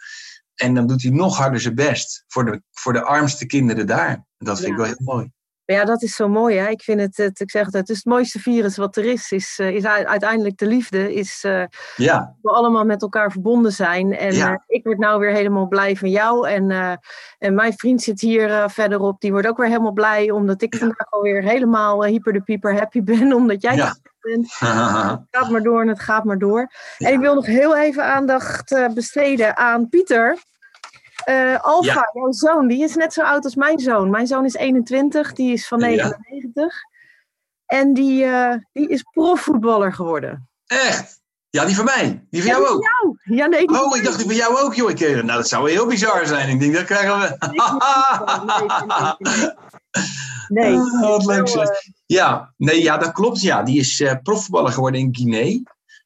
En 0.55 0.73
dan 0.73 0.87
doet 0.87 1.01
hij 1.01 1.11
nog 1.11 1.37
harder 1.37 1.59
zijn 1.59 1.75
best 1.75 2.23
voor 2.27 2.45
de, 2.45 2.61
voor 2.71 2.93
de 2.93 3.03
armste 3.03 3.45
kinderen 3.45 3.87
daar. 3.87 4.25
Dat 4.37 4.59
vind 4.59 4.71
ik 4.71 4.77
wel 4.77 4.85
heel 4.85 5.01
mooi. 5.03 5.31
Ja, 5.75 5.85
dat 5.85 6.01
is 6.01 6.15
zo 6.15 6.27
mooi. 6.27 6.57
Hè? 6.57 6.69
Ik 6.69 6.81
vind 6.81 6.99
het, 6.99 7.17
het, 7.17 7.39
ik 7.39 7.51
zeg 7.51 7.65
het, 7.65 7.73
het 7.73 7.89
is 7.89 7.95
het 7.95 8.05
mooiste 8.05 8.39
virus 8.39 8.77
wat 8.77 8.95
er 8.95 9.05
is. 9.05 9.31
Is, 9.31 9.59
eh, 9.59 9.69
is 9.69 9.85
uiteindelijk 9.85 10.57
de 10.57 10.65
liefde. 10.65 11.13
Is 11.13 11.43
uh, 11.43 11.63
ja. 11.95 12.35
we 12.41 12.49
allemaal 12.49 12.85
met 12.85 13.01
elkaar 13.01 13.31
verbonden 13.31 13.71
zijn. 13.71 14.17
En 14.17 14.33
ja. 14.33 14.51
uh, 14.51 14.57
ik 14.67 14.83
word 14.83 14.97
nou 14.97 15.19
weer 15.19 15.31
helemaal 15.31 15.67
blij 15.67 15.95
van 15.95 16.09
jou. 16.09 16.49
En, 16.49 16.99
en 17.39 17.53
mijn 17.55 17.73
vriend 17.73 18.01
zit 18.01 18.21
hier 18.21 18.69
verderop. 18.69 19.21
Die 19.21 19.31
wordt 19.31 19.47
ook 19.47 19.57
weer 19.57 19.67
helemaal 19.67 19.91
blij. 19.91 20.31
Omdat 20.31 20.61
ik 20.61 20.73
ja. 20.73 20.79
vandaag 20.79 21.11
alweer 21.11 21.43
helemaal 21.43 22.03
hyper 22.03 22.33
de 22.33 22.41
pieper 22.41 22.73
happy 22.73 23.03
ben. 23.03 23.33
Omdat 23.39 23.61
jij 23.61 23.75
ja. 23.75 23.95
bent. 24.21 24.53
het 24.59 25.27
gaat 25.31 25.49
maar 25.49 25.63
door 25.63 25.81
en 25.81 25.87
het 25.87 25.99
gaat 25.99 26.23
maar 26.23 26.39
door. 26.39 26.71
En 26.97 27.13
ik 27.13 27.19
wil 27.19 27.35
nog 27.35 27.45
heel 27.45 27.77
even 27.77 28.03
aandacht 28.03 28.93
besteden 28.93 29.57
aan 29.57 29.89
Pieter. 29.89 30.37
Uh, 31.29 31.59
Alfa, 31.61 32.09
jouw 32.13 32.31
zoon, 32.31 32.67
die 32.67 32.83
is 32.83 32.95
net 32.95 33.13
zo 33.13 33.21
oud 33.21 33.43
als 33.43 33.55
mijn 33.55 33.79
zoon. 33.79 34.09
Mijn 34.09 34.27
zoon 34.27 34.45
is 34.45 34.53
21, 34.53 35.33
die 35.33 35.53
is 35.53 35.67
van 35.67 35.79
99. 35.79 36.73
En 37.65 37.93
die, 37.93 38.23
uh, 38.23 38.53
die 38.73 38.87
is 38.87 39.03
profvoetballer 39.03 39.93
geworden. 39.93 40.49
Echt? 40.65 41.21
Ja, 41.49 41.65
die 41.65 41.75
van 41.75 41.85
mij. 41.85 42.25
Die 42.29 42.41
van 42.41 42.51
jou 42.51 42.67
ook. 42.67 42.83
Jou. 42.83 43.17
Ja, 43.37 43.45
nee, 43.45 43.67
oh, 43.67 43.97
ik 43.97 44.03
dacht 44.03 44.17
die 44.17 44.25
van 44.25 44.35
jou 44.35 44.57
ook, 44.57 44.75
joh. 44.75 44.89
Ik, 44.89 44.99
nou, 44.99 45.25
dat 45.25 45.47
zou 45.47 45.69
heel 45.71 45.87
bizar 45.87 46.25
zijn. 46.25 46.49
Ik 46.49 46.59
denk, 46.59 46.73
dat 46.73 46.85
krijgen 46.85 47.19
we. 47.19 47.37
Nee, 50.47 50.69
nee, 50.69 50.77
nee, 50.77 51.09
wat 51.09 51.25
leuk 51.25 51.47
zeg. 51.47 51.69
Ja, 52.05 52.53
nee, 52.57 52.81
ja, 52.81 52.97
dat 52.97 53.11
klopt. 53.11 53.41
Ja, 53.41 53.63
die 53.63 53.79
is 53.79 53.99
uh, 53.99 54.13
profvoetballer 54.23 54.71
geworden 54.71 55.01
in 55.01 55.15
Guinea. 55.15 55.59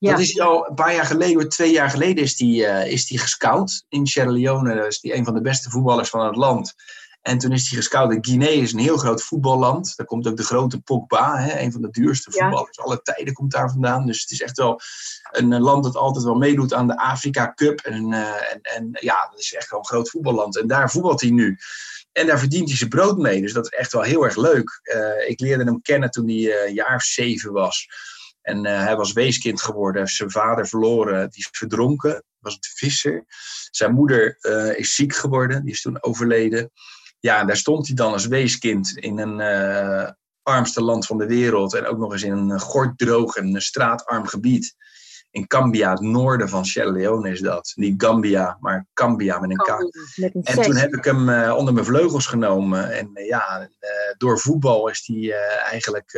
Dat 0.09 0.19
is 0.19 0.39
al 0.39 0.67
een 0.67 0.75
paar 0.75 0.93
jaar 0.95 1.05
geleden, 1.05 1.49
twee 1.49 1.71
jaar 1.71 1.89
geleden, 1.89 2.23
is 2.23 2.35
die, 2.35 2.61
uh, 2.61 2.91
is 2.91 3.07
die 3.07 3.19
gescout 3.19 3.85
in 3.89 4.07
Sierra 4.07 4.31
Leone. 4.31 4.75
Dat 4.75 4.87
is 4.87 4.99
die 4.99 5.15
een 5.15 5.25
van 5.25 5.33
de 5.33 5.41
beste 5.41 5.69
voetballers 5.69 6.09
van 6.09 6.25
het 6.25 6.35
land. 6.35 6.73
En 7.21 7.37
toen 7.37 7.51
is 7.51 7.69
hij 7.69 7.77
gescout. 7.77 8.17
Guinea 8.21 8.61
is 8.61 8.73
een 8.73 8.79
heel 8.79 8.97
groot 8.97 9.23
voetballand. 9.23 9.93
Daar 9.95 10.05
komt 10.05 10.27
ook 10.27 10.37
de 10.37 10.43
grote 10.43 10.79
Pogba, 10.79 11.37
hè, 11.37 11.59
een 11.59 11.71
van 11.71 11.81
de 11.81 11.89
duurste 11.89 12.31
voetballers. 12.31 12.77
Ja. 12.77 12.83
Alle 12.83 13.01
tijden 13.01 13.33
komt 13.33 13.51
daar 13.51 13.69
vandaan. 13.69 14.05
Dus 14.05 14.21
het 14.21 14.31
is 14.31 14.41
echt 14.41 14.57
wel 14.57 14.79
een 15.31 15.59
land 15.59 15.83
dat 15.83 15.95
altijd 15.95 16.25
wel 16.25 16.35
meedoet 16.35 16.73
aan 16.73 16.87
de 16.87 16.97
Afrika 16.97 17.53
Cup. 17.53 17.79
En, 17.79 18.11
uh, 18.11 18.53
en, 18.53 18.59
en 18.61 18.89
ja, 18.91 19.27
dat 19.31 19.39
is 19.39 19.53
echt 19.53 19.69
wel 19.69 19.79
een 19.79 19.85
groot 19.85 20.09
voetballand. 20.09 20.57
En 20.57 20.67
daar 20.67 20.91
voetbalt 20.91 21.21
hij 21.21 21.29
nu. 21.29 21.57
En 22.11 22.27
daar 22.27 22.39
verdient 22.39 22.67
hij 22.67 22.77
zijn 22.77 22.89
brood 22.89 23.17
mee. 23.17 23.41
Dus 23.41 23.53
dat 23.53 23.65
is 23.65 23.77
echt 23.77 23.91
wel 23.91 24.01
heel 24.01 24.23
erg 24.23 24.35
leuk. 24.35 24.81
Uh, 24.83 25.29
ik 25.29 25.39
leerde 25.39 25.63
hem 25.63 25.81
kennen 25.81 26.11
toen 26.11 26.27
hij 26.27 26.67
een 26.67 26.73
jaar 26.73 26.95
of 26.95 27.03
zeven 27.03 27.51
was. 27.51 27.87
En 28.41 28.65
uh, 28.65 28.83
hij 28.83 28.95
was 28.95 29.13
weeskind 29.13 29.61
geworden, 29.61 30.07
zijn 30.07 30.31
vader 30.31 30.67
verloren, 30.67 31.29
die 31.29 31.39
is 31.39 31.47
verdronken, 31.51 32.23
was 32.39 32.53
het 32.53 32.71
visser. 32.75 33.25
Zijn 33.71 33.93
moeder 33.93 34.37
uh, 34.41 34.77
is 34.77 34.95
ziek 34.95 35.15
geworden, 35.15 35.63
die 35.63 35.73
is 35.73 35.81
toen 35.81 36.03
overleden. 36.03 36.71
Ja, 37.19 37.39
en 37.39 37.47
daar 37.47 37.57
stond 37.57 37.87
hij 37.87 37.95
dan 37.95 38.11
als 38.11 38.27
weeskind 38.27 38.97
in 38.97 39.19
een 39.19 39.39
uh, 39.39 40.09
armste 40.43 40.81
land 40.83 41.05
van 41.05 41.17
de 41.17 41.27
wereld 41.27 41.73
en 41.73 41.85
ook 41.85 41.97
nog 41.97 42.11
eens 42.11 42.23
in 42.23 42.31
een 42.31 42.59
gorddroog 42.59 43.35
en 43.35 43.61
straatarm 43.61 44.25
gebied 44.27 44.75
in 45.31 45.47
Cambia, 45.47 45.91
het 45.91 45.99
noorden 45.99 46.49
van 46.49 46.65
Sierra 46.65 46.91
Leone 46.91 47.29
is 47.29 47.39
dat. 47.39 47.71
Niet 47.75 48.03
Gambia, 48.03 48.57
maar 48.59 48.87
Cambia 48.93 49.39
met 49.39 49.49
een 49.49 49.57
K. 49.57 49.67
en 50.47 50.61
toen 50.61 50.75
heb 50.75 50.93
ik 50.93 51.03
hem 51.03 51.29
uh, 51.29 51.55
onder 51.57 51.73
mijn 51.73 51.85
vleugels 51.85 52.25
genomen. 52.25 52.91
En 52.91 53.09
uh, 53.13 53.27
ja, 53.27 53.61
uh, 53.61 53.67
door 54.17 54.39
voetbal 54.39 54.89
is 54.89 55.05
die, 55.05 55.35
eigenlijk, 55.35 56.11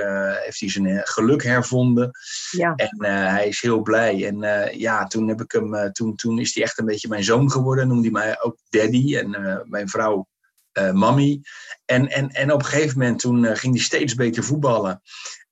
heeft 0.43 0.59
hij 0.59 0.69
zijn 0.69 1.01
geluk 1.03 1.43
hervonden. 1.43 2.11
Ja. 2.51 2.73
En 2.75 3.05
hij 3.05 3.47
is 3.47 3.61
heel 3.61 3.81
blij. 3.81 4.27
En 4.27 4.39
ja, 4.77 5.05
toen, 5.05 5.27
heb 5.27 5.41
ik 5.41 5.51
hem, 5.51 5.91
toen, 5.91 6.15
toen 6.15 6.39
is 6.39 6.53
hij 6.53 6.63
echt 6.63 6.79
een 6.79 6.85
beetje 6.85 7.07
mijn 7.07 7.23
zoon 7.23 7.51
geworden. 7.51 7.87
Noemde 7.87 8.09
hij 8.09 8.11
mij 8.11 8.41
ook 8.41 8.57
daddy. 8.69 9.17
En 9.17 9.63
mijn 9.65 9.89
vrouw 9.89 10.27
uh, 10.73 10.91
Mammy. 10.91 11.41
En, 11.85 12.07
en, 12.07 12.29
en 12.29 12.51
op 12.51 12.59
een 12.59 12.65
gegeven 12.65 12.97
moment 12.97 13.19
toen 13.19 13.45
ging 13.45 13.73
hij 13.73 13.83
steeds 13.83 14.15
beter 14.15 14.43
voetballen. 14.43 15.01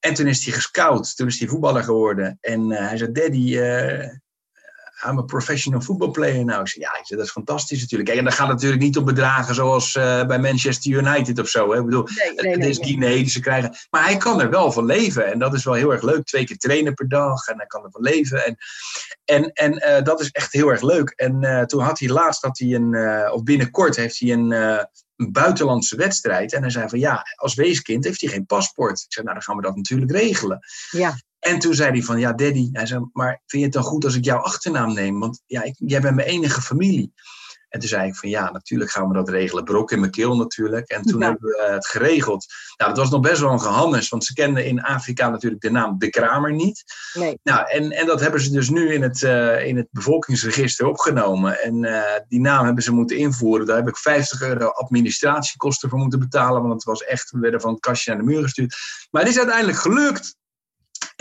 En 0.02 0.14
toen 0.14 0.28
is 0.28 0.46
hij 0.46 0.54
gescout. 0.54 1.16
Toen 1.16 1.28
is 1.28 1.40
hij 1.40 1.48
voetballer 1.48 1.84
geworden. 1.84 2.38
En 2.42 2.72
uh, 2.72 2.88
hij 2.88 2.98
zei, 2.98 3.12
daddy, 3.12 3.56
uh, 3.58 4.10
I'm 5.08 5.18
a 5.18 5.22
professional 5.22 5.82
football 5.82 6.12
player 6.12 6.46
nou. 6.46 6.62
Ik 6.62 6.68
zei, 6.68 6.86
ja, 6.86 6.90
ik 7.00 7.06
zei, 7.06 7.20
dat 7.20 7.28
is 7.28 7.34
fantastisch 7.34 7.82
natuurlijk. 7.82 8.10
Kijk, 8.10 8.20
en 8.20 8.26
dan 8.26 8.34
gaat 8.34 8.48
het 8.48 8.56
natuurlijk 8.56 8.82
niet 8.82 8.98
om 8.98 9.06
bedragen 9.06 9.56
zoals 9.56 9.96
uh, 9.96 10.26
bij 10.26 10.40
Manchester 10.40 10.92
United 10.92 11.40
of 11.40 11.48
zo. 11.48 11.72
Hè? 11.72 11.80
Ik 11.80 11.86
bedoel, 11.86 12.08
nee, 12.16 12.34
nee, 12.34 12.54
het 12.54 12.66
is 12.66 12.80
diner 12.80 13.10
die 13.10 13.30
ze 13.30 13.40
krijgen. 13.40 13.76
Maar 13.90 14.04
hij 14.04 14.18
kan 14.18 14.42
er 14.42 14.50
wel 14.50 14.72
van 14.72 14.86
leven. 14.86 15.32
En 15.32 15.40
dat 15.40 15.54
is 15.54 15.64
wel 15.64 15.74
heel 15.74 15.92
erg 15.92 16.02
leuk. 16.02 16.26
Twee 16.26 16.46
keer 16.46 16.58
trainen 16.58 16.94
per 16.94 17.10
dag. 17.10 17.48
En 17.48 17.58
hij 17.58 17.66
kan 17.66 17.84
er 17.84 17.92
van 17.92 18.02
leven. 18.02 18.46
En, 18.46 18.58
en, 19.26 19.52
en 19.54 19.74
uh, 19.74 20.04
dat 20.04 20.22
is 20.22 20.32
echt 20.32 20.54
heel 20.54 20.70
erg 20.70 20.82
leuk. 20.82 21.10
En 21.10 21.44
uh, 21.44 21.62
toen 21.62 21.82
had 21.82 22.00
hij 22.00 22.10
laatst, 22.10 22.42
had 22.42 22.58
hij 22.58 22.74
een, 22.74 23.32
of 23.32 23.44
binnenkort 23.44 23.96
heeft 23.96 24.20
hij 24.20 24.32
een, 24.32 24.52
een 24.52 25.32
buitenlandse 25.32 25.96
wedstrijd. 25.96 26.54
En 26.54 26.62
hij 26.62 26.72
zei 26.72 26.90
van 26.90 27.00
ja, 27.00 27.24
als 27.36 27.54
weeskind 27.54 28.04
heeft 28.04 28.22
hij 28.22 28.30
geen 28.30 28.46
paspoort. 28.46 29.02
Ik 29.02 29.14
zei, 29.14 29.26
nou 29.26 29.38
dan 29.38 29.46
gaan 29.46 29.56
we 29.56 29.62
dat 29.62 29.76
natuurlijk 29.76 30.12
regelen. 30.12 30.60
Ja. 30.92 31.16
En 31.42 31.60
toen 31.60 31.74
zei 31.74 31.92
hij 31.92 32.04
van, 32.04 32.20
ja 32.20 32.34
daddy, 32.34 32.70
hij 32.72 32.86
zei, 32.86 33.10
maar 33.14 33.42
vind 33.46 33.62
je 33.62 33.64
het 33.64 33.74
dan 33.74 33.84
goed 33.84 34.06
als 34.06 34.16
ik 34.16 34.26
jouw 34.26 34.40
achternaam 34.40 34.94
neem? 34.94 35.20
Want 35.20 35.42
ja, 35.46 35.64
ik, 35.64 35.76
jij 35.78 36.02
bent 36.02 36.16
mijn 36.16 36.28
enige 36.28 36.62
familie. 36.62 37.14
En 37.72 37.80
toen 37.80 37.90
zei 37.90 38.08
ik 38.08 38.16
van, 38.16 38.30
ja, 38.30 38.52
natuurlijk 38.52 38.92
gaan 38.92 39.08
we 39.08 39.14
dat 39.14 39.30
regelen. 39.30 39.64
Brok 39.64 39.92
in 39.92 40.00
mijn 40.00 40.12
keel 40.12 40.36
natuurlijk. 40.36 40.90
En 40.90 41.02
toen 41.02 41.22
hebben 41.22 41.50
we 41.50 41.68
het 41.72 41.88
geregeld. 41.88 42.46
Nou, 42.78 42.90
dat 42.90 43.00
was 43.00 43.10
nog 43.10 43.22
best 43.22 43.42
wel 43.42 43.52
een 43.52 43.62
gehannes, 43.62 44.10
want 44.10 44.26
ze 44.26 44.34
kenden 44.34 44.66
in 44.66 44.82
Afrika 44.82 45.30
natuurlijk 45.30 45.62
de 45.62 45.72
naam 45.72 45.98
De 45.98 46.10
Kramer 46.10 46.54
niet. 46.54 46.84
Nee. 47.14 47.40
Nou, 47.44 47.70
en, 47.70 47.92
en 47.92 48.06
dat 48.06 48.20
hebben 48.20 48.42
ze 48.42 48.52
dus 48.52 48.70
nu 48.70 48.94
in 48.94 49.02
het, 49.02 49.22
uh, 49.22 49.66
in 49.66 49.78
het 49.78 49.88
bevolkingsregister 49.92 50.86
opgenomen. 50.86 51.62
En 51.62 51.84
uh, 51.84 52.02
die 52.28 52.40
naam 52.40 52.66
hebben 52.66 52.84
ze 52.84 52.94
moeten 52.94 53.18
invoeren. 53.18 53.66
Daar 53.66 53.78
heb 53.78 53.88
ik 53.88 53.98
50 53.98 54.42
euro 54.42 54.68
administratiekosten 54.68 55.90
voor 55.90 56.00
moeten 56.00 56.20
betalen, 56.20 56.62
want 56.62 56.74
het 56.74 56.84
was 56.84 57.04
echt, 57.04 57.32
we 57.32 57.40
werden 57.40 57.62
van 57.62 57.72
het 57.72 57.80
kastje 57.80 58.12
naar 58.12 58.20
de 58.20 58.26
muur 58.26 58.42
gestuurd. 58.42 58.76
Maar 59.12 59.22
het 59.22 59.32
is 59.32 59.38
uiteindelijk 59.38 59.78
gelukt. 59.78 60.40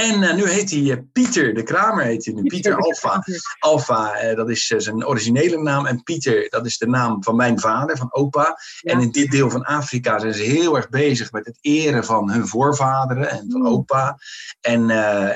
En 0.01 0.23
uh, 0.23 0.35
nu 0.35 0.49
heet 0.49 0.71
hij 0.71 0.81
uh, 0.81 0.97
Pieter 1.13 1.55
de 1.55 1.63
Kramer, 1.63 2.05
heet 2.05 2.25
hij 2.25 2.35
nu. 2.35 2.43
Pieter 2.43 2.77
Alfa. 2.77 3.25
Alfa, 3.59 4.25
uh, 4.25 4.37
dat 4.37 4.51
is 4.51 4.67
zijn 4.67 5.07
originele 5.07 5.63
naam. 5.63 5.87
En 5.87 6.03
Pieter, 6.03 6.49
dat 6.49 6.67
is 6.67 6.79
de 6.79 6.87
naam 6.87 7.25
van 7.25 7.37
mijn 7.37 7.61
vader, 7.61 7.97
van 7.97 8.15
opa. 8.15 8.59
Ja. 8.81 8.93
En 8.93 9.01
in 9.01 9.11
dit 9.11 9.31
deel 9.31 9.51
van 9.51 9.65
Afrika 9.65 10.19
zijn 10.19 10.35
ze 10.35 10.43
heel 10.43 10.77
erg 10.77 10.89
bezig 10.89 11.33
met 11.33 11.47
het 11.47 11.59
eren 11.61 12.05
van 12.05 12.31
hun 12.31 12.47
voorvaderen 12.47 13.31
en 13.31 13.47
van 13.49 13.67
opa. 13.67 14.19
En, 14.61 14.87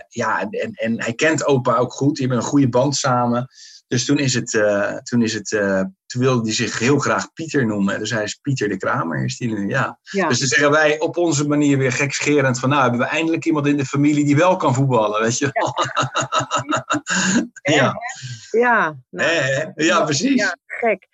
ja, 0.09 0.41
en, 0.51 0.73
en 0.73 1.03
hij 1.03 1.15
kent 1.15 1.47
opa 1.47 1.77
ook 1.77 1.93
goed. 1.93 2.17
Die 2.17 2.27
hebben 2.27 2.45
een 2.45 2.51
goede 2.51 2.69
band 2.69 2.97
samen. 2.97 3.49
Dus 3.87 4.05
toen, 4.05 4.19
is 4.19 4.35
het, 4.35 4.53
uh, 4.53 4.97
toen, 4.97 5.23
is 5.23 5.35
het, 5.35 5.53
uh, 5.53 5.81
toen 6.07 6.23
wilde 6.23 6.43
hij 6.43 6.53
zich 6.53 6.79
heel 6.79 6.99
graag 6.99 7.33
Pieter 7.33 7.67
noemen. 7.67 7.99
Dus 7.99 8.11
hij 8.11 8.23
is 8.23 8.35
Pieter 8.35 8.69
de 8.69 8.77
Kramer. 8.77 9.25
Is 9.25 9.37
die 9.37 9.49
nu, 9.49 9.69
ja. 9.69 9.99
ja. 10.03 10.29
Dus 10.29 10.39
dan 10.39 10.49
zeggen 10.49 10.71
wij 10.71 11.01
op 11.01 11.17
onze 11.17 11.49
manier 11.49 11.79
weer 11.79 11.93
gekscherend 11.93 12.59
van... 12.59 12.69
nou, 12.69 12.83
hebben 12.83 13.01
we 13.01 13.07
eindelijk 13.07 13.45
iemand 13.45 13.67
in 13.67 13.77
de 13.77 13.87
familie 13.87 14.25
die 14.25 14.37
wel 14.37 14.57
kan 14.57 14.75
voetballen, 14.75 15.23
weet 15.23 15.39
je 15.39 15.51
Ja, 17.63 17.75
ja. 17.75 17.95
ja. 18.51 18.97
Nou, 19.11 19.31
eh, 19.31 19.87
ja 19.87 20.05
precies. 20.05 20.41
Ja, 20.41 20.57
gek. 20.67 21.07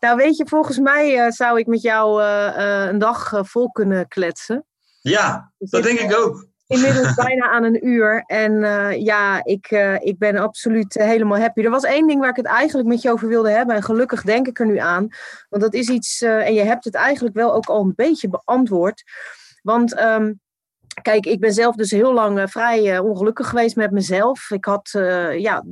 Nou, 0.00 0.16
weet 0.16 0.36
je, 0.36 0.46
volgens 0.48 0.78
mij 0.78 1.26
uh, 1.26 1.30
zou 1.30 1.58
ik 1.58 1.66
met 1.66 1.82
jou 1.82 2.22
een 2.22 2.98
dag 2.98 3.40
vol 3.42 3.70
kunnen 3.70 4.08
kletsen. 4.08 4.66
Ja, 5.00 5.52
dat 5.58 5.82
denk 5.82 5.98
ik 5.98 6.16
ook 6.16 6.47
inmiddels 6.68 7.14
bijna 7.24 7.50
aan 7.50 7.64
een 7.64 7.86
uur. 7.86 8.22
En 8.26 8.52
uh, 8.52 9.04
ja, 9.04 9.44
ik, 9.44 9.70
uh, 9.70 9.94
ik 10.00 10.18
ben 10.18 10.36
absoluut 10.36 10.94
helemaal 10.94 11.38
happy. 11.38 11.62
Er 11.62 11.70
was 11.70 11.84
één 11.84 12.06
ding 12.06 12.20
waar 12.20 12.30
ik 12.30 12.36
het 12.36 12.46
eigenlijk 12.46 12.88
met 12.88 13.02
je 13.02 13.10
over 13.10 13.28
wilde 13.28 13.50
hebben. 13.50 13.76
En 13.76 13.82
gelukkig 13.82 14.22
denk 14.22 14.46
ik 14.46 14.58
er 14.58 14.66
nu 14.66 14.78
aan. 14.78 15.08
Want 15.48 15.62
dat 15.62 15.74
is 15.74 15.88
iets, 15.88 16.22
en 16.22 16.54
je 16.54 16.62
hebt 16.62 16.84
het 16.84 16.94
eigenlijk 16.94 17.34
wel 17.34 17.54
ook 17.54 17.66
al 17.66 17.80
een 17.80 17.92
beetje 17.96 18.28
beantwoord. 18.28 19.02
Want 19.62 20.00
um, 20.00 20.40
kijk, 21.02 21.26
ik 21.26 21.40
ben 21.40 21.52
zelf 21.52 21.74
dus 21.74 21.90
heel 21.90 22.12
lang 22.12 22.50
vrij 22.50 22.98
ongelukkig 22.98 23.48
geweest 23.48 23.76
met 23.76 23.90
mezelf. 23.90 24.50
Ik 24.50 24.64
had 24.64 24.90
ja, 25.36 25.64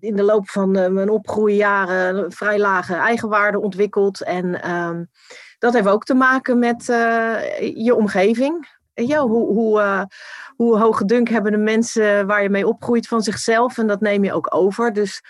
in 0.00 0.16
de 0.16 0.22
loop 0.22 0.48
van 0.48 0.70
mijn 0.70 1.10
opgroeijaren 1.10 2.32
vrij 2.32 2.58
lage 2.58 2.94
eigenwaarde 2.94 3.60
ontwikkeld. 3.60 4.22
En 4.22 4.70
um, 4.70 5.08
dat 5.58 5.72
heeft 5.72 5.88
ook 5.88 6.04
te 6.04 6.14
maken 6.14 6.58
met 6.58 6.84
je 7.74 7.94
omgeving 7.96 8.78
ja, 9.06 9.26
hoe, 9.26 9.46
hoe, 9.46 9.80
uh, 9.80 10.02
hoe 10.56 10.78
hoge 10.78 11.04
dunk 11.04 11.28
hebben 11.28 11.52
de 11.52 11.58
mensen 11.58 12.26
waar 12.26 12.42
je 12.42 12.50
mee 12.50 12.66
opgroeit 12.66 13.08
van 13.08 13.22
zichzelf. 13.22 13.78
En 13.78 13.86
dat 13.86 14.00
neem 14.00 14.24
je 14.24 14.32
ook 14.32 14.54
over. 14.54 14.92
Dus 14.92 15.22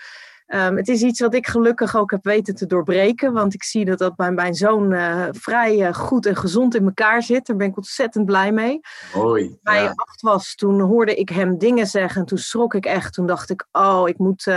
um, 0.47 0.77
het 0.77 0.87
is 0.87 1.01
iets 1.01 1.19
wat 1.19 1.33
ik 1.33 1.47
gelukkig 1.47 1.95
ook 1.95 2.11
heb 2.11 2.23
weten 2.23 2.55
te 2.55 2.65
doorbreken. 2.65 3.33
Want 3.33 3.53
ik 3.53 3.63
zie 3.63 3.85
dat 3.85 3.97
dat 3.97 4.15
bij 4.15 4.31
mijn 4.31 4.53
zoon 4.53 4.91
uh, 4.91 5.27
vrij 5.31 5.87
uh, 5.87 5.93
goed 5.93 6.25
en 6.25 6.35
gezond 6.35 6.75
in 6.75 6.85
elkaar 6.85 7.23
zit. 7.23 7.45
Daar 7.45 7.55
ben 7.55 7.67
ik 7.67 7.77
ontzettend 7.77 8.25
blij 8.25 8.51
mee. 8.51 8.79
Mooi. 9.15 9.47
Toen 9.47 9.59
hij 9.63 9.83
ja. 9.83 9.93
acht 9.95 10.21
was, 10.21 10.55
toen 10.55 10.79
hoorde 10.79 11.15
ik 11.15 11.29
hem 11.29 11.57
dingen 11.57 11.87
zeggen. 11.87 12.21
En 12.21 12.27
toen 12.27 12.37
schrok 12.37 12.73
ik 12.73 12.85
echt. 12.85 13.13
Toen 13.13 13.25
dacht 13.25 13.49
ik, 13.49 13.67
oh, 13.71 14.09
ik 14.09 14.17
moet 14.17 14.47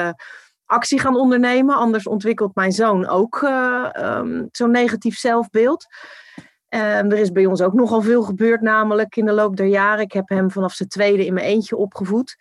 actie 0.66 1.00
gaan 1.00 1.16
ondernemen. 1.16 1.76
Anders 1.76 2.06
ontwikkelt 2.06 2.54
mijn 2.54 2.72
zoon 2.72 3.06
ook 3.06 3.42
um, 3.98 4.48
zo'n 4.52 4.70
negatief 4.70 5.18
zelfbeeld. 5.18 5.86
Um, 6.74 6.80
er 6.80 7.18
is 7.18 7.32
bij 7.32 7.46
ons 7.46 7.60
ook 7.60 7.72
nogal 7.72 8.02
veel 8.02 8.22
gebeurd, 8.22 8.60
namelijk 8.60 9.16
in 9.16 9.24
de 9.24 9.32
loop 9.32 9.56
der 9.56 9.66
jaren. 9.66 10.04
Ik 10.04 10.12
heb 10.12 10.28
hem 10.28 10.50
vanaf 10.50 10.72
zijn 10.72 10.88
tweede 10.88 11.26
in 11.26 11.34
mijn 11.34 11.46
eentje 11.46 11.76
opgevoed. 11.76 12.36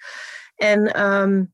En 0.55 1.11
um, 1.11 1.53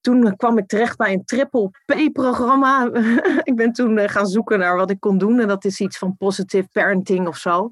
toen 0.00 0.36
kwam 0.36 0.58
ik 0.58 0.66
terecht 0.66 0.96
bij 0.96 1.12
een 1.12 1.24
triple 1.24 1.70
P-programma. 1.86 2.90
ik 3.50 3.56
ben 3.56 3.72
toen 3.72 3.98
uh, 3.98 4.08
gaan 4.08 4.26
zoeken 4.26 4.58
naar 4.58 4.76
wat 4.76 4.90
ik 4.90 5.00
kon 5.00 5.18
doen. 5.18 5.40
En 5.40 5.48
dat 5.48 5.64
is 5.64 5.80
iets 5.80 5.98
van 5.98 6.16
positive 6.16 6.68
parenting 6.72 7.28
of 7.28 7.36
zo. 7.36 7.70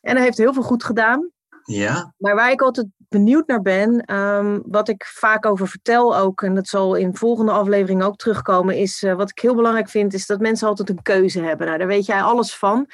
En 0.00 0.16
hij 0.16 0.24
heeft 0.24 0.38
heel 0.38 0.52
veel 0.52 0.62
goed 0.62 0.84
gedaan. 0.84 1.30
Ja. 1.64 2.14
Maar 2.18 2.34
waar 2.34 2.50
ik 2.50 2.60
altijd 2.60 2.86
benieuwd 3.08 3.46
naar 3.46 3.62
ben, 3.62 4.14
um, 4.14 4.62
wat 4.66 4.88
ik 4.88 5.04
vaak 5.04 5.46
over 5.46 5.68
vertel 5.68 6.16
ook, 6.16 6.42
en 6.42 6.54
dat 6.54 6.68
zal 6.68 6.94
in 6.94 7.16
volgende 7.16 7.52
aflevering 7.52 8.02
ook 8.02 8.16
terugkomen, 8.16 8.76
is 8.76 9.02
uh, 9.02 9.14
wat 9.14 9.30
ik 9.30 9.38
heel 9.38 9.54
belangrijk 9.54 9.88
vind, 9.88 10.14
is 10.14 10.26
dat 10.26 10.40
mensen 10.40 10.68
altijd 10.68 10.88
een 10.88 11.02
keuze 11.02 11.40
hebben. 11.40 11.66
Nou, 11.66 11.78
daar 11.78 11.86
weet 11.86 12.06
jij 12.06 12.22
alles 12.22 12.56
van. 12.56 12.84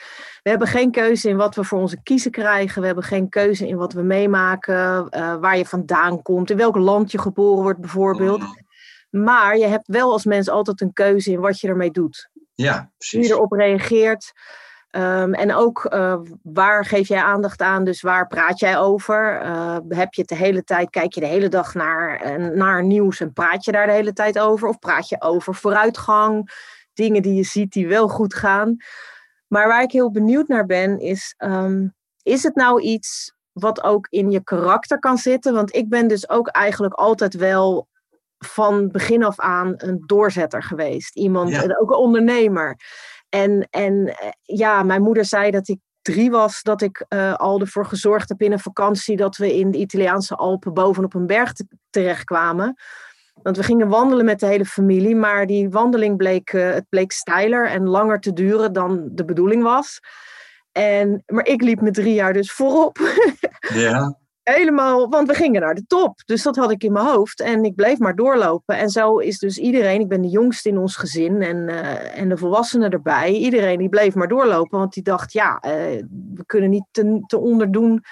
We 0.43 0.51
hebben 0.51 0.69
geen 0.69 0.91
keuze 0.91 1.29
in 1.29 1.37
wat 1.37 1.55
we 1.55 1.65
voor 1.65 1.79
onze 1.79 2.03
kiezen 2.03 2.31
krijgen. 2.31 2.81
We 2.81 2.87
hebben 2.87 3.05
geen 3.05 3.29
keuze 3.29 3.69
in 3.69 3.77
wat 3.77 3.93
we 3.93 4.03
meemaken, 4.03 5.07
uh, 5.11 5.37
waar 5.37 5.57
je 5.57 5.67
vandaan 5.67 6.23
komt, 6.23 6.51
in 6.51 6.57
welk 6.57 6.77
land 6.77 7.11
je 7.11 7.19
geboren 7.19 7.63
wordt 7.63 7.81
bijvoorbeeld. 7.81 8.41
Mm. 8.41 8.63
Maar 9.23 9.57
je 9.57 9.67
hebt 9.67 9.89
wel 9.89 10.13
als 10.13 10.25
mens 10.25 10.49
altijd 10.49 10.81
een 10.81 10.93
keuze 10.93 11.31
in 11.31 11.41
wat 11.41 11.61
je 11.61 11.69
ermee 11.69 11.91
doet. 11.91 12.31
Ja, 12.55 12.91
precies. 12.97 13.19
Hoe 13.19 13.29
je 13.29 13.35
erop 13.35 13.53
reageert. 13.53 14.33
Um, 14.97 15.35
en 15.35 15.55
ook 15.55 15.87
uh, 15.95 16.21
waar 16.43 16.85
geef 16.85 17.09
jij 17.09 17.23
aandacht 17.23 17.61
aan, 17.61 17.85
dus 17.85 18.01
waar 18.01 18.27
praat 18.27 18.59
jij 18.59 18.79
over? 18.79 19.43
Uh, 19.43 19.77
heb 19.89 20.15
je 20.15 20.21
het 20.21 20.31
de 20.31 20.37
hele 20.37 20.65
tijd, 20.65 20.91
kijk 20.91 21.13
je 21.13 21.21
de 21.21 21.27
hele 21.27 21.49
dag 21.49 21.75
naar, 21.75 22.41
naar 22.57 22.85
nieuws 22.85 23.21
en 23.21 23.33
praat 23.33 23.65
je 23.65 23.73
daar 23.73 23.87
de 23.87 23.93
hele 23.93 24.13
tijd 24.13 24.39
over? 24.39 24.69
Of 24.69 24.79
praat 24.79 25.09
je 25.09 25.21
over 25.21 25.55
vooruitgang, 25.55 26.51
dingen 26.93 27.23
die 27.23 27.35
je 27.35 27.43
ziet 27.43 27.73
die 27.73 27.89
wel 27.89 28.09
goed 28.09 28.35
gaan? 28.35 28.77
Maar 29.47 29.69
waar 29.69 29.83
ik 29.83 29.93
heel 29.93 30.11
benieuwd 30.11 30.49
naar 30.49 30.67
ben, 30.67 30.99
is: 30.99 31.35
um, 31.39 31.95
is 32.23 32.43
het 32.43 32.55
nou 32.55 32.81
iets 32.81 33.35
wat 33.53 33.83
ook 33.83 34.07
in 34.11 34.31
je 34.31 34.43
karakter 34.45 34.99
kan 34.99 35.19
zitten? 35.19 35.55
Want 35.55 35.75
ik 35.75 35.89
ben 35.89 36.09
dus 36.09 36.29
ook 36.29 36.49
eigenlijk 36.49 36.95
altijd 36.95 37.35
wel 37.35 37.89
van 38.39 38.89
begin 38.89 39.25
af 39.25 39.41
aan 39.41 39.75
een 39.77 40.03
doorzetter 40.07 40.63
geweest. 40.63 41.17
Iemand, 41.17 41.51
ja. 41.51 41.63
ook 41.63 41.91
een 41.91 41.97
ondernemer. 41.97 42.77
En, 43.35 43.69
en 43.71 44.15
ja, 44.43 44.83
mijn 44.83 45.03
moeder 45.03 45.25
zei 45.25 45.51
dat 45.51 45.69
ik 45.69 45.79
drie 46.03 46.31
was, 46.31 46.63
dat 46.63 46.83
ik 46.83 47.05
uh, 47.09 47.35
al 47.35 47.61
ervoor 47.61 47.87
gezorgd 47.87 48.29
heb 48.29 48.43
in 48.43 48.53
een 48.53 48.59
vakantie 48.59 49.17
dat 49.17 49.37
we 49.37 49.57
in 49.57 49.71
de 49.71 49.79
Italiaanse 49.79 50.35
Alpen 50.35 50.75
bovenop 50.75 51.15
een 51.15 51.27
berg 51.27 51.53
te 51.53 51.67
terechtkwamen. 51.91 52.77
Want 53.43 53.57
we 53.57 53.63
gingen 53.63 53.89
wandelen 53.89 54.25
met 54.25 54.41
de 54.41 54.47
hele 54.47 54.65
familie, 54.65 55.17
maar 55.17 55.47
die 55.47 55.71
wandeling 55.71 56.17
bleek, 56.17 56.53
uh, 56.53 56.73
het 56.73 56.89
bleek 56.89 57.13
steiler 57.13 57.69
en 57.69 57.89
langer 57.89 58.21
te 58.21 58.33
duren 58.33 58.73
dan 58.73 59.09
de 59.11 59.25
bedoeling 59.25 59.63
was. 59.63 60.01
En, 60.73 61.23
maar 61.27 61.47
ik 61.47 61.63
liep 61.63 61.81
met 61.81 61.95
drie 61.95 62.15
jaar 62.15 62.33
dus 62.33 62.53
voorop. 62.53 62.99
Ja. 63.75 64.19
Helemaal, 64.45 65.09
want 65.09 65.29
we 65.29 65.35
gingen 65.35 65.61
naar 65.61 65.75
de 65.75 65.87
top. 65.87 66.23
Dus 66.25 66.43
dat 66.43 66.57
had 66.57 66.71
ik 66.71 66.83
in 66.83 66.93
mijn 66.93 67.07
hoofd. 67.07 67.41
En 67.41 67.65
ik 67.65 67.75
bleef 67.75 67.99
maar 67.99 68.15
doorlopen. 68.15 68.77
En 68.77 68.91
zo 68.91 69.19
is 69.19 69.39
dus 69.39 69.59
iedereen, 69.59 70.01
ik 70.01 70.09
ben 70.09 70.23
de 70.23 70.29
jongste 70.29 70.69
in 70.69 70.79
ons 70.79 70.97
gezin 70.97 71.43
en, 71.43 71.57
uh, 71.69 72.19
en 72.19 72.29
de 72.29 72.37
volwassenen 72.37 72.91
erbij. 72.91 73.33
Iedereen 73.33 73.79
die 73.79 73.89
bleef 73.89 74.15
maar 74.15 74.29
doorlopen, 74.29 74.79
want 74.79 74.93
die 74.93 75.03
dacht, 75.03 75.33
ja, 75.33 75.63
uh, 75.67 75.73
we 76.35 76.43
kunnen 76.47 76.71
niet 76.71 76.85
te, 76.91 77.23
te 77.27 77.39
onderdoen 77.39 78.05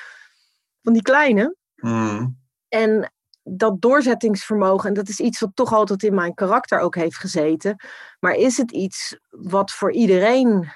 van 0.83 0.93
die 0.93 1.03
kleine. 1.03 1.57
Mm. 1.75 2.39
En 2.69 3.13
dat 3.43 3.81
doorzettingsvermogen, 3.81 4.89
en 4.89 4.95
dat 4.95 5.09
is 5.09 5.21
iets 5.21 5.41
wat 5.41 5.51
toch 5.55 5.73
altijd 5.73 6.03
in 6.03 6.15
mijn 6.15 6.35
karakter 6.35 6.79
ook 6.79 6.95
heeft 6.95 7.17
gezeten. 7.17 7.77
Maar 8.21 8.35
is 8.35 8.57
het 8.57 8.71
iets 8.71 9.19
wat 9.31 9.73
voor 9.73 9.93
iedereen 9.93 10.73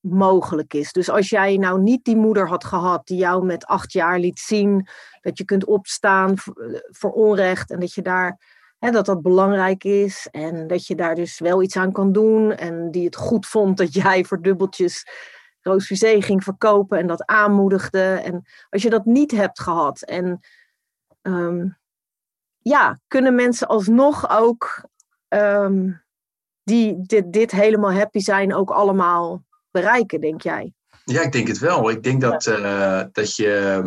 mogelijk 0.00 0.74
is. 0.74 0.92
Dus 0.92 1.10
als 1.10 1.28
jij 1.28 1.56
nou 1.56 1.80
niet 1.80 2.04
die 2.04 2.16
moeder 2.16 2.48
had 2.48 2.64
gehad 2.64 3.06
die 3.06 3.18
jou 3.18 3.44
met 3.44 3.64
acht 3.64 3.92
jaar 3.92 4.18
liet 4.18 4.38
zien 4.38 4.88
dat 5.20 5.38
je 5.38 5.44
kunt 5.44 5.64
opstaan 5.64 6.38
voor, 6.38 6.56
eh, 6.56 6.80
voor 6.90 7.10
onrecht 7.10 7.70
en 7.70 7.80
dat 7.80 7.94
je 7.94 8.02
daar 8.02 8.56
hè, 8.78 8.90
dat 8.90 9.06
dat 9.06 9.22
belangrijk 9.22 9.84
is 9.84 10.28
en 10.30 10.66
dat 10.66 10.86
je 10.86 10.94
daar 10.94 11.14
dus 11.14 11.38
wel 11.38 11.62
iets 11.62 11.76
aan 11.76 11.92
kan 11.92 12.12
doen 12.12 12.52
en 12.52 12.90
die 12.90 13.04
het 13.04 13.16
goed 13.16 13.46
vond 13.46 13.76
dat 13.76 13.94
jij 13.94 14.24
voor 14.24 14.42
dubbeltjes 14.42 15.06
ging 16.00 16.44
verkopen 16.44 16.98
en 16.98 17.06
dat 17.06 17.26
aanmoedigde. 17.26 18.02
En 18.02 18.46
als 18.70 18.82
je 18.82 18.90
dat 18.90 19.04
niet 19.04 19.30
hebt 19.30 19.60
gehad 19.60 20.02
en 20.02 20.40
um, 21.22 21.78
ja, 22.58 22.98
kunnen 23.06 23.34
mensen 23.34 23.68
alsnog 23.68 24.30
ook 24.30 24.88
ehm, 25.28 25.92
die 26.62 27.02
dit 27.30 27.50
helemaal 27.50 27.92
happy 27.92 28.18
zijn 28.18 28.54
ook 28.54 28.70
allemaal 28.70 29.42
bereiken, 29.70 30.20
denk 30.20 30.42
jij? 30.42 30.72
Ja, 31.04 31.22
ik 31.22 31.32
denk 31.32 31.48
het 31.48 31.58
wel. 31.58 31.90
Ik 31.90 32.02
denk 32.02 32.20
dat, 32.20 32.46
uh, 32.46 33.02
dat 33.12 33.36
je. 33.36 33.82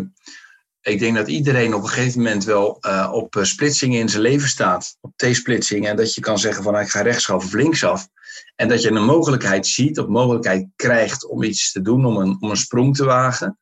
Ik 0.82 1.00
denk 1.00 1.16
dat 1.16 1.28
iedereen 1.28 1.74
op 1.74 1.84
een 1.84 1.90
gegeven 1.90 2.22
moment 2.22 2.44
wel 2.44 2.78
uh, 2.82 3.10
op 3.14 3.38
splitsingen 3.42 4.00
in 4.00 4.10
zijn 4.10 4.22
leven 4.22 4.50
staat. 4.50 4.98
Op 5.02 5.12
T-splitsingen. 5.16 5.90
En 5.90 5.96
dat 5.96 6.14
je 6.14 6.22
kan 6.22 6.40
zeggen 6.40 6.64
van 6.64 6.74
nou, 6.74 6.86
ik 6.86 6.92
ga 6.92 7.02
rechtsaf 7.02 7.44
of 7.44 7.54
linksaf. 7.54 8.08
En 8.56 8.68
dat 8.68 8.82
je 8.82 8.92
een 8.92 9.06
mogelijkheid 9.06 9.68
ziet 9.68 10.00
of 10.00 10.08
mogelijkheid 10.08 10.68
krijgt 10.76 11.28
om 11.28 11.44
iets 11.44 11.72
te 11.72 11.82
doen, 11.82 12.06
om 12.06 12.18
een, 12.18 12.38
om 12.40 12.50
een 12.50 12.58
sprong 12.58 12.96
te 12.96 13.06
wagen. 13.06 13.60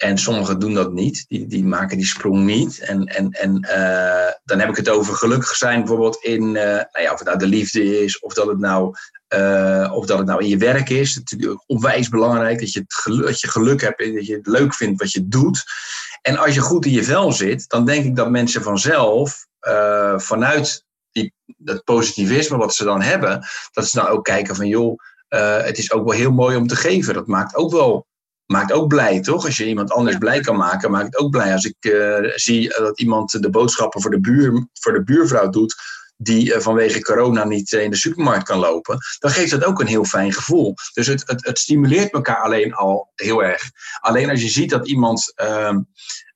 En 0.00 0.18
sommigen 0.18 0.58
doen 0.58 0.74
dat 0.74 0.92
niet, 0.92 1.24
die, 1.28 1.46
die 1.46 1.64
maken 1.64 1.96
die 1.96 2.06
sprong 2.06 2.44
niet. 2.44 2.78
En, 2.78 3.04
en, 3.04 3.30
en 3.30 3.66
uh, 3.70 4.32
dan 4.44 4.58
heb 4.58 4.68
ik 4.68 4.76
het 4.76 4.88
over 4.88 5.14
gelukkig 5.14 5.56
zijn, 5.56 5.78
bijvoorbeeld 5.78 6.24
in, 6.24 6.42
uh, 6.42 6.62
nou 6.62 7.00
ja, 7.00 7.12
of 7.12 7.18
het 7.18 7.28
nou 7.28 7.38
de 7.38 7.46
liefde 7.46 8.02
is, 8.02 8.18
of 8.18 8.34
dat 8.34 8.46
het 8.46 8.58
nou, 8.58 8.94
uh, 9.34 9.92
of 9.94 10.06
dat 10.06 10.18
het 10.18 10.26
nou 10.26 10.42
in 10.42 10.48
je 10.48 10.56
werk 10.56 10.88
is. 10.88 11.14
Het 11.14 11.24
is 11.24 11.32
natuurlijk 11.32 11.62
onwijs 11.66 12.08
belangrijk 12.08 12.58
dat 12.58 12.72
je, 12.72 12.84
geluk, 12.86 13.26
dat 13.26 13.40
je 13.40 13.48
geluk 13.48 13.80
hebt 13.80 14.00
en 14.00 14.14
dat 14.14 14.26
je 14.26 14.34
het 14.34 14.46
leuk 14.46 14.74
vindt 14.74 15.00
wat 15.00 15.12
je 15.12 15.28
doet. 15.28 15.64
En 16.22 16.36
als 16.36 16.54
je 16.54 16.60
goed 16.60 16.84
in 16.84 16.92
je 16.92 17.04
vel 17.04 17.32
zit, 17.32 17.68
dan 17.68 17.84
denk 17.84 18.04
ik 18.04 18.16
dat 18.16 18.30
mensen 18.30 18.62
vanzelf 18.62 19.46
vanuit 20.16 20.84
die, 21.12 21.34
dat 21.56 21.84
positivisme 21.84 22.56
wat 22.56 22.74
ze 22.74 22.84
dan 22.84 23.02
hebben, 23.02 23.46
dat 23.72 23.88
ze 23.88 23.98
dan 23.98 24.08
ook 24.08 24.24
kijken 24.24 24.56
van 24.56 24.66
joh, 24.66 24.98
het 25.64 25.78
is 25.78 25.92
ook 25.92 26.04
wel 26.04 26.16
heel 26.16 26.32
mooi 26.32 26.56
om 26.56 26.66
te 26.66 26.76
geven. 26.76 27.14
Dat 27.14 27.26
maakt 27.26 27.56
ook 27.56 27.72
wel 27.72 28.08
maakt 28.50 28.72
ook 28.72 28.88
blij, 28.88 29.20
toch? 29.20 29.44
Als 29.44 29.56
je 29.56 29.66
iemand 29.66 29.92
anders 29.92 30.18
blij 30.18 30.40
kan 30.40 30.56
maken, 30.56 30.90
maakt 30.90 31.04
het 31.04 31.18
ook 31.18 31.30
blij. 31.30 31.52
Als 31.52 31.64
ik 31.64 31.76
uh, 31.80 32.16
zie 32.34 32.68
dat 32.68 33.00
iemand 33.00 33.42
de 33.42 33.50
boodschappen 33.50 34.00
voor 34.00 34.10
de, 34.10 34.20
buur, 34.20 34.68
voor 34.72 34.92
de 34.92 35.04
buurvrouw 35.04 35.48
doet, 35.48 35.74
die 36.16 36.54
uh, 36.54 36.60
vanwege 36.60 37.02
corona 37.02 37.44
niet 37.44 37.72
uh, 37.72 37.82
in 37.82 37.90
de 37.90 37.96
supermarkt 37.96 38.44
kan 38.44 38.58
lopen, 38.58 38.98
dan 39.18 39.30
geeft 39.30 39.50
dat 39.50 39.64
ook 39.64 39.80
een 39.80 39.86
heel 39.86 40.04
fijn 40.04 40.32
gevoel. 40.32 40.74
Dus 40.92 41.06
het, 41.06 41.22
het, 41.26 41.46
het 41.46 41.58
stimuleert 41.58 42.12
elkaar 42.12 42.42
alleen 42.42 42.74
al 42.74 43.10
heel 43.14 43.44
erg. 43.44 43.62
Alleen 44.00 44.30
als 44.30 44.42
je 44.42 44.48
ziet 44.48 44.70
dat 44.70 44.88
iemand 44.88 45.32
ehm, 45.34 45.78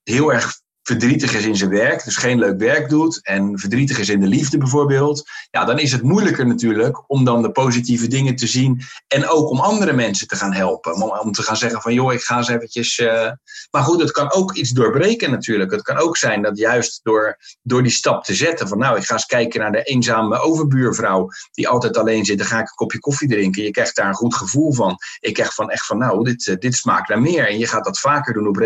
heel 0.03 0.33
erg 0.33 0.61
verdrietig 0.85 1.35
is 1.35 1.45
in 1.45 1.57
zijn 1.57 1.71
werk, 1.71 2.05
dus 2.05 2.17
geen 2.17 2.39
leuk 2.39 2.59
werk 2.59 2.89
doet 2.89 3.21
en 3.23 3.59
verdrietig 3.59 3.99
is 3.99 4.09
in 4.09 4.21
de 4.21 4.27
liefde 4.27 4.59
bijvoorbeeld, 4.59 5.29
ja, 5.51 5.65
dan 5.65 5.79
is 5.79 5.93
het 5.93 6.03
moeilijker 6.03 6.47
natuurlijk 6.47 7.05
om 7.07 7.25
dan 7.25 7.43
de 7.43 7.51
positieve 7.51 8.07
dingen 8.07 8.37
te 8.37 8.47
zien 8.47 8.83
en 9.09 9.29
ook 9.29 9.51
om 9.51 9.61
andere 9.61 9.93
mensen 9.93 10.27
te 10.27 10.37
gaan 10.37 10.53
helpen. 10.53 11.21
Om, 11.21 11.33
te 11.33 11.43
gaan 11.43 11.57
zeggen 11.57 11.81
van 11.81 11.95
joh, 11.95 12.13
ik 12.13 12.21
ga 12.21 12.37
eens 12.37 12.49
eventjes. 12.49 12.99
Uh... 12.99 13.31
Maar 13.71 13.83
goed, 13.83 14.01
het 14.01 14.11
kan 14.11 14.33
ook 14.33 14.55
iets 14.55 14.71
doorbreken 14.71 15.31
natuurlijk. 15.31 15.71
Het 15.71 15.83
kan 15.83 15.97
ook 15.97 16.17
zijn 16.17 16.43
dat 16.43 16.59
juist 16.59 17.01
door, 17.03 17.39
door 17.63 17.83
die 17.83 17.93
stap 17.93 18.25
te 18.25 18.35
zetten 18.35 18.69
van 18.69 18.79
nou, 18.79 18.97
ik 18.97 19.05
ga 19.05 19.15
eens 19.15 19.27
kijken 19.27 19.61
naar 19.61 19.73
de 19.73 19.83
eenzame 19.83 20.39
overbuurvrouw 20.39 21.29
die 21.53 21.69
altijd 21.69 21.97
alleen 21.97 22.25
zit, 22.25 22.39
dan 22.39 22.47
ga 22.47 22.59
ik 22.59 22.69
een 22.69 22.75
kopje 22.75 22.99
koffie 22.99 23.29
drinken. 23.29 23.63
Je 23.63 23.71
krijgt 23.71 23.97
daar 23.97 24.09
een 24.09 24.15
goed 24.15 24.35
gevoel 24.35 24.73
van. 24.73 24.97
Ik 25.21 25.35
krijg 25.35 25.55
van 25.55 25.71
echt 25.71 25.87
van 25.87 25.99
nou, 25.99 26.25
dit, 26.25 26.47
uh, 26.47 26.57
dit 26.59 26.75
smaakt 26.75 27.09
naar 27.09 27.21
meer. 27.21 27.49
En 27.49 27.59
je 27.59 27.67
gaat 27.67 27.85
dat 27.85 27.99
vaker 27.99 28.35
doen 28.35 28.49
op, 28.49 28.61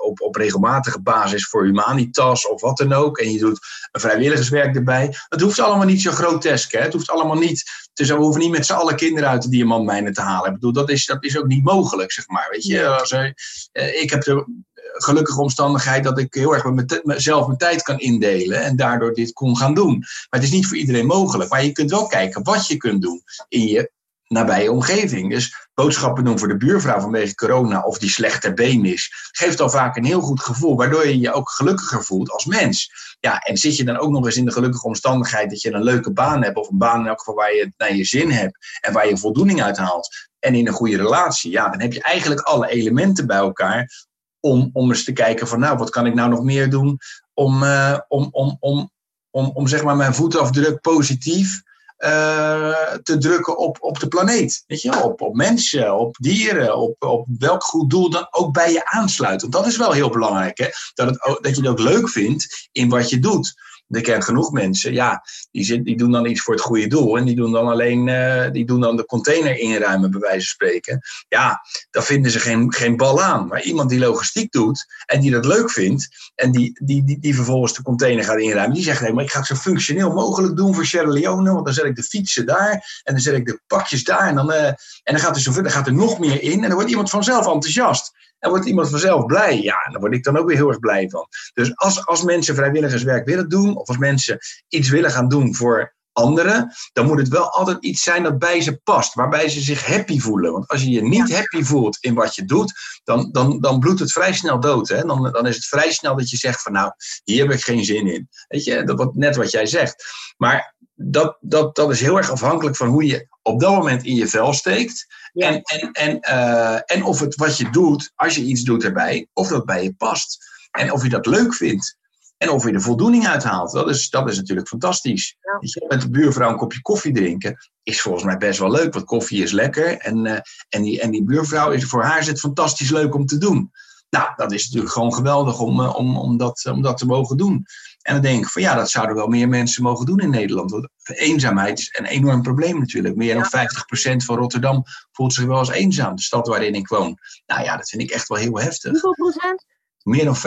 op, 0.00 0.20
op 0.20 0.36
regelmatige 0.36 1.00
basis 1.00 1.39
voor 1.48 1.64
Humanitas 1.64 2.48
of 2.48 2.60
wat 2.60 2.76
dan 2.76 2.92
ook. 2.92 3.18
En 3.18 3.32
je 3.32 3.38
doet 3.38 3.58
een 3.92 4.00
vrijwilligerswerk 4.00 4.76
erbij. 4.76 5.14
Het 5.28 5.40
hoeft 5.40 5.60
allemaal 5.60 5.86
niet 5.86 6.02
zo 6.02 6.10
grotesk. 6.10 6.72
Hè? 6.72 6.80
Het 6.80 6.92
hoeft 6.92 7.10
allemaal 7.10 7.38
niet. 7.38 7.64
Dus 7.94 8.08
we 8.08 8.14
hoeven 8.14 8.40
niet 8.40 8.50
met 8.50 8.66
z'n 8.66 8.72
allen 8.72 8.96
kinderen 8.96 9.28
uit 9.28 9.42
de 9.42 9.48
diamantmijnen 9.48 10.12
te 10.12 10.20
halen. 10.20 10.46
Ik 10.46 10.54
bedoel, 10.54 10.72
dat 10.72 10.90
is, 10.90 11.06
dat 11.06 11.24
is 11.24 11.38
ook 11.38 11.46
niet 11.46 11.64
mogelijk, 11.64 12.12
zeg 12.12 12.28
maar. 12.28 12.48
Weet 12.50 12.64
je, 12.64 12.86
als 12.86 13.12
er, 13.12 13.34
eh, 13.72 14.02
ik 14.02 14.10
heb 14.10 14.22
de 14.22 14.44
gelukkige 14.92 15.40
omstandigheid 15.40 16.04
dat 16.04 16.18
ik 16.18 16.34
heel 16.34 16.54
erg 16.54 16.64
met 16.64 17.00
mezelf 17.04 17.46
mijn 17.46 17.58
tijd 17.58 17.82
kan 17.82 17.98
indelen 17.98 18.62
en 18.62 18.76
daardoor 18.76 19.14
dit 19.14 19.32
kon 19.32 19.56
gaan 19.56 19.74
doen. 19.74 19.98
Maar 19.98 20.40
het 20.40 20.42
is 20.42 20.50
niet 20.50 20.66
voor 20.66 20.76
iedereen 20.76 21.06
mogelijk. 21.06 21.50
Maar 21.50 21.64
je 21.64 21.72
kunt 21.72 21.90
wel 21.90 22.06
kijken 22.06 22.42
wat 22.42 22.66
je 22.66 22.76
kunt 22.76 23.02
doen 23.02 23.22
in 23.48 23.66
je 23.66 23.90
nabije 24.30 24.72
omgeving. 24.72 25.30
Dus 25.30 25.68
boodschappen 25.74 26.24
doen 26.24 26.38
voor 26.38 26.48
de 26.48 26.56
buurvrouw 26.56 27.00
vanwege 27.00 27.34
corona 27.34 27.80
of 27.80 27.98
die 27.98 28.10
slechter 28.10 28.54
been 28.54 28.84
is, 28.84 29.30
geeft 29.32 29.60
al 29.60 29.70
vaak 29.70 29.96
een 29.96 30.04
heel 30.04 30.20
goed 30.20 30.40
gevoel, 30.40 30.76
waardoor 30.76 31.06
je 31.06 31.18
je 31.18 31.32
ook 31.32 31.50
gelukkiger 31.50 32.04
voelt 32.04 32.30
als 32.30 32.44
mens. 32.44 32.90
Ja, 33.20 33.38
en 33.38 33.56
zit 33.56 33.76
je 33.76 33.84
dan 33.84 33.98
ook 33.98 34.10
nog 34.10 34.24
eens 34.24 34.36
in 34.36 34.44
de 34.44 34.52
gelukkige 34.52 34.86
omstandigheid 34.86 35.50
dat 35.50 35.60
je 35.60 35.72
een 35.72 35.82
leuke 35.82 36.12
baan 36.12 36.42
hebt, 36.42 36.56
of 36.56 36.68
een 36.68 36.78
baan 36.78 37.00
in 37.00 37.06
elk 37.06 37.18
geval 37.18 37.34
waar 37.34 37.54
je 37.54 37.72
naar 37.76 37.94
je 37.94 38.04
zin 38.04 38.30
hebt 38.30 38.78
en 38.80 38.92
waar 38.92 39.08
je 39.08 39.16
voldoening 39.16 39.62
uit 39.62 39.76
haalt, 39.76 40.28
en 40.38 40.54
in 40.54 40.66
een 40.66 40.72
goede 40.72 40.96
relatie, 40.96 41.50
ja, 41.50 41.68
dan 41.68 41.80
heb 41.80 41.92
je 41.92 42.02
eigenlijk 42.02 42.40
alle 42.40 42.68
elementen 42.68 43.26
bij 43.26 43.36
elkaar 43.36 44.06
om, 44.40 44.70
om 44.72 44.90
eens 44.90 45.04
te 45.04 45.12
kijken 45.12 45.48
van, 45.48 45.60
nou, 45.60 45.78
wat 45.78 45.90
kan 45.90 46.06
ik 46.06 46.14
nou 46.14 46.30
nog 46.30 46.42
meer 46.42 46.70
doen 46.70 46.98
om, 47.34 47.62
uh, 47.62 47.98
om, 48.08 48.28
om, 48.30 48.56
om, 48.60 48.90
om, 49.30 49.50
om 49.54 49.66
zeg 49.66 49.82
maar 49.82 49.96
mijn 49.96 50.14
voetafdruk 50.14 50.80
positief 50.80 51.62
uh, 52.04 52.94
te 53.02 53.18
drukken 53.18 53.58
op, 53.58 53.76
op 53.80 54.00
de 54.00 54.08
planeet. 54.08 54.64
Weet 54.66 54.82
je, 54.82 55.02
op, 55.02 55.20
op 55.20 55.34
mensen, 55.34 55.98
op 55.98 56.16
dieren, 56.20 56.76
op, 56.76 57.04
op 57.04 57.26
welk 57.38 57.64
goed 57.64 57.90
doel 57.90 58.10
dan 58.10 58.26
ook 58.30 58.52
bij 58.52 58.72
je 58.72 58.84
aansluit. 58.84 59.40
Want 59.40 59.52
dat 59.52 59.66
is 59.66 59.76
wel 59.76 59.92
heel 59.92 60.10
belangrijk, 60.10 60.58
hè? 60.58 60.66
Dat, 60.94 61.08
het 61.08 61.38
dat 61.42 61.56
je 61.56 61.62
het 61.62 61.70
ook 61.70 61.80
leuk 61.80 62.08
vindt 62.08 62.68
in 62.72 62.88
wat 62.88 63.10
je 63.10 63.18
doet. 63.18 63.54
Ik 63.90 64.02
ken 64.02 64.22
genoeg 64.22 64.52
mensen, 64.52 64.92
ja, 64.92 65.22
die, 65.50 65.64
zit, 65.64 65.84
die 65.84 65.96
doen 65.96 66.12
dan 66.12 66.26
iets 66.26 66.40
voor 66.40 66.54
het 66.54 66.62
goede 66.62 66.86
doel. 66.86 67.16
En 67.16 67.24
die 67.24 67.36
doen 67.36 67.52
dan 67.52 67.68
alleen 67.68 68.06
uh, 68.06 68.50
die 68.50 68.66
doen 68.66 68.80
dan 68.80 68.96
de 68.96 69.04
container 69.04 69.58
inruimen, 69.58 70.10
bij 70.10 70.20
wijze 70.20 70.36
van 70.36 70.44
spreken. 70.44 71.00
Ja, 71.28 71.60
daar 71.90 72.02
vinden 72.02 72.30
ze 72.30 72.38
geen, 72.38 72.72
geen 72.72 72.96
bal 72.96 73.22
aan. 73.22 73.46
Maar 73.46 73.62
iemand 73.62 73.90
die 73.90 73.98
logistiek 73.98 74.52
doet 74.52 74.86
en 75.06 75.20
die 75.20 75.30
dat 75.30 75.44
leuk 75.44 75.70
vindt. 75.70 76.08
En 76.34 76.52
die, 76.52 76.78
die, 76.82 77.04
die, 77.04 77.18
die 77.18 77.34
vervolgens 77.34 77.74
de 77.74 77.82
container 77.82 78.24
gaat 78.24 78.38
inruimen. 78.38 78.74
Die 78.74 78.84
zegt, 78.84 79.00
nee, 79.00 79.12
maar 79.12 79.24
ik 79.24 79.30
ga 79.30 79.38
het 79.38 79.48
zo 79.48 79.54
functioneel 79.54 80.12
mogelijk 80.12 80.56
doen 80.56 80.74
voor 80.74 80.86
Sierra 80.86 81.08
Leone. 81.08 81.52
Want 81.52 81.64
dan 81.64 81.74
zet 81.74 81.84
ik 81.84 81.96
de 81.96 82.02
fietsen 82.02 82.46
daar. 82.46 83.00
En 83.02 83.14
dan 83.14 83.22
zet 83.22 83.34
ik 83.34 83.46
de 83.46 83.60
pakjes 83.66 84.04
daar. 84.04 84.28
En 84.28 84.34
dan, 84.34 84.50
uh, 84.50 84.66
en 84.66 84.76
dan, 85.02 85.18
gaat, 85.18 85.36
er 85.36 85.42
zo, 85.42 85.52
dan 85.52 85.70
gaat 85.70 85.86
er 85.86 85.94
nog 85.94 86.18
meer 86.18 86.42
in. 86.42 86.62
En 86.62 86.68
dan 86.68 86.74
wordt 86.74 86.90
iemand 86.90 87.10
vanzelf 87.10 87.46
enthousiast. 87.46 88.12
En 88.40 88.50
wordt 88.50 88.66
iemand 88.66 88.90
vanzelf 88.90 89.26
blij. 89.26 89.60
Ja, 89.62 89.88
daar 89.90 90.00
word 90.00 90.12
ik 90.12 90.24
dan 90.24 90.36
ook 90.36 90.46
weer 90.46 90.56
heel 90.56 90.68
erg 90.68 90.78
blij 90.78 91.08
van. 91.08 91.26
Dus 91.52 91.76
als, 91.76 92.06
als 92.06 92.22
mensen 92.22 92.54
vrijwilligerswerk 92.54 93.26
willen 93.26 93.48
doen, 93.48 93.76
of 93.76 93.88
als 93.88 93.98
mensen 93.98 94.38
iets 94.68 94.88
willen 94.88 95.10
gaan 95.10 95.28
doen 95.28 95.54
voor 95.54 95.94
anderen, 96.12 96.74
dan 96.92 97.06
moet 97.06 97.18
het 97.18 97.28
wel 97.28 97.50
altijd 97.50 97.84
iets 97.84 98.02
zijn 98.02 98.22
dat 98.22 98.38
bij 98.38 98.60
ze 98.60 98.76
past, 98.76 99.14
waarbij 99.14 99.48
ze 99.48 99.60
zich 99.60 99.86
happy 99.86 100.20
voelen. 100.20 100.52
Want 100.52 100.68
als 100.68 100.82
je 100.82 100.90
je 100.90 101.02
niet 101.02 101.34
happy 101.34 101.62
voelt 101.62 101.98
in 102.00 102.14
wat 102.14 102.34
je 102.34 102.44
doet, 102.44 102.72
dan, 103.04 103.28
dan, 103.32 103.60
dan 103.60 103.78
bloedt 103.78 104.00
het 104.00 104.12
vrij 104.12 104.32
snel 104.32 104.60
dood. 104.60 104.88
Hè? 104.88 105.04
Dan, 105.04 105.32
dan 105.32 105.46
is 105.46 105.54
het 105.54 105.66
vrij 105.66 105.92
snel 105.92 106.16
dat 106.16 106.30
je 106.30 106.36
zegt 106.36 106.62
van 106.62 106.72
nou, 106.72 106.92
hier 107.24 107.42
heb 107.42 107.52
ik 107.52 107.64
geen 107.64 107.84
zin 107.84 108.06
in. 108.06 108.28
Weet 108.48 108.64
je, 108.64 108.84
dat 108.84 108.96
wordt 108.96 109.16
net 109.16 109.36
wat 109.36 109.50
jij 109.50 109.66
zegt. 109.66 110.04
Maar 110.36 110.74
dat, 111.02 111.36
dat, 111.40 111.76
dat 111.76 111.90
is 111.90 112.00
heel 112.00 112.16
erg 112.16 112.30
afhankelijk 112.30 112.76
van 112.76 112.88
hoe 112.88 113.06
je 113.06 113.28
op 113.42 113.60
dat 113.60 113.72
moment 113.72 114.04
in 114.04 114.14
je 114.14 114.26
vel 114.26 114.52
steekt. 114.52 115.06
Ja. 115.32 115.48
En, 115.48 115.62
en, 115.62 115.92
en, 115.92 116.18
uh, 116.30 116.80
en 116.84 117.02
of 117.02 117.20
het 117.20 117.34
wat 117.34 117.56
je 117.56 117.70
doet, 117.70 118.12
als 118.14 118.34
je 118.34 118.42
iets 118.42 118.62
doet 118.62 118.84
erbij, 118.84 119.28
of 119.32 119.48
dat 119.48 119.64
bij 119.64 119.82
je 119.82 119.94
past. 119.94 120.38
En 120.70 120.92
of 120.92 121.02
je 121.02 121.08
dat 121.08 121.26
leuk 121.26 121.54
vindt. 121.54 121.98
En 122.36 122.50
of 122.50 122.64
je 122.64 122.72
er 122.72 122.80
voldoening 122.80 123.26
uit 123.26 123.42
haalt. 123.42 123.72
Dat 123.72 123.88
is, 123.88 124.10
dat 124.10 124.28
is 124.28 124.36
natuurlijk 124.36 124.68
fantastisch. 124.68 125.36
Ja. 125.40 125.56
Je, 125.60 125.84
met 125.88 126.00
de 126.00 126.10
buurvrouw 126.10 126.50
een 126.50 126.56
kopje 126.56 126.82
koffie 126.82 127.12
drinken 127.12 127.56
is 127.82 128.00
volgens 128.00 128.24
mij 128.24 128.36
best 128.36 128.58
wel 128.58 128.70
leuk. 128.70 128.94
Want 128.94 129.04
koffie 129.04 129.42
is 129.42 129.52
lekker. 129.52 129.98
En, 129.98 130.24
uh, 130.24 130.38
en, 130.68 130.82
die, 130.82 131.00
en 131.00 131.10
die 131.10 131.24
buurvrouw 131.24 131.70
is 131.70 131.84
voor 131.84 132.02
haar 132.02 132.18
is 132.18 132.26
het 132.26 132.40
fantastisch 132.40 132.90
leuk 132.90 133.14
om 133.14 133.26
te 133.26 133.38
doen. 133.38 133.70
Nou, 134.10 134.32
dat 134.36 134.52
is 134.52 134.64
natuurlijk 134.64 134.92
gewoon 134.92 135.14
geweldig 135.14 135.60
om, 135.60 135.80
uh, 135.80 135.96
om, 135.96 136.16
om, 136.18 136.36
dat, 136.36 136.66
om 136.72 136.82
dat 136.82 136.98
te 136.98 137.06
mogen 137.06 137.36
doen. 137.36 137.66
En 138.02 138.12
dan 138.12 138.22
denk 138.22 138.44
ik 138.44 138.50
van 138.50 138.62
ja, 138.62 138.74
dat 138.74 138.90
zouden 138.90 139.16
wel 139.16 139.26
meer 139.26 139.48
mensen 139.48 139.82
mogen 139.82 140.06
doen 140.06 140.20
in 140.20 140.30
Nederland. 140.30 140.70
Want 140.70 140.88
eenzaamheid 141.04 141.78
is 141.78 141.88
een 141.98 142.04
enorm 142.04 142.42
probleem 142.42 142.78
natuurlijk. 142.78 143.16
Meer 143.16 143.34
dan 143.34 143.68
50% 144.12 144.16
van 144.16 144.36
Rotterdam 144.36 144.84
voelt 145.12 145.32
zich 145.32 145.44
wel 145.44 145.58
als 145.58 145.70
eenzaam, 145.70 146.16
de 146.16 146.22
stad 146.22 146.46
waarin 146.46 146.74
ik 146.74 146.88
woon. 146.88 147.18
Nou 147.46 147.62
ja, 147.64 147.76
dat 147.76 147.88
vind 147.88 148.02
ik 148.02 148.10
echt 148.10 148.28
wel 148.28 148.38
heel 148.38 148.60
heftig. 148.60 148.90
Hoeveel 148.90 149.14
procent? 149.14 149.64
Meer 150.02 150.24
dan 150.24 150.36
50% 150.36 150.40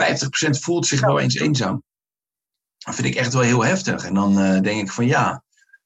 voelt 0.60 0.86
zich 0.86 1.00
wel 1.00 1.18
eens 1.18 1.34
eenzaam. 1.34 1.82
Dat 2.78 2.94
vind 2.94 3.06
ik 3.06 3.14
echt 3.14 3.32
wel 3.32 3.42
heel 3.42 3.64
heftig. 3.64 4.04
En 4.04 4.14
dan 4.14 4.38
uh, 4.38 4.60
denk 4.60 4.80
ik 4.80 4.92
van 4.92 5.06
ja, 5.06 5.44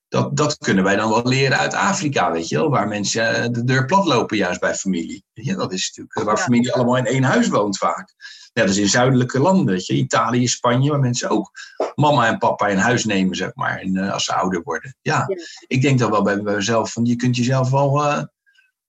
dat, 0.09 0.37
dat 0.37 0.59
kunnen 0.59 0.85
wij 0.85 0.97
dan 0.97 1.09
wel 1.09 1.27
leren 1.27 1.59
uit 1.59 1.75
Afrika, 1.75 2.33
weet 2.33 2.49
je 2.49 2.57
wel. 2.57 2.71
Waar 2.71 2.89
mensen 2.89 3.53
de 3.53 3.65
deur 3.65 3.85
plat 3.85 4.07
lopen 4.07 4.37
juist 4.37 4.61
bij 4.61 4.75
familie. 4.75 5.25
Ja, 5.33 5.55
dat 5.55 5.73
is 5.73 5.87
natuurlijk 5.87 6.29
waar 6.29 6.45
familie 6.45 6.73
allemaal 6.73 6.97
in 6.97 7.07
één 7.07 7.23
huis 7.23 7.49
woont 7.49 7.79
vaak. 7.79 8.15
Dat 8.53 8.69
is 8.69 8.77
in 8.77 8.89
zuidelijke 8.89 9.41
landen, 9.41 9.75
weet 9.75 9.87
je. 9.87 9.95
Italië, 9.95 10.49
Spanje, 10.49 10.91
waar 10.91 10.99
mensen 10.99 11.31
ook 11.31 11.51
mama 11.95 12.27
en 12.27 12.39
papa 12.39 12.69
in 12.69 12.77
huis 12.77 13.05
nemen, 13.05 13.37
zeg 13.37 13.55
maar. 13.55 13.79
En, 13.79 13.95
uh, 13.95 14.13
als 14.13 14.25
ze 14.25 14.35
ouder 14.35 14.63
worden. 14.63 14.97
Ja, 15.03 15.25
ja, 15.29 15.37
ik 15.67 15.83
denk 15.83 15.99
dan 15.99 16.11
wel 16.11 16.23
bij, 16.23 16.43
bij 16.43 16.55
mezelf 16.55 16.93
van 16.93 17.05
je 17.05 17.17
kunt 17.17 17.37
jezelf 17.37 17.71
wel... 17.71 18.05
Uh, 18.05 18.23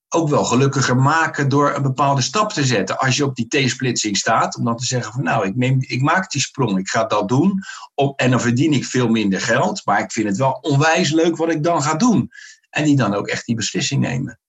ook 0.10 0.30
wel 0.30 0.44
gelukkiger 0.44 0.98
maken 0.98 1.50
door 1.50 1.76
een 1.76 1.82
bepaalde 1.82 2.22
stap 2.22 2.54
te 2.54 2.66
zetten. 2.66 2.98
Als 2.98 3.18
je 3.18 3.26
op 3.26 3.36
die 3.36 3.48
T-splitsing 3.48 4.18
staat, 4.18 4.58
om 4.58 4.64
dan 4.66 4.78
te 4.78 4.86
zeggen 4.86 5.14
van 5.14 5.24
nou, 5.24 5.48
ik, 5.48 5.56
neem, 5.56 5.78
ik 5.80 6.02
maak 6.02 6.32
die 6.32 6.42
sprong, 6.42 6.78
ik 6.78 6.90
ga 6.90 7.04
dat 7.04 7.28
doen. 7.28 7.64
Op, 7.94 8.20
en 8.20 8.32
dan 8.32 8.42
verdien 8.42 8.74
ik 8.74 8.86
veel 8.86 9.08
minder 9.08 9.42
geld, 9.42 9.82
maar 9.86 10.00
ik 10.00 10.12
vind 10.12 10.28
het 10.28 10.38
wel 10.38 10.52
onwijs 10.52 11.12
leuk 11.12 11.38
wat 11.38 11.50
ik 11.50 11.64
dan 11.64 11.82
ga 11.82 11.96
doen. 11.96 12.30
En 12.70 12.84
die 12.84 12.96
dan 12.96 13.14
ook 13.14 13.28
echt 13.28 13.46
die 13.46 13.56
beslissing 13.56 14.02
nemen. 14.02 14.40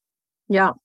Ja, 0.45 0.79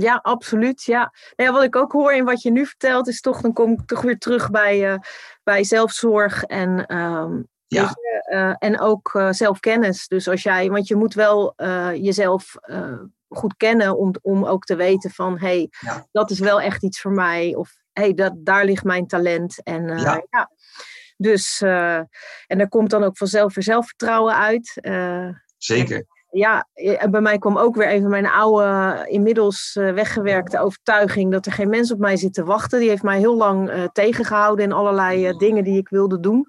ja, 0.00 0.20
absoluut. 0.22 0.82
Ja. 0.82 1.12
Nou 1.36 1.50
ja, 1.50 1.52
wat 1.52 1.62
ik 1.62 1.76
ook 1.76 1.92
hoor 1.92 2.12
in 2.12 2.24
wat 2.24 2.42
je 2.42 2.50
nu 2.50 2.66
vertelt, 2.66 3.08
is 3.08 3.20
toch, 3.20 3.40
dan 3.40 3.52
kom 3.52 3.72
ik 3.72 3.86
toch 3.86 4.02
weer 4.02 4.18
terug 4.18 4.50
bij, 4.50 4.92
uh, 4.92 4.98
bij 5.42 5.64
zelfzorg 5.64 6.42
en 6.42 6.96
um, 6.96 7.48
ja. 7.66 7.94
en 8.58 8.80
ook 8.80 9.22
zelfkennis. 9.30 10.08
Dus 10.08 10.28
als 10.28 10.42
jij, 10.42 10.70
want 10.70 10.88
je 10.88 10.96
moet 10.96 11.14
wel 11.14 11.54
jezelf 11.94 12.54
goed 13.28 13.56
kennen 13.56 13.96
om, 13.98 14.14
om 14.22 14.44
ook 14.44 14.64
te 14.64 14.76
weten 14.76 15.10
van 15.10 15.38
hé, 15.38 15.68
hey, 15.80 16.02
dat 16.12 16.30
is 16.30 16.38
wel 16.38 16.60
echt 16.60 16.82
iets 16.82 17.00
voor 17.00 17.12
mij. 17.12 17.54
Of 17.54 17.72
hé, 17.92 18.02
hey, 18.02 18.14
dat, 18.14 18.32
daar 18.36 18.64
ligt 18.64 18.84
mijn 18.84 19.06
talent. 19.06 19.62
En 19.62 19.98
ja. 19.98 20.22
ja. 20.30 20.50
Dus, 21.16 21.60
en 21.60 22.58
daar 22.58 22.68
komt 22.68 22.90
dan 22.90 23.04
ook 23.04 23.16
vanzelf 23.16 23.54
weer 23.54 23.64
zelfvertrouwen 23.64 24.36
uit. 24.36 24.78
Zeker 25.56 26.06
ja, 26.30 26.66
bij 27.10 27.20
mij 27.20 27.38
kwam 27.38 27.58
ook 27.58 27.76
weer 27.76 27.88
even 27.88 28.10
mijn 28.10 28.26
oude, 28.26 29.04
inmiddels 29.08 29.76
uh, 29.78 29.92
weggewerkte 29.92 30.60
overtuiging 30.60 31.32
dat 31.32 31.46
er 31.46 31.52
geen 31.52 31.68
mens 31.68 31.92
op 31.92 31.98
mij 31.98 32.16
zit 32.16 32.34
te 32.34 32.44
wachten. 32.44 32.78
Die 32.78 32.88
heeft 32.88 33.02
mij 33.02 33.18
heel 33.18 33.36
lang 33.36 33.70
uh, 33.70 33.84
tegengehouden 33.92 34.64
in 34.64 34.72
allerlei 34.72 35.28
uh, 35.28 35.38
dingen 35.38 35.64
die 35.64 35.78
ik 35.78 35.88
wilde 35.88 36.20
doen. 36.20 36.46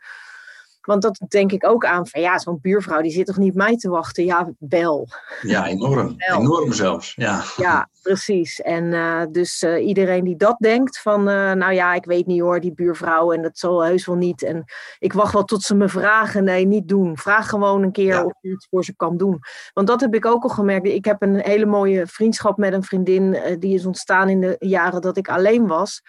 Want 0.82 1.02
dat 1.02 1.22
denk 1.28 1.52
ik 1.52 1.66
ook 1.66 1.86
aan 1.86 2.08
van 2.08 2.22
ja, 2.22 2.40
zo'n 2.40 2.60
buurvrouw 2.62 3.02
die 3.02 3.12
zit 3.12 3.26
toch 3.26 3.38
niet 3.38 3.56
mij 3.56 3.78
te 3.78 3.90
wachten? 3.90 4.26
Ja, 4.26 4.50
wel. 4.60 5.08
Ja, 5.42 5.68
enorm. 5.68 6.16
Enorm 6.38 6.74
zelfs. 6.74 7.14
Ja, 7.16 7.44
ja 7.58 7.90
precies. 8.02 8.62
En 8.62 8.84
uh, 8.84 9.22
dus 9.32 9.64
uh, 9.64 9.88
iedereen 9.88 10.24
die 10.24 10.36
dat 10.36 10.56
denkt 10.60 11.02
van 11.02 11.20
uh, 11.30 11.52
nou 11.52 11.74
ja, 11.74 11.94
ik 11.94 12.06
weet 12.06 12.26
niet 12.26 12.42
hoor, 12.42 12.60
die 12.60 12.74
buurvrouw 12.74 13.32
en 13.32 13.42
dat 13.42 13.58
zal 13.58 13.84
heus 13.84 14.06
wel 14.06 14.16
niet. 14.16 14.44
En 14.44 14.64
ik 15.00 15.14
wacht 15.14 15.34
wel 15.34 15.44
tot 15.44 15.62
ze 15.62 15.76
me 15.76 15.90
vragen. 15.90 16.44
Nee, 16.44 16.66
niet 16.66 16.88
doen. 16.88 17.18
Vraag 17.18 17.50
gewoon 17.50 17.84
een 17.84 17.92
keer 17.92 18.14
ja. 18.14 18.24
of 18.24 18.34
je 18.42 18.52
iets 18.52 18.68
voor 18.70 18.84
ze 18.84 18.96
kan 18.96 19.18
doen. 19.18 19.40
Want 19.74 19.88
dat 19.88 20.02
heb 20.02 20.16
ik 20.16 20.26
ook 20.26 20.44
al 20.44 20.50
gemerkt. 20.50 20.88
Ik 20.88 21.06
heb 21.06 21.22
een 21.22 21.40
hele 21.40 21.66
mooie 21.66 22.08
vriendschap 22.08 22.58
met 22.58 22.74
een 22.74 22.84
vriendin 22.84 23.38
die 23.60 23.74
is 23.74 23.86
ontstaan 23.86 24.30
in 24.30 24.42
de 24.42 24.56
jaren 24.60 25.02
dat 25.02 25.18
ik 25.18 25.30
alleen 25.30 25.68
was. 25.68 26.02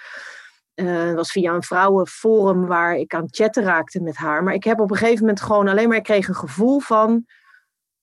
Uh, 0.75 1.15
was 1.15 1.33
via 1.33 1.55
een 1.55 1.63
vrouwenforum 1.63 2.67
waar 2.67 2.97
ik 2.97 3.15
aan 3.15 3.27
chatten 3.31 3.63
raakte 3.63 4.01
met 4.01 4.17
haar. 4.17 4.43
Maar 4.43 4.55
ik 4.55 4.65
heb 4.65 4.81
op 4.81 4.91
een 4.91 4.97
gegeven 4.97 5.21
moment 5.21 5.41
gewoon 5.41 5.69
alleen 5.69 5.89
maar, 5.89 5.97
ik 5.97 6.03
kreeg 6.03 6.29
een 6.29 6.35
gevoel 6.35 6.81
van, 6.81 7.27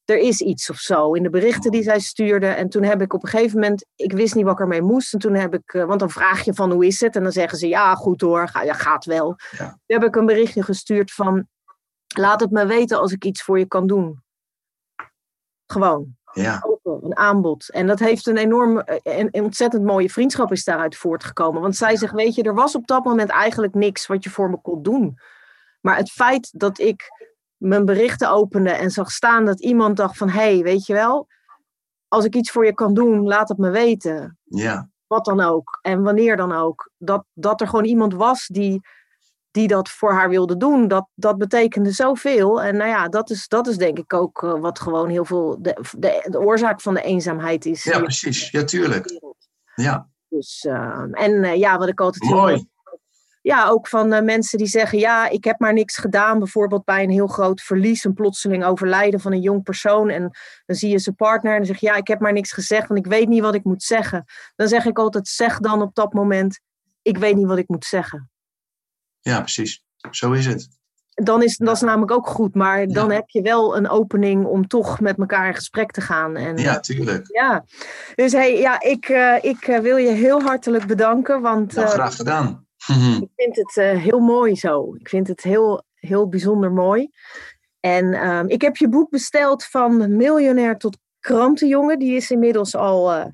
er 0.06 0.18
is 0.18 0.42
iets 0.42 0.70
of 0.70 0.78
zo 0.78 1.14
in 1.14 1.24
de 1.24 1.30
berichten 1.30 1.72
die 1.72 1.84
zij 1.84 2.00
stuurde. 2.00 2.48
En 2.48 2.70
toen 2.70 2.84
heb 2.84 3.02
ik 3.02 3.14
op 3.14 3.24
een 3.24 3.30
gegeven 3.30 3.60
moment, 3.60 3.86
ik 3.96 4.12
wist 4.12 4.36
niet 4.36 4.44
wat 4.44 4.54
ik 4.54 4.60
ermee 4.60 4.82
moest. 4.82 5.14
En 5.14 5.20
toen 5.20 5.34
heb 5.34 5.54
ik, 5.54 5.74
uh, 5.74 5.86
want 5.86 6.00
dan 6.00 6.10
vraag 6.10 6.44
je 6.44 6.54
van 6.54 6.72
hoe 6.72 6.86
is 6.86 7.00
het? 7.00 7.16
En 7.16 7.24
dan 7.24 7.32
zeggen 7.32 7.58
ze, 7.58 7.68
ja 7.68 7.96
goed 7.96 8.22
hoor, 8.22 8.48
ga, 8.48 8.62
ja, 8.62 8.74
gaat 8.74 9.06
wel. 9.06 9.36
Ja. 9.52 9.68
Toen 9.68 10.00
heb 10.00 10.04
ik 10.04 10.16
een 10.16 10.26
berichtje 10.26 10.64
gestuurd 10.64 11.12
van, 11.12 11.48
laat 12.16 12.40
het 12.40 12.52
me 12.52 12.66
weten 12.66 13.00
als 13.00 13.12
ik 13.12 13.26
iets 13.26 13.44
voor 13.44 13.60
je 13.60 13.68
kan 13.68 13.88
doen. 13.88 14.24
Gewoon. 15.66 16.18
Ja. 16.42 16.64
Een 16.84 17.18
aanbod. 17.18 17.70
En 17.70 17.88
dat 17.88 18.00
heeft 18.00 18.28
een 18.28 18.38
enorm, 18.38 18.80
en 18.80 19.28
een 19.32 19.44
ontzettend 19.44 19.84
mooie 19.84 20.10
vriendschap 20.10 20.52
is 20.52 20.64
daaruit 20.64 20.96
voortgekomen. 20.96 21.62
Want 21.62 21.76
zij 21.76 21.96
zegt, 21.96 22.14
weet 22.14 22.36
je, 22.36 22.44
er 22.44 22.54
was 22.54 22.76
op 22.76 22.88
dat 22.88 23.04
moment 23.04 23.30
eigenlijk 23.30 23.74
niks 23.74 24.08
wat 24.08 24.24
je 24.24 24.30
voor 24.30 24.50
me 24.50 24.58
kon 24.62 24.84
doen. 24.84 25.18
Maar 25.82 25.98
het 25.98 26.12
feit 26.12 26.60
dat 26.60 26.80
ik 26.80 27.04
mijn 27.58 27.86
berichten 27.86 28.30
opende 28.30 28.70
en 28.70 28.92
zag 28.92 29.12
staan 29.12 29.46
dat 29.46 29.62
iemand 29.62 29.98
dacht 29.98 30.18
van, 30.18 30.30
hé, 30.30 30.54
hey, 30.54 30.64
weet 30.64 30.86
je 30.86 30.94
wel, 30.94 31.28
als 32.08 32.26
ik 32.26 32.36
iets 32.36 32.52
voor 32.52 32.66
je 32.66 32.74
kan 32.74 32.94
doen, 32.94 33.24
laat 33.24 33.50
het 33.50 33.58
me 33.58 33.70
weten. 33.70 34.38
Ja. 34.44 34.90
Wat 35.08 35.26
dan 35.26 35.42
ook. 35.42 35.80
En 35.82 36.04
wanneer 36.04 36.38
dan 36.38 36.52
ook. 36.52 36.92
Dat, 36.98 37.26
dat 37.34 37.62
er 37.62 37.68
gewoon 37.68 37.86
iemand 37.86 38.14
was 38.14 38.48
die 38.48 38.82
die 39.52 39.68
dat 39.68 39.90
voor 39.90 40.12
haar 40.14 40.30
wilde 40.30 40.58
doen, 40.58 40.88
dat, 40.88 41.08
dat 41.16 41.38
betekende 41.38 41.92
zoveel. 41.92 42.62
En 42.62 42.78
nou 42.78 42.90
ja, 42.90 43.08
dat 43.08 43.30
is, 43.30 43.48
dat 43.48 43.68
is 43.68 43.78
denk 43.78 43.98
ik 43.98 44.14
ook 44.14 44.42
uh, 44.42 44.60
wat 44.60 44.80
gewoon 44.80 45.10
heel 45.10 45.26
veel 45.26 45.58
de, 45.60 45.78
de, 45.98 46.28
de, 46.30 46.40
oorzaak 46.40 46.82
van 46.82 46.94
de 46.94 47.02
eenzaamheid 47.02 47.66
is. 47.66 47.84
Ja, 47.84 48.00
precies. 48.00 48.50
Ja, 48.50 48.64
tuurlijk. 48.64 49.20
Ja. 49.76 50.10
Dus, 50.30 50.66
uh, 50.68 51.04
en 51.12 51.32
uh, 51.32 51.56
ja, 51.56 51.78
wat 51.78 51.88
ik 51.88 52.00
altijd 52.00 52.32
Mooi. 52.32 52.54
Heel, 52.54 52.66
ja, 53.42 53.68
ook 53.68 53.88
van 53.88 54.26
mensen 54.26 54.58
die 54.58 54.68
zeggen, 54.68 55.00
ja, 55.00 55.30
ik 55.30 55.44
heb 55.44 55.60
maar 55.60 55.74
niks 55.74 55.98
gedaan. 55.98 56.40
Bijvoorbeeld 56.40 56.86
bij 56.86 57.04
een 57.04 57.10
heel 57.10 57.28
groot 57.28 57.62
verlies, 57.62 58.04
een 58.04 58.14
plotseling 58.14 58.66
overlijden 58.66 59.20
van 59.20 59.32
een 59.32 59.42
jong 59.42 59.64
persoon. 59.64 60.10
En 60.10 60.32
dan 60.66 60.76
zie 60.76 60.90
je 60.90 61.00
zijn 61.00 61.16
partner 61.16 61.52
en 61.52 61.58
dan 61.58 61.68
zeg 61.68 61.80
je, 61.80 61.86
ja, 61.86 61.96
ik 61.96 62.08
heb 62.08 62.20
maar 62.20 62.34
niks 62.34 62.52
gezegd, 62.52 62.88
want 62.88 63.06
ik 63.06 63.12
weet 63.12 63.28
niet 63.28 63.42
wat 63.42 63.56
ik 63.56 63.64
moet 63.64 63.84
zeggen. 63.84 64.26
Dan 64.56 64.68
zeg 64.68 64.86
ik 64.86 65.00
altijd, 65.00 65.28
zeg 65.28 65.60
dan 65.60 65.82
op 65.82 65.96
dat 65.96 66.14
moment, 66.14 66.60
ik 67.02 67.18
weet 67.18 67.36
niet 67.36 67.48
wat 67.48 67.58
ik 67.58 67.68
moet 67.68 67.86
zeggen. 67.86 68.30
Ja, 69.22 69.40
precies. 69.40 69.84
Zo 70.12 70.32
is 70.32 70.46
het. 70.46 70.68
Dan 71.14 71.44
is 71.44 71.58
dat 71.58 71.76
is 71.76 71.82
namelijk 71.82 72.12
ook 72.12 72.28
goed, 72.28 72.56
maar 72.56 72.88
dan 72.88 73.12
heb 73.12 73.30
je 73.30 73.42
wel 73.42 73.78
een 73.78 73.90
opening 73.90 74.46
om 74.46 74.68
toch 74.68 75.00
met 75.00 75.18
elkaar 75.18 75.48
in 75.48 75.56
gesprek 75.56 75.92
te 75.92 76.02
gaan. 76.02 76.36
En, 76.36 76.58
ja, 76.58 76.80
tuurlijk. 76.80 77.28
Ja, 77.28 77.66
dus 78.16 78.32
hey, 78.32 78.60
ja, 78.60 78.82
ik, 78.82 79.10
uh, 79.10 79.36
ik 79.42 79.80
wil 79.82 79.98
je 79.98 80.10
heel 80.10 80.42
hartelijk 80.42 80.88
bedanken. 80.88 81.42
Want, 81.42 81.74
nou, 81.74 81.88
graag 81.88 82.16
gedaan. 82.16 82.68
ik 83.22 83.30
vind 83.36 83.56
het 83.56 83.76
uh, 83.76 84.02
heel 84.02 84.20
mooi 84.20 84.56
zo. 84.56 84.96
Ik 84.96 85.10
vind 85.10 85.28
het 85.28 85.44
heel, 85.44 85.84
heel 85.94 86.30
bijzonder 86.30 86.72
mooi. 86.72 87.10
En 87.80 88.06
uh, 88.06 88.44
ik 88.46 88.62
heb 88.62 88.76
je 88.76 88.90
boek 88.90 89.10
besteld 89.10 89.66
van 89.66 90.16
miljonair 90.16 90.78
tot 90.78 90.98
krantenjongen. 91.20 92.00
Die 92.00 92.16
is 92.16 92.32
inmiddels 92.32 92.76
al 92.76 93.16
uh, 93.16 93.26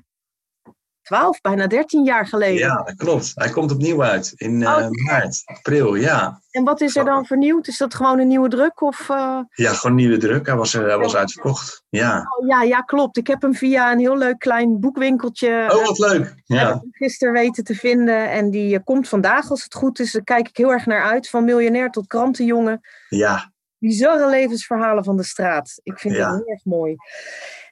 12, 1.06 1.40
bijna 1.40 1.66
13 1.66 2.04
jaar 2.04 2.26
geleden. 2.26 2.58
Ja, 2.58 2.82
dat 2.82 2.94
klopt. 2.94 3.32
Hij 3.34 3.50
komt 3.50 3.72
opnieuw 3.72 4.02
uit 4.02 4.32
in 4.36 4.60
uh, 4.60 4.68
oh, 4.68 4.88
maart, 4.90 5.42
april, 5.44 5.94
ja. 5.94 6.40
En 6.50 6.64
wat 6.64 6.80
is 6.80 6.96
er 6.96 7.04
dan 7.04 7.26
vernieuwd? 7.26 7.66
Is 7.66 7.78
dat 7.78 7.94
gewoon 7.94 8.18
een 8.18 8.28
nieuwe 8.28 8.48
druk? 8.48 8.80
Of, 8.80 9.08
uh... 9.08 9.38
Ja, 9.50 9.72
gewoon 9.72 9.96
een 9.96 10.04
nieuwe 10.04 10.16
druk. 10.16 10.46
Hij 10.46 10.56
was, 10.56 10.74
uh, 10.74 10.82
hij 10.82 10.98
was 10.98 11.16
uitverkocht. 11.16 11.84
Ja. 11.88 12.36
Oh, 12.38 12.46
ja, 12.46 12.62
ja, 12.62 12.80
klopt. 12.80 13.16
Ik 13.16 13.26
heb 13.26 13.42
hem 13.42 13.54
via 13.54 13.92
een 13.92 13.98
heel 13.98 14.18
leuk 14.18 14.38
klein 14.38 14.80
boekwinkeltje. 14.80 15.66
Oh, 15.68 15.86
wat 15.86 15.98
leuk. 15.98 16.34
Ja. 16.44 16.82
gisteren 16.90 17.34
weten 17.34 17.64
te 17.64 17.74
vinden. 17.74 18.30
En 18.30 18.50
die 18.50 18.82
komt 18.82 19.08
vandaag, 19.08 19.50
als 19.50 19.64
het 19.64 19.74
goed 19.74 19.98
is. 19.98 20.12
Daar 20.12 20.24
kijk 20.24 20.48
ik 20.48 20.56
heel 20.56 20.72
erg 20.72 20.86
naar 20.86 21.04
uit. 21.04 21.28
Van 21.28 21.44
miljonair 21.44 21.90
tot 21.90 22.06
krantenjongen. 22.06 22.80
Ja. 23.08 23.52
Bizarre 23.78 24.28
levensverhalen 24.28 25.04
van 25.04 25.16
de 25.16 25.24
straat. 25.24 25.80
Ik 25.82 25.98
vind 25.98 26.14
ja. 26.14 26.28
het 26.30 26.36
heel 26.36 26.54
erg 26.54 26.64
mooi. 26.64 26.96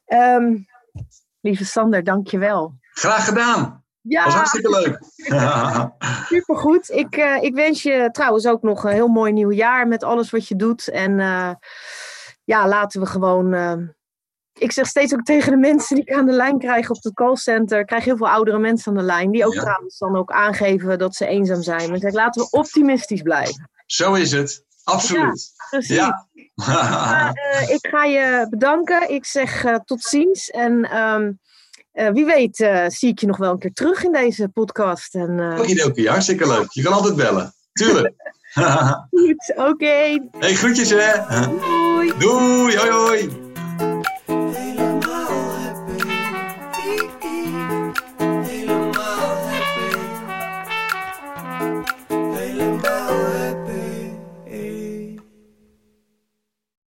Um, 0.07 0.67
lieve 1.41 1.65
Sander, 1.65 2.05
dank 2.05 2.29
je 2.29 2.39
wel. 2.39 2.75
Graag 2.95 3.25
gedaan. 3.25 3.85
Ja. 4.01 4.25
was 4.25 4.35
hartstikke 4.35 4.71
leuk. 4.71 4.99
Supergoed. 6.29 6.91
Ik, 6.91 7.17
uh, 7.17 7.43
ik 7.43 7.55
wens 7.55 7.83
je 7.83 8.09
trouwens 8.13 8.47
ook 8.47 8.63
nog 8.63 8.85
een 8.85 8.93
heel 8.93 9.09
mooi 9.09 9.33
nieuw 9.33 9.53
jaar 9.53 9.89
met 9.89 10.03
alles 10.03 10.31
wat 10.31 10.49
je 10.49 10.57
doet. 10.57 10.89
En 10.89 11.19
uh, 11.19 11.51
ja, 12.45 12.69
laten 12.69 13.01
we 13.01 13.07
gewoon. 13.07 13.55
Uh, 13.55 13.73
ik 14.53 14.73
zeg 14.73 14.87
steeds 14.87 15.15
ook 15.15 15.23
tegen 15.23 15.51
de 15.51 15.57
mensen 15.57 15.97
die 15.97 16.05
ik 16.05 16.15
aan 16.15 16.27
de 16.27 16.33
lijn 16.33 16.59
krijg 16.59 16.91
op 16.91 17.03
het 17.03 17.15
callcenter. 17.15 17.79
Ik 17.79 17.87
krijg 17.87 18.05
heel 18.05 18.17
veel 18.17 18.29
oudere 18.29 18.59
mensen 18.59 18.93
aan 18.93 18.99
de 18.99 19.05
lijn. 19.05 19.31
Die 19.31 19.47
ook 19.47 19.55
ja. 19.55 19.61
trouwens 19.61 19.99
dan 19.99 20.17
ook 20.17 20.31
aangeven 20.31 20.99
dat 20.99 21.15
ze 21.15 21.27
eenzaam 21.27 21.63
zijn. 21.63 21.87
Maar 21.87 21.97
ik 21.97 22.03
zeg, 22.03 22.13
laten 22.13 22.43
we 22.43 22.51
optimistisch 22.51 23.23
blijven. 23.23 23.71
Zo 23.87 24.15
is 24.15 24.33
het. 24.33 24.65
Absoluut. 24.85 25.53
Ja, 25.57 25.69
precies. 25.71 25.97
Ja. 25.97 26.29
maar, 26.55 27.33
ik 27.69 27.87
ga 27.87 28.05
je 28.05 28.47
bedanken. 28.51 29.11
Ik 29.11 29.25
zeg 29.25 29.81
tot 29.85 30.03
ziens. 30.03 30.51
En. 30.51 30.99
Um, 30.99 31.43
uh, 31.95 32.09
wie 32.09 32.25
weet 32.25 32.61
uh, 32.61 32.85
zie 32.89 33.09
ik 33.09 33.19
je 33.19 33.27
nog 33.27 33.37
wel 33.37 33.51
een 33.51 33.59
keer 33.59 33.73
terug 33.73 34.05
in 34.05 34.13
deze 34.13 34.49
podcast. 34.49 35.15
En, 35.15 35.31
uh... 35.39 35.87
Oké, 35.87 36.09
hartstikke 36.09 36.47
leuk. 36.47 36.67
Je 36.71 36.83
kan 36.83 36.93
altijd 36.93 37.17
bellen. 37.17 37.55
Tuurlijk. 37.73 38.15
Goed, 39.11 39.53
oké. 39.57 39.69
Okay. 39.69 40.29
Hey, 40.39 40.55
groetjes 40.55 40.91
hè. 40.91 41.47
Doei. 41.49 42.13
Doei, 42.19 42.77
hoi 42.77 42.91
hoi. 42.91 43.44